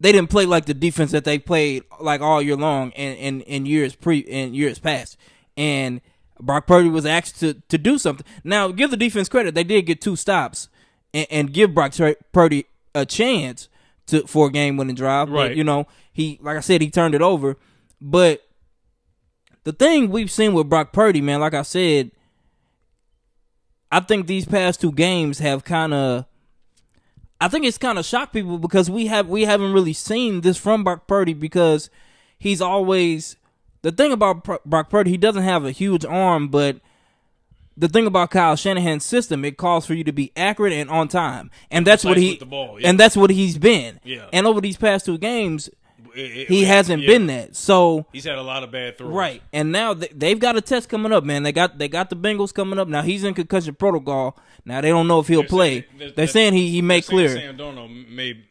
they 0.00 0.12
didn't 0.12 0.30
play 0.30 0.46
like 0.46 0.66
the 0.66 0.74
defense 0.74 1.10
that 1.10 1.24
they 1.24 1.38
played 1.38 1.82
like 2.00 2.20
all 2.20 2.40
year 2.40 2.56
long 2.56 2.92
and 2.92 3.18
in, 3.18 3.40
in 3.42 3.66
years 3.66 3.94
pre 3.94 4.18
in 4.18 4.54
years 4.54 4.78
past. 4.78 5.16
And 5.56 6.00
Brock 6.40 6.66
Purdy 6.66 6.88
was 6.88 7.04
asked 7.04 7.40
to 7.40 7.54
to 7.68 7.78
do 7.78 7.98
something. 7.98 8.24
Now, 8.44 8.68
give 8.68 8.90
the 8.90 8.96
defense 8.96 9.28
credit; 9.28 9.54
they 9.54 9.64
did 9.64 9.86
get 9.86 10.00
two 10.00 10.14
stops 10.14 10.68
and, 11.12 11.26
and 11.30 11.52
give 11.52 11.74
Brock 11.74 11.94
Purdy 12.32 12.66
a 12.94 13.04
chance 13.04 13.68
to 14.06 14.26
for 14.26 14.46
a 14.46 14.50
game 14.52 14.76
winning 14.76 14.94
drive. 14.94 15.30
Right. 15.30 15.48
But 15.48 15.56
you 15.56 15.64
know, 15.64 15.86
he 16.12 16.38
like 16.42 16.56
I 16.56 16.60
said, 16.60 16.80
he 16.80 16.90
turned 16.90 17.14
it 17.14 17.22
over. 17.22 17.56
But 18.00 18.42
the 19.68 19.72
thing 19.74 20.08
we've 20.08 20.30
seen 20.30 20.54
with 20.54 20.70
Brock 20.70 20.94
Purdy, 20.94 21.20
man, 21.20 21.40
like 21.40 21.52
I 21.52 21.60
said, 21.60 22.10
I 23.92 24.00
think 24.00 24.26
these 24.26 24.46
past 24.46 24.80
two 24.80 24.90
games 24.92 25.40
have 25.40 25.62
kind 25.62 25.92
of 25.92 26.24
I 27.38 27.48
think 27.48 27.66
it's 27.66 27.76
kind 27.76 27.98
of 27.98 28.06
shocked 28.06 28.32
people 28.32 28.56
because 28.56 28.90
we 28.90 29.08
have 29.08 29.28
we 29.28 29.44
haven't 29.44 29.74
really 29.74 29.92
seen 29.92 30.40
this 30.40 30.56
from 30.56 30.84
Brock 30.84 31.06
Purdy 31.06 31.34
because 31.34 31.90
he's 32.38 32.62
always 32.62 33.36
the 33.82 33.92
thing 33.92 34.10
about 34.10 34.42
Brock 34.64 34.88
Purdy 34.88 35.10
he 35.10 35.18
doesn't 35.18 35.42
have 35.42 35.66
a 35.66 35.70
huge 35.70 36.06
arm 36.06 36.48
but 36.48 36.80
the 37.76 37.88
thing 37.88 38.06
about 38.06 38.30
Kyle 38.30 38.56
Shanahan's 38.56 39.04
system 39.04 39.44
it 39.44 39.58
calls 39.58 39.84
for 39.84 39.92
you 39.92 40.04
to 40.04 40.12
be 40.12 40.32
accurate 40.34 40.72
and 40.72 40.88
on 40.88 41.08
time 41.08 41.50
and 41.70 41.86
that's 41.86 42.04
what 42.04 42.16
he 42.16 42.38
the 42.38 42.46
ball, 42.46 42.80
yeah. 42.80 42.88
And 42.88 42.98
that's 42.98 43.18
what 43.18 43.28
he's 43.28 43.58
been 43.58 44.00
Yeah. 44.02 44.28
and 44.32 44.46
over 44.46 44.62
these 44.62 44.78
past 44.78 45.04
two 45.04 45.18
games 45.18 45.68
It- 46.14 46.48
he 46.48 46.62
it- 46.62 46.66
hasn't 46.66 47.02
yeah. 47.02 47.06
been 47.08 47.26
that 47.26 47.54
so 47.56 48.06
He's 48.12 48.24
had 48.24 48.36
a 48.38 48.42
lot 48.42 48.62
of 48.62 48.70
bad 48.70 48.98
throws. 48.98 49.12
Right, 49.12 49.42
and 49.52 49.72
now 49.72 49.94
they, 49.94 50.08
they've 50.08 50.38
got 50.38 50.56
a 50.56 50.60
test 50.60 50.88
coming 50.88 51.12
up, 51.12 51.24
man. 51.24 51.42
They 51.42 51.52
got 51.52 51.78
they 51.78 51.88
got 51.88 52.10
the 52.10 52.16
Bengals 52.16 52.52
coming 52.54 52.78
up. 52.78 52.88
Now 52.88 53.02
he's 53.02 53.24
in 53.24 53.34
concussion 53.34 53.74
protocol. 53.74 54.36
Now 54.64 54.80
they 54.80 54.88
don't 54.88 55.08
know 55.08 55.20
if 55.20 55.28
he'll 55.28 55.40
They're 55.42 55.48
play. 55.48 55.70
saying- 55.70 55.84
They're, 55.98 56.10
they're- 56.10 56.26
saying 56.26 56.54
he 56.54 56.70
he 56.70 56.82
may 56.82 57.00
clear. 57.02 57.28
Sam 57.30 57.56
Darnold 57.56 58.08
may. 58.10 58.44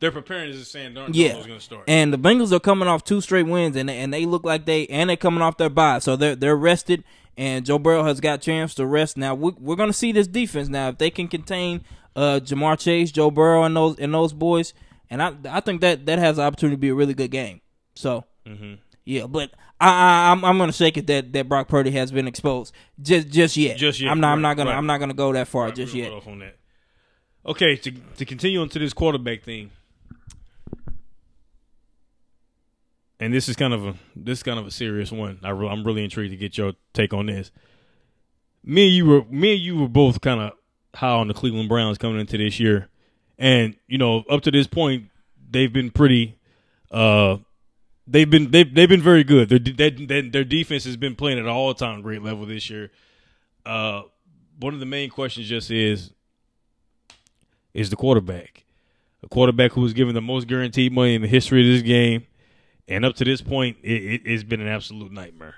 They're 0.00 0.10
preparing 0.12 0.50
as 0.50 0.68
Sam 0.68 0.92
Darnold 0.94 1.10
Yeah, 1.14 1.32
going 1.34 1.44
to 1.46 1.60
start. 1.60 1.84
and 1.88 2.12
the 2.12 2.18
Bengals 2.18 2.52
are 2.52 2.60
coming 2.60 2.88
off 2.88 3.04
two 3.04 3.20
straight 3.20 3.46
wins, 3.46 3.76
and 3.76 3.88
and 3.90 4.12
they 4.12 4.26
look 4.26 4.44
like 4.44 4.66
they 4.66 4.86
and 4.88 5.08
they're 5.08 5.16
coming 5.16 5.40
off 5.42 5.56
their 5.56 5.70
bye, 5.70 5.98
so 6.00 6.16
they're 6.16 6.34
they're 6.36 6.56
rested. 6.56 7.04
And 7.36 7.64
Joe 7.66 7.78
Burrow 7.80 8.04
has 8.04 8.20
got 8.20 8.40
chance 8.42 8.74
to 8.76 8.86
rest. 8.86 9.16
Now 9.16 9.34
we, 9.34 9.52
we're 9.58 9.74
going 9.76 9.88
to 9.88 9.92
see 9.94 10.12
this 10.12 10.28
defense 10.28 10.68
now 10.68 10.90
if 10.90 10.98
they 10.98 11.10
can 11.10 11.26
contain 11.26 11.82
uh 12.14 12.38
Ja'Marr 12.42 12.78
Chase, 12.78 13.10
Joe 13.10 13.30
Burrow, 13.30 13.64
and 13.64 13.74
those 13.74 13.98
and 13.98 14.12
those 14.14 14.32
boys. 14.32 14.72
And 15.14 15.22
I 15.22 15.56
I 15.56 15.60
think 15.60 15.80
that 15.82 16.06
that 16.06 16.18
has 16.18 16.36
the 16.36 16.42
opportunity 16.42 16.76
to 16.76 16.80
be 16.80 16.88
a 16.88 16.94
really 16.94 17.14
good 17.14 17.30
game. 17.30 17.60
So 17.94 18.24
Mm-hmm. 18.46 18.74
yeah, 19.04 19.26
but 19.26 19.50
I, 19.80 19.88
I 19.88 20.32
I'm 20.32 20.44
I'm 20.44 20.58
gonna 20.58 20.72
shake 20.72 20.96
it 20.96 21.06
that 21.06 21.32
that 21.32 21.48
Brock 21.48 21.68
Purdy 21.68 21.90
has 21.92 22.10
been 22.10 22.26
exposed 22.28 22.74
just 23.00 23.28
just 23.28 23.56
yet. 23.56 23.76
Just 23.76 24.00
yet, 24.00 24.10
I'm 24.10 24.20
not 24.20 24.32
I'm 24.32 24.42
not 24.42 24.56
gonna 24.56 24.70
right. 24.70 24.76
I'm 24.76 24.86
not 24.86 24.98
gonna 24.98 25.14
go 25.14 25.32
that 25.32 25.48
far 25.48 25.66
Right, 25.66 25.74
just 25.74 25.94
yet. 25.94 26.12
Off 26.12 26.26
on 26.26 26.40
that. 26.40 26.56
Okay, 27.46 27.76
to 27.76 27.90
to 28.16 28.24
continue 28.24 28.60
on 28.60 28.68
to 28.70 28.78
this 28.78 28.92
quarterback 28.92 29.42
thing, 29.44 29.70
and 33.20 33.32
this 33.32 33.48
is 33.48 33.56
kind 33.56 33.72
of 33.72 33.86
a 33.86 33.94
this 34.16 34.38
is 34.38 34.42
kind 34.42 34.58
of 34.58 34.66
a 34.66 34.70
serious 34.70 35.12
one. 35.12 35.38
I 35.42 35.50
re- 35.50 35.68
I'm 35.68 35.84
really 35.84 36.04
intrigued 36.04 36.32
to 36.32 36.36
get 36.36 36.58
your 36.58 36.72
take 36.92 37.14
on 37.14 37.26
this. 37.26 37.50
Me 38.62 38.86
and 38.86 38.94
you 38.96 39.06
were 39.06 39.24
me 39.30 39.54
and 39.54 39.62
you 39.62 39.76
were 39.78 39.88
both 39.88 40.20
kind 40.20 40.40
of 40.40 40.52
high 40.94 41.08
on 41.12 41.28
the 41.28 41.34
Cleveland 41.34 41.68
Browns 41.68 41.98
coming 41.98 42.20
into 42.20 42.36
this 42.38 42.58
year, 42.60 42.88
and 43.38 43.76
you 43.86 43.98
know 43.98 44.24
up 44.30 44.42
to 44.42 44.50
this 44.50 44.66
point 44.66 45.10
they've 45.54 45.72
been 45.72 45.90
pretty. 45.90 46.38
Uh, 46.90 47.38
they've 48.06 48.28
been 48.28 48.50
they've 48.50 48.72
they've 48.74 48.88
been 48.88 49.02
very 49.02 49.24
good. 49.24 49.48
Their 49.48 49.90
their, 49.90 50.44
defense 50.44 50.84
has 50.84 50.96
been 50.96 51.14
playing 51.16 51.38
at 51.38 51.44
an 51.44 51.50
all 51.50 51.72
time 51.74 52.02
great 52.02 52.22
level 52.22 52.44
this 52.46 52.68
year. 52.68 52.90
Uh, 53.64 54.02
one 54.60 54.74
of 54.74 54.80
the 54.80 54.86
main 54.86 55.10
questions 55.10 55.48
just 55.48 55.70
is 55.70 56.12
is 57.72 57.90
the 57.90 57.96
quarterback. 57.96 58.64
A 59.22 59.28
quarterback 59.28 59.72
who 59.72 59.80
was 59.80 59.94
given 59.94 60.14
the 60.14 60.20
most 60.20 60.46
guaranteed 60.46 60.92
money 60.92 61.14
in 61.14 61.22
the 61.22 61.28
history 61.28 61.60
of 61.62 61.74
this 61.74 61.82
game, 61.82 62.26
and 62.86 63.04
up 63.04 63.14
to 63.16 63.24
this 63.24 63.40
point, 63.40 63.78
it, 63.82 64.02
it, 64.02 64.22
it's 64.26 64.44
been 64.44 64.60
an 64.60 64.68
absolute 64.68 65.10
nightmare. 65.10 65.54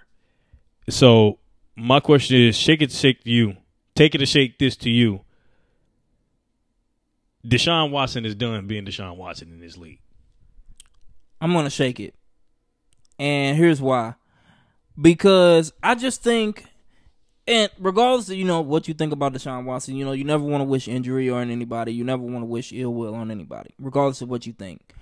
So 0.89 1.39
my 1.75 2.01
question 2.01 2.41
is: 2.41 2.57
Shake 2.57 2.83
it, 2.83 2.91
to 2.91 2.97
shake 2.97 3.21
you. 3.25 3.57
Take 3.95 4.15
it 4.15 4.19
to 4.19 4.27
shake 4.27 4.59
this 4.59 4.77
to 4.77 4.91
you. 4.91 5.23
Deshaun 7.47 7.91
Watson 7.91 8.25
is 8.25 8.35
done 8.35 8.67
being 8.67 8.85
Deshaun 8.85 9.17
Watson 9.17 9.53
in 9.53 9.61
this 9.61 9.77
league. 9.77 10.01
I'm 11.41 11.53
gonna 11.53 11.71
shake 11.71 12.01
it, 12.01 12.15
and 13.19 13.57
here's 13.57 13.81
why. 13.81 14.15
Because 15.01 15.73
I 15.83 15.95
just 15.95 16.23
think, 16.23 16.65
and 17.47 17.71
regardless 17.79 18.31
of 18.31 18.37
you 18.37 18.45
know 18.45 18.63
what 18.63 18.89
you 18.89 18.95
think 18.95 19.13
about 19.13 19.35
Deshaun 19.35 19.65
Watson, 19.65 19.95
you 19.95 20.05
know 20.05 20.13
you 20.13 20.25
never 20.25 20.43
want 20.43 20.63
to 20.63 20.65
wish 20.65 20.89
injury 20.89 21.31
on 21.31 21.51
anybody. 21.51 21.93
You 21.93 22.05
never 22.05 22.23
want 22.23 22.41
to 22.43 22.47
wish 22.47 22.73
ill 22.73 22.95
will 22.95 23.15
on 23.15 23.31
anybody, 23.31 23.75
regardless 23.79 24.23
of 24.23 24.29
what 24.29 24.47
you 24.47 24.53
think. 24.53 24.95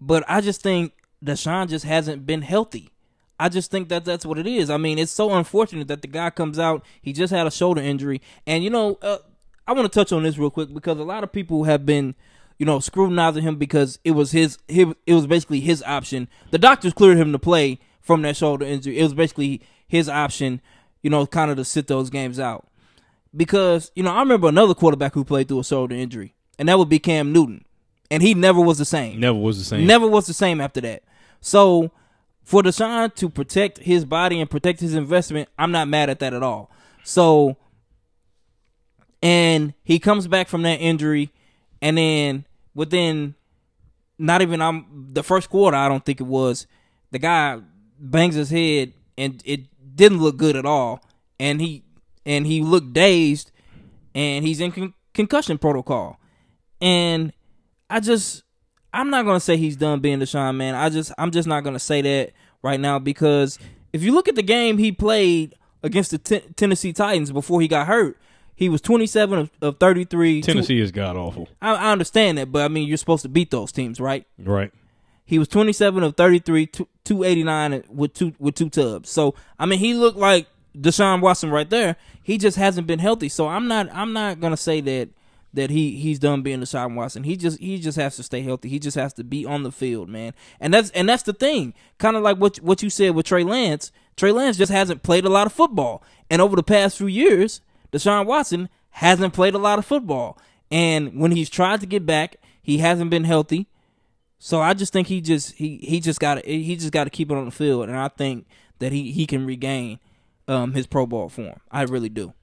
But 0.00 0.24
I 0.28 0.40
just 0.40 0.62
think 0.62 0.92
Deshaun 1.24 1.68
just 1.68 1.84
hasn't 1.84 2.26
been 2.26 2.42
healthy. 2.42 2.90
I 3.38 3.48
just 3.48 3.70
think 3.70 3.88
that 3.88 4.04
that's 4.04 4.26
what 4.26 4.38
it 4.38 4.46
is. 4.46 4.68
I 4.68 4.76
mean, 4.76 4.98
it's 4.98 5.12
so 5.12 5.32
unfortunate 5.32 5.88
that 5.88 6.02
the 6.02 6.08
guy 6.08 6.30
comes 6.30 6.58
out. 6.58 6.84
He 7.00 7.12
just 7.12 7.32
had 7.32 7.46
a 7.46 7.50
shoulder 7.50 7.80
injury, 7.80 8.20
and 8.46 8.62
you 8.62 8.70
know, 8.70 8.98
uh, 9.00 9.18
I 9.66 9.72
want 9.72 9.90
to 9.90 9.98
touch 9.98 10.12
on 10.12 10.22
this 10.22 10.38
real 10.38 10.50
quick 10.50 10.72
because 10.72 10.98
a 10.98 11.04
lot 11.04 11.24
of 11.24 11.32
people 11.32 11.64
have 11.64 11.86
been, 11.86 12.14
you 12.58 12.66
know, 12.66 12.80
scrutinizing 12.80 13.42
him 13.42 13.56
because 13.56 13.98
it 14.04 14.12
was 14.12 14.32
his, 14.32 14.58
his 14.68 14.94
it 15.06 15.14
was 15.14 15.26
basically 15.26 15.60
his 15.60 15.82
option. 15.84 16.28
The 16.50 16.58
doctors 16.58 16.92
cleared 16.92 17.18
him 17.18 17.32
to 17.32 17.38
play 17.38 17.78
from 18.00 18.22
that 18.22 18.36
shoulder 18.36 18.66
injury. 18.66 18.98
It 18.98 19.02
was 19.04 19.14
basically 19.14 19.62
his 19.86 20.08
option, 20.08 20.60
you 21.02 21.10
know, 21.10 21.26
kind 21.26 21.50
of 21.50 21.56
to 21.58 21.64
sit 21.64 21.86
those 21.86 22.10
games 22.10 22.40
out. 22.40 22.66
Because, 23.34 23.90
you 23.94 24.02
know, 24.02 24.12
I 24.12 24.20
remember 24.20 24.48
another 24.48 24.74
quarterback 24.74 25.14
who 25.14 25.24
played 25.24 25.48
through 25.48 25.60
a 25.60 25.64
shoulder 25.64 25.94
injury, 25.94 26.34
and 26.58 26.68
that 26.68 26.78
would 26.78 26.88
be 26.88 26.98
Cam 26.98 27.32
Newton. 27.32 27.64
And 28.10 28.22
he 28.22 28.34
never 28.34 28.60
was 28.60 28.76
the 28.76 28.84
same. 28.84 29.20
Never 29.20 29.38
was 29.38 29.58
the 29.58 29.64
same. 29.64 29.86
Never 29.86 30.06
was 30.06 30.26
the 30.26 30.34
same 30.34 30.60
after 30.60 30.82
that. 30.82 31.02
So 31.40 31.92
for 32.42 32.62
Deshaun 32.62 33.14
to 33.14 33.30
protect 33.30 33.78
his 33.78 34.04
body 34.04 34.38
and 34.40 34.50
protect 34.50 34.80
his 34.80 34.94
investment, 34.94 35.48
I'm 35.58 35.72
not 35.72 35.88
mad 35.88 36.10
at 36.10 36.18
that 36.18 36.34
at 36.34 36.42
all. 36.42 36.70
So 37.04 37.56
and 39.22 39.72
he 39.84 39.98
comes 39.98 40.26
back 40.26 40.48
from 40.48 40.62
that 40.62 40.80
injury 40.80 41.32
and 41.80 41.96
then 41.96 42.44
within 42.74 43.34
not 44.18 44.42
even 44.42 44.60
I'm 44.60 45.08
the 45.12 45.22
first 45.22 45.50
quarter, 45.50 45.76
I 45.76 45.88
don't 45.88 46.04
think 46.04 46.20
it 46.20 46.26
was, 46.26 46.66
the 47.10 47.18
guy 47.18 47.60
bangs 47.98 48.34
his 48.34 48.50
head 48.50 48.92
and 49.16 49.42
it 49.44 49.62
didn't 49.96 50.20
look 50.20 50.36
good 50.36 50.56
at 50.56 50.66
all. 50.66 51.04
And 51.38 51.60
he 51.60 51.84
and 52.24 52.46
he 52.46 52.62
looked 52.62 52.92
dazed 52.92 53.50
and 54.14 54.44
he's 54.44 54.60
in 54.60 54.72
con- 54.72 54.94
concussion 55.14 55.58
protocol. 55.58 56.18
And 56.80 57.32
I 57.90 58.00
just 58.00 58.42
I'm 58.92 59.10
not 59.10 59.24
gonna 59.24 59.40
say 59.40 59.56
he's 59.56 59.76
done 59.76 60.00
being 60.00 60.20
Deshaun, 60.20 60.56
man. 60.56 60.74
I 60.74 60.88
just 60.88 61.12
I'm 61.18 61.30
just 61.30 61.48
not 61.48 61.64
gonna 61.64 61.78
say 61.78 62.00
that 62.02 62.32
right 62.62 62.78
now 62.78 62.98
because 62.98 63.58
if 63.92 64.02
you 64.02 64.12
look 64.12 64.28
at 64.28 64.36
the 64.36 64.42
game 64.42 64.78
he 64.78 64.92
played 64.92 65.54
against 65.82 66.12
the 66.12 66.18
t- 66.18 66.44
Tennessee 66.54 66.92
Titans 66.92 67.32
before 67.32 67.60
he 67.60 67.68
got 67.68 67.88
hurt, 67.88 68.16
he 68.62 68.68
was 68.68 68.80
27 68.80 69.38
of, 69.40 69.50
of 69.60 69.78
33. 69.78 70.40
Tennessee 70.40 70.76
two, 70.76 70.82
is 70.82 70.92
god 70.92 71.16
awful. 71.16 71.48
I, 71.60 71.74
I, 71.74 71.92
understand 71.92 72.38
that, 72.38 72.52
but 72.52 72.62
I 72.62 72.68
mean 72.68 72.86
you're 72.86 72.96
supposed 72.96 73.22
to 73.22 73.28
beat 73.28 73.50
those 73.50 73.72
teams, 73.72 74.00
right? 74.00 74.24
Right. 74.38 74.72
He 75.24 75.38
was 75.38 75.48
27 75.48 76.02
of 76.04 76.16
33, 76.16 76.66
289 76.66 77.84
with 77.88 78.14
two 78.14 78.34
with 78.38 78.54
two 78.54 78.70
tubs. 78.70 79.10
So 79.10 79.34
I 79.58 79.66
mean 79.66 79.80
he 79.80 79.94
looked 79.94 80.16
like 80.16 80.46
Deshaun 80.76 81.20
Watson 81.20 81.50
right 81.50 81.68
there. 81.68 81.96
He 82.22 82.38
just 82.38 82.56
hasn't 82.56 82.86
been 82.86 83.00
healthy. 83.00 83.28
So 83.28 83.48
I'm 83.48 83.66
not 83.66 83.88
I'm 83.92 84.12
not 84.12 84.38
gonna 84.38 84.56
say 84.56 84.80
that 84.80 85.08
that 85.54 85.70
he 85.70 85.96
he's 85.96 86.20
done 86.20 86.42
being 86.42 86.60
Deshaun 86.60 86.94
Watson. 86.94 87.24
He 87.24 87.36
just 87.36 87.58
he 87.58 87.80
just 87.80 87.98
has 87.98 88.14
to 88.14 88.22
stay 88.22 88.42
healthy. 88.42 88.68
He 88.68 88.78
just 88.78 88.96
has 88.96 89.12
to 89.14 89.24
be 89.24 89.44
on 89.44 89.64
the 89.64 89.72
field, 89.72 90.08
man. 90.08 90.34
And 90.60 90.72
that's 90.72 90.90
and 90.90 91.08
that's 91.08 91.24
the 91.24 91.32
thing. 91.32 91.74
Kind 91.98 92.16
of 92.16 92.22
like 92.22 92.36
what 92.36 92.58
what 92.58 92.80
you 92.80 92.90
said 92.90 93.16
with 93.16 93.26
Trey 93.26 93.42
Lance. 93.42 93.90
Trey 94.16 94.30
Lance 94.30 94.56
just 94.56 94.70
hasn't 94.70 95.02
played 95.02 95.24
a 95.24 95.30
lot 95.30 95.46
of 95.46 95.52
football. 95.52 96.04
And 96.30 96.40
over 96.40 96.54
the 96.54 96.62
past 96.62 96.96
few 96.96 97.08
years, 97.08 97.60
Deshaun 97.92 98.26
Watson 98.26 98.68
hasn't 98.90 99.34
played 99.34 99.54
a 99.54 99.58
lot 99.58 99.78
of 99.78 99.86
football. 99.86 100.38
And 100.70 101.20
when 101.20 101.32
he's 101.32 101.50
tried 101.50 101.80
to 101.80 101.86
get 101.86 102.06
back, 102.06 102.36
he 102.62 102.78
hasn't 102.78 103.10
been 103.10 103.24
healthy. 103.24 103.68
So 104.38 104.60
I 104.60 104.74
just 104.74 104.92
think 104.92 105.06
he 105.06 105.20
just 105.20 105.52
he 105.52 105.76
he 105.76 106.00
just 106.00 106.18
got 106.18 106.44
he 106.44 106.74
just 106.74 106.90
got 106.92 107.04
to 107.04 107.10
keep 107.10 107.30
it 107.30 107.36
on 107.36 107.44
the 107.44 107.52
field, 107.52 107.88
and 107.88 107.96
I 107.96 108.08
think 108.08 108.46
that 108.80 108.90
he 108.90 109.12
he 109.12 109.24
can 109.24 109.46
regain 109.46 110.00
um, 110.48 110.72
his 110.72 110.86
Pro 110.88 111.06
Bowl 111.06 111.28
form. 111.28 111.60
I 111.70 111.82
really 111.82 112.08
do. 112.08 112.34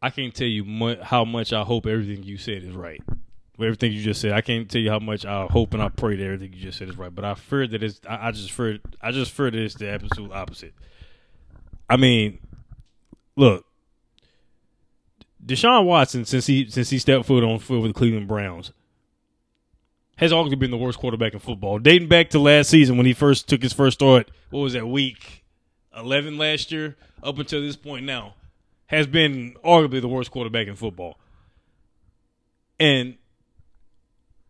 I 0.00 0.10
can't 0.10 0.32
tell 0.32 0.46
you 0.46 0.64
mu- 0.64 1.02
how 1.02 1.24
much 1.24 1.52
I 1.52 1.62
hope 1.62 1.86
everything 1.86 2.22
you 2.22 2.38
said 2.38 2.62
is 2.62 2.74
right. 2.74 3.02
Everything 3.58 3.90
you 3.90 4.02
just 4.02 4.20
said, 4.20 4.32
I 4.32 4.40
can't 4.42 4.70
tell 4.70 4.82
you 4.82 4.90
how 4.90 5.00
much 5.00 5.24
I 5.24 5.46
hope 5.46 5.72
and 5.72 5.82
I 5.82 5.88
pray 5.88 6.14
that 6.14 6.22
everything 6.22 6.52
you 6.52 6.60
just 6.60 6.78
said 6.78 6.88
is 6.90 6.96
right. 6.96 7.12
But 7.12 7.24
I 7.24 7.34
fear 7.34 7.66
that 7.66 7.82
it's. 7.82 8.00
I, 8.08 8.28
I 8.28 8.30
just 8.30 8.52
fear. 8.52 8.78
I 9.00 9.10
just 9.10 9.32
fear 9.32 9.50
that 9.50 9.58
it's 9.58 9.74
the 9.74 9.88
absolute 9.88 10.30
opposite. 10.30 10.74
I 11.88 11.96
mean, 11.96 12.38
look, 13.36 13.64
Deshaun 15.44 15.84
Watson 15.84 16.24
since 16.24 16.46
he 16.46 16.68
since 16.68 16.90
he 16.90 16.98
stepped 16.98 17.26
foot 17.26 17.44
on 17.44 17.58
foot 17.58 17.80
with 17.80 17.90
the 17.90 17.98
Cleveland 17.98 18.28
Browns 18.28 18.72
has 20.16 20.32
arguably 20.32 20.58
been 20.58 20.70
the 20.70 20.76
worst 20.76 20.98
quarterback 20.98 21.34
in 21.34 21.38
football, 21.38 21.78
dating 21.78 22.08
back 22.08 22.30
to 22.30 22.38
last 22.38 22.70
season 22.70 22.96
when 22.96 23.06
he 23.06 23.12
first 23.12 23.48
took 23.48 23.62
his 23.62 23.72
first 23.72 23.98
start. 23.98 24.30
What 24.50 24.60
was 24.60 24.72
that 24.72 24.86
week 24.86 25.44
eleven 25.96 26.38
last 26.38 26.72
year? 26.72 26.96
Up 27.22 27.38
until 27.38 27.60
this 27.60 27.76
point 27.76 28.04
now 28.04 28.34
has 28.86 29.06
been 29.06 29.54
arguably 29.64 30.00
the 30.00 30.08
worst 30.08 30.30
quarterback 30.30 30.66
in 30.66 30.76
football. 30.76 31.18
And 32.78 33.16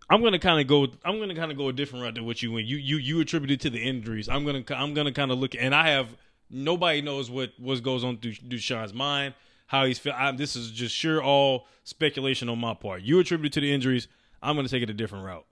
I'm 0.08 0.22
gonna 0.22 0.38
kind 0.38 0.60
of 0.60 0.66
go. 0.66 0.86
I'm 1.04 1.18
gonna 1.18 1.34
kind 1.34 1.50
of 1.50 1.58
go 1.58 1.68
a 1.68 1.72
different 1.72 2.04
route 2.04 2.14
than 2.14 2.26
what 2.26 2.42
you 2.42 2.52
went. 2.52 2.66
You 2.66 2.76
you 2.76 2.96
you 2.96 3.20
attributed 3.20 3.60
to 3.62 3.70
the 3.70 3.82
injuries. 3.82 4.28
I'm 4.28 4.44
gonna 4.44 4.64
I'm 4.70 4.94
gonna 4.94 5.12
kind 5.12 5.30
of 5.30 5.38
look, 5.38 5.54
and 5.58 5.74
I 5.74 5.90
have 5.90 6.08
nobody 6.50 7.02
knows 7.02 7.30
what 7.30 7.52
what 7.58 7.82
goes 7.82 8.04
on 8.04 8.18
through 8.18 8.32
Deshaun's 8.32 8.94
mind, 8.94 9.34
how 9.66 9.84
he's 9.84 9.98
feel. 9.98 10.14
I, 10.16 10.32
this 10.32 10.56
is 10.56 10.70
just 10.70 10.94
sure 10.94 11.22
all 11.22 11.66
speculation 11.84 12.48
on 12.48 12.58
my 12.58 12.74
part. 12.74 13.02
You 13.02 13.18
attributed 13.18 13.52
to 13.54 13.60
the 13.60 13.72
injuries. 13.72 14.08
I'm 14.42 14.56
gonna 14.56 14.68
take 14.68 14.82
it 14.82 14.90
a 14.90 14.94
different 14.94 15.24
route. 15.24 15.46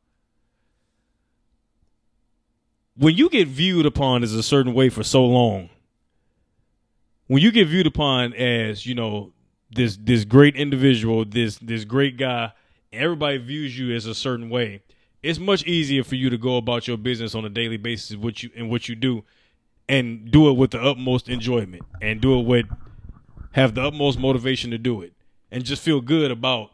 When 2.96 3.16
you 3.16 3.28
get 3.28 3.48
viewed 3.48 3.86
upon 3.86 4.22
as 4.22 4.34
a 4.34 4.42
certain 4.42 4.72
way 4.72 4.88
for 4.88 5.02
so 5.02 5.24
long, 5.24 5.70
when 7.26 7.42
you 7.42 7.50
get 7.50 7.66
viewed 7.66 7.86
upon 7.86 8.32
as 8.34 8.86
you 8.86 8.94
know 8.94 9.32
this 9.70 9.96
this 9.96 10.24
great 10.24 10.56
individual, 10.56 11.24
this 11.24 11.58
this 11.58 11.84
great 11.84 12.16
guy, 12.16 12.52
everybody 12.92 13.38
views 13.38 13.78
you 13.78 13.94
as 13.94 14.06
a 14.06 14.14
certain 14.14 14.48
way. 14.48 14.82
It's 15.22 15.38
much 15.38 15.64
easier 15.64 16.04
for 16.04 16.16
you 16.16 16.28
to 16.28 16.36
go 16.36 16.58
about 16.58 16.86
your 16.86 16.98
business 16.98 17.34
on 17.34 17.46
a 17.46 17.48
daily 17.48 17.78
basis, 17.78 18.16
what 18.16 18.42
you 18.42 18.50
and 18.54 18.70
what 18.70 18.88
you 18.88 18.94
do, 18.94 19.24
and 19.89 20.31
do 20.31 20.48
it 20.48 20.55
with 20.55 20.70
the 20.70 20.82
utmost 20.82 21.28
enjoyment, 21.28 21.82
and 22.01 22.20
do 22.20 22.39
it 22.39 22.44
with 22.44 22.66
have 23.52 23.74
the 23.74 23.82
utmost 23.82 24.19
motivation 24.19 24.70
to 24.70 24.78
do 24.78 25.02
it, 25.02 25.12
and 25.51 25.65
just 25.65 25.82
feel 25.82 26.01
good 26.01 26.31
about, 26.31 26.73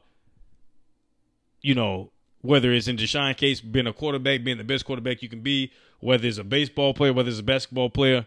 you 1.60 1.74
know, 1.74 2.10
whether 2.40 2.72
it's 2.72 2.88
in 2.88 2.96
Deshaun 2.96 3.36
case 3.36 3.60
being 3.60 3.86
a 3.86 3.92
quarterback, 3.92 4.42
being 4.44 4.56
the 4.56 4.64
best 4.64 4.84
quarterback 4.84 5.22
you 5.22 5.28
can 5.28 5.40
be, 5.40 5.70
whether 5.98 6.26
it's 6.26 6.38
a 6.38 6.44
baseball 6.44 6.94
player, 6.94 7.12
whether 7.12 7.28
it's 7.28 7.38
a 7.38 7.42
basketball 7.42 7.90
player. 7.90 8.26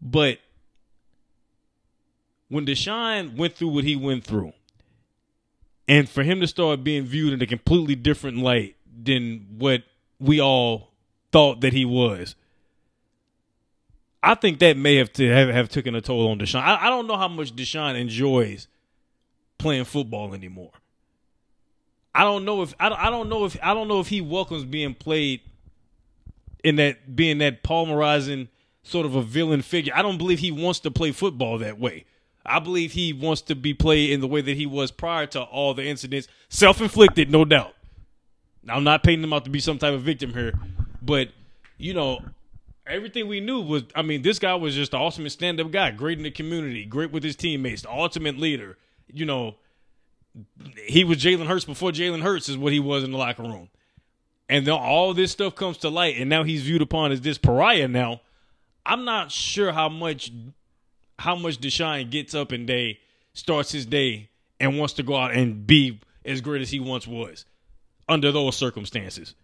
But 0.00 0.38
when 2.48 2.64
Deshaun 2.64 3.36
went 3.36 3.54
through 3.54 3.68
what 3.68 3.84
he 3.84 3.96
went 3.96 4.24
through, 4.24 4.52
and 5.86 6.08
for 6.08 6.22
him 6.22 6.40
to 6.40 6.46
start 6.46 6.82
being 6.82 7.04
viewed 7.04 7.34
in 7.34 7.42
a 7.42 7.46
completely 7.46 7.94
different 7.94 8.38
light 8.38 8.76
than 9.02 9.46
what 9.58 9.82
we 10.18 10.40
all 10.40 10.92
thought 11.30 11.60
that 11.60 11.74
he 11.74 11.84
was, 11.84 12.36
I 14.26 14.34
think 14.34 14.58
that 14.60 14.78
may 14.78 14.96
have 14.96 15.12
to 15.14 15.28
have, 15.28 15.50
have 15.50 15.68
taken 15.68 15.94
a 15.94 16.00
toll 16.00 16.30
on 16.30 16.38
Deshaun. 16.38 16.62
I, 16.62 16.86
I 16.86 16.88
don't 16.88 17.06
know 17.06 17.18
how 17.18 17.28
much 17.28 17.54
Deshaun 17.54 18.00
enjoys 18.00 18.68
playing 19.58 19.84
football 19.84 20.32
anymore. 20.32 20.72
I 22.14 22.22
don't 22.22 22.46
know 22.46 22.62
if 22.62 22.74
I 22.80 22.88
don't, 22.88 22.98
I 22.98 23.10
don't 23.10 23.28
know 23.28 23.44
if 23.44 23.58
I 23.62 23.74
don't 23.74 23.86
know 23.86 24.00
if 24.00 24.08
he 24.08 24.22
welcomes 24.22 24.64
being 24.64 24.94
played 24.94 25.42
in 26.62 26.76
that 26.76 27.14
being 27.14 27.38
that 27.38 27.62
pulverizing 27.62 28.48
sort 28.82 29.04
of 29.04 29.14
a 29.14 29.22
villain 29.22 29.60
figure. 29.60 29.92
I 29.94 30.00
don't 30.00 30.16
believe 30.16 30.38
he 30.38 30.50
wants 30.50 30.80
to 30.80 30.90
play 30.90 31.12
football 31.12 31.58
that 31.58 31.78
way. 31.78 32.06
I 32.46 32.60
believe 32.60 32.92
he 32.92 33.12
wants 33.12 33.42
to 33.42 33.54
be 33.54 33.74
played 33.74 34.10
in 34.10 34.20
the 34.20 34.26
way 34.26 34.40
that 34.40 34.56
he 34.56 34.64
was 34.64 34.90
prior 34.90 35.26
to 35.28 35.42
all 35.42 35.74
the 35.74 35.84
incidents, 35.84 36.28
self 36.48 36.80
inflicted, 36.80 37.30
no 37.30 37.44
doubt. 37.44 37.74
I'm 38.70 38.84
not 38.84 39.02
painting 39.02 39.24
him 39.24 39.34
out 39.34 39.44
to 39.44 39.50
be 39.50 39.60
some 39.60 39.78
type 39.78 39.92
of 39.92 40.00
victim 40.00 40.32
here, 40.32 40.54
but 41.02 41.28
you 41.76 41.92
know, 41.92 42.20
everything 42.86 43.28
we 43.28 43.40
knew 43.40 43.60
was 43.60 43.84
I 43.94 44.02
mean, 44.02 44.22
this 44.22 44.38
guy 44.38 44.54
was 44.54 44.74
just 44.74 44.92
the 44.92 44.98
ultimate 44.98 45.30
stand 45.30 45.60
up 45.60 45.70
guy, 45.70 45.90
great 45.90 46.18
in 46.18 46.24
the 46.24 46.30
community, 46.30 46.84
great 46.84 47.10
with 47.10 47.22
his 47.22 47.36
teammates, 47.36 47.82
the 47.82 47.90
ultimate 47.90 48.38
leader. 48.38 48.76
You 49.12 49.26
know, 49.26 49.56
he 50.86 51.04
was 51.04 51.18
Jalen 51.18 51.46
Hurts 51.46 51.64
before 51.64 51.90
Jalen 51.90 52.22
Hurts 52.22 52.48
is 52.48 52.56
what 52.56 52.72
he 52.72 52.80
was 52.80 53.04
in 53.04 53.12
the 53.12 53.18
locker 53.18 53.42
room. 53.42 53.68
And 54.48 54.66
then 54.66 54.74
all 54.74 55.14
this 55.14 55.32
stuff 55.32 55.54
comes 55.54 55.78
to 55.78 55.88
light, 55.88 56.16
and 56.18 56.28
now 56.28 56.42
he's 56.42 56.62
viewed 56.62 56.82
upon 56.82 57.12
as 57.12 57.22
this 57.22 57.38
pariah 57.38 57.88
now 57.88 58.20
I'm 58.86 59.04
not 59.04 59.32
sure 59.32 59.72
how 59.72 59.88
much 59.88 60.30
how 61.18 61.36
much 61.36 61.60
Deshaun 61.60 62.10
gets 62.10 62.34
up 62.34 62.52
and 62.52 62.66
day, 62.66 62.98
starts 63.34 63.72
his 63.72 63.86
day, 63.86 64.28
and 64.58 64.78
wants 64.78 64.94
to 64.94 65.02
go 65.02 65.16
out 65.16 65.32
and 65.32 65.66
be 65.66 66.00
as 66.24 66.40
great 66.40 66.60
as 66.60 66.70
he 66.70 66.80
once 66.80 67.06
was 67.06 67.44
under 68.08 68.32
those 68.32 68.56
circumstances. 68.56 69.34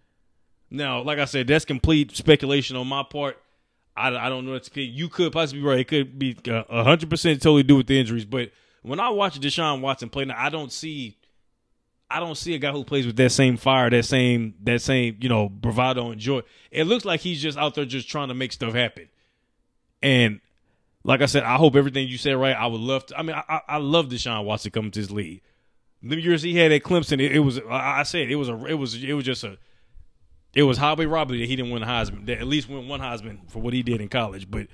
Now, 0.70 1.02
like 1.02 1.18
I 1.18 1.24
said, 1.24 1.46
that's 1.46 1.64
complete 1.64 2.16
speculation 2.16 2.76
on 2.76 2.86
my 2.86 3.02
part. 3.02 3.38
I, 3.96 4.14
I 4.14 4.28
don't 4.28 4.46
know. 4.46 4.54
It's, 4.54 4.70
you 4.74 5.08
could 5.08 5.32
possibly 5.32 5.60
be 5.60 5.66
right. 5.66 5.80
It 5.80 5.88
could 5.88 6.18
be 6.18 6.36
uh, 6.48 6.84
hundred 6.84 7.10
percent 7.10 7.42
totally 7.42 7.64
do 7.64 7.76
with 7.76 7.86
the 7.86 7.98
injuries. 7.98 8.24
But 8.24 8.52
when 8.82 9.00
I 9.00 9.10
watch 9.10 9.40
Deshaun 9.40 9.80
Watson 9.80 10.08
play, 10.08 10.24
now 10.24 10.36
I 10.38 10.48
don't 10.48 10.72
see, 10.72 11.18
I 12.08 12.20
don't 12.20 12.36
see 12.36 12.54
a 12.54 12.58
guy 12.58 12.70
who 12.70 12.84
plays 12.84 13.04
with 13.04 13.16
that 13.16 13.30
same 13.30 13.56
fire, 13.56 13.90
that 13.90 14.04
same, 14.04 14.54
that 14.62 14.80
same, 14.80 15.18
you 15.20 15.28
know, 15.28 15.48
bravado 15.48 16.10
and 16.12 16.20
joy. 16.20 16.42
It 16.70 16.84
looks 16.84 17.04
like 17.04 17.20
he's 17.20 17.42
just 17.42 17.58
out 17.58 17.74
there 17.74 17.84
just 17.84 18.08
trying 18.08 18.28
to 18.28 18.34
make 18.34 18.52
stuff 18.52 18.74
happen. 18.74 19.08
And 20.02 20.40
like 21.02 21.20
I 21.20 21.26
said, 21.26 21.42
I 21.42 21.56
hope 21.56 21.76
everything 21.76 22.08
you 22.08 22.16
said 22.16 22.36
right. 22.36 22.56
I 22.56 22.66
would 22.66 22.80
love 22.80 23.06
to. 23.06 23.18
I 23.18 23.22
mean, 23.22 23.36
I, 23.36 23.60
I 23.68 23.76
love 23.78 24.08
Deshaun 24.08 24.44
Watson 24.44 24.70
coming 24.70 24.90
to 24.92 25.00
this 25.00 25.10
league. 25.10 25.42
The 26.02 26.18
years 26.18 26.42
he 26.42 26.56
had 26.56 26.72
at 26.72 26.82
Clemson, 26.82 27.20
it, 27.20 27.32
it 27.32 27.40
was. 27.40 27.60
I 27.68 28.04
said 28.04 28.30
it 28.30 28.36
was 28.36 28.48
a. 28.48 28.64
It 28.66 28.74
was. 28.74 29.02
It 29.02 29.12
was 29.12 29.24
just 29.24 29.44
a. 29.44 29.58
It 30.54 30.64
was 30.64 30.78
highway 30.78 31.06
robbery 31.06 31.38
that 31.40 31.46
he 31.46 31.56
didn't 31.56 31.70
win 31.70 31.82
a 31.82 31.86
Heisman. 31.86 32.26
That 32.26 32.38
at 32.38 32.46
least 32.46 32.68
win 32.68 32.88
one 32.88 33.00
Heisman 33.00 33.48
for 33.50 33.60
what 33.60 33.72
he 33.72 33.82
did 33.82 34.00
in 34.00 34.08
college. 34.08 34.50
But 34.50 34.66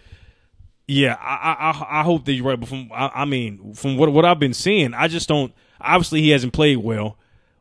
Yeah, 0.87 1.17
I 1.21 1.71
I, 1.71 2.01
I 2.01 2.03
hope 2.03 2.25
that 2.25 2.33
you're 2.33 2.47
right. 2.47 2.59
But 2.59 2.69
from 2.69 2.91
I, 2.93 3.11
I 3.15 3.25
mean, 3.25 3.75
from 3.75 3.97
what 3.97 4.11
what 4.13 4.25
I've 4.25 4.39
been 4.39 4.55
seeing, 4.55 4.95
I 4.95 5.09
just 5.09 5.29
don't. 5.29 5.53
Obviously, 5.81 6.23
he 6.23 6.31
hasn't 6.31 6.55
played 6.55 6.79
well, 6.79 7.19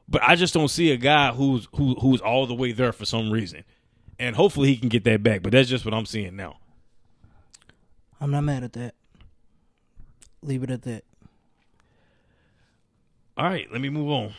but 0.07 0.21
I 0.23 0.35
just 0.35 0.53
don't 0.53 0.69
see 0.69 0.91
a 0.91 0.97
guy 0.97 1.31
who's 1.33 1.67
who 1.75 1.95
who's 1.95 2.21
all 2.21 2.47
the 2.47 2.53
way 2.53 2.71
there 2.71 2.93
for 2.93 3.05
some 3.05 3.31
reason. 3.31 3.63
And 4.17 4.35
hopefully, 4.35 4.69
he 4.69 4.77
can 4.77 4.87
get 4.87 5.03
that 5.03 5.23
back. 5.23 5.41
But 5.43 5.51
that's 5.51 5.67
just 5.67 5.83
what 5.83 5.93
I'm 5.93 6.05
seeing 6.05 6.35
now. 6.37 6.57
I'm 8.21 8.31
not 8.31 8.41
mad 8.41 8.63
at 8.63 8.73
that. 8.73 8.95
Leave 10.41 10.63
it 10.63 10.69
at 10.69 10.83
that. 10.83 11.03
All 13.37 13.45
right, 13.45 13.69
let 13.71 13.81
me 13.81 13.89
move 13.89 14.09
on. 14.09 14.33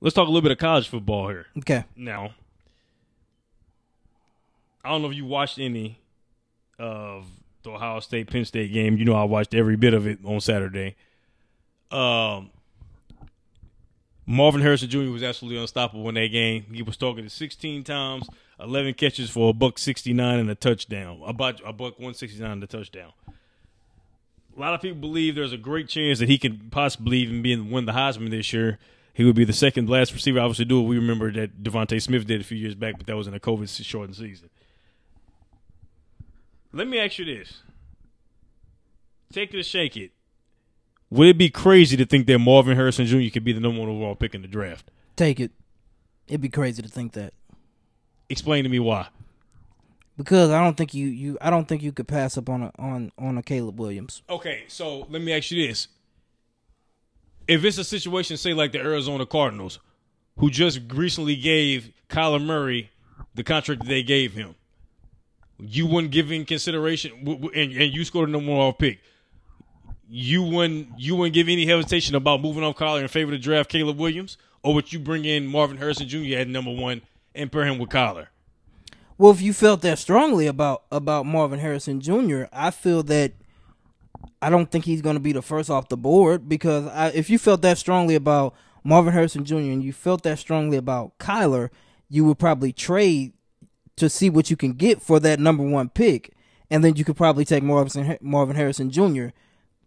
Let's 0.00 0.14
talk 0.14 0.28
a 0.28 0.30
little 0.30 0.42
bit 0.42 0.52
of 0.52 0.58
college 0.58 0.88
football 0.88 1.28
here. 1.28 1.46
Okay. 1.58 1.84
Now, 1.96 2.34
I 4.84 4.90
don't 4.90 5.02
know 5.02 5.10
if 5.10 5.16
you 5.16 5.24
watched 5.24 5.58
any 5.58 5.98
of 6.78 7.26
the 7.64 7.70
Ohio 7.70 8.00
State 8.00 8.30
Penn 8.30 8.44
State 8.44 8.72
game. 8.72 8.96
You 8.96 9.04
know, 9.04 9.14
I 9.14 9.24
watched 9.24 9.54
every 9.54 9.76
bit 9.76 9.94
of 9.94 10.06
it 10.06 10.20
on 10.24 10.40
Saturday. 10.40 10.94
Um, 11.90 12.50
Marvin 14.24 14.60
Harrison 14.60 14.88
Jr. 14.88 15.10
was 15.10 15.22
absolutely 15.22 15.60
unstoppable 15.60 16.08
in 16.10 16.14
that 16.14 16.28
game. 16.28 16.66
He 16.72 16.82
was 16.82 16.96
targeted 16.96 17.32
16 17.32 17.82
times, 17.82 18.28
11 18.60 18.94
catches 18.94 19.30
for 19.30 19.50
a 19.50 19.52
buck 19.52 19.78
69 19.78 20.38
and 20.38 20.50
a 20.50 20.54
touchdown. 20.54 21.20
About 21.26 21.60
a 21.60 21.72
buck 21.72 21.98
169 21.98 22.50
and 22.50 22.62
a 22.62 22.66
touchdown. 22.66 23.12
A 24.56 24.60
lot 24.60 24.74
of 24.74 24.82
people 24.82 24.98
believe 24.98 25.34
there's 25.34 25.52
a 25.52 25.58
great 25.58 25.88
chance 25.88 26.18
that 26.18 26.28
he 26.28 26.36
could 26.36 26.70
possibly 26.70 27.18
even 27.18 27.42
be 27.42 27.52
in, 27.52 27.70
win 27.70 27.86
the 27.86 27.92
Heisman 27.92 28.30
this 28.30 28.52
year. 28.52 28.78
He 29.18 29.24
would 29.24 29.34
be 29.34 29.44
the 29.44 29.52
second 29.52 29.90
last 29.90 30.14
receiver, 30.14 30.38
obviously, 30.38 30.64
do 30.64 30.78
it. 30.80 30.84
We 30.84 30.94
remember 30.94 31.32
that 31.32 31.60
DeVonta 31.60 32.00
Smith 32.00 32.24
did 32.24 32.40
a 32.40 32.44
few 32.44 32.56
years 32.56 32.76
back, 32.76 32.98
but 32.98 33.08
that 33.08 33.16
was 33.16 33.26
in 33.26 33.34
a 33.34 33.40
COVID 33.40 33.84
shortened 33.84 34.14
season. 34.14 34.48
Let 36.72 36.86
me 36.86 37.00
ask 37.00 37.18
you 37.18 37.24
this: 37.24 37.64
Take 39.32 39.52
it 39.52 39.58
or 39.58 39.64
shake 39.64 39.96
it. 39.96 40.12
Would 41.10 41.26
it 41.26 41.36
be 41.36 41.50
crazy 41.50 41.96
to 41.96 42.06
think 42.06 42.28
that 42.28 42.38
Marvin 42.38 42.76
Harrison 42.76 43.06
Jr. 43.06 43.28
could 43.32 43.42
be 43.42 43.52
the 43.52 43.58
number 43.58 43.80
one 43.80 43.88
overall 43.88 44.14
pick 44.14 44.36
in 44.36 44.42
the 44.42 44.46
draft? 44.46 44.88
Take 45.16 45.40
it. 45.40 45.50
It'd 46.28 46.40
be 46.40 46.48
crazy 46.48 46.80
to 46.80 46.88
think 46.88 47.14
that. 47.14 47.34
Explain 48.28 48.62
to 48.62 48.70
me 48.70 48.78
why. 48.78 49.08
Because 50.16 50.50
I 50.50 50.62
don't 50.62 50.76
think 50.76 50.94
you, 50.94 51.08
you 51.08 51.38
I 51.40 51.50
don't 51.50 51.66
think 51.66 51.82
you 51.82 51.90
could 51.90 52.06
pass 52.06 52.38
up 52.38 52.48
on 52.48 52.62
a 52.62 52.72
on 52.78 53.10
on 53.18 53.36
a 53.36 53.42
Caleb 53.42 53.80
Williams. 53.80 54.22
Okay, 54.30 54.62
so 54.68 55.08
let 55.10 55.22
me 55.22 55.32
ask 55.32 55.50
you 55.50 55.66
this: 55.66 55.88
If 57.48 57.64
it's 57.64 57.78
a 57.78 57.84
situation, 57.84 58.36
say 58.36 58.52
like 58.52 58.72
the 58.72 58.78
Arizona 58.78 59.24
Cardinals, 59.24 59.80
who 60.38 60.50
just 60.50 60.80
recently 60.92 61.34
gave 61.34 61.90
Kyler 62.08 62.44
Murray 62.44 62.90
the 63.34 63.42
contract 63.42 63.82
that 63.82 63.88
they 63.88 64.02
gave 64.02 64.34
him, 64.34 64.54
you 65.58 65.86
wouldn't 65.86 66.12
give 66.12 66.30
in 66.30 66.44
consideration, 66.44 67.12
and, 67.26 67.72
and 67.72 67.92
you 67.92 68.04
scored 68.04 68.28
a 68.28 68.32
number 68.32 68.54
one 68.54 68.72
pick. 68.74 69.00
You 70.10 70.42
wouldn't 70.42 70.98
you 70.98 71.16
wouldn't 71.16 71.34
give 71.34 71.48
any 71.48 71.66
hesitation 71.66 72.14
about 72.14 72.40
moving 72.40 72.62
off 72.62 72.76
Kyler 72.76 73.02
in 73.02 73.08
favor 73.08 73.30
to 73.30 73.38
draft 73.38 73.70
Caleb 73.70 73.98
Williams, 73.98 74.38
or 74.62 74.74
would 74.74 74.92
you 74.92 74.98
bring 74.98 75.24
in 75.24 75.46
Marvin 75.46 75.78
Harrison 75.78 76.08
Jr. 76.08 76.36
at 76.36 76.48
number 76.48 76.72
one 76.72 77.02
and 77.34 77.50
pair 77.52 77.64
him 77.64 77.78
with 77.78 77.90
Kyler? 77.90 78.28
Well, 79.18 79.32
if 79.32 79.42
you 79.42 79.52
felt 79.52 79.82
that 79.82 79.98
strongly 79.98 80.46
about 80.46 80.84
about 80.90 81.26
Marvin 81.26 81.58
Harrison 81.58 82.00
Jr., 82.00 82.44
I 82.52 82.70
feel 82.70 83.02
that 83.04 83.32
I 84.40 84.50
don't 84.50 84.70
think 84.70 84.84
he's 84.84 85.02
going 85.02 85.16
to 85.16 85.20
be 85.20 85.32
the 85.32 85.42
first 85.42 85.70
off 85.70 85.88
the 85.88 85.96
board 85.96 86.48
because 86.48 86.86
I, 86.86 87.08
if 87.08 87.28
you 87.28 87.38
felt 87.38 87.62
that 87.62 87.78
strongly 87.78 88.14
about 88.14 88.54
Marvin 88.84 89.12
Harrison 89.12 89.44
Jr. 89.44 89.56
and 89.56 89.82
you 89.82 89.92
felt 89.92 90.22
that 90.22 90.38
strongly 90.38 90.76
about 90.76 91.18
Kyler, 91.18 91.70
you 92.08 92.24
would 92.24 92.38
probably 92.38 92.72
trade 92.72 93.32
to 93.96 94.08
see 94.08 94.30
what 94.30 94.50
you 94.50 94.56
can 94.56 94.72
get 94.72 95.02
for 95.02 95.20
that 95.20 95.40
number 95.40 95.64
one 95.64 95.88
pick, 95.88 96.32
and 96.70 96.84
then 96.84 96.96
you 96.96 97.04
could 97.04 97.16
probably 97.16 97.44
take 97.44 97.62
Marvin 97.62 98.18
Marvin 98.20 98.56
Harrison 98.56 98.90
Jr. 98.90 99.28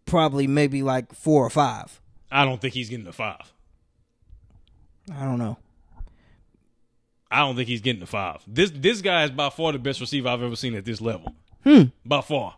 Probably 0.05 0.47
maybe 0.47 0.83
like 0.83 1.13
four 1.13 1.45
or 1.45 1.49
five. 1.49 2.01
I 2.29 2.45
don't 2.45 2.59
think 2.59 2.73
he's 2.73 2.89
getting 2.89 3.05
the 3.05 3.13
five. 3.13 3.53
I 5.13 5.23
don't 5.23 5.39
know. 5.39 5.57
I 7.29 7.39
don't 7.39 7.55
think 7.55 7.69
he's 7.69 7.81
getting 7.81 8.01
the 8.01 8.07
five. 8.07 8.41
This 8.45 8.71
this 8.73 9.01
guy 9.01 9.23
is 9.23 9.31
by 9.31 9.49
far 9.49 9.71
the 9.71 9.79
best 9.79 10.01
receiver 10.01 10.27
I've 10.27 10.43
ever 10.43 10.55
seen 10.55 10.75
at 10.75 10.83
this 10.85 10.99
level. 10.99 11.33
Hmm. 11.63 11.83
By 12.05 12.21
far. 12.21 12.55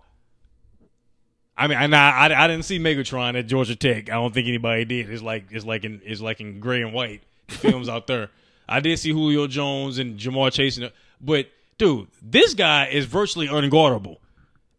I 1.55 1.67
mean, 1.67 1.77
and 1.77 1.95
I, 1.95 2.27
I, 2.27 2.43
I 2.43 2.47
didn't 2.47 2.65
see 2.65 2.79
Megatron 2.79 3.37
at 3.37 3.47
Georgia 3.47 3.75
Tech. 3.75 4.09
I 4.09 4.13
don't 4.13 4.33
think 4.33 4.47
anybody 4.47 4.85
did. 4.85 5.09
It's 5.09 5.21
like 5.21 5.45
it's 5.51 5.65
like 5.65 5.83
in 5.83 6.01
it's 6.03 6.21
like 6.21 6.39
in 6.39 6.59
gray 6.59 6.81
and 6.81 6.93
white 6.93 7.21
films 7.47 7.87
out 7.87 8.07
there. 8.07 8.29
I 8.67 8.79
did 8.79 8.97
see 8.97 9.11
Julio 9.11 9.47
Jones 9.47 9.99
and 9.99 10.17
Ja'Marr 10.17 10.51
Chase, 10.51 10.79
but 11.21 11.47
dude, 11.77 12.07
this 12.21 12.53
guy 12.53 12.87
is 12.87 13.05
virtually 13.05 13.47
unguardable. 13.47 14.17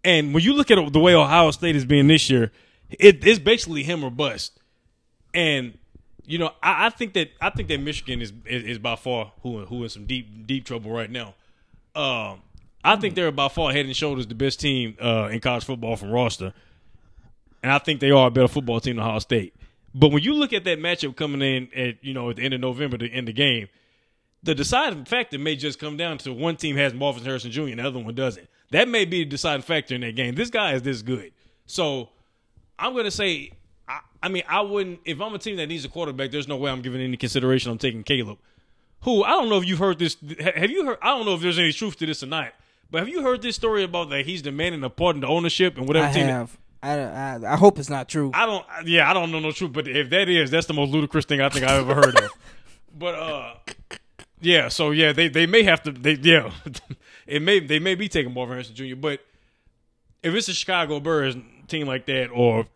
And 0.02 0.34
when 0.34 0.42
you 0.42 0.52
look 0.52 0.70
at 0.70 0.92
the 0.92 1.01
way 1.01 1.14
Ohio 1.14 1.51
State 1.51 1.76
is 1.76 1.84
being 1.84 2.09
this 2.09 2.28
year, 2.28 2.51
it, 2.90 3.24
it's 3.24 3.38
basically 3.38 3.82
him 3.82 4.05
or 4.05 4.10
bust. 4.10 4.59
And 5.32 5.78
you 6.26 6.38
know, 6.38 6.52
I, 6.62 6.86
I, 6.86 6.90
think 6.90 7.12
that 7.14 7.30
I 7.40 7.51
think 7.51 7.68
that 7.68 7.80
Michigan 7.80 8.20
is, 8.20 8.32
is, 8.46 8.64
is 8.64 8.78
by 8.78 8.96
far 8.96 9.32
who 9.42 9.64
who 9.66 9.82
in 9.82 9.88
some 9.88 10.06
deep 10.06 10.46
deep 10.46 10.64
trouble 10.64 10.90
right 10.90 11.10
now. 11.10 11.34
Um, 11.94 12.42
I 12.85 12.97
think 12.97 13.15
they're 13.15 13.32
by 13.32 13.48
far 13.48 13.73
head 13.73 13.86
and 13.86 13.97
shoulders 13.97 14.27
the 14.27 14.35
best 14.35 14.61
team 14.61 14.97
uh, 15.01 15.28
in 15.32 15.40
college 15.40 15.65
football 15.65 15.97
from 15.97 16.11
roster, 16.11 16.52
and 17.62 17.73
I 17.73 17.78
think 17.78 18.01
they 18.01 18.11
are 18.11 18.27
a 18.27 18.31
better 18.31 18.48
football 18.48 18.78
team 18.81 18.97
than 18.97 19.05
Ohio 19.05 19.19
State. 19.20 19.55
But 19.94 20.12
when 20.12 20.23
you 20.23 20.35
look 20.35 20.52
at 20.52 20.65
that 20.65 20.78
matchup 20.78 21.16
coming 21.16 21.40
in 21.40 21.69
at 21.74 22.05
you 22.05 22.12
know 22.12 22.31
at 22.31 22.36
the 22.36 22.43
end 22.43 22.52
of 22.52 22.61
November 22.61 22.98
to 22.98 23.09
end 23.09 23.28
the 23.28 23.32
game, 23.32 23.69
the 24.43 24.55
deciding 24.55 25.06
factor 25.06 25.39
may 25.39 25.56
just 25.56 25.78
come 25.78 25.97
down 25.97 26.19
to 26.19 26.32
one 26.32 26.56
team 26.56 26.77
has 26.77 26.93
Marvin 26.93 27.24
Harrison 27.24 27.51
Jr. 27.51 27.62
and 27.62 27.78
the 27.78 27.86
other 27.86 27.98
one 27.98 28.15
doesn't. 28.15 28.48
That 28.70 28.89
may 28.89 29.06
be 29.06 29.24
the 29.24 29.31
deciding 29.31 29.62
factor 29.62 29.94
in 29.94 30.02
that 30.02 30.15
game. 30.15 30.35
This 30.35 30.51
guy 30.51 30.74
is 30.74 30.82
this 30.82 31.01
good, 31.01 31.32
so 31.65 32.11
I'm 32.78 32.93
going 32.93 33.05
to 33.05 33.11
say 33.11 33.52
I, 33.89 34.01
I 34.23 34.28
mean, 34.28 34.43
I 34.48 34.61
wouldn't 34.61 35.01
if 35.05 35.20
I'm 35.20 35.35
a 35.35 35.39
team 35.39 35.56
that 35.56 35.69
needs 35.69 35.85
a 35.85 35.89
quarterback. 35.89 36.31
There's 36.31 36.48
no 36.48 36.56
way 36.56 36.70
I'm 36.70 36.82
giving 36.82 37.01
any 37.01 37.16
consideration. 37.16 37.70
I'm 37.70 37.78
taking 37.78 38.02
Caleb, 38.02 38.39
who 39.02 39.23
I 39.23 39.31
don't 39.31 39.48
know 39.48 39.59
if 39.59 39.66
you've 39.66 39.78
heard 39.78 39.98
this. 39.98 40.16
Have 40.39 40.70
you 40.70 40.85
heard? 40.85 40.98
I 41.01 41.16
don't 41.16 41.24
know 41.24 41.35
if 41.35 41.40
there's 41.40 41.59
any 41.59 41.73
truth 41.73 41.97
to 41.98 42.06
this 42.06 42.23
or 42.23 42.27
not. 42.27 42.52
But 42.90 42.98
have 43.01 43.09
you 43.09 43.23
heard 43.23 43.43
this 43.43 43.56
story 43.56 43.82
about 43.82 44.11
that 44.11 44.27
he's 44.27 44.43
demanding 44.43 44.82
a 44.85 44.90
part 44.90 45.16
in 45.16 45.20
the 45.20 45.27
ownership 45.27 45.77
and 45.77 45.86
whatever 45.86 46.06
I 46.06 46.12
team? 46.12 46.27
have. 46.27 46.56
I, 46.82 46.98
I, 46.98 47.52
I 47.52 47.56
hope 47.56 47.78
it's 47.78 47.89
not 47.89 48.09
true. 48.09 48.31
I 48.35 48.44
don't. 48.47 48.65
Yeah, 48.85 49.11
I 49.11 49.15
don't 49.15 49.32
know 49.32 49.40
no 49.40 49.52
truth. 49.52 49.73
But 49.73 49.89
if 49.89 50.11
that 50.11 50.28
is, 50.28 50.51
that's 50.51 50.66
the 50.66 50.74
most 50.74 50.90
ludicrous 50.90 51.24
thing 51.24 51.40
I 51.40 51.48
think 51.48 51.65
I've 51.65 51.89
ever 51.89 51.94
heard 51.94 52.19
of. 52.20 52.31
But 52.97 53.15
uh, 53.16 53.55
yeah. 54.40 54.69
So 54.69 54.93
yeah, 54.93 55.12
they 55.12 55.27
they 55.27 55.47
may 55.47 55.65
have 55.65 55.82
to. 55.82 55.90
They 55.90 56.12
yeah, 56.12 56.52
it 57.27 57.43
may 57.43 57.59
they 57.59 57.81
may 57.81 57.97
be 57.97 58.09
taking 58.09 58.32
Marvin 58.32 58.52
Harrison 58.55 58.77
Jr. 58.77 58.94
But 58.94 59.19
if 60.23 60.32
it's 60.32 60.47
a 60.47 60.55
Chicago 60.55 61.01
Bears 61.01 61.35
team 61.66 61.89
like 61.89 62.06
that, 62.06 62.28
or 62.28 62.69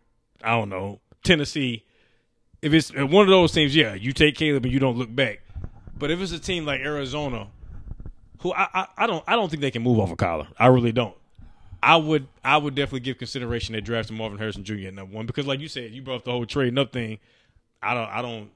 I 0.43 0.57
don't 0.57 0.67
know 0.67 0.99
Tennessee, 1.23 1.85
if 2.61 2.73
it's 2.73 2.93
one 2.93 3.23
of 3.23 3.29
those 3.29 3.53
teams, 3.53 3.73
yeah, 3.73 3.93
you 3.93 4.11
take 4.11 4.35
Caleb 4.35 4.65
and 4.65 4.73
you 4.73 4.79
don't 4.79 4.97
look 4.97 5.15
back. 5.15 5.39
But 5.97 6.11
if 6.11 6.19
it's 6.19 6.33
a 6.33 6.39
team 6.39 6.65
like 6.65 6.81
Arizona, 6.81 7.47
who 8.39 8.53
I, 8.53 8.67
I, 8.73 8.87
I 8.97 9.07
don't 9.07 9.23
I 9.27 9.35
don't 9.35 9.49
think 9.49 9.61
they 9.61 9.71
can 9.71 9.83
move 9.83 9.99
off 9.99 10.11
of 10.11 10.17
Kyler. 10.17 10.47
I 10.57 10.67
really 10.67 10.91
don't. 10.91 11.15
I 11.81 11.95
would 11.95 12.27
I 12.43 12.57
would 12.57 12.75
definitely 12.75 13.01
give 13.01 13.17
consideration 13.17 13.73
to 13.73 13.81
drafting 13.81 14.17
Marvin 14.17 14.37
Harrison 14.37 14.63
Jr. 14.63 14.87
at 14.87 14.93
number 14.93 15.15
one 15.15 15.25
because, 15.25 15.47
like 15.47 15.59
you 15.59 15.67
said, 15.67 15.91
you 15.91 16.01
brought 16.01 16.17
up 16.17 16.25
the 16.25 16.31
whole 16.31 16.45
trading 16.45 16.77
up 16.77 16.91
thing. 16.91 17.19
I 17.81 17.93
don't 17.93 18.09
I 18.09 18.21
don't 18.21 18.49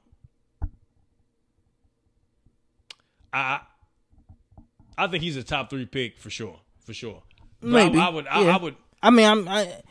I 3.31 3.61
I 4.97 5.07
think 5.07 5.23
he's 5.23 5.37
a 5.37 5.43
top 5.43 5.69
three 5.69 5.85
pick 5.85 6.17
for 6.17 6.29
sure, 6.29 6.59
for 6.85 6.93
sure. 6.93 7.23
But 7.61 7.69
Maybe 7.69 7.97
I, 7.99 8.07
I 8.07 8.09
would 8.09 8.27
I, 8.27 8.41
yeah. 8.41 8.55
I 8.55 8.61
would 8.61 8.75
I 9.01 9.09
mean, 9.09 9.25
I'm 9.25 9.47
I, 9.47 9.81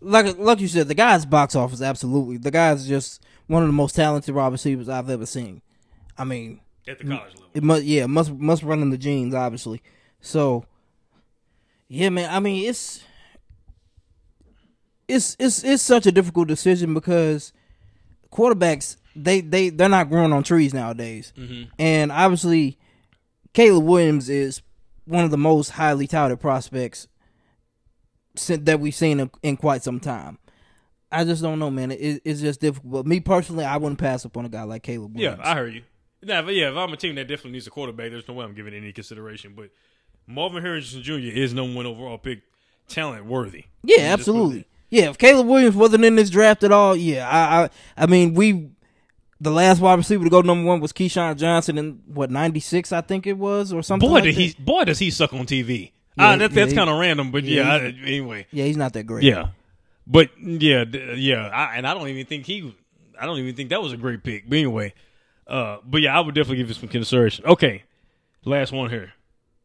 like 0.00 0.38
like 0.38 0.60
you 0.60 0.68
said, 0.68 0.88
the 0.88 0.94
guy's 0.94 1.24
box 1.24 1.54
office 1.54 1.80
absolutely. 1.80 2.38
The 2.38 2.50
guy's 2.50 2.88
just 2.88 3.22
one 3.46 3.62
of 3.62 3.68
the 3.68 3.74
most 3.74 3.94
talented 3.94 4.34
wide 4.34 4.52
receivers 4.52 4.88
I've 4.88 5.10
ever 5.10 5.26
seen. 5.26 5.62
I 6.18 6.24
mean, 6.24 6.60
at 6.88 6.98
the 6.98 7.04
college 7.04 7.34
level. 7.34 7.50
it 7.54 7.62
must 7.62 7.84
yeah 7.84 8.06
must 8.06 8.30
must 8.32 8.62
run 8.62 8.82
in 8.82 8.90
the 8.90 8.98
genes 8.98 9.34
obviously. 9.34 9.82
So 10.20 10.64
yeah, 11.88 12.08
man. 12.08 12.28
I 12.34 12.40
mean, 12.40 12.68
it's 12.68 13.02
it's 15.08 15.36
it's 15.38 15.62
it's 15.64 15.82
such 15.82 16.06
a 16.06 16.12
difficult 16.12 16.48
decision 16.48 16.94
because 16.94 17.52
quarterbacks 18.30 18.96
they 19.14 19.40
they 19.40 19.68
they're 19.68 19.88
not 19.88 20.08
growing 20.08 20.32
on 20.32 20.42
trees 20.42 20.72
nowadays, 20.72 21.32
Mm-hmm. 21.36 21.64
and 21.78 22.10
obviously 22.12 22.78
Caleb 23.52 23.84
Williams 23.84 24.28
is 24.30 24.62
one 25.04 25.24
of 25.24 25.30
the 25.30 25.36
most 25.38 25.70
highly 25.70 26.06
touted 26.06 26.40
prospects 26.40 27.08
that 28.48 28.80
we've 28.80 28.94
seen 28.94 29.20
in, 29.20 29.30
in 29.42 29.56
quite 29.56 29.82
some 29.82 30.00
time. 30.00 30.38
I 31.10 31.24
just 31.24 31.42
don't 31.42 31.58
know, 31.58 31.70
man. 31.70 31.90
It, 31.90 32.22
it's 32.24 32.40
just 32.40 32.60
difficult. 32.62 32.90
But 32.90 33.06
me 33.06 33.20
personally, 33.20 33.66
I 33.66 33.76
wouldn't 33.76 33.98
pass 33.98 34.24
up 34.24 34.34
on 34.38 34.46
a 34.46 34.48
guy 34.48 34.62
like 34.62 34.82
Caleb 34.82 35.12
Yeah, 35.14 35.36
I 35.42 35.54
heard 35.54 35.74
you. 35.74 35.82
Nah, 36.22 36.42
but 36.42 36.54
yeah, 36.54 36.70
if 36.70 36.76
I'm 36.76 36.92
a 36.92 36.96
team 36.96 37.14
that 37.16 37.26
definitely 37.26 37.52
needs 37.52 37.66
a 37.66 37.70
quarterback, 37.70 38.10
there's 38.10 38.28
no 38.28 38.34
way 38.34 38.44
I'm 38.44 38.54
giving 38.54 38.74
any 38.74 38.92
consideration. 38.92 39.54
But 39.56 39.70
Marvin 40.26 40.62
Harrison 40.62 41.02
Jr. 41.02 41.14
is 41.14 41.52
number 41.52 41.74
one 41.76 41.86
overall 41.86 42.18
pick, 42.18 42.42
talent 42.88 43.26
worthy. 43.26 43.64
Yeah, 43.82 44.02
absolutely. 44.12 44.66
Yeah, 44.90 45.08
if 45.10 45.18
Caleb 45.18 45.46
Williams 45.46 45.74
wasn't 45.74 46.04
in 46.04 46.16
this 46.16 46.28
draft 46.30 46.62
at 46.64 46.70
all, 46.70 46.94
yeah, 46.94 47.26
I, 47.28 47.62
I, 47.64 47.70
I 48.04 48.06
mean, 48.06 48.34
we, 48.34 48.68
the 49.40 49.50
last 49.50 49.80
wide 49.80 49.94
receiver 49.98 50.22
to 50.24 50.30
go 50.30 50.42
number 50.42 50.68
one 50.68 50.80
was 50.80 50.92
Keyshawn 50.92 51.38
Johnson 51.38 51.78
in 51.78 52.02
what 52.06 52.30
'96, 52.30 52.92
I 52.92 53.00
think 53.00 53.26
it 53.26 53.38
was, 53.38 53.72
or 53.72 53.82
something. 53.82 54.06
Boy, 54.08 54.16
like 54.16 54.24
did 54.24 54.34
he! 54.34 54.54
Boy, 54.58 54.84
does 54.84 54.98
he 54.98 55.10
suck 55.10 55.32
on 55.32 55.46
TV. 55.46 55.92
ah, 56.18 56.32
Yeah, 56.32 56.36
that, 56.36 56.50
yeah, 56.50 56.54
that's 56.54 56.74
kind 56.74 56.90
of 56.90 56.98
random, 56.98 57.30
but 57.32 57.42
yeah, 57.44 57.62
yeah. 57.62 57.72
I, 57.72 57.78
anyway, 58.06 58.46
Yeah, 58.52 58.64
he's 58.66 58.76
not 58.76 58.92
that 58.92 59.04
great. 59.04 59.24
yeah, 59.24 59.48
but 60.06 60.28
yeah, 60.38 60.84
yeah, 61.16 61.48
I, 61.48 61.76
and 61.76 61.86
I 61.86 61.94
don't 61.94 62.08
even 62.08 62.26
think 62.26 62.44
he. 62.44 62.74
I 63.18 63.24
don't 63.24 63.38
even 63.38 63.54
think 63.56 63.70
that 63.70 63.80
was 63.80 63.92
a 63.94 63.96
great 63.96 64.22
pick. 64.22 64.48
But 64.48 64.58
anyway, 64.58 64.92
uh, 65.46 65.78
but 65.84 66.00
yeah, 66.00 66.16
I 66.16 66.20
would 66.20 66.34
definitely 66.34 66.58
give 66.58 66.70
it 66.70 66.76
some 66.76 66.88
consideration. 66.88 67.44
Okay, 67.46 67.84
last 68.44 68.72
one 68.72 68.90
here. 68.90 69.12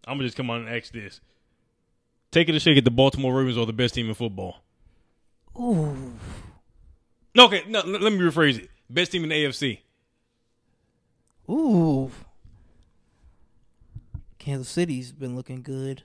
I'm 0.08 0.18
gonna 0.18 0.28
just 0.28 0.38
come 0.38 0.49
on 0.49 0.62
and 0.62 0.70
ask 0.70 0.91
this: 0.91 1.22
Take 2.32 2.49
it 2.49 2.56
a 2.56 2.60
shake 2.60 2.78
at 2.78 2.84
the 2.84 2.91
Baltimore 2.91 3.36
Ravens 3.36 3.58
are 3.58 3.66
the 3.66 3.74
best 3.74 3.94
team 3.94 4.08
in 4.08 4.16
football. 4.16 4.58
Ooh. 5.60 6.14
No, 7.36 7.45
okay, 7.45 7.64
no, 7.68 7.82
let 7.86 8.02
let 8.02 8.14
me 8.14 8.20
rephrase 8.20 8.60
it: 8.60 8.70
Best 8.90 9.12
team 9.12 9.24
in 9.24 9.30
the 9.30 9.36
AFC. 9.36 9.80
Ooh. 11.49 12.12
Kansas 14.40 14.70
City's 14.70 15.12
been 15.12 15.36
looking 15.36 15.62
good. 15.62 16.04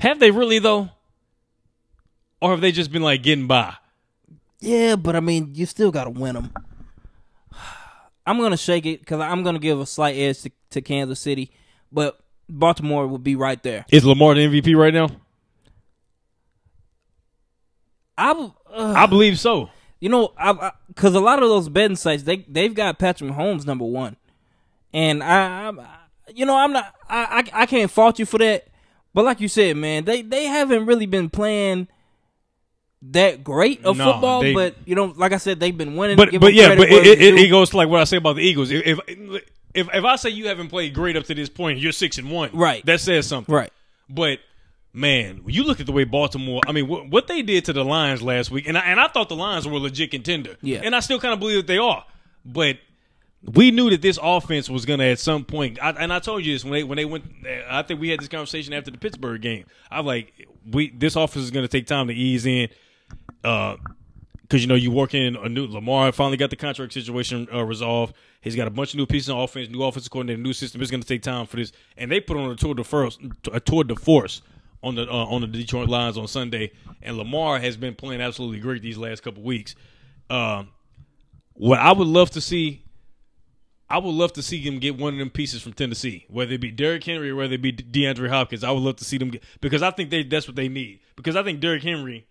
Have 0.00 0.18
they 0.18 0.30
really 0.30 0.58
though, 0.58 0.90
or 2.40 2.50
have 2.50 2.60
they 2.60 2.72
just 2.72 2.90
been 2.90 3.02
like 3.02 3.22
getting 3.22 3.46
by? 3.46 3.74
Yeah, 4.60 4.96
but 4.96 5.14
I 5.14 5.20
mean, 5.20 5.50
you 5.54 5.66
still 5.66 5.90
got 5.90 6.04
to 6.04 6.10
win 6.10 6.34
them. 6.34 6.52
I'm 8.26 8.38
gonna 8.38 8.56
shake 8.56 8.86
it 8.86 9.00
because 9.00 9.20
I'm 9.20 9.42
gonna 9.42 9.58
give 9.58 9.80
a 9.80 9.86
slight 9.86 10.16
edge 10.16 10.42
to, 10.42 10.50
to 10.70 10.80
Kansas 10.80 11.20
City, 11.20 11.50
but 11.92 12.18
Baltimore 12.48 13.06
would 13.06 13.22
be 13.22 13.36
right 13.36 13.62
there. 13.62 13.84
Is 13.90 14.04
Lamar 14.04 14.34
the 14.34 14.46
MVP 14.46 14.76
right 14.76 14.94
now? 14.94 15.08
I, 18.16 18.30
uh, 18.72 18.94
I 18.96 19.06
believe 19.06 19.38
so. 19.38 19.70
you 20.00 20.08
know, 20.08 20.32
I 20.38 20.72
because 20.88 21.14
a 21.14 21.20
lot 21.20 21.42
of 21.42 21.48
those 21.48 21.68
betting 21.68 21.96
sites 21.96 22.22
they 22.22 22.44
they've 22.48 22.74
got 22.74 22.98
Patrick 22.98 23.30
Mahomes 23.30 23.66
number 23.66 23.84
one, 23.84 24.16
and 24.92 25.22
I, 25.22 25.68
I 25.68 25.72
you 26.34 26.46
know, 26.46 26.56
I'm 26.56 26.72
not, 26.72 26.94
I, 27.08 27.42
I 27.54 27.62
I 27.62 27.66
can't 27.66 27.90
fault 27.90 28.18
you 28.18 28.26
for 28.26 28.38
that, 28.38 28.68
but 29.12 29.24
like 29.24 29.40
you 29.40 29.48
said, 29.48 29.76
man, 29.76 30.04
they 30.04 30.22
they 30.22 30.44
haven't 30.44 30.86
really 30.86 31.06
been 31.06 31.28
playing 31.28 31.88
that 33.10 33.44
great 33.44 33.84
of 33.84 33.96
No, 33.96 34.12
football, 34.12 34.40
they- 34.42 34.54
but 34.54 34.74
you 34.86 34.94
know, 34.94 35.12
like 35.16 35.32
I 35.32 35.36
said, 35.38 35.60
they've 35.60 35.76
been 35.76 35.96
winning. 35.96 36.16
But 36.16 36.38
but 36.40 36.54
yeah, 36.54 36.74
but 36.74 36.88
it, 36.90 37.06
it, 37.20 37.34
it 37.38 37.48
goes 37.50 37.70
to 37.70 37.76
like 37.76 37.88
what 37.88 38.00
I 38.00 38.04
say 38.04 38.16
about 38.16 38.36
the 38.36 38.42
Eagles. 38.42 38.70
If, 38.70 38.98
if 39.06 39.42
if 39.74 39.88
if 39.94 40.04
I 40.04 40.16
say 40.16 40.30
you 40.30 40.48
haven't 40.48 40.68
played 40.68 40.94
great 40.94 41.16
up 41.16 41.24
to 41.24 41.34
this 41.34 41.48
point, 41.48 41.78
you're 41.78 41.92
six 41.92 42.18
and 42.18 42.30
one. 42.30 42.50
Right. 42.52 42.84
That 42.86 43.00
says 43.00 43.26
something. 43.26 43.54
right. 43.54 43.72
But 44.08 44.38
man, 44.92 45.40
when 45.44 45.54
you 45.54 45.64
look 45.64 45.80
at 45.80 45.86
the 45.86 45.92
way 45.92 46.04
Baltimore, 46.04 46.60
I 46.66 46.72
mean, 46.72 46.86
what, 46.88 47.08
what 47.10 47.26
they 47.26 47.42
did 47.42 47.64
to 47.66 47.72
the 47.72 47.84
Lions 47.84 48.22
last 48.22 48.50
week, 48.50 48.68
and 48.68 48.78
I, 48.78 48.82
and 48.82 49.00
I 49.00 49.08
thought 49.08 49.28
the 49.28 49.36
Lions 49.36 49.66
were 49.66 49.74
a 49.74 49.78
legit 49.78 50.10
contender. 50.10 50.56
Yeah. 50.62 50.80
And 50.84 50.94
I 50.94 51.00
still 51.00 51.18
kind 51.18 51.34
of 51.34 51.40
believe 51.40 51.56
that 51.56 51.66
they 51.66 51.78
are. 51.78 52.04
But 52.44 52.78
we 53.42 53.70
knew 53.70 53.90
that 53.90 54.00
this 54.02 54.18
offense 54.22 54.70
was 54.70 54.86
going 54.86 55.00
to 55.00 55.06
at 55.06 55.18
some 55.18 55.44
point, 55.44 55.78
I, 55.82 55.90
and 55.90 56.12
I 56.12 56.18
told 56.20 56.44
you 56.44 56.52
this 56.54 56.64
when 56.64 56.72
they 56.74 56.84
when 56.84 56.96
they 56.96 57.04
went. 57.04 57.24
I 57.68 57.82
think 57.82 58.00
we 58.00 58.08
had 58.10 58.20
this 58.20 58.28
conversation 58.28 58.72
after 58.72 58.90
the 58.90 58.98
Pittsburgh 58.98 59.40
game. 59.42 59.64
I'm 59.90 60.06
like, 60.06 60.48
we 60.70 60.90
this 60.90 61.16
offense 61.16 61.44
is 61.44 61.50
going 61.50 61.64
to 61.64 61.68
take 61.68 61.86
time 61.86 62.06
to 62.08 62.14
ease 62.14 62.46
in. 62.46 62.68
Uh, 63.42 63.76
because 64.44 64.62
you 64.62 64.68
know 64.68 64.74
you 64.74 64.90
work 64.90 65.14
in 65.14 65.36
a 65.36 65.48
new 65.48 65.66
Lamar 65.66 66.12
finally 66.12 66.36
got 66.36 66.50
the 66.50 66.56
contract 66.56 66.92
situation 66.92 67.48
uh, 67.52 67.64
resolved. 67.64 68.14
He's 68.40 68.54
got 68.54 68.68
a 68.68 68.70
bunch 68.70 68.92
of 68.92 68.98
new 68.98 69.06
pieces 69.06 69.30
on 69.30 69.40
offense, 69.40 69.70
new 69.70 69.82
offensive 69.82 70.12
coordinator, 70.12 70.40
new 70.40 70.52
system. 70.52 70.82
It's 70.82 70.90
going 70.90 71.00
to 71.00 71.08
take 71.08 71.22
time 71.22 71.46
for 71.46 71.56
this, 71.56 71.72
and 71.96 72.10
they 72.10 72.20
put 72.20 72.36
on 72.36 72.50
a 72.50 72.54
tour 72.54 72.74
de 72.74 72.84
force, 72.84 73.18
a 73.52 73.58
tour 73.58 73.84
de 73.84 73.96
force 73.96 74.42
on 74.82 74.94
the 74.96 75.10
uh, 75.10 75.26
on 75.26 75.40
the 75.40 75.46
Detroit 75.46 75.88
Lions 75.88 76.18
on 76.18 76.28
Sunday. 76.28 76.72
And 77.02 77.16
Lamar 77.16 77.58
has 77.58 77.76
been 77.76 77.94
playing 77.94 78.20
absolutely 78.20 78.60
great 78.60 78.82
these 78.82 78.98
last 78.98 79.22
couple 79.22 79.42
weeks. 79.42 79.74
Um, 80.28 80.68
what 81.54 81.78
I 81.78 81.92
would 81.92 82.06
love 82.06 82.30
to 82.32 82.40
see, 82.40 82.84
I 83.88 83.98
would 83.98 84.14
love 84.14 84.34
to 84.34 84.42
see 84.42 84.60
him 84.60 84.78
get 84.78 84.98
one 84.98 85.14
of 85.14 85.18
them 85.18 85.30
pieces 85.30 85.62
from 85.62 85.72
Tennessee, 85.72 86.26
whether 86.28 86.52
it 86.52 86.60
be 86.60 86.70
Derrick 86.70 87.04
Henry 87.04 87.30
or 87.30 87.36
whether 87.36 87.54
it 87.54 87.62
be 87.62 87.72
DeAndre 87.72 88.28
Hopkins. 88.28 88.62
I 88.62 88.70
would 88.70 88.82
love 88.82 88.96
to 88.96 89.04
see 89.04 89.18
them 89.18 89.30
get 89.30 89.42
because 89.60 89.82
I 89.82 89.90
think 89.90 90.10
they 90.10 90.22
that's 90.22 90.46
what 90.46 90.56
they 90.56 90.68
need. 90.68 91.00
Because 91.16 91.34
I 91.34 91.42
think 91.42 91.60
Derrick 91.60 91.82
Henry 91.82 92.26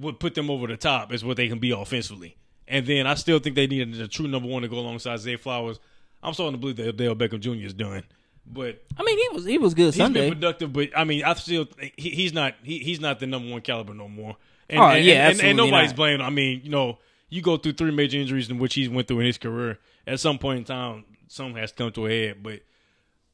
would 0.00 0.18
put 0.18 0.34
them 0.34 0.50
over 0.50 0.66
the 0.66 0.76
top 0.76 1.12
is 1.12 1.24
what 1.24 1.36
they 1.36 1.48
can 1.48 1.58
be 1.58 1.70
offensively. 1.70 2.36
And 2.66 2.86
then 2.86 3.06
I 3.06 3.14
still 3.14 3.38
think 3.38 3.56
they 3.56 3.66
need 3.66 3.96
a, 4.00 4.04
a 4.04 4.08
true 4.08 4.28
number 4.28 4.48
one 4.48 4.62
to 4.62 4.68
go 4.68 4.78
alongside 4.78 5.18
Zay 5.18 5.36
Flowers. 5.36 5.78
I'm 6.22 6.34
starting 6.34 6.52
to 6.54 6.58
believe 6.58 6.76
that 6.76 6.88
Odell 6.88 7.16
Beckham 7.16 7.40
Jr. 7.40 7.52
is 7.66 7.72
done, 7.74 8.04
but 8.46 8.82
I 8.96 9.02
mean, 9.02 9.18
he 9.18 9.28
was 9.34 9.44
he 9.44 9.58
was 9.58 9.74
good 9.74 9.86
he's 9.86 9.96
Sunday. 9.96 10.28
been 10.30 10.38
productive. 10.38 10.72
But 10.72 10.90
I 10.96 11.04
mean, 11.04 11.24
I 11.24 11.34
still 11.34 11.66
he, 11.96 12.10
he's 12.10 12.32
not 12.32 12.54
he, 12.62 12.78
he's 12.78 13.00
not 13.00 13.18
the 13.20 13.26
number 13.26 13.50
one 13.50 13.60
caliber 13.62 13.94
no 13.94 14.08
more. 14.08 14.36
And, 14.68 14.78
Oh, 14.78 14.84
and, 14.86 15.04
yeah, 15.04 15.30
and, 15.30 15.40
and, 15.40 15.56
nobody's 15.56 15.90
not. 15.90 15.96
blaming. 15.96 16.20
I 16.20 16.30
mean, 16.30 16.60
you 16.62 16.70
know, 16.70 16.98
you 17.28 17.42
go 17.42 17.56
through 17.56 17.72
three 17.72 17.90
major 17.90 18.18
injuries 18.18 18.50
in 18.50 18.58
which 18.58 18.74
he's 18.74 18.88
went 18.88 19.08
through 19.08 19.20
in 19.20 19.26
his 19.26 19.38
career. 19.38 19.78
At 20.06 20.20
some 20.20 20.38
point 20.38 20.58
in 20.58 20.64
time, 20.64 21.04
something 21.28 21.56
has 21.56 21.72
to 21.72 21.76
come 21.76 21.92
to 21.92 22.06
a 22.06 22.10
head. 22.26 22.42
But 22.42 22.60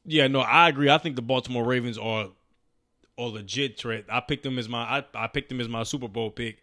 yeah, 0.05 0.27
no, 0.27 0.39
I 0.39 0.69
agree. 0.69 0.89
I 0.89 0.97
think 0.97 1.15
the 1.15 1.21
Baltimore 1.21 1.63
Ravens 1.65 1.97
are 1.97 2.29
a 3.17 3.23
legit 3.23 3.77
threat. 3.77 4.05
I 4.09 4.19
picked 4.19 4.43
them 4.43 4.59
as 4.59 4.69
my 4.69 4.79
I, 4.79 5.05
I 5.13 5.27
picked 5.27 5.49
them 5.49 5.59
as 5.59 5.67
my 5.67 5.83
Super 5.83 6.07
Bowl 6.07 6.29
pick, 6.29 6.57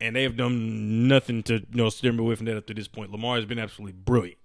and 0.00 0.14
they 0.14 0.22
have 0.22 0.36
done 0.36 1.08
nothing 1.08 1.42
to 1.44 1.54
you 1.54 1.66
know 1.72 1.88
steer 1.90 2.12
me 2.12 2.20
away 2.20 2.34
from 2.34 2.46
that 2.46 2.56
up 2.56 2.66
to 2.66 2.74
this 2.74 2.88
point. 2.88 3.10
Lamar 3.10 3.36
has 3.36 3.44
been 3.44 3.58
absolutely 3.58 3.92
brilliant. 3.92 4.38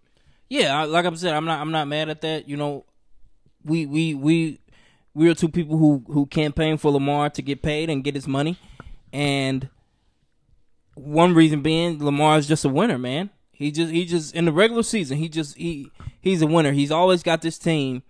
Yeah, 0.50 0.84
like 0.84 1.06
I 1.06 1.14
said, 1.14 1.34
I'm 1.34 1.46
not 1.46 1.60
I'm 1.60 1.72
not 1.72 1.88
mad 1.88 2.10
at 2.10 2.22
that. 2.22 2.50
You 2.50 2.58
know, 2.58 2.86
we 3.64 3.86
we 3.86 4.14
we 4.14 4.60
we 5.14 5.30
are 5.30 5.36
two 5.36 5.50
people 5.50 5.78
who 5.78 6.04
who 6.08 6.26
campaign 6.26 6.78
for 6.78 6.92
Lamar 6.92 7.30
to 7.32 7.42
get 7.42 7.62
paid 7.62 7.90
and 7.90 8.04
get 8.04 8.16
his 8.16 8.28
money, 8.28 8.58
and 9.14 9.70
one 10.96 11.34
reason 11.34 11.62
being 11.62 12.04
Lamar 12.04 12.38
is 12.38 12.48
just 12.48 12.66
a 12.66 12.70
winner, 12.70 12.98
man. 12.98 13.30
He 13.52 13.72
just 13.72 13.92
he 13.92 14.06
just 14.06 14.34
in 14.34 14.46
the 14.46 14.52
regular 14.52 14.84
season 14.84 15.18
he 15.18 15.30
just 15.30 15.56
he 15.56 15.92
he's 16.20 16.42
a 16.42 16.48
winner. 16.48 16.72
He's 16.72 16.92
always 16.92 17.22
got 17.22 17.42
this 17.42 17.60
team 17.60 18.04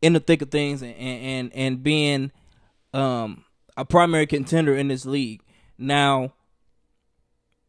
in 0.00 0.12
the 0.12 0.20
thick 0.20 0.42
of 0.42 0.50
things 0.50 0.82
and 0.82 0.94
and 0.94 1.52
and 1.52 1.82
being 1.82 2.30
um 2.96 3.44
a 3.76 3.84
primary 3.84 4.26
contender 4.26 4.74
in 4.74 4.88
this 4.88 5.04
league. 5.04 5.42
Now, 5.78 6.32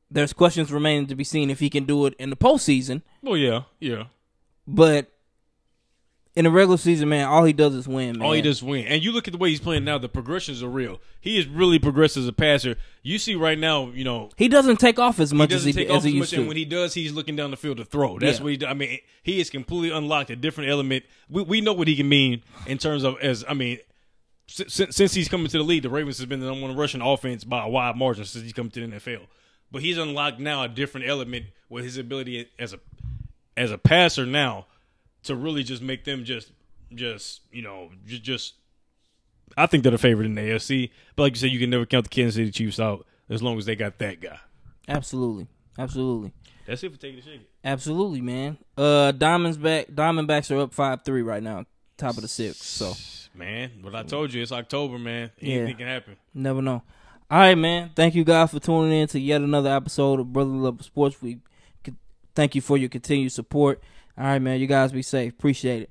there's 0.09 0.31
questions 0.33 0.71
remaining 0.71 1.07
to 1.07 1.15
be 1.15 1.23
seen 1.23 1.49
if 1.49 1.59
he 1.59 1.69
can 1.69 1.83
do 1.85 2.05
it 2.05 2.13
in 2.17 2.29
the 2.29 2.37
postseason. 2.37 3.01
Well, 3.21 3.35
yeah, 3.37 3.63
yeah. 3.79 4.05
But 4.65 5.11
in 6.35 6.45
the 6.45 6.51
regular 6.51 6.77
season, 6.77 7.09
man, 7.09 7.27
all 7.27 7.43
he 7.43 7.51
does 7.51 7.73
is 7.75 7.87
win, 7.87 8.19
man. 8.19 8.21
All 8.25 8.31
he 8.31 8.41
does 8.41 8.57
is 8.57 8.63
win. 8.63 8.85
And 8.85 9.03
you 9.03 9.11
look 9.11 9.27
at 9.27 9.31
the 9.33 9.37
way 9.37 9.49
he's 9.49 9.59
playing 9.59 9.83
now, 9.83 9.97
the 9.97 10.07
progressions 10.07 10.61
are 10.63 10.69
real. 10.69 11.01
He 11.19 11.37
is 11.37 11.47
really 11.47 11.79
progressed 11.79 12.15
as 12.15 12.27
a 12.27 12.31
passer. 12.33 12.75
You 13.03 13.17
see 13.17 13.35
right 13.35 13.57
now, 13.57 13.87
you 13.89 14.03
know, 14.05 14.29
He 14.37 14.47
doesn't 14.47 14.77
take 14.77 14.99
off 14.99 15.19
as 15.19 15.31
he 15.31 15.37
much 15.37 15.51
as 15.51 15.63
he 15.65 15.73
take 15.73 15.89
as 15.89 15.97
off 15.97 16.03
he 16.03 16.09
as 16.09 16.15
used 16.15 16.31
much, 16.31 16.37
and 16.37 16.43
to. 16.45 16.47
when 16.47 16.57
he 16.57 16.65
does, 16.65 16.93
he's 16.93 17.11
looking 17.11 17.35
down 17.35 17.51
the 17.51 17.57
field 17.57 17.77
to 17.77 17.85
throw. 17.85 18.17
That's 18.19 18.37
Yeah. 18.37 18.43
what 18.43 18.53
he. 18.53 18.65
I 18.65 18.73
mean, 18.75 18.99
he 19.23 19.39
is 19.41 19.49
completely 19.49 19.89
unlocked 19.89 20.29
a 20.29 20.35
different 20.37 20.69
element. 20.69 21.03
We 21.27 21.41
we 21.41 21.59
know 21.61 21.73
what 21.73 21.87
he 21.89 21.95
can 21.97 22.07
mean 22.07 22.43
in 22.67 22.77
terms 22.77 23.03
of 23.03 23.17
as 23.21 23.43
I 23.49 23.53
mean, 23.55 23.79
since, 24.47 24.95
since 24.95 25.13
he's 25.13 25.27
coming 25.29 25.47
to 25.47 25.57
the 25.57 25.63
league, 25.63 25.83
the 25.83 25.89
Ravens 25.89 26.17
has 26.17 26.25
been 26.25 26.39
the 26.39 26.47
number 26.47 26.67
one 26.67 26.75
rushing 26.75 27.01
offense 27.01 27.43
by 27.43 27.65
a 27.65 27.69
wide 27.69 27.95
margin 27.95 28.25
since 28.25 28.43
he's 28.43 28.53
come 28.53 28.69
to 28.71 28.87
the 28.87 28.95
NFL. 28.95 29.27
But 29.71 29.81
he's 29.81 29.97
unlocked 29.97 30.39
now 30.39 30.63
a 30.63 30.67
different 30.69 31.07
element 31.07 31.47
with 31.69 31.83
his 31.83 31.97
ability 31.97 32.47
as 32.57 32.73
a 32.73 32.79
as 33.57 33.71
a 33.71 33.77
passer 33.77 34.25
now 34.25 34.67
to 35.23 35.35
really 35.35 35.63
just 35.63 35.81
make 35.81 36.05
them 36.05 36.23
just 36.23 36.51
just 36.93 37.41
you 37.51 37.61
know 37.61 37.89
just, 38.05 38.23
just 38.23 38.53
I 39.57 39.65
think 39.65 39.83
they're 39.83 39.91
the 39.91 39.97
favorite 39.97 40.25
in 40.25 40.35
the 40.35 40.41
AFC. 40.41 40.91
But 41.15 41.23
like 41.23 41.33
you 41.33 41.39
said, 41.39 41.51
you 41.51 41.59
can 41.59 41.69
never 41.69 41.85
count 41.85 42.05
the 42.05 42.09
Kansas 42.09 42.35
City 42.35 42.51
Chiefs 42.51 42.79
out 42.79 43.05
as 43.29 43.43
long 43.43 43.57
as 43.57 43.65
they 43.65 43.75
got 43.75 43.97
that 43.97 44.21
guy. 44.21 44.39
Absolutely, 44.87 45.47
absolutely, 45.77 46.31
That's 46.65 46.81
it 46.83 46.91
for 46.93 46.97
taking 46.97 47.17
the 47.17 47.21
shake. 47.23 47.41
absolutely, 47.65 48.21
man. 48.21 48.57
Uh, 48.77 49.11
Diamonds 49.11 49.57
back. 49.57 49.87
Diamondbacks 49.87 50.49
are 50.55 50.59
up 50.59 50.73
five 50.73 51.03
three 51.03 51.23
right 51.23 51.43
now, 51.43 51.65
top 51.97 52.15
of 52.15 52.21
the 52.21 52.29
sixth. 52.29 52.63
So 52.63 52.93
Man, 53.37 53.71
what 53.81 53.95
I 53.95 54.03
told 54.03 54.33
you, 54.33 54.41
it's 54.41 54.51
October, 54.51 54.97
man. 54.97 55.31
Anything 55.41 55.67
Yeah. 55.67 55.73
can 55.75 55.87
happen. 55.87 56.15
never 56.33 56.61
know. 56.61 56.81
All 57.29 57.37
right, 57.39 57.55
man. 57.57 57.91
Thank 57.95 58.15
you 58.15 58.23
guys 58.23 58.51
for 58.51 58.59
tuning 58.59 58.91
in 59.01 59.07
to 59.09 59.19
yet 59.19 59.41
another 59.41 59.69
episode 59.69 60.19
of 60.19 60.31
Brother 60.33 60.49
Love 60.49 60.83
Sports. 60.83 61.21
We 61.21 61.39
thank 62.35 62.55
you 62.55 62.61
for 62.61 62.77
your 62.77 62.89
continued 62.89 63.31
support. 63.31 63.81
All 64.17 64.23
right, 64.23 64.39
man. 64.39 64.59
You 64.59 64.67
guys 64.67 64.91
be 64.91 65.01
safe. 65.01 65.33
Appreciate 65.33 65.83
it. 65.83 65.89